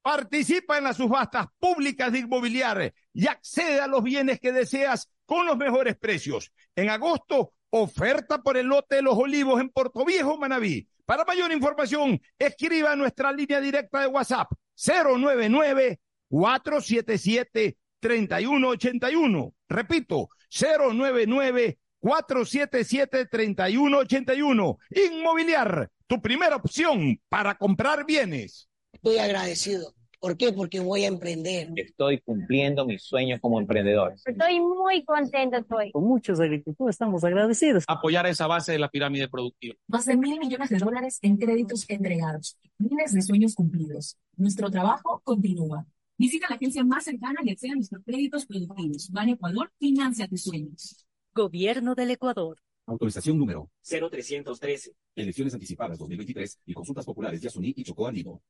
Participa 0.03 0.79
en 0.79 0.85
las 0.85 0.97
subastas 0.97 1.47
públicas 1.59 2.11
de 2.12 2.21
inmobiliaria 2.21 2.95
y 3.12 3.27
accede 3.27 3.81
a 3.81 3.87
los 3.87 4.03
bienes 4.03 4.41
que 4.41 4.53
deseas 4.53 5.11
con 5.27 5.47
los 5.47 5.57
mejores 5.57 5.97
precios. 5.97 6.53
En 6.75 6.89
agosto, 6.91 7.53
oferta 7.71 8.43
por 8.43 8.57
el 8.57 8.67
lote 8.67 8.97
de 8.97 9.03
los 9.03 9.17
olivos 9.17 9.61
en 9.61 9.71
Puerto 9.71 10.05
Viejo, 10.05 10.39
Manabí. 10.39 10.89
Para 11.05 11.25
mayor 11.25 11.53
información, 11.53 12.21
escriba 12.39 12.93
a 12.93 12.97
nuestra 12.97 13.33
línea 13.33 13.61
directa 13.61 14.01
de 14.01 14.07
WhatsApp 14.07 14.51
099 14.77 16.01
477 16.29 17.77
3181. 18.01 19.55
Repito, 19.71 20.29
099 20.51 21.79
477 22.01 23.27
3181. 23.27 24.79
Inmobiliar, 24.91 25.89
tu 26.09 26.21
primera 26.21 26.57
opción 26.57 27.21
para 27.29 27.55
comprar 27.55 28.05
bienes. 28.05 28.69
Estoy 28.93 29.19
agradecido. 29.19 29.95
¿Por 30.19 30.37
qué? 30.37 30.53
Porque 30.53 30.81
voy 30.81 31.05
a 31.05 31.07
emprender. 31.07 31.69
Estoy 31.77 32.21
cumpliendo 32.21 32.85
mis 32.85 33.03
sueños 33.03 33.41
como 33.41 33.59
emprendedor. 33.59 34.15
Estoy 34.27 34.61
muy 34.61 35.03
contento, 35.05 35.57
estoy. 35.57 35.93
Con 35.93 36.05
muchos 36.05 36.41
agricultores 36.41 36.95
estamos 36.95 37.25
agradecidos. 37.25 37.85
Apoyar 37.87 38.27
esa 38.27 38.47
base 38.47 38.73
de 38.73 38.81
la 38.81 38.91
pirámide 38.91 39.29
productiva. 39.29 39.77
Más 39.87 40.05
de 40.05 40.17
mil 40.17 40.39
millones 40.39 40.69
de 40.69 40.79
dólares 40.79 41.21
en 41.23 41.37
créditos 41.39 41.89
entregados. 41.89 42.59
Miles 42.77 43.15
de 43.15 43.23
sueños 43.23 43.55
cumplidos. 43.55 44.19
Nuestro 44.37 44.69
trabajo 44.71 45.23
continúa. 45.25 45.87
Visita 46.21 46.49
la 46.51 46.57
agencia 46.57 46.85
más 46.85 47.05
cercana 47.05 47.41
y 47.43 47.51
acceda 47.51 47.73
a 47.73 47.77
nuestros 47.77 48.05
créditos 48.05 48.45
productivos. 48.45 49.11
Ban 49.11 49.31
Ecuador, 49.31 49.73
financia 49.79 50.29
tus 50.29 50.43
sueños. 50.43 51.07
Gobierno 51.33 51.95
del 51.95 52.11
Ecuador. 52.11 52.59
Autorización 52.85 53.39
número 53.39 53.71
0313. 53.83 54.93
Elecciones 55.17 55.55
anticipadas 55.55 55.99
2023 55.99 56.61
y 56.67 56.75
consultas 56.75 57.07
populares 57.07 57.41
de 57.41 57.49
Asuní 57.49 57.73
y 57.75 57.85
Chocó 57.85 58.07
Andino. 58.07 58.43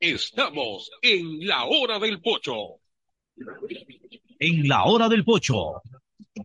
Estamos 0.00 0.90
en 1.00 1.46
la 1.46 1.64
hora 1.66 2.00
del 2.00 2.20
pocho. 2.20 2.80
En 4.40 4.66
la 4.66 4.86
hora 4.86 5.08
del 5.08 5.24
pocho 5.24 5.80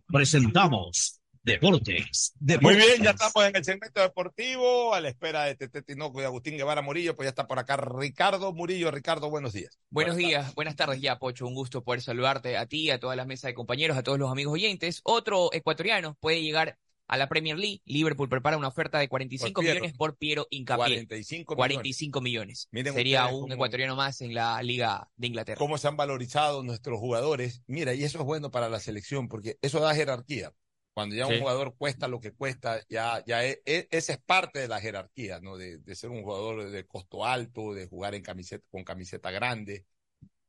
presentamos 0.06 1.19
Deportes. 1.42 2.34
Muy 2.60 2.76
bien, 2.76 3.02
ya 3.02 3.10
estamos 3.10 3.44
en 3.46 3.56
el 3.56 3.64
segmento 3.64 4.00
deportivo, 4.00 4.94
a 4.94 5.00
la 5.00 5.08
espera 5.08 5.44
de 5.44 5.54
Tete 5.56 5.80
Tinoco 5.82 6.20
y 6.20 6.24
Agustín 6.24 6.56
Guevara 6.58 6.82
Murillo, 6.82 7.16
pues 7.16 7.24
ya 7.26 7.30
está 7.30 7.46
por 7.46 7.58
acá 7.58 7.78
Ricardo 7.78 8.52
Murillo. 8.52 8.90
Ricardo, 8.90 9.30
buenos 9.30 9.54
días. 9.54 9.78
Buenos 9.88 10.16
días, 10.16 10.54
buenas 10.54 10.76
tardes 10.76 11.00
ya, 11.00 11.18
Pocho. 11.18 11.46
Un 11.46 11.54
gusto 11.54 11.82
poder 11.82 12.02
saludarte 12.02 12.58
a 12.58 12.66
ti, 12.66 12.90
a 12.90 13.00
todas 13.00 13.16
las 13.16 13.26
mesas 13.26 13.48
de 13.48 13.54
compañeros, 13.54 13.96
a 13.96 14.02
todos 14.02 14.18
los 14.18 14.30
amigos 14.30 14.52
oyentes. 14.54 15.00
Otro 15.02 15.48
ecuatoriano 15.52 16.14
puede 16.20 16.42
llegar 16.42 16.76
a 17.08 17.16
la 17.16 17.26
Premier 17.28 17.58
League. 17.58 17.80
Liverpool 17.86 18.28
prepara 18.28 18.56
una 18.58 18.68
oferta 18.68 18.98
de 18.98 19.08
45 19.08 19.52
Por 19.54 19.62
Piero. 19.64 19.74
millones 19.80 19.96
por 19.96 20.16
Piero 20.16 20.46
Incapié. 20.50 20.84
45 21.06 21.54
millones. 21.54 21.56
45 21.56 22.20
millones. 22.20 22.68
Sería 22.70 23.26
un 23.28 23.40
cómo- 23.40 23.54
ecuatoriano 23.54 23.96
más 23.96 24.20
en 24.20 24.34
la 24.34 24.62
Liga 24.62 25.08
de 25.16 25.26
Inglaterra. 25.26 25.58
Cómo 25.58 25.78
se 25.78 25.88
han 25.88 25.96
valorizado 25.96 26.62
nuestros 26.62 27.00
jugadores. 27.00 27.62
Mira, 27.66 27.94
y 27.94 28.04
eso 28.04 28.18
es 28.18 28.24
bueno 28.24 28.50
para 28.50 28.68
la 28.68 28.78
selección, 28.78 29.26
porque 29.26 29.56
eso 29.62 29.80
da 29.80 29.94
jerarquía. 29.94 30.52
Cuando 30.92 31.14
ya 31.14 31.26
un 31.26 31.38
jugador 31.38 31.76
cuesta 31.76 32.08
lo 32.08 32.20
que 32.20 32.32
cuesta, 32.32 32.84
ya, 32.88 33.22
ya 33.26 33.44
e- 33.44 33.62
e- 33.64 33.88
esa 33.90 34.12
es 34.14 34.18
parte 34.20 34.58
de 34.58 34.68
la 34.68 34.80
jerarquía, 34.80 35.40
¿no? 35.40 35.56
De, 35.56 35.78
de 35.78 35.94
ser 35.94 36.10
un 36.10 36.22
jugador 36.22 36.68
de 36.68 36.86
costo 36.86 37.24
alto, 37.24 37.72
de 37.74 37.86
jugar 37.86 38.14
en 38.14 38.22
camiseta, 38.22 38.64
con 38.70 38.82
camiseta 38.84 39.30
grande, 39.30 39.86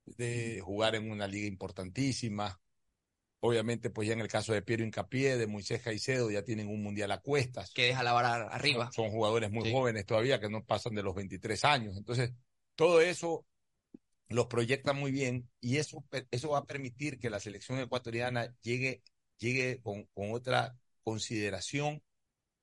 de 0.06 0.60
jugar 0.62 0.96
en 0.96 1.12
una 1.12 1.28
liga 1.28 1.48
importantísima. 1.48 2.60
Obviamente, 3.40 3.90
pues 3.90 4.08
ya 4.08 4.14
en 4.14 4.22
el 4.22 4.28
caso 4.28 4.54
de 4.54 4.62
Piero 4.62 4.84
Incapié, 4.84 5.38
de 5.38 5.48
Moisés 5.48 5.82
Caicedo, 5.82 6.30
ya 6.30 6.44
tienen 6.44 6.68
un 6.68 6.84
mundial 6.84 7.12
a 7.12 7.22
cuestas. 7.22 7.72
Que 7.74 7.86
deja 7.88 8.04
la 8.04 8.14
vara 8.14 8.48
arriba. 8.48 8.92
Son, 8.92 9.06
son 9.06 9.12
jugadores 9.12 9.52
muy 9.52 9.66
Sí. 9.66 9.72
jóvenes 9.72 10.06
todavía, 10.06 10.40
que 10.40 10.50
no 10.50 10.64
pasan 10.64 10.94
de 10.96 11.04
los 11.04 11.16
23 11.16 11.64
años. 11.66 11.98
Entonces, 11.98 12.32
todo 12.76 13.02
eso 13.02 13.46
los 14.28 14.48
proyecta 14.48 14.94
muy 14.94 15.12
bien 15.12 15.50
y 15.60 15.78
eso, 15.78 16.06
eso 16.30 16.50
va 16.50 16.60
a 16.60 16.66
permitir 16.66 17.20
que 17.20 17.30
la 17.30 17.40
selección 17.40 17.80
ecuatoriana 17.80 18.56
llegue, 18.62 19.04
llegue 19.42 19.82
con, 19.82 20.06
con 20.14 20.32
otra 20.32 20.78
consideración 21.04 22.02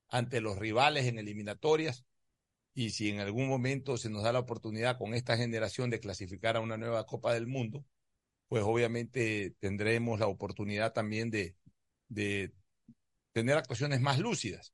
ante 0.09 0.40
los 0.40 0.56
rivales 0.59 1.06
en 1.06 1.18
eliminatorias. 1.18 2.06
Y 2.72 2.90
si 2.90 3.10
en 3.10 3.18
algún 3.18 3.48
momento 3.48 3.96
se 3.96 4.09
nos 4.09 4.22
da 4.22 4.32
la 4.32 4.38
oportunidad 4.38 4.96
con 4.96 5.12
esta 5.12 5.36
generación 5.36 5.90
de 5.90 5.98
clasificar 5.98 6.56
a 6.56 6.60
una 6.60 6.76
nueva 6.76 7.05
Copa 7.06 7.34
del 7.34 7.48
Mundo, 7.48 7.84
pues 8.46 8.62
obviamente 8.64 9.56
tendremos 9.59 10.20
la 10.20 10.28
oportunidad 10.28 10.92
también 10.92 11.30
de, 11.30 11.56
de 12.09 12.55
tener 13.32 13.56
actuaciones 13.56 14.00
más 14.00 14.20
lúcidas. 14.20 14.72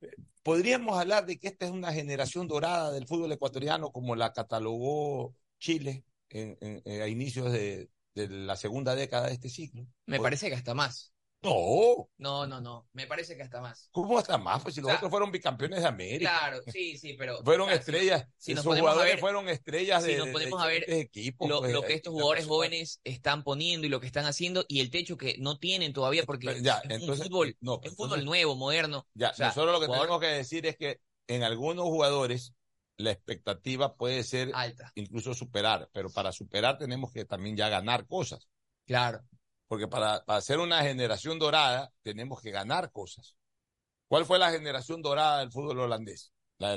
Eh, 0.00 0.10
Podríamos 0.44 0.96
hablar 0.96 1.26
de 1.26 1.38
que 1.40 1.48
esta 1.48 1.66
es 1.66 1.72
una 1.72 1.92
generación 1.92 2.46
dorada 2.46 2.92
del 2.92 3.08
fútbol 3.08 3.32
ecuatoriano, 3.32 3.90
como 3.90 4.14
la 4.14 4.32
catalogó 4.32 5.34
Chile 5.58 6.04
en- 6.28 6.56
en- 6.60 6.82
en- 6.84 7.02
a 7.02 7.08
inicios 7.08 7.50
de, 7.52 7.90
de 8.14 8.28
la 8.28 8.56
segunda 8.56 8.94
década 8.94 9.26
de 9.26 9.32
este 9.34 9.48
siglo. 9.48 9.88
Me 10.06 10.20
parece 10.20 10.48
que 10.48 10.54
hasta 10.54 10.74
más. 10.74 11.12
No, 11.42 12.08
No, 12.18 12.46
no, 12.46 12.60
no. 12.60 12.88
Me 12.92 13.06
parece 13.06 13.36
que 13.36 13.42
hasta 13.42 13.60
más. 13.60 13.88
¿cómo 13.92 14.18
hasta 14.18 14.36
más? 14.36 14.62
Pues 14.62 14.74
si 14.74 14.80
los 14.80 14.88
O 14.88 14.90
sea, 14.90 14.96
otros 14.96 15.10
fueron 15.10 15.30
bicampeones 15.30 15.80
de 15.80 15.86
América. 15.86 16.30
Claro, 16.38 16.60
sí, 16.72 16.98
sí, 16.98 17.14
pero. 17.16 17.42
Fueron 17.44 17.68
sea, 17.68 17.76
si- 17.76 17.80
estrellas. 17.80 18.26
si 18.36 18.52
nos 18.54 18.60
esos 18.62 18.70
ponemos 18.70 18.88
a 18.88 18.92
jugadores 18.92 19.12
ver- 19.14 19.20
fueron 19.20 19.48
estrellas 19.48 20.02
si 20.02 20.10
de, 20.12 20.16
nos 20.18 20.26
de- 20.26 20.32
ponemos 20.32 20.60
de 20.60 20.64
a 20.64 20.68
ver 20.68 20.90
equipos. 20.90 21.48
lo, 21.48 21.60
pues, 21.60 21.72
lo 21.72 21.82
que 21.82 21.92
eh, 21.92 21.96
estos 21.96 22.12
jugadores 22.12 22.46
jóvenes 22.46 23.00
están 23.04 23.44
poniendo 23.44 23.86
y 23.86 23.90
lo 23.90 24.00
que 24.00 24.06
están 24.06 24.24
haciendo 24.24 24.64
y 24.66 24.80
el 24.80 24.90
techo 24.90 25.16
que 25.16 25.36
no 25.38 25.58
tienen 25.58 25.92
todavía 25.92 26.24
porque 26.24 26.60
Ya, 26.62 26.82
es 26.88 27.02
un 27.02 27.16
fútbol, 27.16 27.56
no, 27.60 27.80
es 27.82 27.90
un 27.90 27.96
fútbol 27.96 28.06
entonces- 28.20 28.24
nuevo, 28.24 28.56
moderno. 28.56 29.06
Ya, 29.14 29.30
O 29.30 29.34
sea, 29.34 29.48
nosotros 29.48 29.72
lo 29.74 29.80
que 29.80 29.86
jugador- 29.86 30.06
tenemos 30.06 30.20
que 30.22 30.28
decir 30.28 30.66
es 30.66 30.76
que 30.76 31.00
en 31.28 31.42
algunos 31.44 31.84
jugadores 31.84 32.54
la 32.96 33.10
expectativa 33.12 33.94
puede 33.96 34.24
ser 34.24 34.50
Alta. 34.54 34.90
incluso 34.94 35.34
superar, 35.34 35.88
pero 35.92 36.08
para 36.10 36.32
superar 36.32 36.78
tenemos 36.78 37.12
que 37.12 37.24
también 37.24 37.56
ya 37.56 37.68
ganar 37.68 38.06
cosas. 38.06 38.48
Claro. 38.86 39.20
Porque 39.68 39.88
para, 39.88 40.24
para 40.24 40.40
ser 40.40 40.58
una 40.60 40.82
generación 40.82 41.38
dorada 41.38 41.92
tenemos 42.02 42.40
que 42.40 42.50
ganar 42.50 42.92
cosas. 42.92 43.36
¿Cuál 44.08 44.24
fue 44.24 44.38
la 44.38 44.50
generación 44.52 45.02
dorada 45.02 45.40
del 45.40 45.50
fútbol 45.52 45.80
holandés? 45.80 46.32
La 46.58 46.70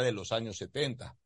de, 0.00 0.12
los 0.12 0.32
años 0.32 0.56
70, 0.58 1.16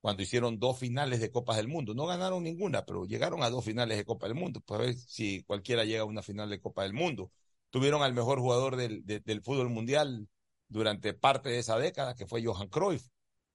cuando 0.00 0.22
hicieron 0.22 0.58
dos 0.58 0.78
finales 0.78 1.20
de 1.20 1.30
Copas 1.30 1.56
del 1.56 1.68
Mundo. 1.68 1.94
No 1.94 2.06
ganaron 2.06 2.42
ninguna, 2.44 2.84
pero 2.86 3.04
llegaron 3.06 3.42
a 3.42 3.50
dos 3.50 3.64
finales 3.64 3.98
de 3.98 4.04
Copa 4.04 4.26
del 4.28 4.36
Mundo. 4.36 4.60
Pues 4.64 4.80
a 4.80 4.82
ver 4.84 4.94
si 4.94 5.42
cualquiera 5.44 5.84
llega 5.84 6.02
a 6.02 6.06
una 6.06 6.22
final 6.22 6.48
de 6.50 6.60
Copa 6.60 6.82
del 6.84 6.94
Mundo. 6.94 7.30
Tuvieron 7.70 8.02
al 8.02 8.14
mejor 8.14 8.38
jugador 8.40 8.76
del, 8.76 9.04
de- 9.04 9.20
del 9.20 9.42
fútbol 9.42 9.68
mundial 9.70 10.28
durante 10.68 11.12
parte 11.14 11.50
de 11.50 11.58
esa 11.58 11.78
década, 11.78 12.14
que 12.14 12.26
fue 12.26 12.44
Johan 12.44 12.68
Cruyff. 12.68 13.06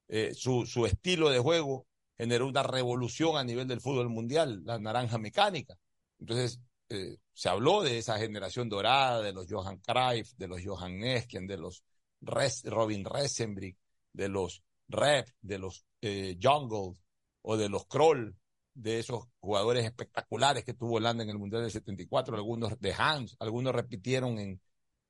Eh, 0.08 0.34
su, 0.34 0.66
su 0.66 0.86
estilo 0.86 1.30
de 1.30 1.38
juego 1.38 1.86
generó 2.16 2.46
una 2.46 2.62
revolución 2.62 3.36
a 3.36 3.44
nivel 3.44 3.66
del 3.66 3.80
fútbol 3.80 4.08
mundial, 4.10 4.62
la 4.64 4.78
naranja 4.78 5.18
mecánica. 5.18 5.76
Entonces, 6.18 6.60
eh, 6.88 7.16
se 7.32 7.48
habló 7.48 7.82
de 7.82 7.98
esa 7.98 8.18
generación 8.18 8.68
dorada, 8.68 9.22
de 9.22 9.32
los 9.32 9.46
Johan 9.48 9.78
Cruyff, 9.78 10.32
de 10.36 10.48
los 10.48 10.60
Johan 10.64 10.98
Nesken, 10.98 11.46
de 11.46 11.56
los 11.56 11.84
Robin 12.20 13.04
Resenbrick, 13.04 13.76
de 14.12 14.28
los 14.28 14.62
Rep, 14.88 15.28
de 15.40 15.58
los 15.58 15.84
eh, 16.00 16.36
Jungle 16.40 16.98
o 17.42 17.56
de 17.56 17.68
los 17.68 17.86
Kroll, 17.86 18.36
de 18.74 18.98
esos 18.98 19.26
jugadores 19.40 19.84
espectaculares 19.84 20.64
que 20.64 20.74
tuvo 20.74 20.96
Holanda 20.96 21.22
en 21.22 21.30
el 21.30 21.38
Mundial 21.38 21.62
del 21.62 21.70
74, 21.70 22.36
algunos 22.36 22.78
de 22.80 22.94
Hans, 22.96 23.36
algunos 23.38 23.74
repitieron 23.74 24.38
en, 24.38 24.60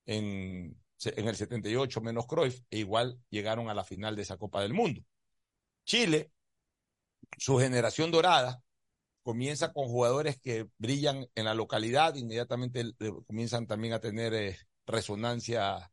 en, 0.07 0.77
en 1.05 1.29
el 1.29 1.37
78 1.37 2.01
menos 2.01 2.27
Cruyff, 2.27 2.61
e 2.71 2.79
igual 2.79 3.19
llegaron 3.31 3.69
a 3.69 3.75
la 3.75 3.85
final 3.85 4.17
de 4.17 4.23
esa 4.23 4.37
Copa 4.37 4.63
del 4.63 4.75
Mundo. 4.75 5.03
Chile, 5.85 6.31
su 7.39 7.59
generación 7.59 8.11
dorada, 8.11 8.63
comienza 9.25 9.73
con 9.73 9.89
jugadores 9.89 10.39
que 10.39 10.69
brillan 10.79 11.27
en 11.35 11.45
la 11.47 11.55
localidad, 11.55 12.15
inmediatamente 12.15 12.81
eh, 13.01 13.11
comienzan 13.27 13.67
también 13.67 13.95
a 13.95 13.99
tener 14.01 14.33
eh, 14.35 14.57
resonancia 14.87 15.91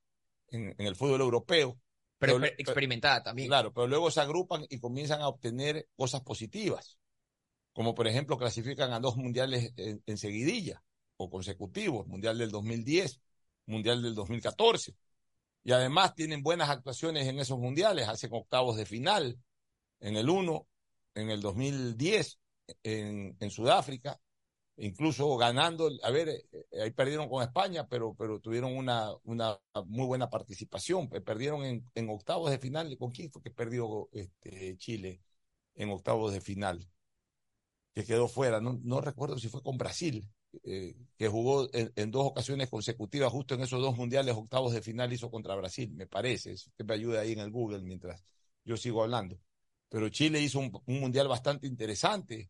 en, 0.50 0.76
en 0.78 0.86
el 0.86 0.96
fútbol 0.96 1.22
europeo. 1.22 1.80
Pero 2.20 2.34
Pero- 2.36 2.46
exper- 2.46 2.56
experimentada 2.60 3.24
también. 3.24 3.48
Claro, 3.48 3.74
pero 3.74 3.88
luego 3.88 4.12
se 4.12 4.22
agrupan 4.22 4.66
y 4.70 4.80
comienzan 4.80 5.22
a 5.22 5.28
obtener 5.28 5.88
cosas 5.96 6.22
positivas, 6.22 7.00
como 7.74 7.96
por 7.96 8.08
ejemplo 8.08 8.38
clasifican 8.38 8.94
a 8.94 9.00
dos 9.00 9.18
mundiales 9.18 9.74
en, 9.78 10.04
en 10.06 10.18
seguidilla 10.18 10.84
o 11.18 11.30
consecutivos, 11.30 12.06
mundial 12.08 12.38
del 12.38 12.52
2010, 12.52 13.22
mundial 13.66 14.04
del 14.04 14.14
2014. 14.14 14.94
Y 15.64 15.72
además 15.72 16.14
tienen 16.16 16.44
buenas 16.44 16.70
actuaciones 16.70 17.28
en 17.28 17.40
esos 17.40 17.58
mundiales, 17.58 18.08
hacen 18.08 18.32
octavos 18.34 18.76
de 18.78 18.86
final 18.86 19.38
en 20.00 20.16
el 20.18 20.30
1, 20.30 20.68
en 21.16 21.30
el 21.30 21.42
2010 21.42 22.40
en, 22.84 23.52
Sudáfrica, 23.52 24.20
incluso 24.78 25.38
ganando, 25.38 25.90
a 26.04 26.12
ver, 26.12 26.30
eh, 26.30 26.46
eh, 26.52 26.82
ahí 26.84 26.92
perdieron 26.92 27.30
con 27.30 27.44
España, 27.44 27.88
pero, 27.88 28.16
pero 28.16 28.40
tuvieron 28.40 28.76
una, 28.76 29.12
una 29.24 29.60
muy 29.86 30.06
buena 30.06 30.30
participación, 30.30 31.10
Eh, 31.12 31.22
perdieron 31.22 31.64
en, 31.66 32.10
octavos 32.10 32.52
de 32.52 32.60
final, 32.60 32.98
¿con 32.98 33.12
quién 33.12 33.32
fue 33.32 33.42
que 33.42 33.52
perdió 33.52 34.10
este, 34.14 34.78
Chile 34.78 35.22
en 35.76 35.90
octavos 35.90 36.34
de 36.34 36.42
final? 36.42 36.88
Que 37.94 38.06
quedó 38.06 38.28
fuera, 38.28 38.62
no, 38.62 39.02
recuerdo 39.02 39.38
si 39.38 39.50
fue 39.50 39.62
con 39.62 39.78
Brasil, 39.78 40.30
que 40.64 41.28
jugó 41.30 41.70
en, 41.74 42.12
dos 42.12 42.26
ocasiones 42.26 42.70
consecutivas, 42.70 43.32
justo 43.32 43.56
en 43.56 43.62
esos 43.62 43.82
dos 43.82 43.98
mundiales, 43.98 44.36
octavos 44.36 44.74
de 44.74 44.82
final 44.82 45.12
hizo 45.14 45.30
contra 45.32 45.56
Brasil, 45.56 45.92
me 45.94 46.08
parece, 46.08 46.54
usted 46.54 46.86
me 46.86 46.94
ayuda 46.94 47.22
ahí 47.22 47.34
en 47.34 47.40
el 47.40 47.52
Google 47.52 47.82
mientras 47.82 48.24
yo 48.64 48.78
sigo 48.78 49.04
hablando. 49.04 49.40
Pero 49.92 50.08
Chile 50.08 50.40
hizo 50.40 50.58
un, 50.60 50.72
un 50.86 51.00
mundial 51.02 51.28
bastante 51.28 51.68
interesante, 51.68 52.50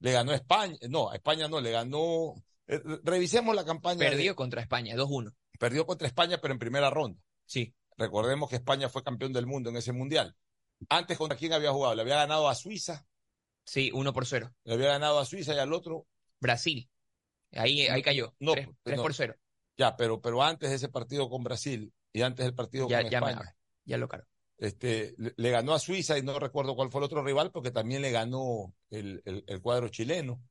le 0.00 0.12
ganó 0.12 0.32
a 0.32 0.34
España, 0.34 0.76
no, 0.90 1.08
a 1.10 1.14
España 1.14 1.48
no, 1.48 1.58
le 1.58 1.70
ganó, 1.70 2.34
eh, 2.66 2.78
revisemos 3.02 3.56
la 3.56 3.64
campaña. 3.64 4.00
de- 4.04 4.10
Perdió 4.10 4.36
contra 4.36 4.60
España, 4.60 4.94
2-1. 4.94 5.34
perdió 5.58 5.86
contra 5.86 6.06
España, 6.06 6.38
pero 6.42 6.52
en 6.52 6.58
primera 6.58 6.90
ronda. 6.90 7.18
Sí. 7.46 7.74
Recordemos 7.96 8.50
que 8.50 8.56
España 8.56 8.90
fue 8.90 9.02
campeón 9.02 9.32
del 9.32 9.46
mundo 9.46 9.70
en 9.70 9.76
ese 9.76 9.92
mundial. 9.92 10.36
Antes, 10.90 11.16
¿contra 11.16 11.38
quién 11.38 11.54
había 11.54 11.72
jugado? 11.72 11.94
Le 11.94 12.02
había 12.02 12.16
ganado 12.16 12.48
a 12.50 12.54
Suiza. 12.54 13.06
Sí, 13.64 13.90
1 13.94 14.12
por 14.12 14.26
0. 14.26 14.52
Le 14.64 14.74
había 14.74 14.88
ganado 14.88 15.18
a 15.20 15.24
Suiza 15.24 15.54
y 15.54 15.58
al 15.58 15.72
otro. 15.72 16.06
Brasil. 16.40 16.90
Ahí, 17.52 17.86
ahí 17.86 18.02
cayó. 18.02 18.34
No, 18.40 18.52
3, 18.52 18.68
no. 18.96 19.02
por 19.02 19.14
0. 19.14 19.36
Ya, 19.78 19.96
pero, 19.96 20.20
pero 20.20 20.42
antes 20.42 20.68
de 20.68 20.76
ese 20.76 20.88
partido 20.90 21.30
con 21.30 21.42
Brasil 21.44 21.94
y 22.12 22.20
antes 22.22 22.44
del 22.44 22.54
partido 22.54 22.88
Ya, 22.90 23.00
con 23.00 23.10
ya, 23.10 23.20
me- 23.22 23.30
España. 23.30 23.56
ya 23.84 23.96
lo 23.96 24.06
caro. 24.08 24.26
Este, 24.64 25.14
le, 25.18 25.50
ganó 25.50 25.74
a 25.74 25.78
Suiza 25.78 26.18
y 26.18 26.22
no 26.22 26.38
recuerdo 26.38 26.74
cuál 26.74 26.90
fue 26.90 27.00
el 27.00 27.04
otro 27.04 27.22
rival, 27.22 27.50
porque 27.50 27.70
también 27.70 28.02
le 28.02 28.10
ganó 28.10 28.74
el, 28.90 29.22
cuadro 29.62 29.88
chileno. 29.88 30.42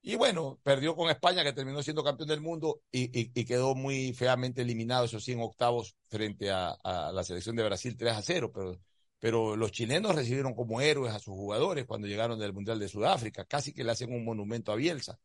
Y 0.00 0.14
bueno, 0.14 0.58
perdió 0.62 0.94
con 0.94 1.10
España, 1.10 1.42
que 1.44 1.52
terminó 1.52 1.82
siendo 1.82 2.04
campeón 2.04 2.28
del 2.28 2.40
mundo 2.40 2.80
y, 2.90 3.28
quedó 3.44 3.74
muy 3.74 4.12
feamente 4.14 4.62
eliminado, 4.62 5.04
eso 5.04 5.20
sí, 5.20 5.34
octavos 5.38 5.96
frente 6.08 6.50
a, 6.50 6.70
a 6.70 7.12
la 7.12 7.24
selección 7.24 7.56
de 7.56 7.64
Brasil 7.64 7.96
3 7.96 8.14
a 8.14 8.22
0. 8.22 8.52
Pero, 8.54 8.80
pero 9.18 9.56
los 9.56 9.72
chilenos 9.72 10.14
recibieron 10.14 10.54
como 10.54 10.80
héroes 10.80 11.12
a 11.14 11.18
sus 11.18 11.34
jugadores 11.34 11.84
cuando 11.86 12.06
llegaron 12.06 12.38
del 12.38 12.52
Mundial 12.52 12.78
de 12.78 12.88
Sudáfrica. 12.88 13.44
Casi 13.44 13.72
que 13.72 13.84
le 13.84 13.92
hacen 13.92 14.12
un 14.12 14.24
monumento 14.24 14.72
a 14.72 14.76
Bielsa. 14.76 15.18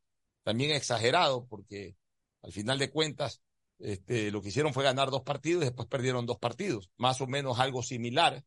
También 0.43 0.71
exagerado, 0.71 1.45
porque 1.47 1.95
al 2.41 2.51
final 2.51 2.77
de 2.79 2.89
cuentas, 2.91 3.41
este, 3.79 4.31
lo 4.31 4.41
que 4.41 4.49
hicieron 4.49 4.73
fue 4.73 4.83
ganar 4.83 5.11
dos 5.11 5.23
partidos 5.23 5.63
y 5.63 5.65
después 5.65 5.87
perdieron 5.87 6.25
dos 6.25 6.37
partidos. 6.37 6.89
Más 6.97 7.21
o 7.21 7.27
menos 7.27 7.59
algo 7.59 7.83
similar 7.83 8.43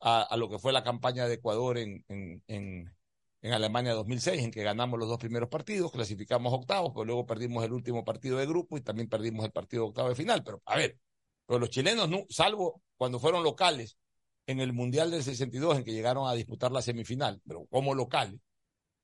a, 0.00 0.36
lo 0.36 0.48
que 0.48 0.58
fue 0.58 0.72
la 0.72 0.84
campaña 0.84 1.26
de 1.26 1.34
Ecuador 1.34 1.78
en, 1.78 2.04
en, 2.08 2.42
en, 2.46 3.52
Alemania 3.52 3.94
2006, 3.94 4.42
en 4.42 4.50
que 4.50 4.62
ganamos 4.62 4.98
los 4.98 5.08
dos 5.08 5.18
primeros 5.18 5.48
partidos, 5.48 5.90
clasificamos 5.90 6.52
octavos, 6.52 6.92
pero 6.92 7.04
luego 7.04 7.26
perdimos 7.26 7.64
el 7.64 7.72
último 7.72 8.04
partido 8.04 8.38
de 8.38 8.46
grupo 8.46 8.76
y 8.76 8.80
también 8.82 9.08
perdimos 9.08 9.44
el 9.44 9.52
partido 9.52 9.84
de 9.84 9.88
octavo 9.88 10.08
de 10.10 10.14
final. 10.14 10.44
Pero 10.44 10.62
a 10.66 10.76
ver, 10.76 10.98
los 11.48 11.70
chilenos, 11.70 12.08
no, 12.08 12.24
salvo 12.28 12.82
cuando 12.96 13.18
fueron 13.18 13.42
locales 13.42 13.96
en 14.46 14.60
el 14.60 14.72
Mundial 14.72 15.10
del 15.10 15.22
62, 15.22 15.78
en 15.78 15.84
que 15.84 15.92
llegaron 15.92 16.28
a 16.28 16.34
disputar 16.34 16.72
la 16.72 16.82
semifinal, 16.82 17.40
pero 17.46 17.66
como 17.66 17.94
locales. 17.94 18.40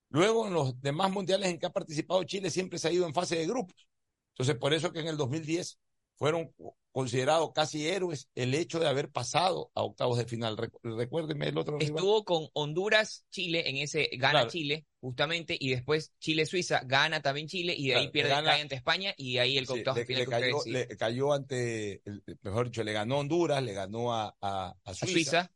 Luego 0.09 0.47
en 0.47 0.53
los 0.53 0.79
demás 0.81 1.11
mundiales 1.11 1.49
en 1.49 1.59
que 1.59 1.65
ha 1.65 1.71
participado 1.71 2.23
Chile 2.23 2.49
siempre 2.49 2.79
se 2.79 2.87
ha 2.87 2.91
ido 2.91 3.05
en 3.05 3.13
fase 3.13 3.35
de 3.35 3.47
grupos. 3.47 3.87
Entonces, 4.35 4.55
por 4.55 4.73
eso 4.73 4.91
que 4.91 4.99
en 4.99 5.07
el 5.07 5.17
2010 5.17 5.79
fueron 6.17 6.53
considerados 6.91 7.51
casi 7.53 7.87
héroes 7.89 8.29
el 8.35 8.53
hecho 8.53 8.79
de 8.79 8.87
haber 8.87 9.09
pasado 9.09 9.69
a 9.75 9.83
octavos 9.83 10.17
de 10.17 10.25
final. 10.25 10.55
Recuérdeme 10.81 11.49
el 11.49 11.57
otro 11.57 11.77
rival. 11.77 11.95
Estuvo 11.97 12.23
con 12.23 12.47
Honduras, 12.53 13.25
Chile, 13.29 13.69
en 13.69 13.75
ese 13.77 14.09
gana 14.13 14.31
Claro. 14.31 14.49
Chile, 14.49 14.85
justamente, 15.01 15.57
y 15.59 15.71
después 15.71 16.13
Chile-Suiza, 16.19 16.81
gana 16.85 17.21
también 17.21 17.47
Chile, 17.47 17.75
y 17.77 17.89
de 17.89 17.95
ahí 17.95 18.07
pierde 18.11 18.29
gana- 18.29 18.51
cae 18.51 18.61
ante 18.61 18.75
España, 18.75 19.13
y 19.17 19.37
ahí 19.39 19.57
el 19.57 19.67
Sí, 19.67 19.73
de 19.83 19.93
le, 19.93 20.05
final 20.05 20.23
le 20.23 20.25
cayó, 20.29 20.57
le 20.65 20.87
cayó 20.97 21.33
ante, 21.33 22.01
mejor 22.43 22.67
dicho, 22.67 22.83
le 22.83 22.93
ganó 22.93 23.15
a 23.15 23.19
Honduras, 23.19 23.61
le 23.61 23.73
ganó 23.73 24.13
a, 24.13 24.33
a, 24.39 24.73
a 24.83 24.93
Suiza, 24.93 25.13
Suiza. 25.13 25.51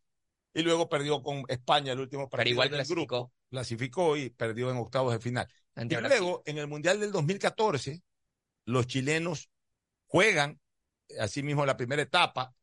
y 0.53 0.61
luego 0.63 0.89
perdió 0.89 1.23
con 1.23 1.43
España 1.47 1.93
el 1.93 1.99
último 2.01 2.29
partido 2.29 2.51
igual 2.51 2.69
del 2.69 2.79
clasificó. 2.79 3.15
grupo. 3.17 3.33
Clasificó 3.49 4.17
y 4.17 4.29
perdió 4.29 4.69
en 4.71 4.77
octavos 4.77 5.13
de 5.13 5.19
final. 5.19 5.47
Ante 5.75 5.95
y 5.95 6.01
luego, 6.01 6.43
en 6.45 6.57
el 6.57 6.67
Mundial 6.67 6.99
del 6.99 7.11
2014, 7.13 8.01
los 8.69 8.87
chilenos 8.87 9.49
juegan, 10.07 10.59
así 11.19 11.43
mismo 11.43 11.65
la 11.65 11.77
primera 11.77 12.01
etapa, 12.01 12.53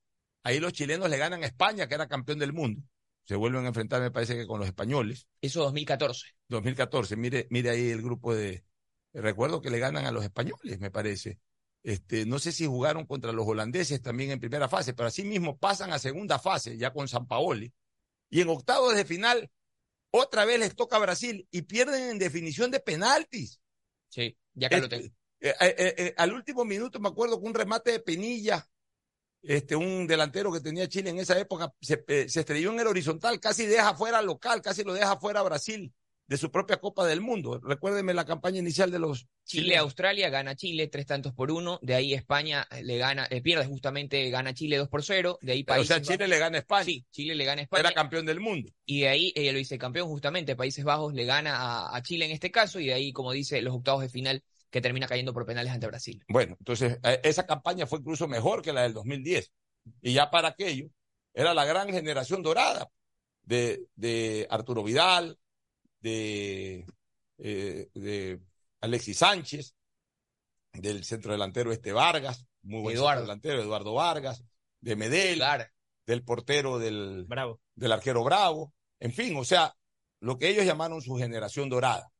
ahí 0.42 0.60
los 0.60 0.72
chilenos 0.72 1.10
le 1.10 1.18
ganan 1.18 1.42
a 1.42 1.46
España, 1.46 1.88
que 1.88 1.94
era 1.94 2.08
campeón 2.08 2.38
del 2.38 2.52
mundo. 2.52 2.82
Se 3.24 3.34
vuelven 3.34 3.64
a 3.64 3.68
enfrentar, 3.68 4.00
me 4.00 4.12
parece 4.12 4.36
que 4.36 4.46
con 4.46 4.60
los 4.60 4.68
españoles. 4.68 5.26
Eso 5.40 5.62
2014. 5.62 6.26
2014, 6.48 7.16
mire, 7.16 7.46
mire 7.50 7.70
ahí 7.70 7.90
el 7.90 8.02
grupo 8.02 8.34
de. 8.34 8.64
Recuerdo 9.12 9.60
que 9.60 9.70
le 9.70 9.78
ganan 9.78 10.06
a 10.06 10.12
los 10.12 10.22
españoles, 10.22 10.78
me 10.78 10.90
parece. 10.90 11.40
Este, 11.82 12.26
no 12.26 12.38
sé 12.38 12.52
si 12.52 12.66
jugaron 12.66 13.06
contra 13.06 13.32
los 13.32 13.46
holandeses 13.46 14.02
también 14.02 14.30
en 14.30 14.40
primera 14.40 14.68
fase, 14.68 14.94
pero 14.94 15.08
así 15.08 15.24
mismo 15.24 15.56
pasan 15.56 15.92
a 15.92 15.98
segunda 15.98 16.38
fase, 16.38 16.76
ya 16.76 16.92
con 16.92 17.08
San 17.08 17.26
Paoli. 17.26 17.72
Y 18.30 18.40
en 18.40 18.48
octavos 18.48 18.94
de 18.94 19.04
final, 19.04 19.50
otra 20.10 20.44
vez 20.44 20.58
les 20.60 20.74
toca 20.76 20.96
a 20.96 21.00
Brasil 21.00 21.46
y 21.50 21.62
pierden 21.62 22.10
en 22.10 22.18
definición 22.18 22.70
de 22.70 22.80
penaltis. 22.80 23.60
Sí, 24.08 24.36
ya 24.54 24.68
que 24.68 24.78
lo 24.78 24.84
Este, 24.84 24.96
tengo. 24.98 25.14
Eh, 25.50 25.74
eh, 25.78 25.94
eh, 25.98 26.14
al 26.16 26.32
último 26.32 26.64
minuto 26.64 26.98
me 27.00 27.08
acuerdo 27.08 27.40
que 27.40 27.46
un 27.46 27.54
remate 27.54 27.92
de 27.92 28.00
Penilla, 28.00 28.66
este, 29.42 29.76
un 29.76 30.06
delantero 30.06 30.52
que 30.52 30.60
tenía 30.60 30.88
Chile 30.88 31.10
en 31.10 31.18
esa 31.18 31.38
época, 31.38 31.72
se, 31.80 32.02
se 32.28 32.40
estrelló 32.40 32.72
en 32.72 32.80
el 32.80 32.86
horizontal, 32.86 33.38
casi 33.40 33.66
deja 33.66 33.94
fuera 33.94 34.18
al 34.18 34.26
local, 34.26 34.60
casi 34.62 34.82
lo 34.82 34.92
deja 34.92 35.18
fuera 35.18 35.40
a 35.40 35.44
Brasil 35.44 35.92
de 36.28 36.36
su 36.36 36.50
propia 36.50 36.78
Copa 36.78 37.06
del 37.06 37.20
Mundo. 37.20 37.60
Recuérdeme 37.62 38.12
la 38.12 38.24
campaña 38.24 38.58
inicial 38.58 38.90
de 38.90 38.98
los. 38.98 39.28
Chile-Australia 39.44 40.28
gana 40.28 40.56
Chile 40.56 40.88
tres 40.88 41.06
tantos 41.06 41.32
por 41.32 41.52
uno, 41.52 41.78
de 41.82 41.94
ahí 41.94 42.14
España 42.14 42.66
le 42.82 42.98
gana, 42.98 43.28
eh, 43.30 43.40
pierde 43.40 43.64
justamente, 43.66 44.28
gana 44.30 44.52
Chile 44.52 44.76
dos 44.76 44.88
por 44.88 45.04
cero, 45.04 45.38
de 45.40 45.52
ahí 45.52 45.62
O 45.62 45.66
Países 45.66 45.86
sea, 45.86 46.02
Chile 46.02 46.16
Bajos- 46.24 46.28
le 46.30 46.38
gana 46.38 46.56
a 46.56 46.60
España. 46.62 46.84
Sí, 46.84 47.04
Chile 47.12 47.36
le 47.36 47.44
gana 47.44 47.60
a 47.60 47.62
España. 47.62 47.80
Era 47.82 47.92
campeón 47.92 48.26
del 48.26 48.40
mundo. 48.40 48.72
Y 48.84 49.02
de 49.02 49.08
ahí 49.08 49.32
eh, 49.36 49.52
lo 49.52 49.58
dice 49.58 49.78
campeón 49.78 50.08
justamente, 50.08 50.56
Países 50.56 50.84
Bajos 50.84 51.14
le 51.14 51.24
gana 51.24 51.54
a, 51.56 51.96
a 51.96 52.02
Chile 52.02 52.24
en 52.24 52.32
este 52.32 52.50
caso, 52.50 52.80
y 52.80 52.86
de 52.86 52.94
ahí, 52.94 53.12
como 53.12 53.30
dice, 53.30 53.62
los 53.62 53.76
octavos 53.76 54.02
de 54.02 54.08
final 54.08 54.42
que 54.70 54.80
termina 54.80 55.06
cayendo 55.06 55.32
por 55.32 55.46
penales 55.46 55.72
ante 55.72 55.86
Brasil. 55.86 56.22
Bueno, 56.28 56.56
entonces 56.58 56.98
eh, 57.02 57.20
esa 57.22 57.46
campaña 57.46 57.86
fue 57.86 58.00
incluso 58.00 58.28
mejor 58.28 58.62
que 58.62 58.72
la 58.72 58.82
del 58.82 58.94
2010. 58.94 59.52
Y 60.02 60.12
ya 60.12 60.30
para 60.30 60.48
aquello, 60.48 60.88
era 61.32 61.54
la 61.54 61.64
gran 61.64 61.88
generación 61.90 62.42
dorada 62.42 62.88
de, 63.42 63.86
de 63.94 64.46
Arturo 64.50 64.82
Vidal, 64.82 65.38
de, 66.00 66.86
eh, 67.38 67.88
de 67.94 68.40
Alexis 68.80 69.18
Sánchez, 69.18 69.74
del 70.72 71.04
centro 71.04 71.32
delantero 71.32 71.72
este 71.72 71.92
Vargas, 71.92 72.46
muy 72.62 72.82
buen 72.82 72.96
Eduardo. 72.96 73.20
centro 73.20 73.26
delantero, 73.26 73.62
Eduardo 73.62 73.94
Vargas, 73.94 74.44
de 74.80 74.96
Medel, 74.96 75.42
del 76.06 76.22
portero 76.24 76.78
del, 76.78 77.24
Bravo. 77.26 77.60
del 77.74 77.92
arquero 77.92 78.24
Bravo, 78.24 78.72
en 79.00 79.12
fin, 79.12 79.36
o 79.36 79.44
sea, 79.44 79.74
lo 80.20 80.38
que 80.38 80.48
ellos 80.48 80.64
llamaron 80.64 81.02
su 81.02 81.16
generación 81.16 81.68
dorada. 81.68 82.10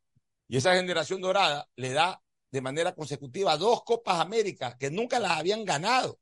Y 0.49 0.59
esa 0.59 0.75
generación 0.75 1.21
dorada 1.21 1.69
le 1.77 1.93
da 1.93 2.23
de 2.51 2.61
manera 2.61 2.95
consecutiva 2.95 3.57
dos 3.57 3.83
Copas 3.85 4.21
América 4.21 4.77
que 4.79 4.91
nunca 4.91 5.19
las 5.19 5.33
habían 5.33 5.65
ganado. 5.65 6.19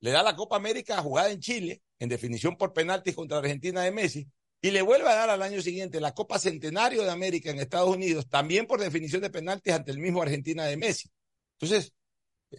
Le 0.00 0.10
da 0.10 0.22
la 0.22 0.36
Copa 0.36 0.56
América 0.56 1.00
jugada 1.02 1.30
en 1.30 1.40
Chile, 1.40 1.82
en 1.98 2.08
definición 2.08 2.56
por 2.56 2.72
penaltis 2.72 3.14
contra 3.14 3.38
Argentina 3.38 3.82
de 3.82 3.90
Messi, 3.90 4.28
y 4.60 4.70
le 4.70 4.82
vuelve 4.82 5.08
a 5.08 5.14
dar 5.14 5.30
al 5.30 5.42
año 5.42 5.60
siguiente 5.60 6.00
la 6.00 6.14
Copa 6.14 6.38
Centenario 6.38 7.02
de 7.02 7.10
América 7.10 7.50
en 7.50 7.58
Estados 7.58 7.94
Unidos, 7.94 8.28
también 8.28 8.66
por 8.66 8.80
definición 8.80 9.22
de 9.22 9.30
penaltis 9.30 9.72
ante 9.72 9.90
el 9.90 9.98
mismo 9.98 10.22
Argentina 10.22 10.64
de 10.64 10.76
Messi. 10.76 11.10
Entonces, 11.58 11.92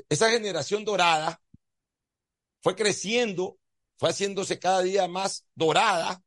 esa 0.09 0.29
generación 0.29 0.85
dorada 0.85 1.41
fue 2.61 2.75
creciendo, 2.75 3.57
fue 3.97 4.09
haciéndose 4.09 4.59
cada 4.59 4.81
día 4.81 5.07
más 5.07 5.45
dorada, 5.53 6.21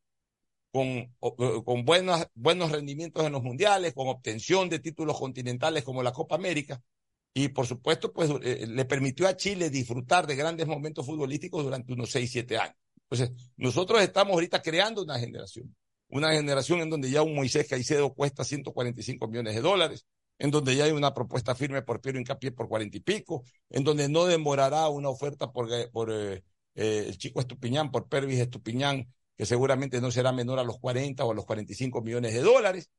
con, 0.78 1.64
con 1.64 1.84
buenos, 1.84 2.26
buenos 2.34 2.70
rendimientos 2.70 3.24
en 3.24 3.32
los 3.32 3.42
mundiales, 3.42 3.94
con 3.94 4.08
obtención 4.08 4.68
de 4.68 4.78
títulos 4.78 5.18
continentales 5.18 5.82
como 5.82 6.02
la 6.02 6.12
Copa 6.12 6.36
América. 6.36 6.80
Y 7.34 7.48
por 7.48 7.66
supuesto, 7.66 8.12
pues 8.12 8.30
eh, 8.42 8.66
le 8.66 8.84
permitió 8.84 9.26
a 9.26 9.36
Chile 9.36 9.70
disfrutar 9.70 10.26
de 10.26 10.36
grandes 10.36 10.66
momentos 10.66 11.06
futbolísticos 11.06 11.64
durante 11.64 11.92
unos 11.92 12.10
6, 12.10 12.30
7 12.30 12.58
años. 12.58 12.76
Entonces, 13.10 13.50
nosotros 13.56 14.02
estamos 14.02 14.34
ahorita 14.34 14.60
creando 14.62 15.02
una 15.02 15.18
generación. 15.18 15.74
Una 16.08 16.32
generación 16.32 16.80
en 16.80 16.90
donde 16.90 17.10
ya 17.10 17.22
un 17.22 17.34
Moisés 17.34 17.66
Caicedo 17.68 18.14
cuesta 18.14 18.44
145 18.44 19.28
millones 19.28 19.54
de 19.54 19.60
dólares, 19.60 20.06
en 20.38 20.50
donde 20.50 20.76
ya 20.76 20.84
hay 20.84 20.92
una 20.92 21.12
propuesta 21.12 21.54
firme 21.54 21.82
por 21.82 22.00
Piero 22.00 22.18
Incapié 22.18 22.52
por 22.52 22.68
40 22.68 22.96
y 22.96 23.00
pico, 23.00 23.44
en 23.70 23.84
donde 23.84 24.08
no 24.08 24.26
demorará 24.26 24.88
una 24.88 25.08
oferta 25.08 25.52
por, 25.52 25.72
eh, 25.72 25.88
por 25.88 26.10
eh, 26.12 26.44
eh, 26.74 27.04
el 27.08 27.18
chico 27.18 27.40
Estupiñán, 27.40 27.90
por 27.90 28.08
Pervis 28.08 28.38
Estupiñán, 28.38 29.12
que 29.38 29.46
seguramente 29.46 30.00
no 30.00 30.10
será 30.10 30.32
menor 30.32 30.58
a 30.58 30.64
los 30.64 30.80
40 30.80 31.24
o 31.24 31.30
a 31.30 31.34
los 31.34 31.46
45 31.46 32.02
millones 32.02 32.34
de 32.34 32.40
dólares, 32.40 32.90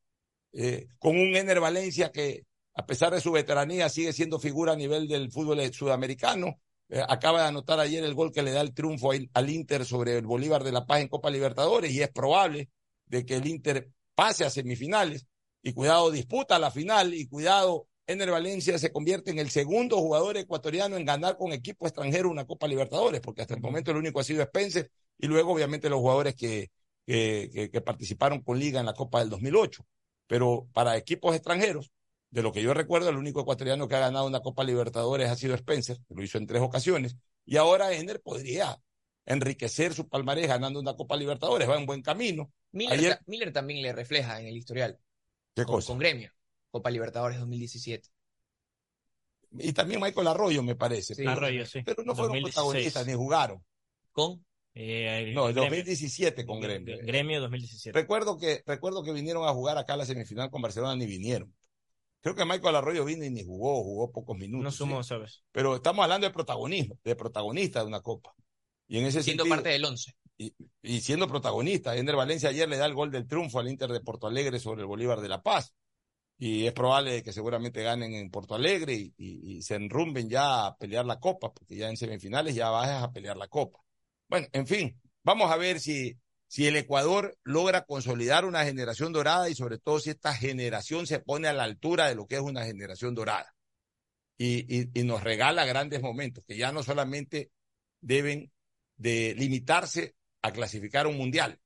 eh, 0.54 0.88
con 0.98 1.18
un 1.18 1.36
Ener 1.36 1.60
Valencia 1.60 2.14
que, 2.14 2.46
a 2.74 2.86
pesar 2.86 3.14
de 3.14 3.20
su 3.20 3.34
veteranía, 3.34 3.90
sigue 3.90 4.14
siendo 4.14 4.40
figura 4.40 4.72
a 4.72 4.78
nivel 4.78 5.10
del 5.10 5.34
fútbol 5.34 5.62
sudamericano. 5.74 6.62
Eh, 6.88 7.04
acaba 7.08 7.42
de 7.42 7.48
anotar 7.50 7.82
ayer 7.82 8.06
el 8.06 8.14
gol 8.14 8.32
que 8.32 8.42
le 8.42 8.52
da 8.52 8.62
el 8.62 8.74
triunfo 8.74 9.12
al, 9.12 9.50
Inter 9.50 9.86
sobre 9.86 10.18
el 10.18 10.26
Bolívar 10.26 10.64
de 10.64 10.72
La 10.72 10.86
Paz 10.86 11.02
en 11.02 11.10
Copa 11.10 11.30
Libertadores 11.30 11.92
y 11.92 12.02
es 12.02 12.10
probable 12.10 12.70
de 13.06 13.26
que 13.26 13.36
el 13.36 13.46
Inter 13.46 13.92
pase 14.16 14.46
a 14.46 14.50
semifinales 14.50 15.28
y 15.62 15.74
cuidado 15.74 16.10
disputa 16.10 16.58
la 16.58 16.72
final 16.72 17.14
y 17.14 17.28
cuidado 17.28 17.88
Ener 18.08 18.32
Valencia 18.32 18.80
se 18.80 18.92
convierte 18.92 19.30
en 19.30 19.40
el 19.40 19.50
segundo 19.50 19.98
jugador 19.98 20.38
ecuatoriano 20.38 20.96
en 20.96 21.06
ganar 21.06 21.38
con 21.38 21.52
equipo 21.52 21.86
extranjero 21.86 22.30
una 22.30 22.48
Copa 22.48 22.68
Libertadores, 22.68 23.22
porque 23.22 23.42
hasta 23.42 23.54
el 23.54 23.62
momento 23.62 23.92
el 23.92 23.98
único 23.98 24.20
ha 24.20 24.24
sido 24.24 24.42
Spencer 24.42 24.90
y 25.20 25.28
luego 25.28 25.54
obviamente 25.54 25.90
los 25.90 26.00
jugadores 26.00 26.34
que, 26.36 26.72
que, 27.06 27.52
que- 27.54 27.70
que 27.70 27.82
participaron 27.82 28.42
con 28.42 28.58
Liga 28.58 28.80
en 28.80 28.88
la 28.88 28.94
Copa 28.94 29.20
del 29.20 29.30
2008. 29.30 29.86
Pero 30.28 30.68
para 30.74 30.98
equipos 30.98 31.36
extranjeros, 31.36 31.92
de 32.32 32.42
lo 32.44 32.52
que 32.52 32.62
yo 32.64 32.74
recuerdo, 32.74 33.10
el 33.10 33.18
único 33.18 33.42
ecuatoriano 33.42 33.88
que 33.88 33.96
ha 33.96 34.00
ganado 34.00 34.26
una 34.28 34.42
Copa 34.42 34.64
Libertadores 34.64 35.30
ha 35.30 35.36
sido 35.36 35.56
Spencer, 35.56 35.98
que 36.08 36.16
lo 36.16 36.24
hizo 36.24 36.38
en 36.38 36.48
tres 36.48 36.62
ocasiones, 36.62 37.16
y 37.46 37.58
ahora 37.58 37.92
Ener 37.94 38.22
podría 38.22 38.80
enriquecer 39.26 39.94
su 39.94 40.08
palmarés 40.08 40.48
ganando 40.48 40.80
una 40.80 40.96
Copa 40.96 41.16
Libertadores, 41.16 41.68
va 41.70 41.78
en 41.78 41.86
buen 41.86 42.02
camino. 42.02 42.52
Miller, 42.72 42.94
Ayer- 43.00 43.16
ta- 43.18 43.24
Miller 43.28 43.52
también 43.52 43.82
le 43.82 43.92
refleja 43.94 44.40
en 44.40 44.48
el 44.48 44.58
historial. 44.58 45.00
¿Qué 45.56 45.66
con, 45.66 45.76
cosa? 45.76 45.88
con 45.88 45.98
Gremio, 46.00 46.32
Copa 46.72 46.90
Libertadores 46.92 47.40
2017. 47.40 48.10
Y 49.58 49.74
también 49.74 50.00
Michael 50.00 50.28
Arroyo, 50.28 50.62
me 50.62 50.76
parece. 50.76 51.16
Sí, 51.16 51.22
pero, 51.24 51.32
Arroyo, 51.32 51.66
sí. 51.66 51.82
pero 51.84 52.04
no 52.04 52.14
fueron 52.14 52.34
2016. 52.34 52.54
protagonistas 52.54 53.08
ni 53.08 53.14
jugaron. 53.14 53.66
¿Con? 54.12 54.46
Eh, 54.82 55.32
No, 55.36 55.48
el 55.50 55.54
Gremio. 55.54 55.70
2017 55.72 56.46
con 56.46 56.62
Gremio. 56.62 56.98
Gremio 57.04 57.42
2017. 57.42 58.00
Recuerdo 58.00 58.38
que, 58.38 58.64
recuerdo 58.66 59.04
que 59.04 59.12
vinieron 59.12 59.46
a 59.46 59.52
jugar 59.52 59.78
acá 59.78 59.96
a 59.96 59.98
la 59.98 60.06
semifinal 60.06 60.50
con 60.50 60.62
Barcelona, 60.62 60.96
ni 60.96 61.06
vinieron. 61.06 61.54
Creo 62.22 62.34
que 62.34 62.46
Michael 62.46 62.76
Arroyo 62.78 63.04
vino 63.04 63.26
y 63.26 63.30
ni 63.30 63.44
jugó, 63.44 63.84
jugó 63.84 64.12
pocos 64.12 64.38
minutos. 64.38 64.64
No 64.64 64.72
sumó, 64.72 65.04
sí. 65.04 65.10
¿sabes? 65.10 65.44
Pero 65.52 65.76
estamos 65.76 66.04
hablando 66.04 66.28
de 66.28 66.34
protagonismo, 66.34 66.98
de 67.04 67.16
protagonista 67.16 67.82
de 67.82 67.88
una 67.88 68.00
copa. 68.02 68.34
Y 68.88 69.00
en 69.00 69.06
ese 69.06 69.22
Siendo 69.22 69.44
sentido, 69.44 69.56
parte 69.58 69.70
del 69.70 69.84
once. 69.86 70.14
y, 70.38 70.54
y 70.82 71.02
siendo 71.02 71.28
protagonista. 71.28 71.98
Ender 71.98 72.16
Valencia 72.16 72.48
ayer 72.50 72.68
le 72.70 72.78
da 72.78 72.86
el 72.86 72.94
gol 72.94 73.12
del 73.12 73.28
triunfo 73.28 73.60
al 73.60 73.68
Inter 73.70 73.90
de 73.92 74.00
Porto 74.00 74.28
Alegre 74.28 74.60
sobre 74.60 74.82
el 74.82 74.88
Bolívar 74.88 75.20
de 75.20 75.28
La 75.28 75.42
Paz. 75.42 75.74
Y 76.38 76.66
es 76.66 76.72
probable 76.72 77.22
que 77.22 77.34
seguramente 77.34 77.84
ganen 77.84 78.14
en 78.14 78.32
Porto 78.32 78.56
Alegre 78.56 78.94
y, 78.94 79.14
y- 79.18 79.58
y 79.58 79.62
se 79.62 79.76
enrumben 79.76 80.30
ya 80.30 80.68
a 80.68 80.78
pelear 80.78 81.06
la 81.06 81.20
copa, 81.20 81.54
porque 81.54 81.76
ya 81.76 81.90
en 81.90 81.98
semifinales 81.98 82.56
ya 82.56 82.70
vas 82.70 83.04
a 83.04 83.12
pelear 83.12 83.36
la 83.36 83.50
copa. 83.50 83.80
Bueno, 84.30 84.48
en 84.54 84.68
fin, 84.68 85.02
vamos 85.24 85.52
a 85.52 85.58
ver 85.58 85.80
si, 85.80 86.18
si 86.48 86.68
el 86.68 86.78
Ecuador 86.78 87.38
logra 87.44 87.84
consolidar 87.86 88.46
una 88.46 88.64
generación 88.64 89.12
dorada 89.12 89.50
y 89.50 89.56
sobre 89.56 89.80
todo 89.80 90.00
si 90.00 90.12
esta 90.12 90.34
generación 90.34 91.08
se 91.08 91.20
pone 91.20 91.48
a 91.48 91.54
la 91.54 91.64
altura 91.64 92.08
de 92.08 92.16
lo 92.16 92.28
que 92.28 92.36
es 92.36 92.42
una 92.42 92.64
generación 92.66 93.16
dorada. 93.16 93.54
Y, 94.38 94.74
y- 94.82 94.90
y 94.94 95.04
nos 95.04 95.24
regala 95.24 95.66
grandes 95.66 96.02
momentos, 96.02 96.44
que 96.48 96.56
ya 96.58 96.72
no 96.72 96.82
solamente 96.84 97.52
deben 98.00 98.52
de 98.96 99.36
limitarse 99.38 100.16
a 100.42 100.52
clasificar 100.52 101.08
un 101.08 101.18
mundial, 101.18 101.60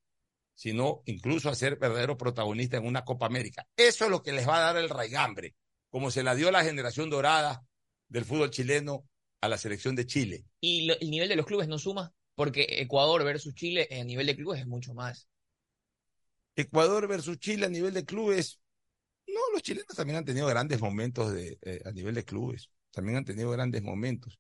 sino 0.56 1.04
incluso 1.06 1.50
a 1.50 1.56
ser 1.56 1.78
verdadero 1.78 2.18
protagonista 2.18 2.78
en 2.78 2.88
una 2.88 3.04
Copa 3.04 3.26
América. 3.28 3.68
Eso 3.76 4.06
es 4.06 4.12
lo 4.12 4.24
que 4.24 4.32
les 4.32 4.48
va 4.48 4.58
a 4.58 4.74
dar 4.74 4.78
el 4.78 4.90
raigambre, 4.90 5.54
como 5.90 6.10
se 6.10 6.24
la 6.24 6.34
dio 6.34 6.50
la 6.50 6.64
generación 6.64 7.10
dorada 7.10 7.64
del 8.08 8.26
fútbol 8.26 8.50
chileno 8.50 9.04
a 9.42 9.50
la 9.50 9.58
selección 9.58 9.96
de 9.96 10.06
Chile. 10.08 10.46
¿Y 10.60 10.90
el 10.90 11.12
nivel 11.12 11.30
de 11.30 11.36
los 11.36 11.46
clubes 11.46 11.68
no 11.68 11.78
suma? 11.78 12.12
Porque 12.36 12.66
Ecuador 12.80 13.24
versus 13.24 13.54
Chile 13.54 13.88
en 13.90 14.08
nivel 14.08 14.28
de 14.28 14.36
clubes 14.36 14.62
es 14.62 14.68
mucho 14.68 14.94
más. 14.94 15.28
Ecuador 16.56 17.08
versus 17.08 17.40
Chile 17.40 17.66
a 17.66 17.70
nivel 17.70 17.94
de 17.94 18.06
clubes. 18.06 18.60
No, 19.28 19.40
los 19.54 19.62
chilenos 19.64 19.96
también 19.96 20.18
han 20.18 20.26
tenido 20.26 20.48
grandes 20.48 20.82
momentos 20.82 21.34
eh, 21.36 21.82
a 21.86 21.92
nivel 21.92 22.16
de 22.16 22.26
clubes. 22.26 22.70
También 22.92 23.18
han 23.18 23.26
tenido 23.26 23.50
grandes 23.52 23.82
momentos. 23.82 24.40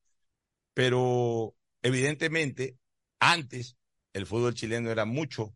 Pero 0.73 1.55
evidentemente, 1.81 2.77
antes 3.19 3.77
el 4.13 4.25
fútbol 4.25 4.53
chileno 4.53 4.91
era 4.91 5.05
mucho 5.05 5.55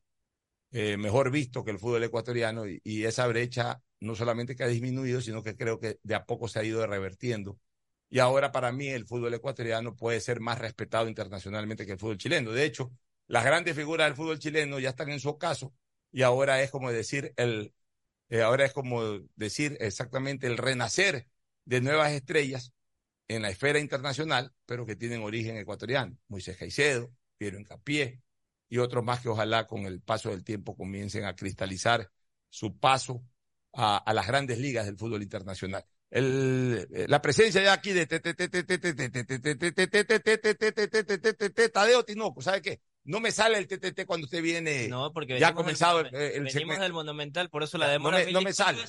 eh, 0.72 0.98
mejor 0.98 1.32
visto 1.32 1.64
que 1.64 1.72
el 1.72 1.80
fútbol 1.80 2.04
ecuatoriano 2.04 2.68
y, 2.68 2.82
y 2.84 3.06
esa 3.06 3.28
brecha 3.28 3.82
no 4.00 4.16
solamente 4.16 4.56
que 4.56 4.64
ha 4.64 4.68
disminuido, 4.68 5.22
sino 5.22 5.44
que 5.44 5.56
creo 5.56 5.80
que 5.80 6.00
de 6.04 6.16
a 6.16 6.26
poco 6.26 6.48
se 6.48 6.60
ha 6.60 6.64
ido 6.64 6.86
revertiendo. 6.86 7.60
Y 8.10 8.20
ahora 8.20 8.52
para 8.52 8.72
mí 8.72 8.88
el 8.88 9.06
fútbol 9.06 9.34
ecuatoriano 9.34 9.96
puede 9.96 10.22
ser 10.22 10.40
más 10.40 10.60
respetado 10.60 11.08
internacionalmente 11.08 11.86
que 11.86 11.94
el 11.94 12.00
fútbol 12.00 12.18
chileno. 12.18 12.52
De 12.52 12.64
hecho, 12.66 12.92
las 13.28 13.44
grandes 13.44 13.76
figuras 13.76 14.08
del 14.08 14.16
fútbol 14.16 14.40
chileno 14.40 14.80
ya 14.80 14.90
están 14.90 15.10
en 15.10 15.20
su 15.20 15.30
ocaso 15.30 15.74
y 16.12 16.22
ahora 16.22 16.62
es 16.62 16.72
como 16.72 16.92
decir 16.92 17.34
el 17.36 17.74
eh, 18.30 18.42
ahora 18.42 18.66
es 18.66 18.74
como 18.74 19.04
decir 19.36 19.78
exactamente 19.80 20.48
el 20.48 20.58
renacer 20.58 21.28
de 21.66 21.82
nuevas 21.82 22.12
estrellas 22.12 22.74
en 23.28 23.42
la 23.42 23.50
esfera 23.50 23.80
internacional, 23.80 24.54
pero 24.66 24.86
que 24.86 24.96
tienen 24.96 25.24
origen 25.24 25.58
ecuatoriano. 25.58 26.18
Moisés 26.28 26.58
Caicedo, 26.58 27.14
Piero 27.38 27.58
Encapié 27.58 28.22
y 28.70 28.80
otros 28.80 29.04
más 29.04 29.22
que 29.22 29.30
ojalá 29.30 29.68
con 29.68 29.86
el 29.86 30.02
paso 30.02 30.30
del 30.30 30.44
tiempo 30.44 30.76
comiencen 30.76 31.26
a 31.26 31.36
cristalizar 31.36 32.12
su 32.50 32.78
paso 32.78 33.24
a 33.74 34.12
las 34.14 34.28
grandes 34.28 34.58
ligas 34.58 34.86
del 34.88 34.98
fútbol 34.98 35.22
internacional. 35.22 35.86
El, 36.10 36.88
eh, 36.94 37.06
la 37.08 37.22
presencia 37.22 37.62
ya 37.62 37.74
aquí 37.74 37.92
de 37.92 38.08
Tadeo 41.74 42.04
Tinoco, 42.06 42.42
¿sabe 42.42 42.62
qué? 42.62 42.80
No 43.04 43.20
me 43.20 43.32
sale 43.32 43.58
el 43.58 43.68
TTT 43.68 44.06
cuando 44.06 44.26
usted 44.26 44.42
viene. 44.42 44.88
No, 44.88 45.12
porque 45.14 45.40
ya 45.40 45.50
ha 45.50 45.54
comenzado 45.54 46.02
el, 46.02 46.14
el 46.14 46.44
venimos 46.44 46.80
del 46.80 46.94
Monumental, 46.94 47.50
por 47.50 47.64
eso 47.64 47.78
la 47.78 47.90
demora. 47.90 48.24
no 48.32 48.42
me 48.42 48.54
sale. 48.54 48.80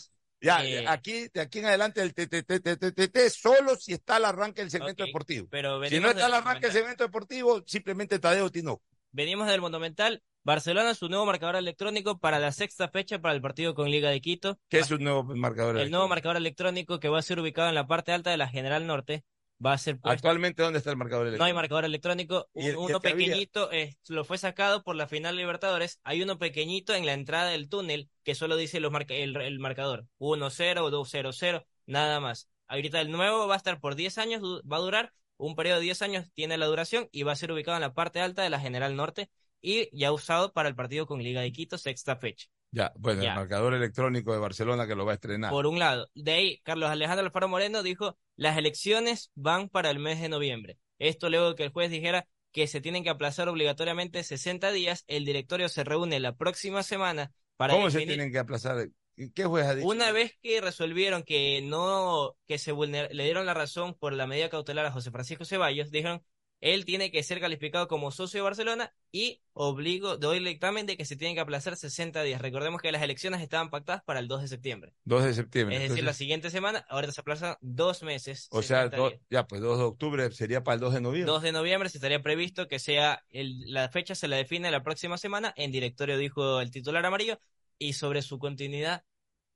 Ya, 0.41 0.65
Eh, 0.65 0.85
aquí, 0.87 1.29
de 1.35 1.41
aquí 1.41 1.59
en 1.59 1.67
adelante 1.67 2.01
el 2.01 2.15
TTT 2.15 3.19
solo 3.31 3.75
si 3.77 3.93
está 3.93 4.17
al 4.17 4.25
arranque 4.25 4.61
del 4.61 4.71
segmento 4.71 5.05
deportivo. 5.05 5.49
pero 5.51 5.85
Si 5.87 5.99
no 5.99 6.11
está 6.11 6.27
al 6.27 6.35
arranque 6.35 6.67
del 6.67 6.73
segmento 6.73 7.05
deportivo, 7.05 7.63
simplemente 7.67 8.19
Tadeo 8.19 8.51
Tinoco. 8.51 8.83
Venimos 9.11 9.49
del 9.49 9.61
Monumental. 9.61 10.23
Barcelona 10.53 10.95
su 10.95 11.11
nuevo 11.11 11.27
marcador 11.27 11.57
electrónico 11.57 12.19
para 12.21 12.39
la 12.39 12.53
sexta 12.53 12.89
fecha 12.89 13.19
para 13.19 13.35
el 13.35 13.43
partido 13.43 13.75
con 13.75 13.91
Liga 13.91 14.09
de 14.09 14.23
Quito. 14.23 14.59
¿Qué 14.71 14.79
es 14.79 14.91
un 14.91 15.05
nuevo 15.05 15.23
marcador? 15.23 15.77
El 15.77 15.91
nuevo 15.91 16.09
marcador 16.09 16.39
electrónico 16.39 16.99
que 16.99 17.11
va 17.11 17.19
a 17.19 17.23
ser 17.23 17.39
ubicado 17.39 17.69
en 17.69 17.75
la 17.75 17.87
parte 17.87 18.13
alta 18.13 18.31
de 18.31 18.39
la 18.39 18.49
General 18.49 18.87
Norte 18.87 19.25
va 19.63 19.75
a 19.75 19.79
ser 19.79 19.99
puesto. 20.01 20.11
Actualmente, 20.11 20.63
¿dónde 20.63 20.79
está 20.79 20.91
el 20.91 20.97
marcador 20.97 21.25
No 21.27 21.29
hay 21.29 21.35
electrónico? 21.35 21.55
marcador 21.57 21.85
electrónico. 21.85 22.49
¿Y 22.55 22.61
el- 22.61 22.65
y 22.65 22.69
el 22.71 22.77
uno 22.79 23.01
pequeñito 23.01 23.71
eh, 23.73 23.99
lo 24.09 24.25
fue 24.25 24.39
sacado 24.39 24.83
por 24.83 24.97
la 24.97 25.07
final 25.07 25.37
Libertadores. 25.37 26.01
Hay 26.03 26.23
uno 26.23 26.39
pequeñito 26.39 26.95
en 26.95 27.05
la 27.05 27.13
entrada 27.13 27.51
del 27.51 27.69
túnel 27.69 28.09
que 28.25 28.35
solo 28.35 28.57
dice 28.57 28.81
los 28.81 28.91
marca- 28.91 29.13
el, 29.13 29.37
el 29.37 29.59
marcador 29.59 30.07
1-0 30.19 30.79
o 30.83 30.91
2-0-0, 30.91 31.67
nada 31.85 32.21
más. 32.21 32.49
Ahorita 32.69 33.03
el 33.03 33.11
nuevo 33.13 33.49
va 33.49 33.53
a 33.53 33.59
estar 33.59 33.81
por 33.81 33.97
10 33.97 34.17
años, 34.17 34.41
va 34.43 34.79
a 34.79 34.81
durar 34.81 35.13
un 35.37 35.55
periodo 35.57 35.77
de 35.81 35.85
10 35.85 36.01
años, 36.01 36.25
tiene 36.33 36.57
la 36.57 36.65
duración 36.65 37.11
y 37.13 37.25
va 37.25 37.33
a 37.33 37.37
ser 37.37 37.53
ubicado 37.53 37.77
en 37.77 37.83
la 37.83 37.93
parte 37.93 38.23
alta 38.23 38.41
de 38.41 38.49
la 38.49 38.59
General 38.61 38.97
Norte 38.97 39.29
y 39.61 39.89
ya 39.99 40.13
usado 40.13 40.53
para 40.53 40.69
el 40.69 40.75
partido 40.75 41.07
con 41.07 41.23
Liga 41.23 41.41
de 41.41 41.53
Quito, 41.53 41.79
sexta 41.79 42.17
fecha. 42.17 42.47
Ya, 42.71 42.93
bueno, 42.97 43.23
Ya. 43.23 43.31
el 43.31 43.37
marcador 43.37 43.75
electrónico 43.75 44.33
de 44.33 44.39
Barcelona 44.39 44.87
que 44.87 44.95
lo 44.95 45.07
va 45.07 45.13
a 45.13 45.15
estrenar. 45.15 45.51
Por 45.51 45.67
un 45.67 45.79
lado. 45.79 46.09
De 46.15 46.33
ahí, 46.33 46.59
Carlos 46.65 46.91
Alejandro 46.91 47.25
Alfaro 47.27 47.49
Moreno 47.49 47.83
dijo, 47.83 48.19
las 48.37 48.59
elecciones 48.59 49.31
van 49.35 49.69
para 49.69 49.91
el 49.91 49.99
mes 49.99 50.21
de 50.21 50.29
noviembre. 50.29 50.79
Esto 50.99 51.31
luego 51.31 51.51
de 51.51 51.55
que 51.55 51.65
el 51.65 51.71
juez 51.73 51.91
dijera 51.91 52.27
que 52.53 52.67
se 52.67 52.81
tienen 52.81 53.05
que 53.05 53.11
aplazar 53.11 53.49
obligatoriamente 53.49 54.23
60 54.23 54.71
días. 54.71 55.05
El 55.07 55.25
directorio 55.25 55.69
se 55.69 55.85
reúne 55.85 56.21
la 56.21 56.37
próxima 56.37 56.83
semana 56.83 57.33
para 57.57 57.73
¿Cómo 57.75 57.91
se 57.91 58.05
tienen 58.05 58.31
que 58.33 58.39
aplazar? 58.39 58.89
¿Qué 59.35 59.45
juez 59.45 59.67
ha 59.67 59.75
dicho? 59.75 59.89
Una 59.89 60.13
vez 60.13 60.37
que 60.43 60.61
resolvieron 60.61 61.23
que 61.23 61.61
no, 61.63 62.37
que 62.47 62.59
se 62.59 62.73
vulner- 62.73 63.11
le 63.13 63.25
dieron 63.25 63.47
la 63.47 63.55
razón 63.55 63.95
por 63.95 64.13
la 64.13 64.27
medida 64.27 64.49
cautelar 64.49 64.87
a 64.87 64.93
José 64.93 65.11
Francisco 65.11 65.45
Ceballos, 65.45 65.91
dijeron, 65.91 66.23
él 66.61 66.85
tiene 66.85 67.11
que 67.13 67.23
ser 67.23 67.41
calificado 67.41 67.87
como 67.87 68.11
socio 68.11 68.39
de 68.39 68.43
Barcelona 68.43 68.93
y 69.13 69.41
obligo, 69.53 70.17
doy 70.17 70.39
el 70.39 70.45
dictamen 70.45 70.87
de 70.87 70.97
que 70.97 71.05
se 71.05 71.15
tienen 71.17 71.35
que 71.37 71.41
aplazar 71.41 71.77
60 71.77 72.23
días. 72.23 72.41
Recordemos 72.43 72.83
que 72.83 72.91
las 72.91 73.03
elecciones 73.03 73.41
estaban 73.41 73.71
pactadas 73.71 74.03
para 74.03 74.19
el 74.21 74.27
2 74.29 74.43
de 74.43 74.49
septiembre. 74.49 74.95
2 75.05 75.25
de 75.25 75.35
septiembre. 75.35 75.77
Es 75.77 75.89
decir, 75.91 76.05
la 76.05 76.13
siguiente 76.13 76.51
semana, 76.51 76.85
ahora 76.89 77.11
se 77.13 77.21
aplazan 77.21 77.57
dos 77.61 78.03
meses. 78.03 78.49
o 78.51 78.63
sea, 78.63 78.83
60 78.91 78.97
do- 78.97 79.09
días. 79.11 79.21
ya, 79.31 79.47
pues 79.47 79.61
2 79.61 79.79
de 79.79 79.85
octubre 79.85 80.31
sería 80.33 80.65
para 80.65 80.75
el 80.75 80.81
2 80.81 80.95
de 80.95 81.01
noviembre. 81.01 81.31
2 81.33 81.43
de 81.43 81.53
noviembre 81.53 81.89
se 81.91 81.99
estaría 81.99 82.23
previsto 82.23 82.67
que 82.67 82.79
sea, 82.79 83.25
el- 83.31 83.73
la 83.73 83.89
fecha 83.89 84.15
se 84.15 84.27
la 84.29 84.37
define 84.37 84.71
la 84.71 84.83
próxima 84.83 85.17
semana, 85.17 85.55
en 85.57 85.71
directorio 85.71 86.19
dijo 86.19 86.61
el 86.61 86.71
titular 86.71 87.07
amarillo, 87.07 87.39
y 87.79 87.93
sobre 87.93 88.23
su 88.23 88.39
continuidad 88.41 89.05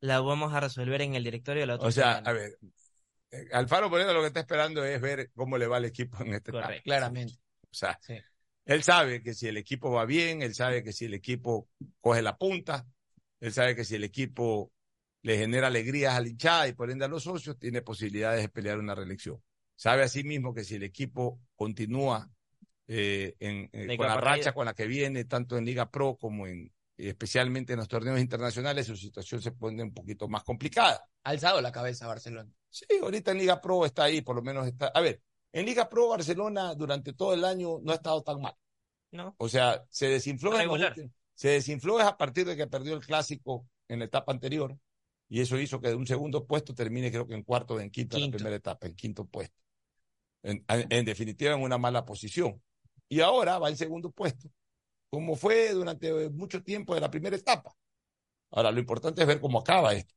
la 0.01 0.21
vamos 0.21 0.53
a 0.55 0.61
resolver 0.61 1.03
en 1.03 1.15
el 1.17 1.25
directorio 1.25 1.63
de 1.63 1.67
la 1.67 1.75
otra 1.75 1.89
O 1.89 1.91
sea, 1.93 2.17
semana. 2.17 2.31
a 2.31 2.33
ver, 2.33 2.59
Alfaro 3.53 3.89
Moreno 3.89 4.13
lo 4.13 4.21
que 4.21 4.27
está 4.29 4.41
esperando 4.41 4.85
es 4.85 5.01
ver 5.01 5.31
cómo 5.35 5.57
le 5.59 5.67
va 5.67 5.79
al 5.79 5.85
equipo 5.87 6.23
en 6.23 6.35
este 6.35 6.53
Correcto. 6.53 6.73
caso. 6.73 6.83
Claramente. 6.85 7.35
O 7.63 7.75
sea, 7.75 7.99
Sí. 8.03 8.15
él 8.67 8.83
sabe 8.83 9.23
que 9.23 9.35
si 9.35 9.49
el 9.49 9.57
equipo 9.57 9.91
va 9.91 10.05
bien, 10.05 10.43
él 10.43 10.55
sabe 10.55 10.83
que 10.83 10.93
si 10.93 11.07
el 11.07 11.15
equipo 11.15 11.69
coge 12.01 12.21
la 12.23 12.37
punta, 12.37 12.87
él 13.41 13.53
sabe 13.53 13.75
que 13.75 13.85
si 13.85 13.95
el 13.95 14.05
equipo 14.05 14.73
le 15.23 15.39
genera 15.39 15.69
alegrías 15.69 16.15
a 16.15 16.21
la 16.21 16.29
hinchada 16.29 16.69
y 16.69 16.73
por 16.73 16.91
ende 16.91 17.05
a 17.05 17.09
los 17.09 17.23
socios, 17.23 17.59
tiene 17.59 17.81
posibilidades 17.81 18.43
de 18.43 18.49
pelear 18.49 18.79
una 18.79 18.95
reelección. 18.95 19.43
Sabe 19.77 20.03
asimismo 20.03 20.53
que 20.53 20.65
si 20.65 20.75
el 20.75 20.83
equipo 20.83 21.41
continúa 21.55 22.29
eh, 22.89 23.35
en, 23.39 23.71
eh, 23.73 23.97
con 23.97 24.07
la 24.07 24.21
racha 24.21 24.53
con 24.53 24.67
la 24.67 24.75
que 24.75 24.87
viene, 24.87 25.25
tanto 25.25 25.57
en 25.57 25.65
Liga 25.65 25.91
Pro 25.91 26.17
como 26.17 26.47
en 26.47 26.71
especialmente 27.09 27.73
en 27.73 27.79
los 27.79 27.89
torneos 27.89 28.21
internacionales, 28.21 28.87
su 28.87 28.97
situación 28.97 29.41
se 29.43 29.53
pone 29.53 29.83
un 29.83 29.93
poquito 29.95 30.29
más 30.29 30.43
complicada. 30.45 31.05
Ha 31.25 31.31
alzado 31.31 31.61
la 31.61 31.73
cabeza 31.73 32.07
Barcelona. 32.07 32.51
Sí, 32.71 32.87
ahorita 33.03 33.31
en 33.33 33.39
Liga 33.39 33.61
Pro 33.61 33.85
está 33.85 34.05
ahí, 34.05 34.21
por 34.23 34.37
lo 34.37 34.43
menos 34.43 34.67
está. 34.67 34.87
A 34.89 35.01
ver, 35.01 35.21
en 35.53 35.67
Liga 35.67 35.89
Pro 35.89 36.09
Barcelona 36.09 36.75
durante 36.75 37.13
todo 37.13 37.35
el 37.35 37.45
año 37.45 37.79
no 37.83 37.93
ha 37.93 37.97
estado 37.97 38.23
tan 38.23 38.41
mal. 38.41 38.55
¿No? 39.11 39.35
O 39.39 39.49
sea, 39.49 39.85
se 39.91 40.09
desinfló, 40.09 40.59
en 40.59 41.13
se 41.35 41.49
desinfló 41.49 42.01
es 42.01 42.07
a 42.07 42.17
partir 42.17 42.47
de 42.47 42.57
que 42.57 42.67
perdió 42.67 42.95
el 42.95 43.05
clásico 43.05 43.67
en 43.89 43.99
la 43.99 44.07
etapa 44.07 44.33
anterior 44.33 44.79
y 45.29 45.41
eso 45.43 45.59
hizo 45.59 45.81
que 45.83 45.89
de 45.89 45.95
un 45.97 46.07
segundo 46.07 46.47
puesto 46.47 46.75
termine 46.75 47.11
creo 47.11 47.27
que 47.27 47.35
en 47.35 47.43
cuarto 47.43 47.75
o 47.75 47.81
en 47.81 47.91
quinto, 47.91 48.17
en 48.17 48.21
la 48.23 48.25
Quinto. 48.27 48.37
primera 48.39 48.57
etapa, 48.57 48.87
en 48.87 48.95
quinto 48.95 49.27
puesto. 49.27 49.61
En, 50.43 50.65
en- 50.69 50.87
en 50.91 51.05
definitiva, 51.05 51.55
en 51.55 51.61
una 51.63 51.77
mala 51.79 52.05
posición. 52.07 52.63
Y 53.09 53.21
ahora 53.21 53.59
va 53.59 53.69
en 53.69 53.77
segundo 53.77 54.11
puesto, 54.11 54.49
como 55.13 55.37
fue 55.37 55.75
durante 55.75 56.31
mucho 56.31 56.63
tiempo 56.63 56.95
de 56.95 57.03
la 57.03 57.11
primera 57.11 57.37
etapa. 57.37 57.77
Ahora, 58.51 58.71
lo 58.71 58.81
importante 58.81 59.21
es 59.21 59.27
ver 59.27 59.41
cómo 59.41 59.59
acaba 59.59 59.93
esto. 59.93 60.15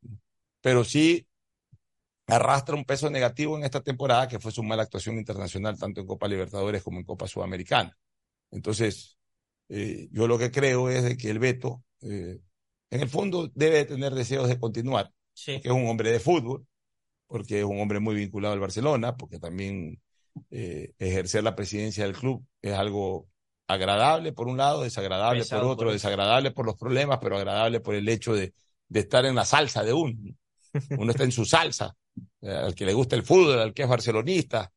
Pero 0.62 0.86
sí 0.86 1.28
arrastra 2.28 2.76
un 2.76 2.86
peso 2.86 3.10
negativo 3.10 3.58
en 3.58 3.66
esta 3.66 3.84
temporada, 3.84 4.30
que 4.30 4.40
fue 4.40 4.54
su 4.54 4.64
mala 4.64 4.84
actuación 4.84 5.18
internacional, 5.18 5.78
tanto 5.78 6.00
en 6.00 6.08
Copa 6.08 6.30
Libertadores 6.30 6.82
como 6.82 7.00
en 7.00 7.04
Copa 7.04 7.28
Sudamericana. 7.28 7.96
Entonces, 8.52 9.18
eh, 9.68 10.08
yo 10.12 10.30
lo 10.30 10.38
que 10.38 10.50
creo 10.50 10.90
es 10.90 11.04
de 11.04 11.18
que 11.18 11.30
el 11.30 11.40
Beto, 11.40 11.84
eh, 12.02 12.40
en 12.90 13.02
el 13.02 13.10
fondo, 13.10 13.52
debe 13.54 13.80
de 13.80 13.86
tener 13.86 14.14
deseos 14.14 14.48
de 14.48 14.58
continuar, 14.58 15.12
Sí. 15.34 15.56
porque 15.56 15.68
es 15.68 15.76
un 15.76 15.88
hombre 15.90 16.10
de 16.14 16.22
fútbol, 16.22 16.66
porque 17.28 17.60
es 17.60 17.66
un 17.66 17.82
hombre 17.82 18.00
muy 18.00 18.16
vinculado 18.16 18.54
al 18.54 18.62
Barcelona, 18.62 19.18
porque 19.18 19.40
también 19.40 20.02
eh, 20.52 20.94
ejercer 21.00 21.44
la 21.44 21.56
presidencia 21.56 22.06
del 22.06 22.16
club 22.16 22.46
es 22.62 22.74
algo 22.74 23.28
agradable 23.68 24.32
por 24.34 24.48
un 24.48 24.58
lado, 24.58 24.84
desagradable 24.84 25.42
Pesado 25.42 25.64
por 25.64 25.72
otro. 25.72 25.92
desagradable 25.92 26.52
por 26.52 26.66
los 26.66 26.76
problemas, 26.76 27.20
pero 27.22 27.38
agradable 27.38 27.80
por 27.80 27.96
el 27.96 28.08
hecho 28.08 28.34
de, 28.34 28.54
de 28.88 29.00
estar 29.00 29.26
en 29.26 29.36
la 29.36 29.46
salsa 29.46 29.84
de 29.84 29.94
uno. 29.94 30.16
Uno 30.98 31.12
está 31.12 31.24
en 31.24 31.32
su 31.32 31.46
salsa. 31.46 31.96
Eh, 32.42 32.50
al 32.50 32.76
que 32.76 32.86
le 32.86 32.94
gusta 32.94 33.16
el 33.16 33.24
fútbol, 33.24 33.60
al 33.60 33.74
que 33.74 33.84
es 33.84 33.90
barcelonista, 33.90 34.72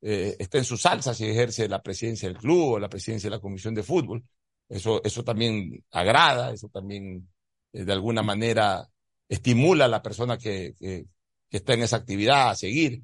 eh, 0.00 0.36
está 0.38 0.58
en 0.58 0.64
su 0.64 0.76
salsa 0.76 1.14
si 1.14 1.26
ejerce 1.26 1.68
la 1.68 1.82
presidencia 1.82 2.28
del 2.28 2.38
club 2.38 2.72
o 2.72 2.78
la 2.78 2.88
presidencia 2.88 3.28
de 3.28 3.36
la 3.36 3.40
comisión 3.40 3.74
de 3.74 3.82
fútbol. 3.82 4.22
Eso, 4.68 5.02
eso 5.04 5.24
también 5.24 5.84
agrada, 5.90 6.52
eso 6.52 6.68
también 6.68 7.28
eh, 7.72 7.84
de 7.84 7.92
alguna 7.92 8.22
manera 8.22 8.88
estimula 9.28 9.86
a 9.86 9.88
la 9.88 10.02
persona 10.02 10.36
que, 10.38 10.74
que, 10.78 11.06
que 11.48 11.56
está 11.56 11.74
en 11.74 11.82
esa 11.82 11.96
actividad 11.96 12.50
a 12.50 12.56
seguir. 12.56 13.02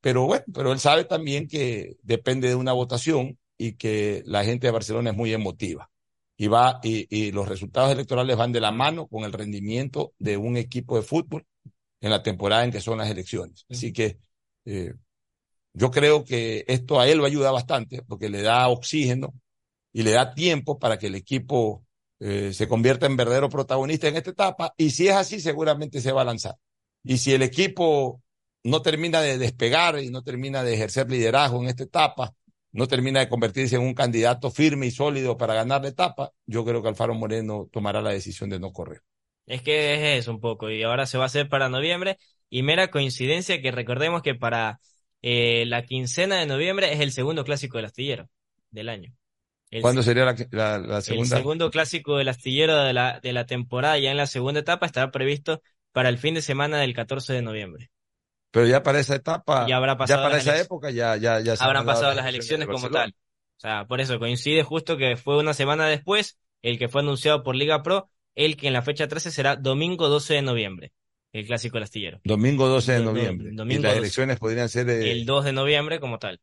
Pero 0.00 0.26
bueno, 0.26 0.44
pero 0.52 0.72
él 0.72 0.78
sabe 0.78 1.04
también 1.04 1.48
que 1.48 1.96
depende 2.02 2.48
de 2.48 2.54
una 2.54 2.72
votación 2.72 3.38
y 3.58 3.74
que 3.74 4.22
la 4.26 4.44
gente 4.44 4.66
de 4.66 4.72
Barcelona 4.72 5.10
es 5.10 5.16
muy 5.16 5.32
emotiva. 5.32 5.90
Y 6.36 6.48
va, 6.48 6.80
y, 6.82 7.06
y 7.10 7.32
los 7.32 7.48
resultados 7.48 7.92
electorales 7.92 8.36
van 8.36 8.52
de 8.52 8.60
la 8.60 8.70
mano 8.70 9.06
con 9.06 9.24
el 9.24 9.32
rendimiento 9.32 10.12
de 10.18 10.36
un 10.36 10.56
equipo 10.56 10.96
de 10.96 11.02
fútbol 11.02 11.46
en 12.00 12.10
la 12.10 12.22
temporada 12.22 12.64
en 12.64 12.70
que 12.72 12.80
son 12.80 12.98
las 12.98 13.10
elecciones. 13.10 13.64
Así 13.68 13.92
que 13.92 14.18
eh, 14.64 14.94
yo 15.72 15.90
creo 15.90 16.24
que 16.24 16.64
esto 16.68 17.00
a 17.00 17.08
él 17.08 17.18
lo 17.18 17.26
ayuda 17.26 17.50
bastante 17.50 18.02
porque 18.02 18.28
le 18.28 18.42
da 18.42 18.68
oxígeno 18.68 19.34
y 19.92 20.02
le 20.02 20.12
da 20.12 20.34
tiempo 20.34 20.78
para 20.78 20.98
que 20.98 21.08
el 21.08 21.14
equipo 21.14 21.84
eh, 22.18 22.52
se 22.52 22.68
convierta 22.68 23.06
en 23.06 23.16
verdadero 23.16 23.48
protagonista 23.48 24.08
en 24.08 24.16
esta 24.16 24.30
etapa 24.30 24.74
y 24.76 24.90
si 24.90 25.08
es 25.08 25.14
así 25.14 25.40
seguramente 25.40 26.00
se 26.00 26.12
va 26.12 26.22
a 26.22 26.24
lanzar. 26.24 26.56
Y 27.04 27.18
si 27.18 27.32
el 27.32 27.42
equipo 27.42 28.22
no 28.64 28.82
termina 28.82 29.20
de 29.20 29.38
despegar 29.38 30.02
y 30.02 30.10
no 30.10 30.22
termina 30.22 30.64
de 30.64 30.74
ejercer 30.74 31.10
liderazgo 31.10 31.62
en 31.62 31.68
esta 31.68 31.84
etapa, 31.84 32.34
no 32.72 32.86
termina 32.88 33.20
de 33.20 33.28
convertirse 33.28 33.76
en 33.76 33.82
un 33.82 33.94
candidato 33.94 34.50
firme 34.50 34.86
y 34.86 34.90
sólido 34.90 35.36
para 35.36 35.54
ganar 35.54 35.82
la 35.82 35.88
etapa, 35.88 36.32
yo 36.46 36.64
creo 36.64 36.82
que 36.82 36.88
Alfaro 36.88 37.14
Moreno 37.14 37.68
tomará 37.72 38.00
la 38.02 38.10
decisión 38.10 38.50
de 38.50 38.60
no 38.60 38.72
correr. 38.72 39.02
Es 39.46 39.62
que 39.62 39.94
es 40.16 40.20
eso 40.22 40.32
un 40.32 40.40
poco, 40.40 40.70
y 40.70 40.82
ahora 40.82 41.06
se 41.06 41.18
va 41.18 41.24
a 41.24 41.26
hacer 41.26 41.48
para 41.48 41.68
noviembre, 41.68 42.18
y 42.50 42.62
mera 42.62 42.90
coincidencia 42.90 43.62
que 43.62 43.70
recordemos 43.70 44.22
que 44.22 44.34
para 44.34 44.80
eh, 45.22 45.64
la 45.66 45.84
quincena 45.86 46.36
de 46.40 46.46
noviembre 46.46 46.92
es 46.92 47.00
el 47.00 47.12
segundo 47.12 47.44
clásico 47.44 47.78
del 47.78 47.86
astillero 47.86 48.28
del 48.70 48.88
año. 48.88 49.14
El, 49.70 49.82
¿Cuándo 49.82 50.02
sería 50.02 50.24
la, 50.24 50.34
la- 50.50 50.78
la 50.78 51.00
segunda? 51.02 51.36
el 51.36 51.40
segundo 51.40 51.70
clásico 51.70 52.16
del 52.18 52.28
astillero 52.28 52.76
de 52.82 52.92
la, 52.92 53.20
de 53.20 53.32
la 53.32 53.46
temporada, 53.46 53.98
ya 53.98 54.10
en 54.10 54.16
la 54.16 54.26
segunda 54.26 54.60
etapa, 54.60 54.86
estará 54.86 55.10
previsto 55.10 55.62
para 55.92 56.08
el 56.08 56.18
fin 56.18 56.34
de 56.34 56.42
semana 56.42 56.78
del 56.78 56.94
14 56.94 57.32
de 57.32 57.42
noviembre. 57.42 57.90
Pero 58.50 58.66
ya 58.66 58.82
para 58.82 59.00
esa 59.00 59.14
etapa, 59.16 59.66
Ya 59.68 59.76
habrá 59.76 59.96
pasado 59.96 60.22
para 60.22 60.36
las 60.36 60.46
esa 60.46 60.60
época 60.60 60.90
ya, 60.90 61.16
ya, 61.16 61.40
ya 61.40 61.56
se 61.56 61.64
Habrán 61.64 61.80
han 61.80 61.86
pasado 61.86 62.14
las 62.14 62.26
elecciones 62.26 62.66
como 62.68 62.90
tal. 62.90 63.10
O 63.10 63.60
sea, 63.60 63.86
por 63.86 64.00
eso 64.00 64.18
coincide 64.18 64.62
justo 64.62 64.96
que 64.96 65.16
fue 65.16 65.38
una 65.38 65.54
semana 65.54 65.86
después, 65.86 66.38
el 66.62 66.78
que 66.78 66.88
fue 66.88 67.00
anunciado 67.00 67.42
por 67.42 67.56
Liga 67.56 67.82
Pro, 67.82 68.10
el 68.34 68.56
que 68.56 68.66
en 68.66 68.72
la 68.74 68.82
fecha 68.82 69.08
13 69.08 69.30
será 69.30 69.56
domingo 69.56 70.08
12 70.08 70.34
de 70.34 70.42
noviembre, 70.42 70.92
el 71.32 71.46
clásico 71.46 71.76
del 71.76 71.84
astillero. 71.84 72.20
Domingo 72.24 72.68
12 72.68 72.92
de 72.92 73.00
noviembre. 73.00 73.50
domingo 73.52 73.80
y 73.80 73.82
las 73.82 73.92
12. 73.92 73.98
elecciones 73.98 74.38
podrían 74.38 74.68
ser 74.68 74.90
eh, 74.90 75.12
El 75.12 75.24
2 75.24 75.44
de 75.46 75.52
noviembre 75.52 76.00
como 76.00 76.18
tal, 76.18 76.40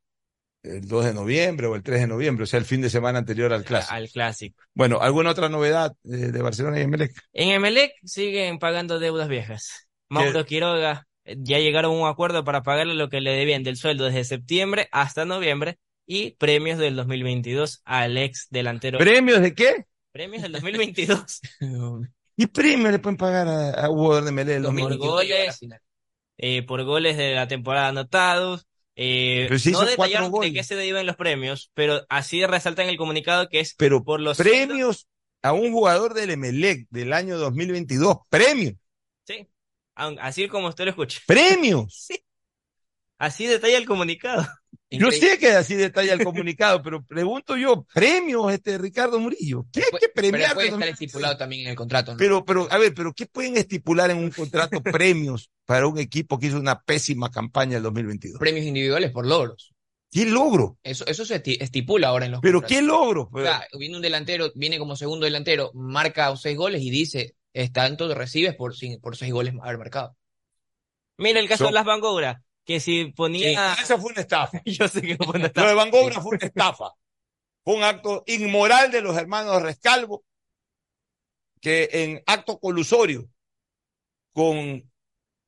el 0.63 0.88
2 0.88 1.05
de 1.05 1.13
noviembre 1.13 1.67
o 1.67 1.75
el 1.75 1.84
3 1.84 2.01
de 2.01 2.07
noviembre, 2.07 2.43
o 2.43 2.47
sea, 2.47 2.57
el 2.57 2.65
fin 2.65 2.81
de 2.81 2.89
semana 2.89 3.19
anterior 3.19 3.51
al 3.53 3.63
clásico. 3.63 3.93
al 3.93 4.09
clásico. 4.09 4.63
Bueno, 4.73 4.99
¿alguna 5.01 5.31
otra 5.31 5.49
novedad 5.49 5.93
eh, 6.05 6.31
de 6.31 6.41
Barcelona 6.41 6.80
y 6.80 6.84
Emelec? 6.84 7.11
En 7.34 7.49
Emelec 7.49 7.93
siguen 8.03 8.59
pagando 8.59 8.97
deudas 8.99 9.27
viejas. 9.27 9.88
Mauro 10.09 10.45
Quiroga 10.45 11.05
ya 11.25 11.59
llegaron 11.59 11.95
a 11.95 12.01
un 12.01 12.07
acuerdo 12.07 12.43
para 12.43 12.63
pagarle 12.63 12.95
lo 12.95 13.09
que 13.09 13.21
le 13.21 13.31
debían 13.31 13.63
del 13.63 13.77
sueldo 13.77 14.05
desde 14.05 14.23
septiembre 14.23 14.87
hasta 14.91 15.25
noviembre 15.25 15.77
y 16.05 16.31
premios 16.31 16.77
del 16.79 16.95
2022 16.95 17.81
al 17.85 18.17
ex 18.17 18.47
delantero. 18.49 18.97
¿Premios 18.99 19.41
de 19.41 19.53
qué? 19.55 19.85
Premios 20.11 20.43
del 20.43 20.51
2022. 20.51 21.41
¿Y 22.35 22.47
premios 22.47 22.91
le 22.91 22.99
pueden 22.99 23.17
pagar 23.17 23.47
a, 23.47 23.71
a 23.85 23.89
un 23.89 23.97
jugador 23.97 24.23
de 24.23 24.29
Emelec 24.29 24.55
el 24.57 24.63
por 24.63 24.73
2022? 24.73 25.11
goles, 25.15 25.59
eh, 26.37 26.63
por 26.63 26.83
goles 26.83 27.17
de 27.17 27.35
la 27.35 27.47
temporada 27.47 27.89
anotados. 27.89 28.67
Eh, 28.95 29.45
Pero 29.47 29.59
si 29.59 29.71
no 29.71 29.79
hizo 29.79 29.85
detallar 29.85 30.23
cuatro 30.23 30.39
de 30.41 30.53
qué 30.53 30.63
se 30.63 30.75
deben 30.75 31.05
los 31.05 31.15
premios, 31.15 31.71
pero 31.73 32.01
así 32.09 32.45
resalta 32.45 32.83
en 32.83 32.89
el 32.89 32.97
comunicado 32.97 33.49
que 33.49 33.59
es 33.59 33.73
Pero 33.77 34.03
por 34.03 34.19
los 34.19 34.37
premios 34.37 35.07
a 35.41 35.53
un 35.53 35.71
jugador 35.71 36.13
del 36.13 36.29
Emelec 36.31 36.87
del 36.89 37.13
año 37.13 37.37
2022. 37.37 38.17
Premios. 38.29 38.73
Sí, 39.25 39.47
así 39.95 40.48
como 40.48 40.68
usted 40.68 40.86
lo 40.86 40.90
escucha. 40.91 41.20
Premios. 41.28 42.07
Así 43.18 43.45
detalla 43.45 43.78
el 43.78 43.86
comunicado. 43.86 44.45
Yo 44.90 45.10
sé 45.10 45.38
que 45.40 45.52
así 45.52 45.76
detalla 45.76 46.14
el 46.14 46.24
comunicado, 46.24 46.84
pero 46.84 47.03
pregunto 47.03 47.56
yo, 47.56 47.86
premios, 47.94 48.52
este 48.52 48.78
Ricardo 48.78 49.18
Murillo. 49.18 49.65
¿Qué 49.72 49.80
hay 49.82 49.99
que 49.99 50.10
premiar? 50.10 50.41
Pero 50.49 50.56
puede 50.56 50.68
estar 50.70 50.88
estipulado 50.90 51.38
también 51.38 51.61
en 51.61 51.68
el 51.70 51.76
contrato, 51.76 52.11
¿no? 52.11 52.18
Pero, 52.18 52.44
pero, 52.44 52.68
a 52.70 52.78
ver, 52.78 52.94
pero 52.94 53.14
¿qué 53.14 53.26
pueden 53.26 53.56
estipular 53.56 54.11
en 54.11 54.18
un 54.18 54.30
contrato 54.30 54.82
premios 54.84 55.49
para 55.65 55.88
un 55.88 55.99
equipo 55.99 56.38
que 56.38 56.48
hizo 56.48 56.57
una 56.60 56.82
pésima 56.82 57.32
campaña 57.32 57.78
el 57.78 57.84
2022? 57.84 58.40
Premios 58.40 58.65
individuales 58.65 59.11
por 59.11 59.26
logros. 59.26 59.74
¿Qué 60.11 60.26
logro? 60.26 60.78
Eso, 60.84 61.06
eso 61.07 61.24
se 61.26 61.41
esti- 61.41 61.57
estipula 61.61 62.10
ahora 62.10 62.26
en 62.26 62.34
los 62.34 62.41
¿Pero 62.41 62.60
contratos. 62.60 62.78
qué 62.78 62.86
logro? 62.86 63.30
O 63.32 63.41
sea, 63.41 63.65
viene 63.80 63.95
un 63.95 64.02
delantero, 64.02 64.52
viene 64.53 64.78
como 64.80 64.95
segundo 64.98 65.24
delantero, 65.24 65.72
marca 65.74 66.36
seis 66.36 66.57
goles 66.57 66.82
y 66.82 66.90
dice, 66.91 67.36
es 67.53 67.71
tanto 67.71 68.13
recibes 68.13 68.55
por, 68.55 68.73
cin- 68.75 68.99
por 68.99 69.15
seis 69.15 69.31
goles 69.31 69.53
haber 69.61 69.77
marcado. 69.77 70.15
Mira 71.17 71.39
el 71.39 71.47
caso 71.47 71.65
So- 71.65 71.67
de 71.67 71.73
las 71.73 71.85
Bangoura, 71.85 72.41
que 72.65 72.80
si 72.80 73.05
ponía... 73.05 73.73
Esa 73.75 73.97
fue 73.97 74.11
una 74.11 74.21
estafa. 74.21 74.61
Yo 74.65 74.88
sé 74.88 75.01
que 75.01 75.15
fue 75.17 75.27
una 75.30 75.39
Lo 75.39 75.45
estafa. 75.47 75.67
de 75.67 75.73
Van 75.75 75.91
Gogh 75.91 76.11
fue 76.13 76.38
una 76.38 76.45
estafa. 76.47 76.91
Fue 77.63 77.75
un 77.75 77.84
acto 77.84 78.23
inmoral 78.27 78.91
de 78.91 79.01
los 79.01 79.15
hermanos 79.15 79.61
Rescalvo, 79.61 80.25
que 81.61 81.89
en 81.93 82.23
acto 82.25 82.59
colusorio 82.59 83.30
con 84.34 84.91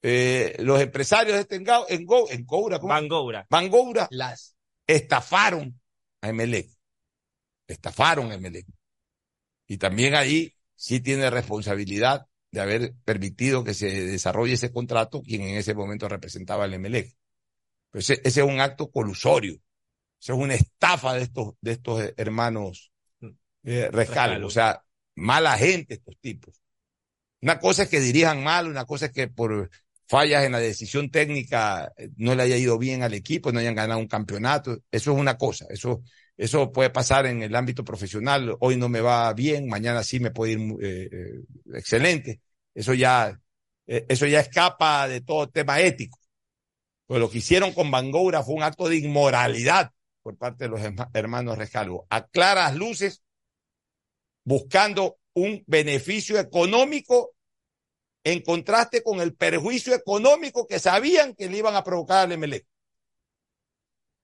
eh, 0.02 0.56
los 0.60 0.80
empresarios 0.80 1.36
de 1.36 1.42
este 1.42 1.56
en, 1.56 1.66
Gau- 1.66 1.86
en, 1.90 2.06
Go- 2.06 2.30
en 2.30 2.46
¿cómo? 2.46 2.70
Bangoura. 2.88 3.46
Van 3.50 3.70
Goura 3.70 4.08
Las. 4.12 4.56
estafaron 4.88 5.80
a 6.22 6.30
Emelec. 6.30 6.70
Estafaron 7.68 8.32
a 8.32 8.36
Emelec. 8.36 8.66
Y 9.68 9.78
también 9.78 10.14
ahí 10.14 10.54
sí 10.76 11.00
tiene 11.00 11.30
responsabilidad 11.30 12.28
de 12.52 12.62
haber 12.62 12.94
permitido 13.04 13.64
que 13.64 13.74
se 13.74 13.88
desarrolle 14.06 14.54
ese 14.54 14.72
contrato 14.72 15.22
quien 15.22 15.42
en 15.42 15.58
ese 15.58 15.74
momento 15.74 16.08
representaba 16.08 16.64
al 16.66 16.74
Emelec. 16.74 17.14
Pero 17.92 18.00
ese, 18.00 18.22
ese 18.24 18.42
es 18.42 18.48
un 18.48 18.60
acto 18.60 18.92
colusorio. 18.92 19.54
Esa 20.22 20.34
es 20.34 20.40
una 20.40 20.56
estafa 20.56 21.14
de 21.14 21.24
estos, 21.24 21.54
de 21.62 21.72
estos 21.72 22.14
hermanos 22.18 22.92
eh, 23.66 23.90
Rescalvo. 23.92 23.98
Rescalvo. 23.98 24.48
O 24.48 24.52
sea, 24.52 24.84
mala 25.16 25.58
gente 25.58 25.96
estos 25.96 26.18
tipos. 26.20 26.62
Una 27.42 27.60
cosa 27.60 27.84
es 27.84 27.90
que 27.90 28.00
dirijan 28.00 28.44
mal, 28.44 28.68
una 28.68 28.86
cosa 28.86 29.08
es 29.08 29.12
que 29.12 29.28
por 29.28 29.70
fallas 30.08 30.46
en 30.46 30.52
la 30.52 30.60
decisión 30.60 31.10
técnica 31.10 31.92
eh, 31.98 32.10
no 32.16 32.36
le 32.36 32.44
haya 32.44 32.58
ido 32.58 32.78
bien 32.78 33.04
al 33.04 33.14
equipo, 33.14 33.52
no 33.52 33.60
hayan 33.60 33.76
ganado 33.76 34.00
un 34.00 34.08
campeonato. 34.08 34.80
Eso 34.92 35.12
es 35.14 35.20
una 35.20 35.38
cosa. 35.38 35.66
Eso, 35.70 36.04
eso 36.38 36.72
puede 36.72 36.90
pasar 36.90 37.26
en 37.26 37.44
el 37.44 37.56
ámbito 37.56 37.84
profesional. 37.84 38.56
Hoy 38.60 38.76
no 38.78 38.90
me 38.90 39.02
va 39.02 39.34
bien, 39.34 39.68
mañana 39.68 40.04
sí 40.04 40.20
me 40.20 40.32
puede 40.32 40.54
ir 40.54 40.60
eh, 40.82 41.10
eh, 41.12 41.42
excelente. 41.74 42.42
Eso 42.74 42.94
ya, 42.94 43.40
eh, 43.88 44.06
eso 44.10 44.26
ya 44.26 44.42
escapa 44.42 45.08
de 45.08 45.22
todo 45.22 45.50
tema 45.50 45.80
ético. 45.80 46.20
Pues 47.06 47.20
lo 47.20 47.30
que 47.30 47.38
hicieron 47.38 47.74
con 47.74 47.90
Bangoura 47.92 48.44
fue 48.44 48.56
un 48.56 48.64
acto 48.64 48.90
de 48.90 48.98
inmoralidad 48.98 49.92
por 50.22 50.38
parte 50.38 50.66
de 50.66 50.70
los 50.72 50.82
herma- 50.82 51.10
hermanos 51.14 51.58
Rescalvo. 51.58 52.08
A 52.10 52.26
claras 52.28 52.76
luces, 52.76 53.22
buscando 54.44 55.20
un 55.34 55.64
beneficio 55.68 56.40
económico 56.40 57.34
en 58.24 58.42
contraste 58.42 59.04
con 59.04 59.22
el 59.22 59.36
perjuicio 59.36 59.94
económico 59.94 60.66
que 60.66 60.80
sabían 60.80 61.36
que 61.36 61.48
le 61.48 61.60
iban 61.60 61.76
a 61.76 61.84
provocar 61.84 62.26
al 62.26 62.32
Emelec. 62.32 62.66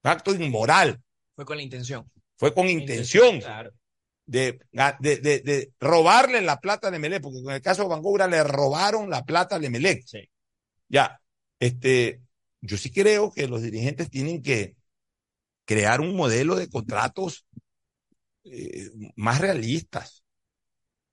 Un 0.03 0.11
acto 0.11 0.33
inmoral, 0.33 0.99
Fue 1.41 1.45
con 1.45 1.57
la 1.57 1.63
intención. 1.63 2.11
fue 2.37 2.53
con 2.53 2.69
intención 2.69 3.39
Claro. 3.39 3.71
de, 4.25 4.59
de, 4.99 5.17
de, 5.17 5.39
de 5.39 5.71
robarle 5.79 6.41
la 6.41 6.59
plata 6.59 6.87
al 6.89 6.93
Emelec, 6.95 7.21
porque 7.21 7.39
en 7.39 7.49
el 7.49 7.61
caso 7.61 7.81
de 7.83 7.89
Bangoura 7.89 8.27
le 8.27 8.43
robaron 8.43 9.09
la 9.09 9.23
plata 9.25 9.55
al 9.55 9.65
Emelec. 9.65 10.03
Sí. 10.05 10.29
Ya, 10.87 11.19
este, 11.59 12.21
yo 12.61 12.77
sí 12.77 12.91
creo 12.91 13.31
que 13.31 13.47
los 13.47 13.61
dirigentes 13.61 14.09
tienen 14.09 14.41
que 14.41 14.75
crear 15.65 16.01
un 16.01 16.15
modelo 16.15 16.55
de 16.55 16.69
contratos 16.69 17.45
eh, 18.43 18.89
más 19.15 19.39
realistas. 19.39 20.23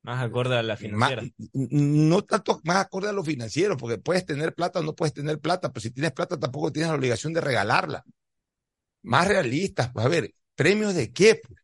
Más 0.02 0.22
acorde 0.22 0.56
a 0.56 0.62
la 0.62 0.74
Más- 0.74 0.80
financiera. 0.80 1.22
no 1.52 2.22
tanto 2.22 2.60
más 2.64 2.76
acorde 2.76 3.08
a 3.08 3.12
lo 3.12 3.24
financiero, 3.24 3.76
porque 3.76 3.98
puedes 3.98 4.24
tener 4.24 4.54
plata 4.54 4.78
o 4.80 4.82
no 4.82 4.94
puedes 4.94 5.12
tener 5.12 5.38
plata, 5.38 5.72
pero 5.72 5.82
si 5.82 5.90
tienes 5.90 6.12
plata 6.12 6.38
tampoco 6.38 6.70
tienes 6.72 6.90
la 6.90 6.96
obligación 6.96 7.32
de 7.32 7.40
regalarla. 7.40 8.04
Más 9.02 9.28
realistas, 9.28 9.90
pues 9.92 10.04
a 10.04 10.08
ver, 10.08 10.32
¿premios 10.54 10.94
de 10.94 11.12
qué? 11.12 11.36
pues? 11.36 11.60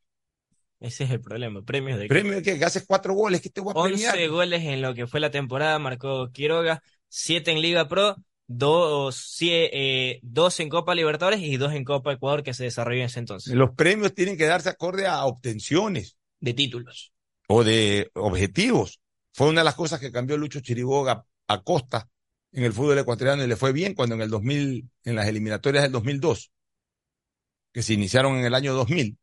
Ese 0.80 1.04
es 1.04 1.10
el 1.10 1.20
problema. 1.20 1.62
Premios 1.62 1.98
de 1.98 2.06
¿Premios 2.06 2.36
de 2.36 2.42
qué? 2.42 2.58
Que 2.58 2.64
haces 2.64 2.84
cuatro 2.86 3.14
goles, 3.14 3.40
que 3.40 3.48
te 3.48 3.60
voy 3.60 3.72
a 3.76 3.82
premiar? 3.82 4.14
11 4.14 4.28
goles 4.28 4.62
en 4.64 4.82
lo 4.82 4.94
que 4.94 5.06
fue 5.06 5.20
la 5.20 5.30
temporada, 5.30 5.78
marcó 5.78 6.30
Quiroga, 6.30 6.82
7 7.08 7.52
en 7.52 7.62
Liga 7.62 7.88
Pro, 7.88 8.16
2 8.46 9.38
eh, 9.40 10.20
dos 10.22 10.60
en 10.60 10.68
Copa 10.68 10.94
Libertadores 10.94 11.40
y 11.40 11.56
2 11.56 11.72
en 11.72 11.84
Copa 11.84 12.12
Ecuador 12.12 12.42
que 12.42 12.52
se 12.52 12.64
desarrolló 12.64 13.00
en 13.00 13.06
ese 13.06 13.18
entonces. 13.20 13.54
Los 13.54 13.70
premios 13.70 14.14
tienen 14.14 14.36
que 14.36 14.44
darse 14.44 14.68
acorde 14.68 15.06
a 15.06 15.24
obtenciones 15.24 16.16
De 16.40 16.52
títulos. 16.52 17.12
o 17.48 17.64
de 17.64 18.10
objetivos. 18.14 19.00
Fue 19.32 19.48
una 19.48 19.62
de 19.62 19.64
las 19.64 19.74
cosas 19.74 20.00
que 20.00 20.12
cambió 20.12 20.36
Lucho 20.36 20.60
Chiriboga 20.60 21.24
a 21.48 21.62
Costa 21.62 22.08
en 22.52 22.64
el 22.64 22.72
fútbol 22.72 22.98
ecuatoriano 22.98 23.42
y 23.42 23.46
le 23.48 23.56
fue 23.56 23.72
bien 23.72 23.94
cuando 23.94 24.14
en 24.14 24.20
el 24.20 24.30
2000, 24.30 24.88
en 25.04 25.16
las 25.16 25.26
eliminatorias 25.26 25.82
del 25.84 25.92
2002, 25.92 26.52
que 27.74 27.82
se 27.82 27.92
iniciaron 27.92 28.38
en 28.38 28.44
el 28.44 28.54
año 28.54 28.72
2000, 28.72 29.18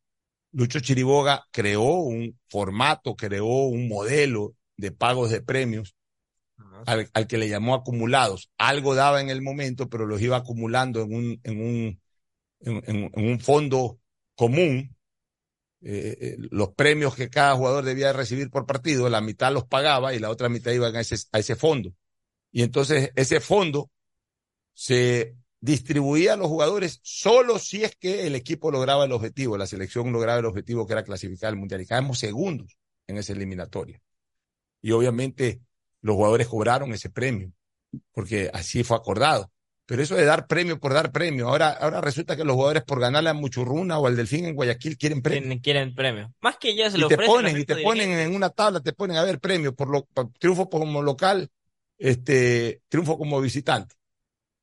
Lucho 0.52 0.82
Chiriboga 0.82 1.48
creó 1.52 1.84
un 1.84 2.38
formato, 2.50 3.16
creó 3.16 3.46
un 3.46 3.88
modelo 3.88 4.54
de 4.76 4.92
pagos 4.92 5.32
de 5.32 5.42
premios 5.42 5.96
al, 6.86 7.10
al 7.14 7.28
que 7.28 7.38
le 7.38 7.48
llamó 7.48 7.74
acumulados. 7.74 8.52
Algo 8.58 8.94
daba 8.94 9.22
en 9.22 9.30
el 9.30 9.42
momento, 9.42 9.90
pero 9.90 10.06
los 10.06 10.22
iba 10.22 10.36
acumulando 10.36 11.02
en 11.02 11.14
un, 11.14 11.40
en 11.44 11.62
un, 11.62 12.02
en, 12.60 13.10
un 13.14 13.40
fondo 13.40 14.00
común. 14.36 14.98
Eh, 15.84 16.18
eh, 16.20 16.36
los 16.52 16.74
premios 16.74 17.16
que 17.16 17.30
cada 17.30 17.56
jugador 17.56 17.86
debía 17.86 18.12
recibir 18.12 18.50
por 18.50 18.66
partido, 18.66 19.10
la 19.10 19.22
mitad 19.22 19.54
los 19.54 19.66
pagaba 19.66 20.14
y 20.14 20.20
la 20.20 20.30
otra 20.30 20.50
mitad 20.50 20.74
iban 20.74 20.94
a 20.94 21.00
ese, 21.00 21.16
a 21.32 21.40
ese 21.40 21.56
fondo. 21.56 21.94
Y 22.52 22.64
entonces 22.64 23.12
ese 23.16 23.40
fondo 23.40 23.90
se 24.74 25.38
distribuía 25.62 26.34
a 26.34 26.38
los 26.38 26.48
jugadores 26.48 27.00
solo 27.04 27.60
si 27.60 27.84
es 27.84 27.96
que 27.96 28.26
el 28.26 28.36
equipo 28.36 28.72
lograba 28.72 29.06
el 29.06 29.12
objetivo, 29.12 29.58
la 29.58 29.68
selección 29.68 30.12
lograba 30.12 30.40
el 30.40 30.46
objetivo 30.46 30.86
que 30.86 30.94
era 30.94 31.04
clasificar 31.04 31.50
al 31.50 31.58
mundial. 31.58 31.82
Y 31.82 31.86
quedamos 31.86 32.20
segundos 32.20 32.76
en 33.08 33.18
esa 33.18 33.34
eliminatoria. 33.34 34.02
Y 34.82 34.92
obviamente 34.92 35.62
los 36.02 36.16
jugadores 36.16 36.48
cobraron 36.48 36.92
ese 36.94 37.12
premio, 37.12 37.54
porque 38.12 38.50
así 38.52 38.84
fue 38.84 38.98
acordado. 38.98 39.52
Pero 39.86 40.04
eso 40.04 40.16
de 40.16 40.26
dar 40.26 40.48
premio 40.48 40.80
por 40.80 40.94
dar 40.94 41.12
premio, 41.12 41.50
ahora, 41.50 41.70
ahora 41.70 42.02
resulta 42.02 42.36
que 42.36 42.44
los 42.44 42.56
jugadores 42.56 42.84
por 42.84 43.00
ganarle 43.00 43.30
a 43.30 43.34
Muchurruna 43.34 44.00
o 44.00 44.08
al 44.08 44.16
Delfín 44.16 44.46
en 44.46 44.56
Guayaquil 44.56 44.98
quieren 44.98 45.22
premio. 45.22 45.60
Quieren, 45.62 45.94
premio. 45.94 46.34
Más 46.40 46.58
que 46.58 46.76
ya 46.76 46.90
se 46.90 46.98
Y 46.98 47.02
lo 47.02 47.08
te 47.08 47.16
ofrecen 47.16 47.36
ponen, 47.36 47.58
y 47.58 47.66
te 47.66 47.76
ponen 47.78 48.12
en 48.12 48.34
una 48.34 48.50
tabla, 48.50 48.80
te 48.80 48.94
ponen 48.94 49.18
a 49.18 49.24
ver 49.24 49.40
premio 49.40 49.76
por, 49.76 49.90
lo, 49.90 50.06
por 50.06 50.32
triunfo 50.40 50.70
como 50.70 51.02
local, 51.02 51.50
este, 51.98 52.82
triunfo 52.88 53.18
como 53.18 53.42
visitante. 53.42 53.96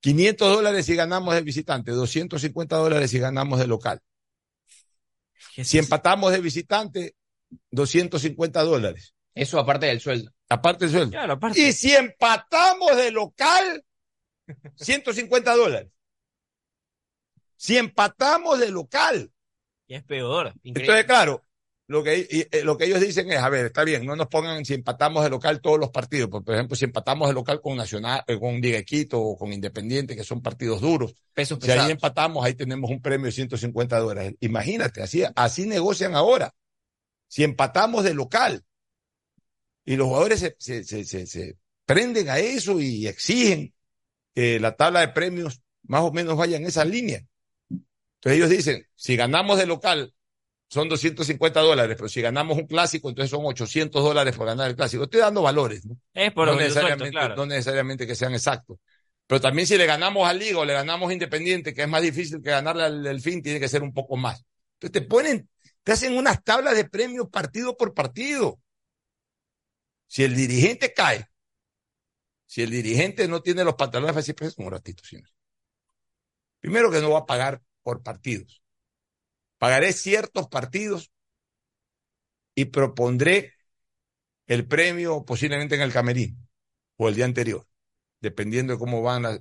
500 0.00 0.56
dólares 0.56 0.86
si 0.86 0.94
ganamos 0.94 1.34
de 1.34 1.42
visitante, 1.42 1.90
250 1.90 2.76
dólares 2.76 3.10
si 3.10 3.18
ganamos 3.18 3.58
de 3.58 3.66
local. 3.66 4.00
Si 5.64 5.78
empatamos 5.78 6.32
de 6.32 6.40
visitante, 6.40 7.16
250 7.70 8.62
dólares. 8.62 9.14
Eso 9.34 9.58
aparte 9.58 9.86
del 9.86 10.00
sueldo. 10.00 10.32
Aparte 10.48 10.84
del 10.84 10.92
sueldo. 10.92 11.10
Claro, 11.10 11.34
aparte. 11.34 11.60
Y 11.60 11.72
si 11.72 11.94
empatamos 11.94 12.96
de 12.96 13.10
local, 13.10 13.84
150 14.76 15.56
dólares. 15.56 15.92
Si 17.56 17.76
empatamos 17.76 18.60
de 18.60 18.70
local. 18.70 19.32
Y 19.86 19.94
es 19.94 20.04
peor. 20.04 20.52
Increíble. 20.62 20.82
Entonces, 20.82 21.04
claro, 21.06 21.44
lo 21.88 22.04
que, 22.04 22.18
y, 22.18 22.46
eh, 22.54 22.64
lo 22.64 22.76
que 22.76 22.84
ellos 22.84 23.00
dicen 23.00 23.32
es, 23.32 23.38
a 23.38 23.48
ver, 23.48 23.66
está 23.66 23.82
bien, 23.82 24.04
no 24.04 24.14
nos 24.14 24.28
pongan 24.28 24.62
si 24.66 24.74
empatamos 24.74 25.24
de 25.24 25.30
local 25.30 25.62
todos 25.62 25.78
los 25.78 25.88
partidos. 25.88 26.28
Por, 26.28 26.54
ejemplo, 26.54 26.76
si 26.76 26.84
empatamos 26.84 27.28
de 27.28 27.34
local 27.34 27.62
con 27.62 27.78
Nacional, 27.78 28.22
eh, 28.26 28.38
con 28.38 28.60
Liga 28.60 28.76
de 28.76 28.84
Quito 28.84 29.18
o 29.18 29.38
con 29.38 29.54
Independiente, 29.54 30.14
que 30.14 30.22
son 30.22 30.42
partidos 30.42 30.82
duros. 30.82 31.14
Pesos 31.32 31.58
Si 31.62 31.70
ahí 31.70 31.90
empatamos, 31.90 32.44
ahí 32.44 32.52
tenemos 32.52 32.90
un 32.90 33.00
premio 33.00 33.24
de 33.24 33.32
150 33.32 33.98
dólares. 34.00 34.34
Imagínate, 34.40 35.02
así, 35.02 35.22
así 35.34 35.66
negocian 35.66 36.14
ahora. 36.14 36.54
Si 37.26 37.42
empatamos 37.42 38.04
de 38.04 38.12
local 38.12 38.62
y 39.86 39.96
los 39.96 40.08
jugadores 40.08 40.40
se, 40.40 40.56
se, 40.58 40.84
se, 40.84 41.04
se, 41.06 41.26
se 41.26 41.56
prenden 41.86 42.28
a 42.28 42.38
eso 42.38 42.80
y 42.80 43.06
exigen 43.06 43.72
que 44.34 44.60
la 44.60 44.76
tabla 44.76 45.00
de 45.00 45.08
premios 45.08 45.62
más 45.84 46.02
o 46.02 46.12
menos 46.12 46.36
vaya 46.36 46.58
en 46.58 46.66
esa 46.66 46.84
línea. 46.84 47.24
Entonces 47.70 48.36
ellos 48.36 48.50
dicen, 48.50 48.86
si 48.94 49.16
ganamos 49.16 49.56
de 49.58 49.64
local 49.64 50.12
son 50.68 50.88
250 50.88 51.60
dólares, 51.60 51.96
pero 51.96 52.08
si 52.08 52.20
ganamos 52.20 52.58
un 52.58 52.66
clásico, 52.66 53.08
entonces 53.08 53.30
son 53.30 53.44
800 53.44 54.02
dólares 54.02 54.36
por 54.36 54.46
ganar 54.46 54.68
el 54.68 54.76
clásico. 54.76 55.04
Estoy 55.04 55.20
dando 55.20 55.42
valores, 55.42 55.86
¿no? 55.86 55.96
Es 56.12 56.32
por 56.32 56.46
no, 56.46 56.52
lo 56.52 56.58
que 56.58 56.64
suelto, 56.64 56.80
necesariamente, 56.80 57.10
claro. 57.10 57.36
no 57.36 57.46
necesariamente 57.46 58.06
que 58.06 58.14
sean 58.14 58.34
exactos. 58.34 58.78
Pero 59.26 59.40
también 59.40 59.66
si 59.66 59.78
le 59.78 59.86
ganamos 59.86 60.28
al 60.28 60.38
Liga 60.38 60.58
o 60.58 60.64
le 60.64 60.74
ganamos 60.74 61.08
a 61.08 61.12
Independiente, 61.12 61.72
que 61.72 61.82
es 61.82 61.88
más 61.88 62.02
difícil 62.02 62.42
que 62.42 62.50
ganarle 62.50 62.84
al 62.84 63.02
Delfín, 63.02 63.42
tiene 63.42 63.60
que 63.60 63.68
ser 63.68 63.82
un 63.82 63.94
poco 63.94 64.16
más. 64.16 64.44
Entonces 64.74 64.92
te 64.92 65.02
ponen, 65.02 65.48
te 65.82 65.92
hacen 65.92 66.16
unas 66.16 66.44
tablas 66.44 66.76
de 66.76 66.84
premios 66.84 67.28
partido 67.30 67.76
por 67.76 67.94
partido. 67.94 68.60
Si 70.06 70.22
el 70.22 70.34
dirigente 70.34 70.92
cae, 70.92 71.28
si 72.46 72.62
el 72.62 72.70
dirigente 72.70 73.26
no 73.26 73.42
tiene 73.42 73.64
los 73.64 73.74
pantalones 73.74 74.12
para 74.12 74.20
decir, 74.20 74.34
pues 74.34 74.56
un 74.58 74.70
ratito, 74.70 75.04
señor. 75.04 75.28
Primero 76.60 76.90
que 76.90 77.00
no 77.00 77.10
va 77.10 77.20
a 77.20 77.26
pagar 77.26 77.62
por 77.82 78.02
partidos. 78.02 78.57
Pagaré 79.58 79.92
ciertos 79.92 80.48
partidos 80.48 81.10
y 82.54 82.66
propondré 82.66 83.54
el 84.46 84.66
premio 84.66 85.24
posiblemente 85.24 85.74
en 85.74 85.82
el 85.82 85.92
camerín 85.92 86.48
o 86.96 87.08
el 87.08 87.14
día 87.14 87.24
anterior, 87.24 87.66
dependiendo 88.20 88.72
de 88.72 88.78
cómo 88.78 89.02
van 89.02 89.22
las... 89.22 89.40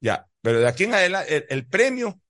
Ya, 0.00 0.28
pero 0.40 0.60
de 0.60 0.68
aquí 0.68 0.84
en 0.84 0.94
adelante, 0.94 1.36
el, 1.36 1.46
el 1.48 1.66
premio 1.66 2.20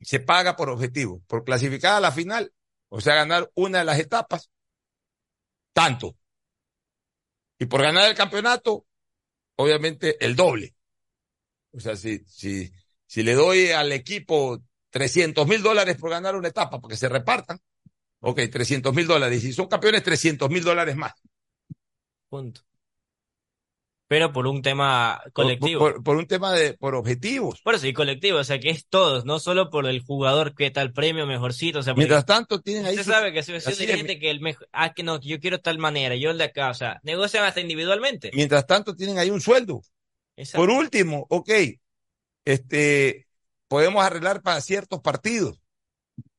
se 0.00 0.20
paga 0.20 0.56
por 0.56 0.68
objetivo, 0.68 1.22
por 1.26 1.44
clasificar 1.44 1.94
a 1.94 2.00
la 2.00 2.12
final, 2.12 2.52
o 2.88 3.00
sea, 3.00 3.14
ganar 3.14 3.50
una 3.54 3.78
de 3.80 3.84
las 3.84 3.98
etapas, 3.98 4.50
tanto. 5.72 6.16
Y 7.58 7.66
por 7.66 7.82
ganar 7.82 8.10
el 8.10 8.16
campeonato, 8.16 8.86
obviamente 9.56 10.24
el 10.24 10.36
doble. 10.36 10.74
O 11.72 11.80
sea, 11.80 11.96
si, 11.96 12.18
si, 12.26 12.72
si 13.06 13.22
le 13.22 13.34
doy 13.34 13.70
al 13.70 13.92
equipo 13.92 14.62
300 14.92 15.48
mil 15.48 15.62
dólares 15.62 15.96
por 15.96 16.10
ganar 16.10 16.36
una 16.36 16.48
etapa, 16.48 16.80
porque 16.80 16.96
se 16.96 17.08
repartan, 17.08 17.58
ok, 18.20 18.40
300 18.52 18.94
mil 18.94 19.06
dólares. 19.06 19.42
Y 19.42 19.48
si 19.48 19.52
son 19.52 19.66
campeones, 19.66 20.04
300 20.04 20.48
mil 20.50 20.62
dólares 20.62 20.94
más. 20.94 21.12
Punto. 22.28 22.60
Pero 24.08 24.30
por 24.30 24.46
un 24.46 24.60
tema 24.60 25.22
colectivo. 25.32 25.78
por- 25.80 26.02
por 26.02 26.16
un 26.18 26.26
tema 26.26 26.52
de, 26.52 26.74
por 26.74 26.94
objetivos. 26.94 27.62
Por 27.62 27.74
eso, 27.76 27.86
y 27.86 27.94
colectivo, 27.94 28.38
o 28.40 28.44
sea, 28.44 28.60
que 28.60 28.68
es 28.68 28.86
todos, 28.86 29.24
no 29.24 29.38
solo 29.38 29.70
por 29.70 29.86
el 29.86 30.02
jugador 30.02 30.54
que 30.54 30.70
tal 30.70 30.92
premio 30.92 31.26
mejorcito, 31.26 31.78
o 31.78 31.82
sea, 31.82 31.94
Mientras 31.94 32.26
tanto, 32.26 32.60
tienen 32.60 32.84
ahí. 32.84 32.92
usted 32.92 33.04
su- 33.06 33.10
sabe 33.10 33.32
que 33.32 33.42
si 33.42 33.54
es, 33.54 33.78
dirigente 33.78 34.18
que 34.18 34.28
el 34.30 34.40
mejor, 34.40 34.68
ah, 34.72 34.92
que 34.92 35.02
no, 35.02 35.18
yo 35.20 35.40
quiero 35.40 35.60
tal 35.60 35.78
manera, 35.78 36.14
yo 36.14 36.30
el 36.30 36.36
de 36.36 36.44
acá, 36.44 36.68
o 36.68 36.74
sea, 36.74 37.00
negocian 37.04 37.44
hasta 37.44 37.60
individualmente. 37.62 38.30
Mientras 38.34 38.66
tanto, 38.66 38.94
tienen 38.94 39.16
ahí 39.18 39.30
un 39.30 39.40
sueldo. 39.40 39.80
Exacto. 40.36 40.66
Por 40.66 40.70
último, 40.76 41.26
ok, 41.30 41.50
este, 42.44 43.26
podemos 43.72 44.04
arreglar 44.04 44.42
para 44.42 44.60
ciertos 44.60 45.00
partidos, 45.00 45.58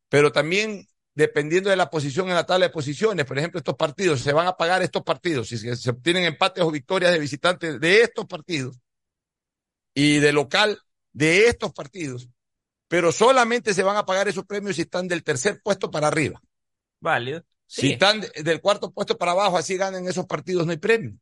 pero 0.08 0.32
también 0.32 0.88
dependiendo 1.16 1.72
de 1.72 1.76
la 1.76 1.90
posición 1.90 2.30
en 2.30 2.36
la 2.36 2.46
tabla 2.46 2.68
de 2.68 2.72
posiciones, 2.72 3.26
por 3.26 3.40
ejemplo, 3.40 3.58
estos 3.58 3.76
partidos, 3.76 4.20
se 4.22 4.34
van 4.34 4.46
a 4.46 4.56
pagar 4.56 4.84
estos 4.84 5.02
partidos, 5.02 5.48
si 5.48 5.58
se 5.58 5.90
obtienen 5.90 6.26
empates 6.26 6.64
o 6.64 6.70
victorias 6.70 7.12
de 7.12 7.18
visitantes 7.18 7.80
de 7.80 8.02
estos 8.02 8.28
partidos 8.28 8.80
y 9.96 10.20
de 10.20 10.32
local 10.32 10.80
de 11.12 11.48
estos 11.48 11.74
partidos, 11.74 12.30
pero 12.88 13.12
solamente 13.12 13.74
se 13.74 13.82
van 13.82 13.98
a 13.98 14.06
pagar 14.06 14.28
esos 14.28 14.46
premios 14.46 14.76
si 14.76 14.84
están 14.84 15.08
del 15.08 15.24
tercer 15.24 15.60
puesto 15.64 15.90
para 15.90 16.10
arriba. 16.10 16.40
Válido. 17.00 17.44
Si 17.66 17.94
están 17.94 18.22
de- 18.22 18.44
del 18.44 18.62
cuarto 18.62 18.92
puesto 18.92 19.18
para 19.18 19.32
abajo, 19.32 19.58
así 19.58 19.76
ganan 19.76 20.08
esos 20.08 20.28
partidos, 20.28 20.68
no 20.68 20.72
hay 20.72 20.78
premio. 20.78 21.18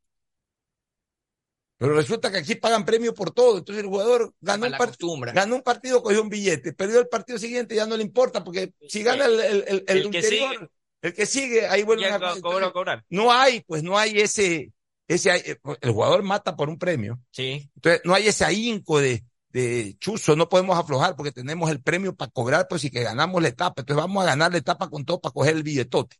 Pero 1.82 1.95
resulta 1.95 2.32
que 2.32 2.38
aquí 2.38 2.53
pagan 2.53 2.86
premio 2.86 3.12
por 3.12 3.32
todo. 3.32 3.58
Entonces 3.58 3.84
el 3.84 3.90
jugador 3.90 4.36
ganó 4.40 4.66
un, 4.66 4.72
Mala 4.72 4.78
par- 4.78 4.90
costumbre. 4.90 5.32
ganó 5.34 5.56
un 5.56 5.64
partido, 5.64 6.03
cogió 6.03 6.22
un 6.22 6.30
billete, 6.30 6.74
perdió 6.74 6.99
el 6.99 7.08
partido 7.08 7.40
siguiente, 7.40 7.74
ya 7.74 7.88
no 7.88 7.98
le 7.98 8.03
importa, 8.03 8.44
porque 8.44 8.74
si 8.88 9.02
gana 9.02 9.26
el, 9.26 9.40
el, 9.40 9.64
el, 9.68 9.84
el 9.88 10.06
anterior, 10.06 10.53
sigue. 10.53 10.70
el 11.02 11.14
que 11.16 11.26
sigue, 11.26 11.68
ahí 11.68 11.82
vuelven 11.82 12.10
Ya 12.10 12.16
a 12.18 12.40
co- 12.40 12.72
cobrar. 12.72 13.03
No 13.10 13.32
hay, 13.34 13.62
pues 13.62 13.82
no 13.82 13.98
hay 13.98 14.20
ese, 14.20 14.72
ese, 15.08 15.60
el 15.82 15.91
jugador 15.91 16.22
mata 16.22 16.56
por 16.56 16.70
un 16.70 16.78
premio. 16.78 17.20
Sí. 17.32 17.68
Entonces 17.76 18.02
no 18.06 18.14
hay 18.14 18.28
ese 18.28 18.45
ahínco 18.45 18.99
de, 18.99 19.24
de 19.49 19.95
chuzo, 19.99 20.36
no 20.36 20.48
podemos 20.49 20.78
aflojar 20.78 21.16
porque 21.16 21.32
tenemos 21.32 21.72
el 21.72 21.82
premio 21.82 22.16
para 22.16 22.30
cobrar, 22.30 22.68
pues 22.70 22.84
y 22.86 22.91
que 22.91 23.02
ganamos 23.02 23.41
la 23.41 23.48
etapa. 23.48 23.82
Entonces 23.82 24.03
vamos 24.03 24.22
a 24.24 24.28
ganar 24.28 24.52
la 24.52 24.60
etapa 24.60 24.88
con 24.88 25.03
todo 25.03 25.20
para 25.20 25.34
coger 25.34 25.56
el 25.56 25.64
billetote. 25.64 26.18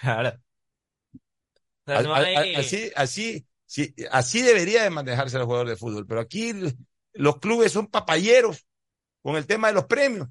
Claro. 0.00 0.40
O 1.86 1.92
sea, 1.92 2.02
no 2.02 2.14
A- 2.14 2.18
a- 2.18 2.20
hay- 2.22 2.54
a- 2.56 2.58
Así, 2.60 2.90
así, 2.96 3.46
sí, 3.74 3.92
así 4.12 4.40
debería 4.40 4.84
de 4.84 4.90
manejarse 4.90 5.36
el 5.36 5.44
jugador 5.44 5.68
de 5.68 5.76
fútbol, 5.76 6.06
pero 6.06 6.20
aquí 6.20 6.52
los 7.12 7.38
clubes 7.38 7.72
son 7.72 7.88
papayeros 7.88 8.64
con 9.20 9.34
el 9.34 9.46
tema 9.46 9.66
de 9.68 9.74
los 9.74 9.86
premios. 9.86 10.28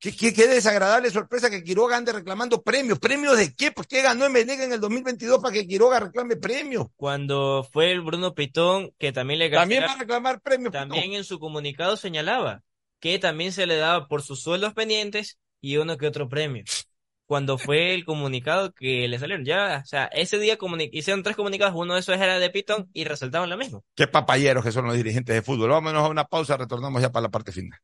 Qué, 0.00 0.16
qué, 0.16 0.32
qué 0.32 0.48
desagradable 0.48 1.10
sorpresa 1.12 1.48
que 1.48 1.62
Quiroga 1.62 1.96
ande 1.96 2.10
reclamando 2.10 2.60
premios. 2.60 2.98
¿Premios 2.98 3.38
de 3.38 3.54
qué? 3.54 3.70
¿Por 3.70 3.86
qué 3.86 4.02
ganó 4.02 4.24
Emenega 4.24 4.64
en 4.64 4.72
el 4.72 4.80
2022 4.80 5.40
para 5.40 5.52
que 5.52 5.64
Quiroga 5.64 6.00
reclame 6.00 6.34
premios? 6.34 6.86
Cuando 6.96 7.68
fue 7.72 7.92
el 7.92 8.00
Bruno 8.00 8.34
Pitón, 8.34 8.90
que 8.98 9.12
también 9.12 9.38
le 9.38 9.48
También 9.48 9.84
va 9.84 9.92
a 9.92 9.98
reclamar 9.98 10.40
premios. 10.40 10.72
también 10.72 11.12
en 11.12 11.22
su 11.22 11.38
comunicado 11.38 11.96
señalaba 11.96 12.64
que 12.98 13.20
también 13.20 13.52
se 13.52 13.66
le 13.66 13.76
daba 13.76 14.08
por 14.08 14.22
sus 14.22 14.42
sueldos 14.42 14.74
pendientes 14.74 15.38
y 15.60 15.76
uno 15.76 15.96
que 15.98 16.08
otro 16.08 16.28
premio. 16.28 16.64
Cuando 17.32 17.56
fue 17.56 17.94
el 17.94 18.04
comunicado 18.04 18.74
que 18.74 19.08
le 19.08 19.18
salieron, 19.18 19.46
ya, 19.46 19.80
o 19.82 19.86
sea, 19.86 20.04
ese 20.04 20.38
día 20.38 20.58
hicieron 20.92 21.22
tres 21.22 21.34
comunicados, 21.34 21.74
uno 21.74 21.94
de 21.94 22.00
esos 22.00 22.14
era 22.14 22.38
de 22.38 22.50
Pitón 22.50 22.90
y 22.92 23.04
resaltaban 23.04 23.48
lo 23.48 23.56
mismo. 23.56 23.86
Qué 23.94 24.06
papayeros 24.06 24.62
que 24.62 24.70
son 24.70 24.84
los 24.84 24.94
dirigentes 24.98 25.34
de 25.34 25.40
fútbol. 25.40 25.70
Vámonos 25.70 26.04
a 26.04 26.10
una 26.10 26.26
pausa, 26.26 26.58
retornamos 26.58 27.00
ya 27.00 27.10
para 27.10 27.22
la 27.22 27.30
parte 27.30 27.50
final. 27.50 27.80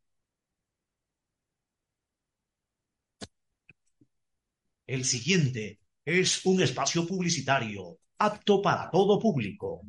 El 4.87 5.07
siguiente 5.07 5.79
es 6.05 6.45
un 6.45 6.61
espacio 6.61 7.07
publicitario 7.07 7.97
apto 8.19 8.61
para 8.61 8.91
todo 8.91 9.19
público. 9.19 9.81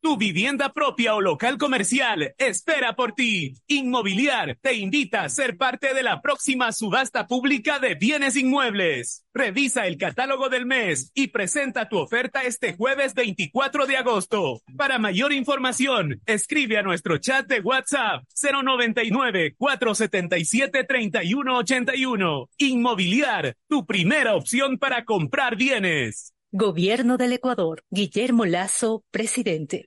Tu 0.00 0.16
vivienda 0.16 0.72
propia 0.72 1.16
o 1.16 1.20
local 1.20 1.58
comercial 1.58 2.32
espera 2.38 2.94
por 2.94 3.14
ti. 3.14 3.54
Inmobiliar 3.66 4.56
te 4.60 4.74
invita 4.74 5.22
a 5.22 5.28
ser 5.28 5.56
parte 5.56 5.92
de 5.92 6.04
la 6.04 6.22
próxima 6.22 6.70
subasta 6.70 7.26
pública 7.26 7.80
de 7.80 7.96
bienes 7.96 8.36
inmuebles. 8.36 9.26
Revisa 9.34 9.88
el 9.88 9.98
catálogo 9.98 10.48
del 10.48 10.66
mes 10.66 11.10
y 11.14 11.28
presenta 11.28 11.88
tu 11.88 11.98
oferta 11.98 12.44
este 12.44 12.76
jueves 12.76 13.12
24 13.14 13.86
de 13.86 13.96
agosto. 13.96 14.62
Para 14.76 15.00
mayor 15.00 15.32
información, 15.32 16.20
escribe 16.26 16.78
a 16.78 16.82
nuestro 16.82 17.18
chat 17.18 17.48
de 17.48 17.60
WhatsApp 17.60 18.22
099 18.40 19.56
477 19.58 20.84
3181. 20.84 22.48
Inmobiliar, 22.58 23.56
tu 23.68 23.84
primera 23.84 24.36
opción 24.36 24.78
para 24.78 25.04
comprar 25.04 25.56
bienes. 25.56 26.34
Gobierno 26.50 27.18
del 27.18 27.34
Ecuador. 27.34 27.82
Guillermo 27.90 28.46
Lazo, 28.46 29.04
presidente. 29.10 29.86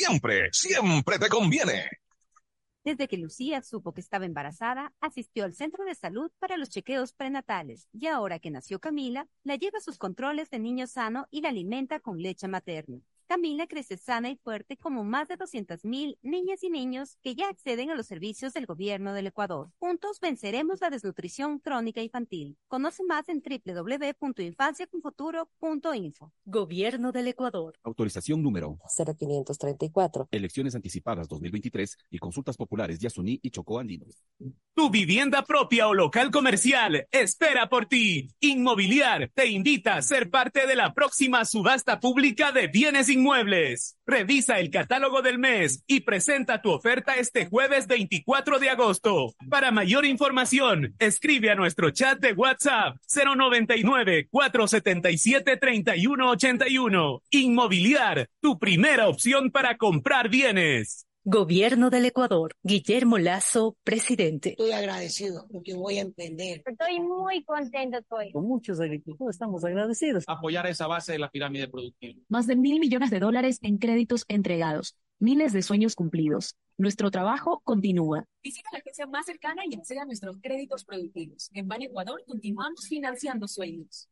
siempre, 0.00 0.48
siempre 0.52 1.18
te 1.18 1.28
conviene. 1.28 1.90
Desde 2.82 3.06
que 3.06 3.18
Lucía 3.18 3.60
supo 3.60 3.92
que 3.92 4.00
estaba 4.00 4.24
embarazada, 4.24 4.94
asistió 5.00 5.44
al 5.44 5.52
centro 5.54 5.84
de 5.84 5.94
salud 5.94 6.30
para 6.38 6.56
los 6.56 6.70
chequeos 6.70 7.12
prenatales 7.12 7.86
y 7.92 8.06
ahora 8.06 8.38
que 8.38 8.50
nació 8.50 8.80
Camila, 8.80 9.28
la 9.44 9.56
lleva 9.56 9.76
a 9.78 9.82
sus 9.82 9.98
controles 9.98 10.48
de 10.48 10.58
niño 10.58 10.86
sano 10.86 11.26
y 11.30 11.42
la 11.42 11.50
alimenta 11.50 12.00
con 12.00 12.16
leche 12.16 12.48
materna. 12.48 13.00
Camila 13.30 13.66
crece 13.68 13.96
sana 13.96 14.28
y 14.28 14.34
fuerte 14.34 14.76
como 14.76 15.04
más 15.04 15.28
de 15.28 15.38
200.000 15.38 16.18
niñas 16.20 16.64
y 16.64 16.68
niños 16.68 17.16
que 17.22 17.36
ya 17.36 17.48
acceden 17.48 17.92
a 17.92 17.94
los 17.94 18.08
servicios 18.08 18.52
del 18.54 18.66
gobierno 18.66 19.14
del 19.14 19.28
Ecuador. 19.28 19.70
Juntos 19.78 20.18
venceremos 20.20 20.80
la 20.80 20.90
desnutrición 20.90 21.60
crónica 21.60 22.02
infantil. 22.02 22.56
Conoce 22.66 23.04
más 23.04 23.28
en 23.28 23.40
www.infanciaconfuturo.info. 23.40 26.32
Gobierno 26.44 27.12
del 27.12 27.28
Ecuador. 27.28 27.78
Autorización 27.84 28.42
número 28.42 28.80
0534. 28.96 30.26
Elecciones 30.32 30.74
anticipadas 30.74 31.28
2023 31.28 31.98
y 32.10 32.18
consultas 32.18 32.56
populares 32.56 32.98
Yasuní 32.98 33.38
y 33.40 33.50
Chocó 33.50 33.78
Andinos. 33.78 34.24
Tu 34.74 34.90
vivienda 34.90 35.44
propia 35.44 35.86
o 35.86 35.94
local 35.94 36.32
comercial 36.32 37.06
espera 37.12 37.68
por 37.68 37.86
ti. 37.86 38.34
Inmobiliar 38.40 39.30
te 39.34 39.46
invita 39.46 39.94
a 39.94 40.02
ser 40.02 40.30
parte 40.30 40.66
de 40.66 40.74
la 40.74 40.94
próxima 40.94 41.44
subasta 41.44 42.00
pública 42.00 42.50
de 42.50 42.66
bienes 42.66 43.08
inmuebles. 43.20 43.96
Revisa 44.06 44.58
el 44.58 44.70
catálogo 44.70 45.22
del 45.22 45.38
mes 45.38 45.84
y 45.86 46.00
presenta 46.00 46.62
tu 46.62 46.70
oferta 46.70 47.16
este 47.16 47.46
jueves 47.46 47.86
24 47.86 48.58
de 48.58 48.70
agosto. 48.70 49.34
Para 49.48 49.70
mayor 49.70 50.06
información, 50.06 50.94
escribe 50.98 51.50
a 51.50 51.54
nuestro 51.54 51.90
chat 51.90 52.18
de 52.18 52.32
WhatsApp 52.32 52.96
099 53.14 54.28
477 54.30 55.56
3181. 55.58 57.22
Inmobiliar, 57.30 58.28
tu 58.40 58.58
primera 58.58 59.08
opción 59.08 59.50
para 59.50 59.76
comprar 59.76 60.28
bienes. 60.28 61.06
Gobierno 61.24 61.90
del 61.90 62.06
Ecuador. 62.06 62.54
Guillermo 62.62 63.18
Lazo, 63.18 63.76
presidente. 63.84 64.50
Estoy 64.50 64.72
agradecido 64.72 65.46
porque 65.52 65.74
voy 65.74 65.98
a 65.98 66.00
emprender. 66.00 66.62
Estoy 66.64 66.98
muy 66.98 67.44
contento, 67.44 67.98
estoy. 67.98 68.32
Con 68.32 68.46
muchos 68.46 68.80
agricultores 68.80 69.36
estamos 69.36 69.62
agradecidos. 69.62 70.24
Apoyar 70.26 70.66
esa 70.66 70.86
base 70.86 71.12
de 71.12 71.18
la 71.18 71.30
pirámide 71.30 71.68
productiva. 71.68 72.18
Más 72.30 72.46
de 72.46 72.56
mil 72.56 72.80
millones 72.80 73.10
de 73.10 73.18
dólares 73.18 73.58
en 73.60 73.76
créditos 73.76 74.24
entregados. 74.28 74.96
Miles 75.18 75.52
de 75.52 75.60
sueños 75.60 75.94
cumplidos. 75.94 76.56
Nuestro 76.78 77.10
trabajo 77.10 77.60
continúa. 77.64 78.24
Visita 78.42 78.70
la 78.72 78.78
agencia 78.78 79.06
más 79.06 79.26
cercana 79.26 79.64
y 79.68 79.74
acceda 79.74 80.02
a 80.02 80.06
nuestros 80.06 80.38
créditos 80.40 80.86
productivos. 80.86 81.50
En 81.52 81.68
Ban 81.68 81.82
Ecuador 81.82 82.24
continuamos 82.26 82.86
financiando 82.88 83.46
sueños. 83.46 84.08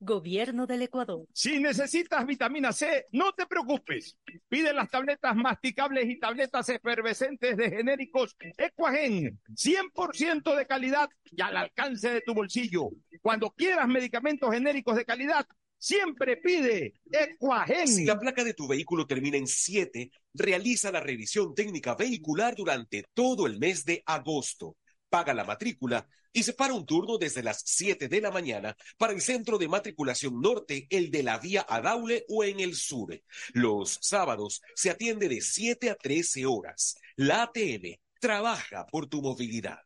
Gobierno 0.00 0.66
del 0.66 0.82
Ecuador. 0.82 1.26
Si 1.32 1.58
necesitas 1.58 2.24
vitamina 2.24 2.72
C, 2.72 3.06
no 3.12 3.32
te 3.32 3.46
preocupes. 3.46 4.16
Pide 4.48 4.72
las 4.72 4.88
tabletas 4.90 5.34
masticables 5.34 6.08
y 6.08 6.18
tabletas 6.18 6.68
efervescentes 6.68 7.56
de 7.56 7.70
genéricos 7.70 8.36
Equagen, 8.56 9.40
100% 9.54 10.54
de 10.54 10.66
calidad 10.66 11.08
y 11.24 11.42
al 11.42 11.56
alcance 11.56 12.10
de 12.10 12.20
tu 12.20 12.32
bolsillo. 12.32 12.90
Cuando 13.20 13.50
quieras 13.50 13.88
medicamentos 13.88 14.52
genéricos 14.52 14.96
de 14.96 15.04
calidad, 15.04 15.46
siempre 15.76 16.36
pide 16.36 16.94
Equagen. 17.10 17.88
Si 17.88 18.04
la 18.04 18.18
placa 18.18 18.44
de 18.44 18.54
tu 18.54 18.68
vehículo 18.68 19.06
termina 19.06 19.36
en 19.36 19.46
7, 19.46 20.10
realiza 20.34 20.92
la 20.92 21.00
revisión 21.00 21.54
técnica 21.54 21.96
vehicular 21.96 22.54
durante 22.54 23.04
todo 23.14 23.46
el 23.46 23.58
mes 23.58 23.84
de 23.84 24.02
agosto. 24.06 24.76
Paga 25.08 25.34
la 25.34 25.44
matrícula 25.44 26.06
y 26.32 26.42
separa 26.42 26.74
un 26.74 26.86
turno 26.86 27.18
desde 27.18 27.42
las 27.42 27.62
7 27.64 28.08
de 28.08 28.20
la 28.20 28.30
mañana 28.30 28.76
para 28.96 29.12
el 29.12 29.20
centro 29.20 29.58
de 29.58 29.68
matriculación 29.68 30.40
norte, 30.40 30.86
el 30.90 31.10
de 31.10 31.22
la 31.22 31.38
vía 31.38 31.66
Adaule 31.68 32.24
o 32.28 32.44
en 32.44 32.60
el 32.60 32.74
sur. 32.74 33.18
Los 33.52 33.98
sábados 34.02 34.62
se 34.74 34.90
atiende 34.90 35.28
de 35.28 35.40
7 35.40 35.90
a 35.90 35.94
13 35.94 36.46
horas. 36.46 36.96
La 37.16 37.42
ATM 37.42 37.98
trabaja 38.20 38.86
por 38.86 39.06
tu 39.06 39.22
movilidad. 39.22 39.80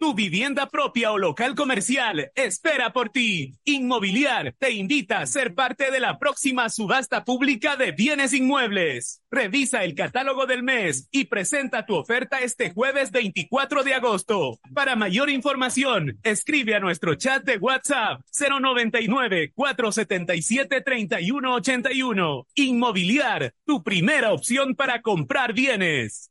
Tu 0.00 0.14
vivienda 0.14 0.66
propia 0.66 1.10
o 1.10 1.18
local 1.18 1.56
comercial 1.56 2.30
espera 2.36 2.92
por 2.92 3.08
ti. 3.08 3.54
Inmobiliar 3.64 4.54
te 4.56 4.70
invita 4.70 5.18
a 5.18 5.26
ser 5.26 5.56
parte 5.56 5.90
de 5.90 5.98
la 5.98 6.20
próxima 6.20 6.68
subasta 6.68 7.24
pública 7.24 7.74
de 7.74 7.90
bienes 7.90 8.32
inmuebles. 8.32 9.24
Revisa 9.28 9.82
el 9.82 9.96
catálogo 9.96 10.46
del 10.46 10.62
mes 10.62 11.08
y 11.10 11.24
presenta 11.24 11.84
tu 11.84 11.96
oferta 11.96 12.38
este 12.38 12.70
jueves 12.70 13.10
24 13.10 13.82
de 13.82 13.94
agosto. 13.94 14.60
Para 14.72 14.94
mayor 14.94 15.30
información, 15.30 16.20
escribe 16.22 16.76
a 16.76 16.80
nuestro 16.80 17.16
chat 17.16 17.42
de 17.42 17.58
WhatsApp 17.58 18.20
099 18.38 19.50
477 19.52 20.80
3181. 20.80 22.46
Inmobiliar, 22.54 23.52
tu 23.64 23.82
primera 23.82 24.32
opción 24.32 24.76
para 24.76 25.02
comprar 25.02 25.54
bienes. 25.54 26.30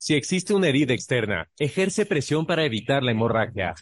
Si 0.00 0.14
existe 0.14 0.54
una 0.54 0.68
herida 0.68 0.94
externa, 0.94 1.48
ejerce 1.58 2.06
presión 2.06 2.46
para 2.46 2.64
evitar 2.64 3.02
la 3.02 3.10
hemorragia. 3.10 3.74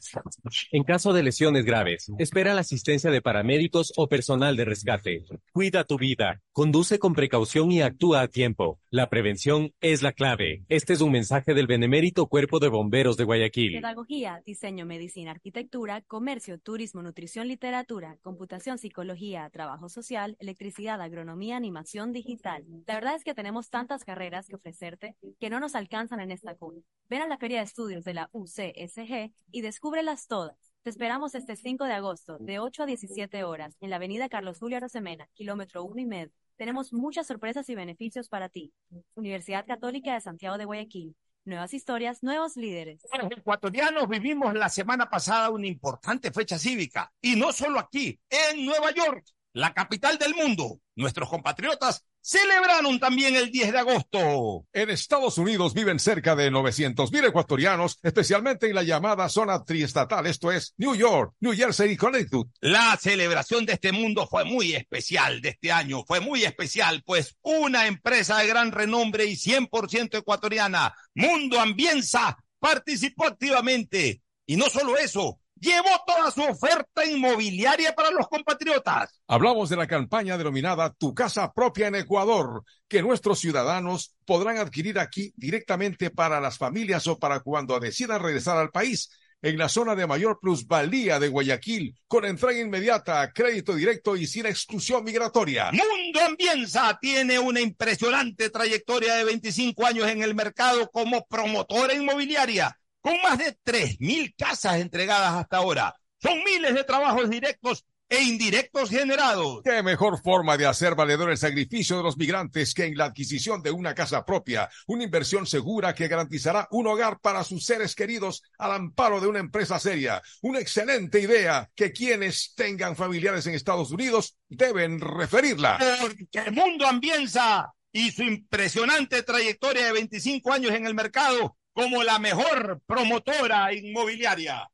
En 0.72 0.82
caso 0.82 1.12
de 1.12 1.22
lesiones 1.22 1.66
graves, 1.66 2.10
espera 2.18 2.54
la 2.54 2.62
asistencia 2.62 3.10
de 3.10 3.20
paramédicos 3.20 3.92
o 3.96 4.08
personal 4.08 4.56
de 4.56 4.64
rescate. 4.64 5.24
Cuida 5.52 5.84
tu 5.84 5.98
vida, 5.98 6.40
conduce 6.52 6.98
con 6.98 7.12
precaución 7.12 7.70
y 7.70 7.82
actúa 7.82 8.22
a 8.22 8.28
tiempo. 8.28 8.80
La 8.88 9.10
prevención 9.10 9.74
es 9.82 10.00
la 10.00 10.12
clave. 10.12 10.64
Este 10.70 10.94
es 10.94 11.02
un 11.02 11.12
mensaje 11.12 11.52
del 11.52 11.66
Benemérito 11.66 12.28
Cuerpo 12.28 12.60
de 12.60 12.68
Bomberos 12.68 13.18
de 13.18 13.24
Guayaquil. 13.24 13.74
Pedagogía, 13.74 14.42
diseño, 14.46 14.86
medicina, 14.86 15.32
arquitectura, 15.32 16.00
comercio, 16.00 16.58
turismo, 16.58 17.02
nutrición, 17.02 17.46
literatura, 17.46 18.16
computación, 18.22 18.78
psicología, 18.78 19.50
trabajo 19.50 19.90
social, 19.90 20.38
electricidad, 20.40 20.98
agronomía, 21.02 21.58
animación 21.58 22.14
digital. 22.14 22.64
La 22.86 22.94
verdad 22.94 23.16
es 23.16 23.22
que 23.22 23.34
tenemos 23.34 23.68
tantas 23.68 24.02
carreras 24.02 24.46
que 24.48 24.56
ofrecerte 24.56 25.14
que 25.38 25.50
no 25.50 25.60
nos 25.60 25.74
en 26.12 26.30
esta 26.30 26.54
cuna. 26.54 26.80
Ven 27.08 27.22
a 27.22 27.26
la 27.26 27.38
Feria 27.38 27.58
de 27.58 27.64
Estudios 27.64 28.04
de 28.04 28.14
la 28.14 28.28
UCSG 28.32 29.32
y 29.50 29.60
descúbrelas 29.60 30.26
todas. 30.26 30.56
Te 30.82 30.90
esperamos 30.90 31.34
este 31.34 31.56
5 31.56 31.84
de 31.84 31.92
agosto, 31.92 32.38
de 32.38 32.60
8 32.60 32.84
a 32.84 32.86
17 32.86 33.42
horas, 33.44 33.76
en 33.80 33.90
la 33.90 33.96
avenida 33.96 34.28
Carlos 34.28 34.58
Julio 34.58 34.76
Arosemena, 34.76 35.28
kilómetro 35.34 35.84
1 35.84 36.00
y 36.00 36.06
medio. 36.06 36.32
Tenemos 36.56 36.92
muchas 36.92 37.26
sorpresas 37.26 37.68
y 37.68 37.74
beneficios 37.74 38.28
para 38.28 38.48
ti. 38.48 38.72
Universidad 39.14 39.66
Católica 39.66 40.14
de 40.14 40.20
Santiago 40.20 40.56
de 40.58 40.64
Guayaquil. 40.64 41.16
Nuevas 41.44 41.74
historias, 41.74 42.22
nuevos 42.22 42.56
líderes. 42.56 43.02
Los 43.20 43.30
ecuatorianos 43.32 44.08
vivimos 44.08 44.54
la 44.54 44.68
semana 44.68 45.10
pasada 45.10 45.50
una 45.50 45.66
importante 45.66 46.32
fecha 46.32 46.58
cívica. 46.58 47.12
Y 47.20 47.36
no 47.36 47.52
solo 47.52 47.78
aquí, 47.78 48.18
en 48.30 48.64
Nueva 48.64 48.92
York, 48.92 49.24
la 49.52 49.72
capital 49.72 50.18
del 50.18 50.34
mundo. 50.34 50.80
Nuestros 50.96 51.28
compatriotas 51.28 52.04
celebraron 52.26 52.98
también 52.98 53.36
el 53.36 53.52
10 53.52 53.70
de 53.70 53.78
agosto. 53.78 54.66
En 54.72 54.90
Estados 54.90 55.38
Unidos 55.38 55.74
viven 55.74 56.00
cerca 56.00 56.34
de 56.34 56.50
900 56.50 57.12
mil 57.12 57.24
ecuatorianos, 57.24 58.00
especialmente 58.02 58.66
en 58.66 58.74
la 58.74 58.82
llamada 58.82 59.28
zona 59.28 59.62
triestatal, 59.62 60.26
esto 60.26 60.50
es 60.50 60.74
New 60.76 60.96
York, 60.96 61.34
New 61.38 61.54
Jersey 61.54 61.92
y 61.92 61.96
Connecticut. 61.96 62.48
La 62.60 62.96
celebración 63.00 63.64
de 63.64 63.74
este 63.74 63.92
mundo 63.92 64.26
fue 64.26 64.44
muy 64.44 64.74
especial 64.74 65.40
de 65.40 65.50
este 65.50 65.70
año, 65.70 66.02
fue 66.04 66.18
muy 66.18 66.42
especial, 66.42 67.04
pues 67.06 67.36
una 67.42 67.86
empresa 67.86 68.38
de 68.38 68.48
gran 68.48 68.72
renombre 68.72 69.26
y 69.26 69.36
100% 69.36 70.18
ecuatoriana, 70.18 70.96
Mundo 71.14 71.60
Ambienza, 71.60 72.36
participó 72.58 73.28
activamente. 73.28 74.20
Y 74.46 74.56
no 74.56 74.68
solo 74.68 74.96
eso, 74.96 75.38
llevó 75.58 75.88
toda 76.06 76.30
su 76.30 76.42
oferta 76.42 77.04
inmobiliaria 77.04 77.94
para 77.94 78.10
los 78.10 78.28
compatriotas. 78.28 79.20
Hablamos 79.26 79.68
de 79.68 79.76
la 79.76 79.86
campaña 79.86 80.38
denominada 80.38 80.92
Tu 80.92 81.14
casa 81.14 81.52
propia 81.52 81.88
en 81.88 81.96
Ecuador, 81.96 82.62
que 82.88 83.02
nuestros 83.02 83.40
ciudadanos 83.40 84.14
podrán 84.24 84.58
adquirir 84.58 84.98
aquí 84.98 85.32
directamente 85.36 86.10
para 86.10 86.40
las 86.40 86.58
familias 86.58 87.06
o 87.06 87.18
para 87.18 87.40
cuando 87.40 87.80
decidan 87.80 88.22
regresar 88.22 88.58
al 88.58 88.70
país 88.70 89.10
en 89.42 89.58
la 89.58 89.68
zona 89.68 89.94
de 89.94 90.06
mayor 90.06 90.38
plusvalía 90.40 91.20
de 91.20 91.28
Guayaquil, 91.28 91.94
con 92.08 92.24
entrega 92.24 92.60
inmediata, 92.60 93.30
crédito 93.32 93.74
directo 93.74 94.16
y 94.16 94.26
sin 94.26 94.46
exclusión 94.46 95.04
migratoria. 95.04 95.70
Mundo 95.72 96.20
Ambienza 96.20 96.98
tiene 97.00 97.38
una 97.38 97.60
impresionante 97.60 98.50
trayectoria 98.50 99.14
de 99.14 99.24
25 99.24 99.86
años 99.86 100.08
en 100.08 100.22
el 100.22 100.34
mercado 100.34 100.90
como 100.90 101.26
promotora 101.26 101.94
inmobiliaria 101.94 102.76
con 103.06 103.22
más 103.22 103.38
de 103.38 103.56
3.000 103.64 104.34
casas 104.36 104.80
entregadas 104.80 105.34
hasta 105.34 105.58
ahora. 105.58 105.94
Son 106.20 106.42
miles 106.42 106.74
de 106.74 106.82
trabajos 106.82 107.30
directos 107.30 107.86
e 108.08 108.20
indirectos 108.20 108.90
generados. 108.90 109.60
¿Qué 109.62 109.80
mejor 109.84 110.20
forma 110.20 110.56
de 110.56 110.66
hacer 110.66 110.96
valedor 110.96 111.30
el 111.30 111.38
sacrificio 111.38 111.96
de 111.98 112.02
los 112.02 112.16
migrantes 112.16 112.74
que 112.74 112.84
en 112.84 112.96
la 112.96 113.04
adquisición 113.04 113.62
de 113.62 113.70
una 113.70 113.94
casa 113.94 114.24
propia, 114.24 114.68
una 114.88 115.04
inversión 115.04 115.46
segura 115.46 115.94
que 115.94 116.08
garantizará 116.08 116.66
un 116.72 116.88
hogar 116.88 117.20
para 117.20 117.44
sus 117.44 117.64
seres 117.64 117.94
queridos 117.94 118.42
al 118.58 118.72
amparo 118.72 119.20
de 119.20 119.28
una 119.28 119.38
empresa 119.38 119.78
seria? 119.78 120.20
Una 120.42 120.58
excelente 120.58 121.20
idea 121.20 121.70
que 121.76 121.92
quienes 121.92 122.54
tengan 122.56 122.96
familiares 122.96 123.46
en 123.46 123.54
Estados 123.54 123.92
Unidos 123.92 124.36
deben 124.48 124.98
referirla. 124.98 125.78
Porque 126.00 126.50
Mundo 126.50 126.88
Ambienza 126.88 127.72
y 127.92 128.10
su 128.10 128.24
impresionante 128.24 129.22
trayectoria 129.22 129.86
de 129.86 129.92
25 129.92 130.52
años 130.52 130.72
en 130.72 130.88
el 130.88 130.94
mercado 130.94 131.56
como 131.76 132.02
la 132.02 132.18
mejor 132.18 132.80
promotora 132.86 133.70
inmobiliaria. 133.74 134.66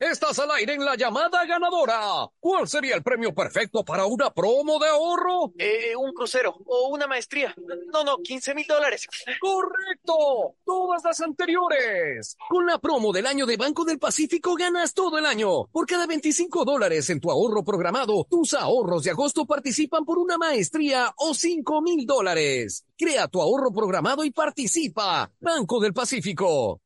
Estás 0.00 0.38
al 0.38 0.48
aire 0.52 0.74
en 0.74 0.84
la 0.84 0.94
llamada 0.94 1.44
ganadora. 1.44 1.98
¿Cuál 2.38 2.68
sería 2.68 2.94
el 2.94 3.02
premio 3.02 3.34
perfecto 3.34 3.84
para 3.84 4.06
una 4.06 4.30
promo 4.32 4.78
de 4.78 4.88
ahorro? 4.88 5.52
Eh, 5.58 5.96
un 5.96 6.12
crucero 6.12 6.56
o 6.66 6.90
una 6.90 7.08
maestría. 7.08 7.52
No, 7.92 8.04
no, 8.04 8.18
15 8.18 8.54
mil 8.54 8.64
dólares. 8.68 9.08
¡Correcto! 9.40 10.54
Todas 10.64 11.02
las 11.02 11.20
anteriores. 11.20 12.36
Con 12.48 12.66
la 12.66 12.78
promo 12.78 13.12
del 13.12 13.26
año 13.26 13.44
de 13.44 13.56
Banco 13.56 13.84
del 13.84 13.98
Pacífico 13.98 14.54
ganas 14.54 14.94
todo 14.94 15.18
el 15.18 15.26
año. 15.26 15.66
Por 15.72 15.84
cada 15.84 16.06
25 16.06 16.64
dólares 16.64 17.10
en 17.10 17.20
tu 17.20 17.32
ahorro 17.32 17.64
programado, 17.64 18.24
tus 18.30 18.54
ahorros 18.54 19.02
de 19.02 19.10
agosto 19.10 19.46
participan 19.46 20.04
por 20.04 20.18
una 20.18 20.38
maestría 20.38 21.12
o 21.16 21.34
5 21.34 21.82
mil 21.82 22.06
dólares. 22.06 22.84
Crea 22.96 23.26
tu 23.26 23.42
ahorro 23.42 23.72
programado 23.72 24.22
y 24.24 24.30
participa. 24.30 25.28
Banco 25.40 25.80
del 25.80 25.92
Pacífico. 25.92 26.82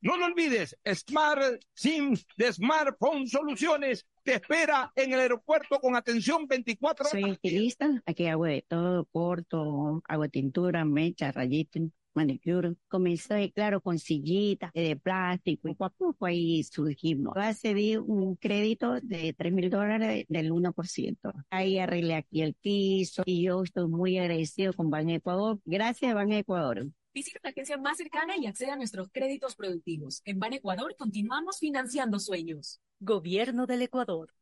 No 0.00 0.16
lo 0.16 0.26
olvides, 0.26 0.76
Smart 0.94 1.60
SIM 1.74 2.14
de 2.36 2.52
Smartphone 2.52 3.26
Soluciones 3.26 4.06
te 4.22 4.34
espera 4.34 4.92
en 4.94 5.12
el 5.12 5.18
aeropuerto 5.18 5.80
con 5.80 5.96
atención 5.96 6.46
24 6.46 7.02
horas. 7.02 7.10
Soy 7.10 7.30
estilista, 7.32 8.00
aquí 8.06 8.26
hago 8.26 8.44
de 8.44 8.64
todo, 8.68 9.06
corto, 9.06 10.00
hago 10.06 10.28
tintura, 10.28 10.84
mecha, 10.84 11.32
rayita, 11.32 11.80
manicure. 12.14 12.76
Comencé, 12.86 13.50
claro, 13.52 13.80
con 13.80 13.98
sillitas 13.98 14.72
de 14.72 14.94
plástico 14.94 15.68
y 15.68 15.72
poco 15.72 15.84
a 15.86 15.90
poco 15.90 16.26
ahí 16.26 16.62
surgimos. 16.62 17.34
Yo 17.34 17.42
accedí 17.42 17.96
un 17.96 18.36
crédito 18.36 19.00
de 19.00 19.34
3 19.36 19.52
mil 19.52 19.68
dólares 19.68 20.26
del 20.28 20.52
1%. 20.52 21.44
Ahí 21.50 21.78
arreglé 21.78 22.14
aquí 22.14 22.42
el 22.42 22.54
piso 22.54 23.24
y 23.26 23.42
yo 23.42 23.64
estoy 23.64 23.88
muy 23.88 24.16
agradecido 24.18 24.72
con 24.74 24.90
Ban 24.90 25.10
Ecuador. 25.10 25.58
Gracias, 25.64 26.14
Ban 26.14 26.30
Ecuador. 26.30 26.86
Visita 27.18 27.40
la 27.42 27.50
agencia 27.50 27.76
más 27.76 27.96
cercana 27.96 28.36
y 28.36 28.46
acceda 28.46 28.74
a 28.74 28.76
nuestros 28.76 29.08
créditos 29.10 29.56
productivos. 29.56 30.22
En 30.24 30.38
Ban 30.38 30.52
Ecuador 30.52 30.94
continuamos 30.96 31.58
financiando 31.58 32.20
sueños. 32.20 32.80
Gobierno 33.00 33.66
del 33.66 33.82
Ecuador. 33.82 34.32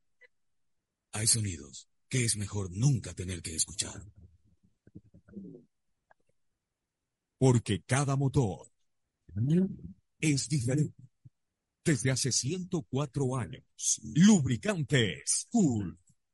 Hay 1.12 1.28
sonidos 1.28 1.88
que 2.08 2.26
es 2.26 2.36
mejor 2.36 2.70
nunca 2.72 3.14
tener 3.14 3.42
que 3.42 3.56
escuchar. 3.56 4.02
Porque 7.38 7.82
cada 7.84 8.16
motor 8.16 8.72
es 10.20 10.50
diferente. 10.50 10.96
Desde 11.84 12.12
hace 12.12 12.32
104 12.32 13.38
años, 13.38 13.64
Lubricantes 14.16 15.48
Cool 15.50 15.98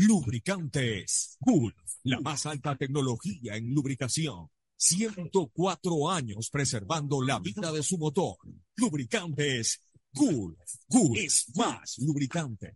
Lubricantes 0.00 1.36
Gulf, 1.40 1.74
la 2.04 2.20
más 2.20 2.46
alta 2.46 2.76
tecnología 2.76 3.56
en 3.56 3.74
lubricación. 3.74 4.48
104 4.76 6.08
años 6.08 6.50
preservando 6.50 7.20
la 7.20 7.40
vida 7.40 7.72
de 7.72 7.82
su 7.82 7.98
motor. 7.98 8.36
Lubricantes 8.76 9.82
Gulf. 10.12 10.56
Gulf 10.86 11.18
es 11.18 11.50
más 11.56 11.98
lubricante. 11.98 12.74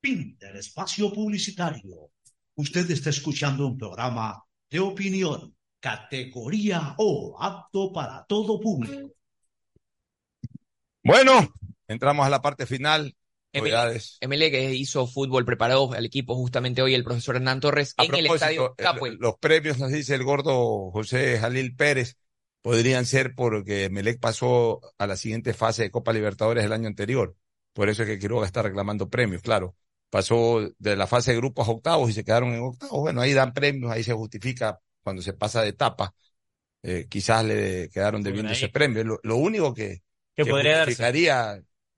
Pinter 0.00 0.56
Espacio 0.56 1.12
Publicitario. 1.12 2.10
Usted 2.56 2.90
está 2.90 3.10
escuchando 3.10 3.68
un 3.68 3.78
programa 3.78 4.42
de 4.68 4.80
opinión, 4.80 5.56
categoría 5.78 6.96
O, 6.98 7.40
apto 7.40 7.92
para 7.92 8.26
todo 8.26 8.58
público. 8.58 9.19
Bueno, 11.02 11.52
entramos 11.88 12.26
a 12.26 12.30
la 12.30 12.42
parte 12.42 12.66
final. 12.66 13.14
ML 13.52 14.50
que 14.50 14.74
hizo 14.74 15.06
fútbol, 15.08 15.44
preparó 15.44 15.92
al 15.92 16.06
equipo 16.06 16.36
justamente 16.36 16.82
hoy 16.82 16.94
el 16.94 17.02
profesor 17.02 17.36
Hernán 17.36 17.58
Torres 17.58 17.94
A 17.96 18.04
en 18.04 18.14
el 18.14 18.26
estadio 18.26 18.74
eh, 18.78 18.82
Capuel. 18.82 19.16
Los 19.20 19.38
premios, 19.38 19.78
nos 19.78 19.90
dice 19.90 20.14
el 20.14 20.22
gordo 20.22 20.90
José 20.92 21.38
Jalil 21.38 21.74
Pérez, 21.74 22.16
podrían 22.62 23.06
ser 23.06 23.34
porque 23.34 23.90
Melec 23.90 24.20
pasó 24.20 24.80
a 24.98 25.06
la 25.06 25.16
siguiente 25.16 25.52
fase 25.52 25.82
de 25.82 25.90
Copa 25.90 26.12
Libertadores 26.12 26.64
el 26.64 26.72
año 26.72 26.86
anterior. 26.86 27.34
Por 27.72 27.88
eso 27.88 28.02
es 28.02 28.08
que 28.08 28.18
Quiroga 28.18 28.46
está 28.46 28.62
reclamando 28.62 29.08
premios, 29.08 29.42
claro. 29.42 29.74
Pasó 30.10 30.60
de 30.78 30.96
la 30.96 31.06
fase 31.06 31.32
de 31.32 31.38
grupos 31.38 31.66
a 31.66 31.72
octavos 31.72 32.10
y 32.10 32.12
se 32.12 32.24
quedaron 32.24 32.52
en 32.52 32.62
octavos. 32.62 33.00
Bueno, 33.00 33.20
ahí 33.20 33.32
dan 33.32 33.52
premios, 33.52 33.90
ahí 33.90 34.04
se 34.04 34.12
justifica 34.12 34.80
cuando 35.02 35.22
se 35.22 35.32
pasa 35.32 35.62
de 35.62 35.70
etapa. 35.70 36.14
Eh, 36.82 37.06
quizás 37.08 37.44
le 37.44 37.88
quedaron 37.90 38.22
debiendo 38.22 38.52
ese 38.52 38.68
premio. 38.68 39.04
Lo, 39.04 39.20
lo 39.22 39.36
único 39.36 39.72
que, 39.74 40.02
Que 40.44 40.50
podría 40.50 40.78
darse. 40.78 41.12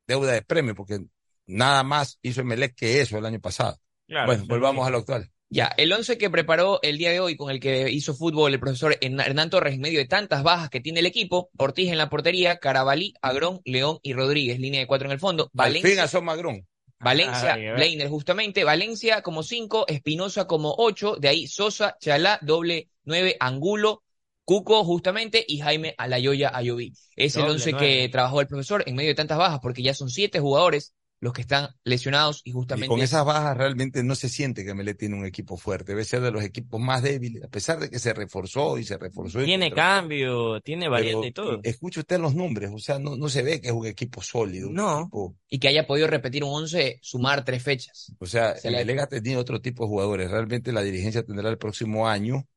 deuda 0.07 0.33
de 0.33 0.43
premio, 0.43 0.75
porque 0.75 0.99
nada 1.47 1.83
más 1.83 2.19
hizo 2.23 2.45
Melec 2.45 2.75
que 2.75 3.01
eso 3.01 3.19
el 3.19 3.27
año 3.27 3.41
pasado. 3.41 3.79
Claro, 4.07 4.27
bueno, 4.27 4.45
volvamos 4.47 4.87
a 4.87 4.91
lo 4.91 4.99
actual. 4.99 5.31
Ya, 5.49 5.67
el 5.77 5.93
once 5.93 6.17
que 6.17 6.31
preparó 6.31 6.81
el 6.83 6.97
día 6.97 7.11
de 7.11 7.21
hoy, 7.21 7.37
con 7.37 7.51
el 7.51 7.61
que 7.61 7.91
hizo 7.91 8.15
fútbol 8.15 8.55
el 8.55 8.61
profesor 8.61 8.99
Hern- 8.99 9.23
Hernán 9.23 9.51
Torres, 9.51 9.75
en 9.75 9.83
medio 9.83 9.99
de 9.99 10.07
tantas 10.07 10.43
bajas 10.43 10.71
que 10.71 10.81
tiene 10.81 11.01
el 11.01 11.07
equipo, 11.07 11.51
Ortiz 11.59 11.91
en 11.91 11.99
la 11.99 12.09
portería, 12.09 12.57
Carabalí, 12.57 13.13
Agrón, 13.21 13.61
León 13.67 13.99
y 14.03 14.15
Rodríguez, 14.15 14.59
línea 14.59 14.81
de 14.81 14.87
cuatro 14.87 15.09
en 15.09 15.13
el 15.13 15.19
fondo. 15.19 15.51
Al 15.57 15.73
fin 15.73 15.83
Valencia, 15.83 16.05
asoma 16.05 16.33
Agrón. 16.33 16.67
Valencia, 16.99 17.55
Ay. 17.55 17.71
Bleiner 17.73 18.09
justamente, 18.09 18.65
Valencia 18.65 19.23
como 19.23 19.43
cinco, 19.43 19.85
Espinosa 19.89 20.47
como 20.47 20.75
ocho, 20.79 21.17
de 21.17 21.29
ahí 21.29 21.47
Sosa, 21.47 21.97
Chalá, 22.01 22.39
doble 22.41 22.89
nueve, 23.05 23.37
Angulo, 23.39 24.05
Cuco 24.45 24.85
justamente 24.85 25.45
y 25.47 25.59
Jaime 25.61 25.95
Alayoya 25.99 26.51
Ayoví. 26.55 26.93
Es 27.17 27.37
el 27.37 27.43
once 27.43 27.73
nueve. 27.73 27.87
que 28.03 28.09
trabajó 28.09 28.41
el 28.41 28.47
profesor 28.49 28.83
en 28.87 28.97
medio 28.97 29.11
de 29.11 29.15
tantas 29.15 29.39
bajas, 29.39 29.61
porque 29.63 29.83
ya 29.83 29.95
son 29.95 30.11
siete 30.11 30.41
jugadores 30.41 30.95
los 31.21 31.33
que 31.33 31.43
están 31.43 31.69
lesionados 31.85 32.41
y 32.43 32.51
Y 32.51 32.53
justamente 32.53 32.89
con 32.89 32.99
esas 33.01 33.25
bajas 33.25 33.57
realmente 33.57 34.03
no 34.03 34.17
se 34.17 34.29
siente 34.29 34.65
que 34.65 34.75
Melec 34.75 34.99
tiene 34.99 35.15
un 35.17 35.25
equipo 35.25 35.57
fuerte. 35.57 35.93
Debe 35.93 36.05
ser 36.05 36.21
de 36.21 36.33
los 36.33 36.43
equipos 36.43 36.81
más 36.81 37.01
débiles, 37.01 37.45
a 37.45 37.49
pesar 37.49 37.79
de 37.79 37.89
que 37.89 38.01
se 38.01 38.13
reforzó 38.13 38.77
y 38.77 38.83
se 38.83 38.99
reforzó. 38.99 39.41
y 39.41 39.45
Tiene 39.45 39.71
cambio, 39.71 40.61
tiene 40.63 40.89
variante 40.89 41.29
y 41.29 41.33
todo. 41.33 41.61
Escuche 41.63 42.01
usted 42.01 42.19
los 42.19 42.35
nombres, 42.35 42.73
o 42.75 42.79
sea, 42.81 42.99
no, 42.99 43.15
no 43.17 43.29
se 43.29 43.43
ve 43.45 43.61
que 43.61 43.69
es 43.69 43.73
un 43.73 43.87
equipo 43.87 44.21
sólido. 44.21 44.69
No. 44.73 45.03
equipo- 45.03 45.37
y 45.49 45.61
que 45.61 45.69
haya 45.69 45.87
podido 45.87 46.09
repetir 46.09 46.43
un 46.43 46.51
once, 46.55 46.99
sumar 47.03 47.45
tres 47.45 47.63
fechas. 47.63 48.13
o 48.19 48.27
sea, 48.27 48.57
Se 48.57 48.73
le- 48.73 48.79
Melec 48.79 48.99
ha 49.03 49.07
tenido 49.07 49.41
otro 49.41 49.61
tipo 49.61 49.85
de 49.85 49.91
jugadores. 49.91 50.29
Realmente 50.29 50.73
la 50.73 50.83
dirigencia 50.83 51.23
tendrá 51.23 51.49
el 51.51 51.59
próximo 51.59 52.09
año 52.09 52.49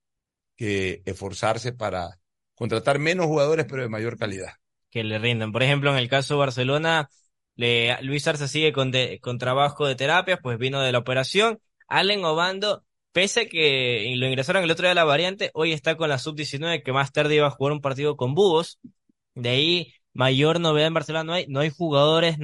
que 0.55 1.01
esforzarse 1.05 1.73
para 1.73 2.19
contratar 2.55 2.99
menos 2.99 3.25
jugadores, 3.27 3.65
pero 3.69 3.81
de 3.83 3.89
mayor 3.89 4.17
calidad. 4.17 4.53
que 4.89 5.03
le 5.03 5.19
rindan. 5.19 5.51
Por 5.51 5.63
ejemplo, 5.63 5.91
en 5.91 5.97
el 5.97 6.09
caso 6.09 6.35
de 6.35 6.39
Barcelona, 6.39 7.09
le- 7.55 8.01
Luis 8.01 8.27
Arce 8.27 8.47
sigue 8.47 8.73
con, 8.73 8.91
de- 8.91 9.19
con 9.21 9.37
trabajo 9.37 9.85
de 9.87 9.95
terapias, 9.95 10.39
pues 10.41 10.57
vino 10.57 10.81
de 10.81 10.91
la 10.91 10.99
operación. 10.99 11.59
Allen 11.87 12.23
Obando, 12.25 12.83
pese 13.11 13.41
a 13.41 13.45
que 13.49 14.13
lo 14.17 14.27
ingresaron 14.27 14.63
el 14.63 14.71
otro 14.71 14.83
día 14.83 14.91
a 14.91 14.95
la 14.95 15.03
variante, 15.03 15.51
hoy 15.53 15.73
está 15.73 15.95
con 15.97 16.09
la 16.09 16.17
sub-19, 16.19 16.83
que 16.83 16.93
más 16.93 17.11
tarde 17.11 17.35
iba 17.35 17.47
a 17.47 17.51
jugar 17.51 17.73
un 17.73 17.81
partido 17.81 18.15
con 18.17 18.35
Búhos. 18.35 18.79
De 19.35 19.49
ahí, 19.49 19.93
mayor 20.13 20.59
novedad 20.59 20.87
en 20.87 20.93
Barcelona 20.93 21.23
no 21.25 21.33
hay, 21.33 21.47
no 21.47 21.59
hay 21.61 21.69
jugadores 21.69 22.37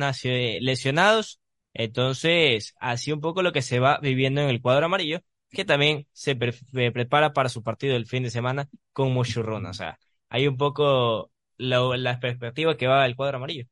lesionados. 0.62 1.40
Entonces, 1.74 2.74
así 2.80 3.12
un 3.12 3.22
poco 3.22 3.42
lo 3.44 3.54
que 3.54 3.62
se 3.62 3.80
va 3.80 4.00
viviendo 4.02 4.42
en 4.42 4.50
el 4.50 4.62
cuadro 4.62 4.86
amarillo, 4.88 5.22
que 5.52 5.66
también 5.66 6.08
se 6.14 6.36
pre- 6.36 6.54
pre- 6.72 6.92
prepara 6.92 7.34
para 7.34 7.50
su 7.50 7.64
partido 7.64 7.94
del 7.94 8.08
fin 8.08 8.24
de 8.24 8.32
semana 8.32 8.70
con 8.94 9.14
Muchurruna. 9.14 9.70
O 9.72 9.74
sea, 9.74 10.00
hay 10.30 10.48
un 10.48 10.58
poco 10.58 11.32
la, 11.58 11.80
la 11.98 12.20
perspectiva 12.20 12.78
que 12.78 12.88
va 12.88 13.06
el 13.06 13.16
cuadro 13.16 13.38
amarillo. 13.38 13.66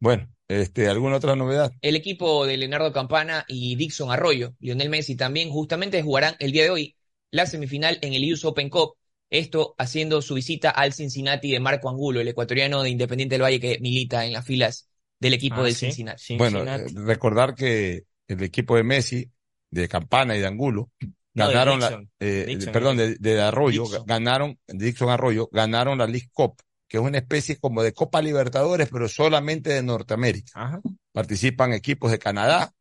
Bueno, 0.00 0.28
este, 0.48 0.88
¿alguna 0.88 1.16
otra 1.16 1.34
novedad? 1.36 1.72
El 1.80 1.96
equipo 1.96 2.46
de 2.46 2.56
Leonardo 2.56 2.92
Campana 2.92 3.44
y 3.48 3.74
Dixon 3.76 4.10
Arroyo, 4.10 4.54
Lionel 4.60 4.88
Messi 4.90 5.16
también, 5.16 5.50
justamente 5.50 6.02
jugarán 6.02 6.36
el 6.38 6.52
día 6.52 6.64
de 6.64 6.70
hoy 6.70 6.96
la 7.30 7.46
semifinal 7.46 7.98
en 8.02 8.12
el 8.14 8.32
US 8.32 8.44
Open 8.46 8.68
Cup. 8.70 8.94
Esto 9.30 9.74
haciendo 9.78 10.20
su 10.22 10.34
visita 10.34 10.70
al 10.70 10.92
Cincinnati 10.92 11.50
de 11.50 11.60
Marco 11.60 11.88
Angulo, 11.88 12.20
el 12.20 12.28
ecuatoriano 12.28 12.82
de 12.82 12.90
Independiente 12.90 13.34
del 13.34 13.42
Valle 13.42 13.60
que 13.60 13.78
milita 13.80 14.24
en 14.26 14.32
las 14.34 14.44
filas 14.44 14.88
del 15.18 15.34
equipo 15.34 15.62
Ah, 15.62 15.64
del 15.64 15.74
sí. 15.74 15.86
Cincinnati. 15.86 16.22
Bueno, 16.36 16.62
eh, 16.64 16.86
recordar 16.94 17.54
que 17.54 18.04
el 18.28 18.42
equipo 18.42 18.76
de 18.76 18.84
Messi, 18.84 19.30
de 19.70 19.88
Campana 19.88 20.36
y 20.36 20.40
de 20.40 20.46
Angulo, 20.46 20.90
No, 21.34 21.48
de 21.48 21.54
ganaron 21.54 21.80
la, 21.80 22.02
eh, 22.20 22.44
Dixon, 22.46 22.72
perdón, 22.72 22.96
de, 22.98 23.16
de 23.16 23.40
Arroyo, 23.40 23.86
ganaron, 24.04 24.58
Dixon 24.66 25.08
Arroyo, 25.08 25.48
ganaron 25.50 25.98
la 25.98 26.06
League 26.06 26.28
Cup, 26.32 26.56
que 26.86 26.98
es 26.98 27.02
una 27.02 27.18
especie 27.18 27.58
como 27.58 27.82
de 27.82 27.94
Copa 27.94 28.20
Libertadores, 28.20 28.88
pero 28.90 29.08
solamente 29.08 29.70
de 29.70 29.82
Norteamérica. 29.82 30.80
Participan 31.10 31.72
equipos 31.72 32.10
de 32.10 32.18
Canadá, 32.18 32.72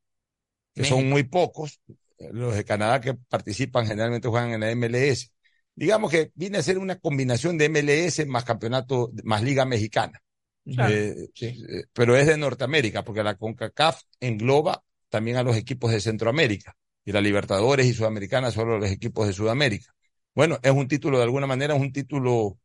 que 0.73 0.83
son 0.83 1.09
muy 1.09 1.23
pocos. 1.23 1.79
Los 2.31 2.55
de 2.55 2.65
Canadá 2.65 2.99
que 2.99 3.13
participan 3.13 3.87
generalmente 3.87 4.27
juegan 4.27 4.51
en 4.51 4.59
la 4.59 4.75
MLS. 4.75 5.31
Digamos 5.73 6.11
que 6.11 6.31
viene 6.35 6.57
a 6.57 6.61
ser 6.63 6.77
una 6.77 6.99
combinación 6.99 7.57
de 7.57 7.69
MLS 7.69 8.27
más 8.27 8.43
campeonato, 8.43 9.11
más 9.23 9.41
Liga 9.41 9.65
Mexicana. 9.65 10.21
Claro. 10.65 10.93
Eh, 10.93 11.29
eh, 11.39 11.85
pero 11.93 12.15
es 12.15 12.27
de 12.27 12.37
Norteamérica, 12.37 13.03
porque 13.03 13.23
la 13.23 13.35
CONCACAF 13.35 14.01
engloba 14.19 14.83
también 15.09 15.37
a 15.37 15.43
los 15.43 15.55
equipos 15.55 15.91
de 15.91 16.01
Centroamérica. 16.01 16.75
Y 17.05 17.11
la 17.11 17.21
Libertadores 17.21 17.85
y 17.87 17.93
Sudamericana 17.93 18.51
solo 18.51 18.77
los 18.77 18.91
equipos 18.91 19.27
de 19.27 19.33
Sudamérica. 19.33 19.93
Bueno, 20.33 20.59
es 20.61 20.71
un 20.71 20.87
título, 20.87 21.17
de 21.17 21.23
alguna 21.23 21.47
manera, 21.47 21.75
es 21.75 21.81
un 21.81 21.91
título 21.91 22.59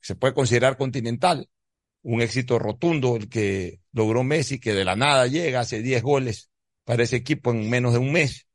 que 0.00 0.06
se 0.06 0.16
puede 0.16 0.34
considerar 0.34 0.76
continental. 0.76 1.48
Un 2.02 2.20
éxito 2.20 2.58
rotundo 2.58 3.16
el 3.16 3.28
que 3.28 3.80
logró 3.92 4.22
Messi, 4.22 4.60
que 4.60 4.74
de 4.74 4.84
la 4.84 4.96
nada 4.96 5.26
llega, 5.26 5.60
hace 5.60 5.82
10 5.82 6.02
goles 6.02 6.50
para 6.84 7.02
ese 7.02 7.16
equipo 7.16 7.50
en 7.50 7.68
menos 7.68 7.92
de 7.92 7.98
un 7.98 8.12
mes. 8.12 8.46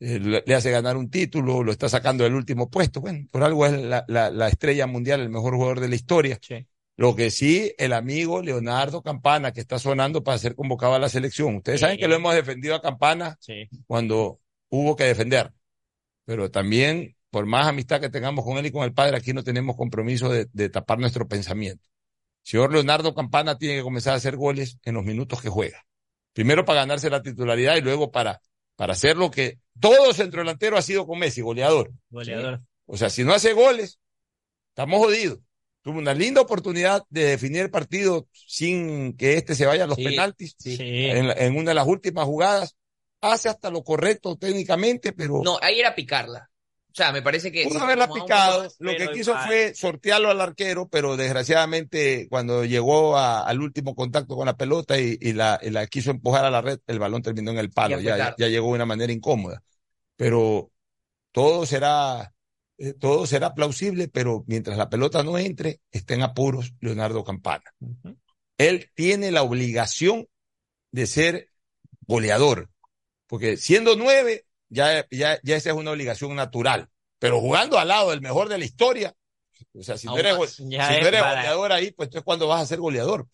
Eh, 0.00 0.18
le 0.18 0.54
hace 0.54 0.70
ganar 0.70 0.96
un 0.96 1.10
título, 1.10 1.62
lo 1.62 1.72
está 1.72 1.88
sacando 1.88 2.24
del 2.24 2.34
último 2.34 2.70
puesto. 2.70 3.00
Bueno, 3.00 3.26
por 3.30 3.42
algo 3.42 3.66
es 3.66 3.72
la, 3.72 4.04
la, 4.08 4.30
la 4.30 4.48
estrella 4.48 4.86
mundial, 4.86 5.20
el 5.20 5.28
mejor 5.28 5.54
jugador 5.54 5.80
de 5.80 5.88
la 5.88 5.94
historia. 5.94 6.38
Lo 6.96 7.16
que 7.16 7.30
sí, 7.30 7.72
el 7.78 7.92
amigo 7.92 8.42
Leonardo 8.42 9.02
Campana, 9.02 9.52
que 9.52 9.60
está 9.60 9.78
sonando 9.78 10.22
para 10.22 10.38
ser 10.38 10.54
convocado 10.54 10.94
a 10.94 10.98
la 10.98 11.08
selección. 11.08 11.56
Ustedes 11.56 11.80
saben 11.80 11.98
que 11.98 12.08
lo 12.08 12.14
hemos 12.14 12.34
defendido 12.34 12.74
a 12.74 12.82
Campana 12.82 13.38
cuando 13.86 14.39
hubo 14.70 14.96
que 14.96 15.04
defender. 15.04 15.52
Pero 16.24 16.50
también, 16.50 17.16
por 17.30 17.46
más 17.46 17.66
amistad 17.66 18.00
que 18.00 18.08
tengamos 18.10 18.44
con 18.44 18.56
él 18.58 18.66
y 18.66 18.70
con 18.72 18.84
el 18.84 18.92
padre, 18.94 19.16
aquí 19.16 19.32
no 19.32 19.44
tenemos 19.44 19.76
compromiso 19.76 20.28
de, 20.28 20.48
de 20.52 20.68
tapar 20.70 20.98
nuestro 20.98 21.28
pensamiento. 21.28 21.86
Señor 22.42 22.72
Leonardo 22.72 23.14
Campana 23.14 23.58
tiene 23.58 23.76
que 23.76 23.82
comenzar 23.82 24.14
a 24.14 24.16
hacer 24.16 24.36
goles 24.36 24.78
en 24.84 24.94
los 24.94 25.04
minutos 25.04 25.42
que 25.42 25.48
juega. 25.50 25.84
Primero 26.32 26.64
para 26.64 26.80
ganarse 26.80 27.10
la 27.10 27.22
titularidad 27.22 27.76
y 27.76 27.80
luego 27.82 28.10
para, 28.10 28.40
para 28.76 28.92
hacer 28.94 29.16
lo 29.16 29.30
que 29.30 29.58
todo 29.78 30.12
centro 30.14 30.40
delantero 30.40 30.76
ha 30.78 30.82
sido 30.82 31.06
con 31.06 31.18
Messi, 31.18 31.40
goleador. 31.42 31.92
Goleador. 32.08 32.62
O 32.86 32.96
sea, 32.96 33.10
si 33.10 33.24
no 33.24 33.32
hace 33.34 33.52
goles, 33.52 33.98
estamos 34.70 34.98
jodidos. 34.98 35.38
Tuvo 35.82 35.98
una 35.98 36.12
linda 36.14 36.40
oportunidad 36.42 37.02
de 37.08 37.24
definir 37.24 37.62
el 37.62 37.70
partido 37.70 38.28
sin 38.32 39.16
que 39.16 39.34
este 39.34 39.54
se 39.54 39.66
vaya 39.66 39.84
a 39.84 39.86
los 39.86 39.96
Sí, 39.96 40.04
penaltis. 40.04 40.54
sí. 40.58 40.76
En, 40.80 41.28
la- 41.28 41.34
en 41.34 41.56
una 41.56 41.70
de 41.70 41.74
las 41.74 41.86
últimas 41.86 42.24
jugadas. 42.26 42.76
Hace 43.20 43.48
hasta 43.48 43.70
lo 43.70 43.82
correcto 43.82 44.36
técnicamente, 44.36 45.12
pero 45.12 45.42
No, 45.44 45.58
ahí 45.60 45.80
era 45.80 45.94
picarla. 45.94 46.50
O 46.92 46.94
sea, 46.94 47.12
me 47.12 47.22
parece 47.22 47.52
que. 47.52 47.64
pudo 47.64 47.78
haberla 47.80 48.08
picado. 48.12 48.64
más, 48.64 48.76
Lo 48.80 48.96
que 48.96 49.12
quiso 49.12 49.36
fue 49.46 49.74
sortearlo 49.74 50.28
al 50.30 50.40
arquero, 50.40 50.88
pero 50.88 51.16
desgraciadamente 51.16 52.26
cuando 52.28 52.64
llegó 52.64 53.16
a- 53.16 53.44
al 53.46 53.60
último 53.60 53.94
contacto 53.94 54.34
con 54.34 54.46
la 54.46 54.56
pelota 54.56 54.98
y, 54.98 55.16
y 55.20 55.32
la, 55.32 55.60
y 55.62 55.70
la 55.70 55.86
quiso 55.86 56.10
empujar 56.10 56.44
a 56.44 56.50
la 56.50 56.60
red, 56.62 56.80
el 56.88 56.98
balón 56.98 57.22
terminó 57.22 57.52
en 57.52 57.58
el 57.58 57.70
palo. 57.70 58.00
Ya 58.00 58.34
ya 58.36 58.48
llegó 58.48 58.68
de 58.68 58.74
una 58.74 58.86
manera 58.86 59.12
incómoda. 59.12 59.62
Pero 60.16 60.72
todo 61.32 61.64
será, 61.66 62.34
eh, 62.78 62.94
todo 62.94 63.26
será 63.26 63.54
plausible, 63.54 64.08
pero 64.08 64.44
mientras 64.48 64.76
la 64.76 64.88
pelota 64.90 65.22
no 65.22 65.38
entre, 65.38 65.80
está 65.92 66.14
en 66.14 66.22
apuros 66.22 66.74
Leonardo 66.80 67.22
Campana. 67.22 67.72
Él 68.58 68.90
tiene 68.94 69.30
la 69.30 69.42
obligación 69.42 70.26
de 70.90 71.06
ser 71.06 71.48
goleador, 72.06 72.69
porque 73.30 73.56
siendo 73.56 73.94
nueve, 73.94 74.44
ya, 74.68 75.06
ya, 75.08 75.38
ya 75.44 75.56
esa 75.56 75.70
es 75.70 75.76
una 75.76 75.92
obligación 75.92 76.34
natural. 76.34 76.88
Pero 77.20 77.40
jugando 77.40 77.78
al 77.78 77.86
lado 77.86 78.10
del 78.10 78.20
mejor 78.20 78.48
de 78.48 78.58
la 78.58 78.64
historia, 78.64 79.14
o 79.72 79.82
sea, 79.84 79.96
si 79.96 80.08
no 80.08 80.18
eres, 80.18 80.34
si 80.52 80.64
no 80.64 80.82
es 80.82 81.06
eres 81.06 81.20
para- 81.20 81.36
goleador 81.36 81.70
ahí, 81.70 81.92
pues 81.92 82.08
entonces 82.08 82.24
cuando 82.24 82.48
vas 82.48 82.62
a 82.62 82.66
ser 82.66 82.80
goleador. 82.80 83.28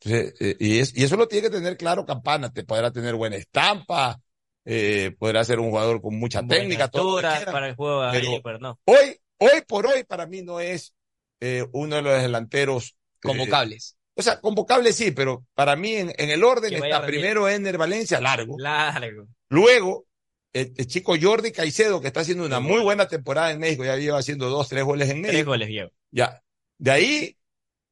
Entonces, 0.00 0.34
eh, 0.40 0.56
y, 0.58 0.78
es- 0.80 0.96
y 0.96 1.04
eso 1.04 1.16
lo 1.16 1.28
tiene 1.28 1.48
que 1.48 1.56
tener 1.56 1.76
claro 1.76 2.04
Campana, 2.04 2.52
te 2.52 2.64
podrá 2.64 2.90
tener 2.90 3.14
buena 3.14 3.36
estampa, 3.36 4.20
eh, 4.64 5.14
podrá 5.18 5.44
ser 5.44 5.60
un 5.60 5.70
jugador 5.70 6.00
con 6.02 6.18
mucha 6.18 6.40
Buena 6.40 6.56
técnica, 6.62 6.88
todo 6.88 7.20
quiera, 7.20 7.44
para 7.52 7.68
el 7.68 7.76
juego 7.76 8.00
pero 8.10 8.12
aéreo, 8.12 8.42
pero 8.42 8.58
no. 8.58 8.80
hoy, 8.86 9.16
hoy 9.38 9.62
por 9.68 9.86
hoy 9.86 10.02
para 10.02 10.26
mí 10.26 10.42
no 10.42 10.58
es 10.58 10.94
eh, 11.38 11.64
uno 11.72 11.96
de 11.96 12.02
los 12.02 12.20
delanteros 12.22 12.96
Convocables. 13.22 13.96
O 14.14 14.22
sea, 14.22 14.40
convocable 14.40 14.92
sí, 14.92 15.10
pero 15.12 15.44
para 15.54 15.76
mí 15.76 15.94
en, 15.94 16.12
en 16.16 16.30
el 16.30 16.44
orden 16.44 16.74
está 16.74 17.04
primero 17.06 17.48
Ener 17.48 17.78
Valencia, 17.78 18.20
largo. 18.20 18.56
Largo. 18.58 19.26
Luego, 19.48 20.06
el, 20.52 20.72
el 20.76 20.86
chico 20.86 21.14
Jordi 21.20 21.52
Caicedo, 21.52 22.00
que 22.00 22.08
está 22.08 22.20
haciendo 22.20 22.44
una 22.44 22.60
muy 22.60 22.80
buena 22.80 23.08
temporada 23.08 23.50
en 23.50 23.60
México, 23.60 23.84
ya 23.84 23.96
lleva 23.96 24.18
haciendo 24.18 24.48
dos, 24.48 24.68
tres 24.68 24.84
goles 24.84 25.08
en 25.10 25.20
México. 25.20 25.32
Tres 25.34 25.46
goles 25.46 25.68
lleva. 25.68 25.90
Ya. 26.10 26.42
De 26.78 26.90
ahí 26.90 27.36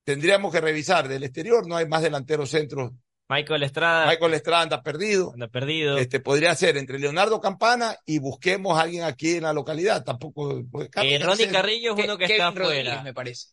tendríamos 0.05 0.53
que 0.53 0.61
revisar. 0.61 1.09
Del 1.09 1.25
exterior 1.25 1.67
no 1.67 1.77
hay 1.77 1.87
más 1.87 2.03
delanteros 2.03 2.51
centros. 2.51 2.93
Michael 3.31 3.63
Estrada 3.63 4.07
Michael 4.07 4.33
Estrada 4.33 4.63
anda 4.63 4.83
perdido. 4.83 5.33
anda 5.35 5.49
perdido. 5.49 5.99
Este 5.99 6.19
podría 6.19 6.55
ser 6.55 6.79
entre 6.79 6.99
Leonardo 6.99 7.41
Campana 7.41 7.95
y 8.07 8.19
busquemos 8.21 8.79
a 8.79 8.83
alguien 8.83 9.05
aquí 9.05 9.35
en 9.35 9.43
la 9.43 9.53
localidad. 9.53 10.03
Tampoco. 10.03 10.63
Carlos 10.91 11.13
Eh, 11.13 11.19
Ronnie 11.19 11.49
Carrillo 11.49 11.95
es 11.95 12.05
uno 12.05 12.17
que 12.17 12.25
está 12.25 12.49
afuera. 12.49 13.03
me 13.03 13.13
parece. 13.13 13.49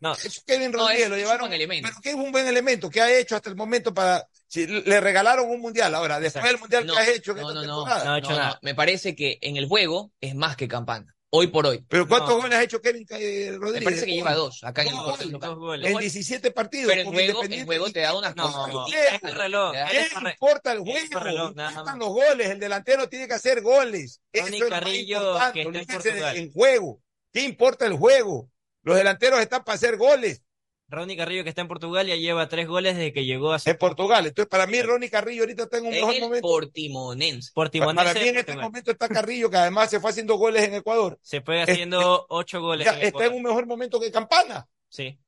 No, 0.00 0.12
Eso 0.14 0.42
Kevin 0.46 0.70
No, 0.72 0.78
Rodríguez 0.78 1.04
es- 1.04 1.08
lo 1.10 1.14
es 1.16 1.20
un 1.20 1.24
llevaron. 1.24 1.40
buen 1.48 1.52
elemento. 1.52 1.88
Pero 1.88 2.00
que 2.02 2.08
es 2.10 2.14
un 2.14 2.32
buen 2.32 2.46
elemento. 2.46 2.90
que 2.90 3.00
ha 3.00 3.16
hecho 3.18 3.36
hasta 3.36 3.48
el 3.50 3.56
momento 3.56 3.92
para. 3.94 4.26
Si 4.48 4.66
le 4.66 5.00
regalaron 5.00 5.48
un 5.50 5.60
mundial. 5.60 5.94
Ahora, 5.94 6.20
después 6.20 6.44
del 6.44 6.58
mundial 6.58 6.86
No, 6.86 6.94
que 6.94 7.00
has 7.00 7.08
hecho 7.08 7.34
no, 7.34 7.42
no, 7.52 7.62
no, 7.64 7.84
no 7.84 7.86
ha 7.86 8.18
hecho 8.18 8.30
No, 8.30 8.36
no, 8.36 8.42
nada. 8.42 8.58
me 8.62 8.74
parece 8.74 9.14
que 9.16 9.38
en 9.40 9.56
el 9.56 9.66
juego 9.66 10.12
es 10.20 10.34
más 10.34 10.56
que 10.56 10.68
Campana. 10.68 11.10
Hoy 11.36 11.48
por 11.48 11.66
hoy. 11.66 11.84
Pero 11.88 12.06
¿cuántos 12.06 12.28
No. 12.30 12.36
goles 12.42 12.56
ha 12.56 12.62
hecho 12.62 12.80
Kevin 12.80 13.04
eh, 13.10 13.48
Me 13.50 13.58
Rodríguez? 13.58 13.82
parece 13.84 14.06
que 14.06 14.12
lleva 14.12 14.34
dos 14.34 14.62
acá 14.62 14.82
en 14.82 14.88
el. 14.88 15.84
En 15.84 15.98
17 15.98 16.52
partidos. 16.52 16.88
Pero 16.94 17.00
en 17.00 17.06
con 17.32 17.64
juego, 17.66 17.90
te 17.90 18.00
da 18.00 18.16
unas 18.16 18.36
No, 18.36 18.44
cosas. 18.52 18.72
no, 18.72 18.86
es 18.86 19.22
el 19.22 19.34
reloj. 19.34 19.72
¿Qué 19.90 19.98
Es 20.00 20.12
importa 20.12 20.70
el 20.72 20.78
es 20.78 20.84
juego? 20.84 21.48
Importan 21.48 21.84
más. 21.84 21.98
los 21.98 22.08
goles. 22.08 22.50
El 22.50 22.60
delantero 22.60 23.08
tiene 23.08 23.26
que 23.26 23.34
hacer 23.34 23.62
goles. 23.62 24.20
Es 24.32 24.42
más 24.48 24.68
Carrillo, 24.70 25.38
que 25.52 25.62
está 25.80 25.94
Portugal. 25.94 26.36
en 26.36 26.52
juego. 26.52 27.00
¿Qué 27.32 27.40
importa 27.40 27.86
el 27.86 27.94
juego? 27.94 28.48
Los 28.84 28.96
delanteros 28.96 29.40
están 29.40 29.64
para 29.64 29.74
hacer 29.76 29.96
goles 29.96 30.42
Ronnie 30.86 31.16
Carrillo, 31.16 31.42
que 31.42 31.48
está 31.48 31.62
en 31.62 31.66
Portugal, 31.68 32.06
ya 32.06 32.14
lleva 32.14 32.46
tres 32.48 32.68
goles 32.68 32.94
desde 32.94 33.12
que 33.14 33.24
llegó 33.24 33.52
a 33.54 33.58
en 33.64 33.76
Portugal. 33.78 34.26
Entonces, 34.26 34.48
para 34.50 34.66
mí, 34.66 34.80
Ronnie 34.82 35.08
Carrillo 35.10 35.42
ahorita 35.42 35.62
está 35.64 35.78
en 35.78 35.86
un 35.86 35.94
En 35.94 36.00
mejor 36.00 36.14
el 36.14 36.20
momento. 36.20 36.46
Portimonense. 36.48 37.50
Para, 37.54 37.64
Portimonense. 37.64 38.04
para 38.12 38.20
mí, 38.20 38.28
en 38.28 38.36
este 38.36 38.56
momento 38.56 38.90
está 38.90 39.08
Carrillo, 39.08 39.50
que 39.50 39.56
además 39.56 39.88
se 39.90 39.98
fue 39.98 40.10
haciendo 40.10 40.36
goles 40.36 40.62
en 40.62 40.74
Ecuador. 40.74 41.18
Se 41.22 41.40
fue 41.40 41.60
Este- 41.60 41.72
haciendo 41.72 42.26
ocho 42.28 42.60
goles. 42.60 42.84
Ya, 42.84 42.92
en 42.92 42.96
está 42.98 43.08
Ecuador. 43.08 43.30
en 43.32 43.36
un 43.38 43.42
mejor 43.42 43.66
momento 43.66 43.98
que 43.98 44.12
Campana. 44.12 44.68
Sí. 44.90 45.18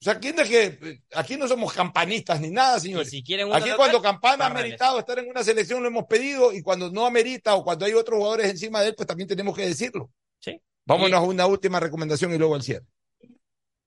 O 0.00 0.02
sea, 0.04 0.18
¿quién 0.18 0.38
es 0.40 0.48
que 0.48 1.00
aquí 1.14 1.36
no 1.36 1.46
somos 1.46 1.74
campanistas 1.74 2.40
ni 2.40 2.48
nada, 2.48 2.78
Y 2.78 2.80
señores? 2.80 3.10
si 3.10 3.22
quieren 3.22 3.48
Aquí 3.52 3.64
local, 3.68 3.76
cuando 3.76 4.00
Campana 4.00 4.46
ha 4.46 4.50
meritado 4.50 4.98
estar 4.98 5.18
en 5.18 5.28
una 5.28 5.44
selección 5.44 5.82
lo 5.82 5.88
hemos 5.88 6.06
pedido 6.06 6.54
y 6.54 6.62
cuando 6.62 6.90
no 6.90 7.04
amerita 7.04 7.54
o 7.54 7.62
cuando 7.62 7.84
hay 7.84 7.92
otros 7.92 8.16
jugadores 8.16 8.48
encima 8.50 8.80
de 8.80 8.88
él, 8.88 8.94
pues 8.96 9.06
también 9.06 9.28
tenemos 9.28 9.54
que 9.54 9.66
decirlo. 9.66 10.10
Sí. 10.38 10.58
Vámonos 10.84 11.18
a 11.18 11.22
una 11.22 11.46
última 11.46 11.80
recomendación 11.80 12.34
y 12.34 12.38
luego 12.38 12.54
al 12.54 12.62
cierre. 12.62 12.86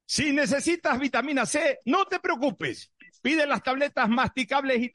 Si 0.06 0.32
necesitas 0.32 1.00
vitamina 1.00 1.46
C, 1.46 1.80
no 1.86 2.06
te 2.06 2.20
preocupes. 2.20 2.92
Pide 3.22 3.48
las 3.48 3.64
tabletas 3.64 4.10
masticables 4.10 4.82
y 4.82 4.90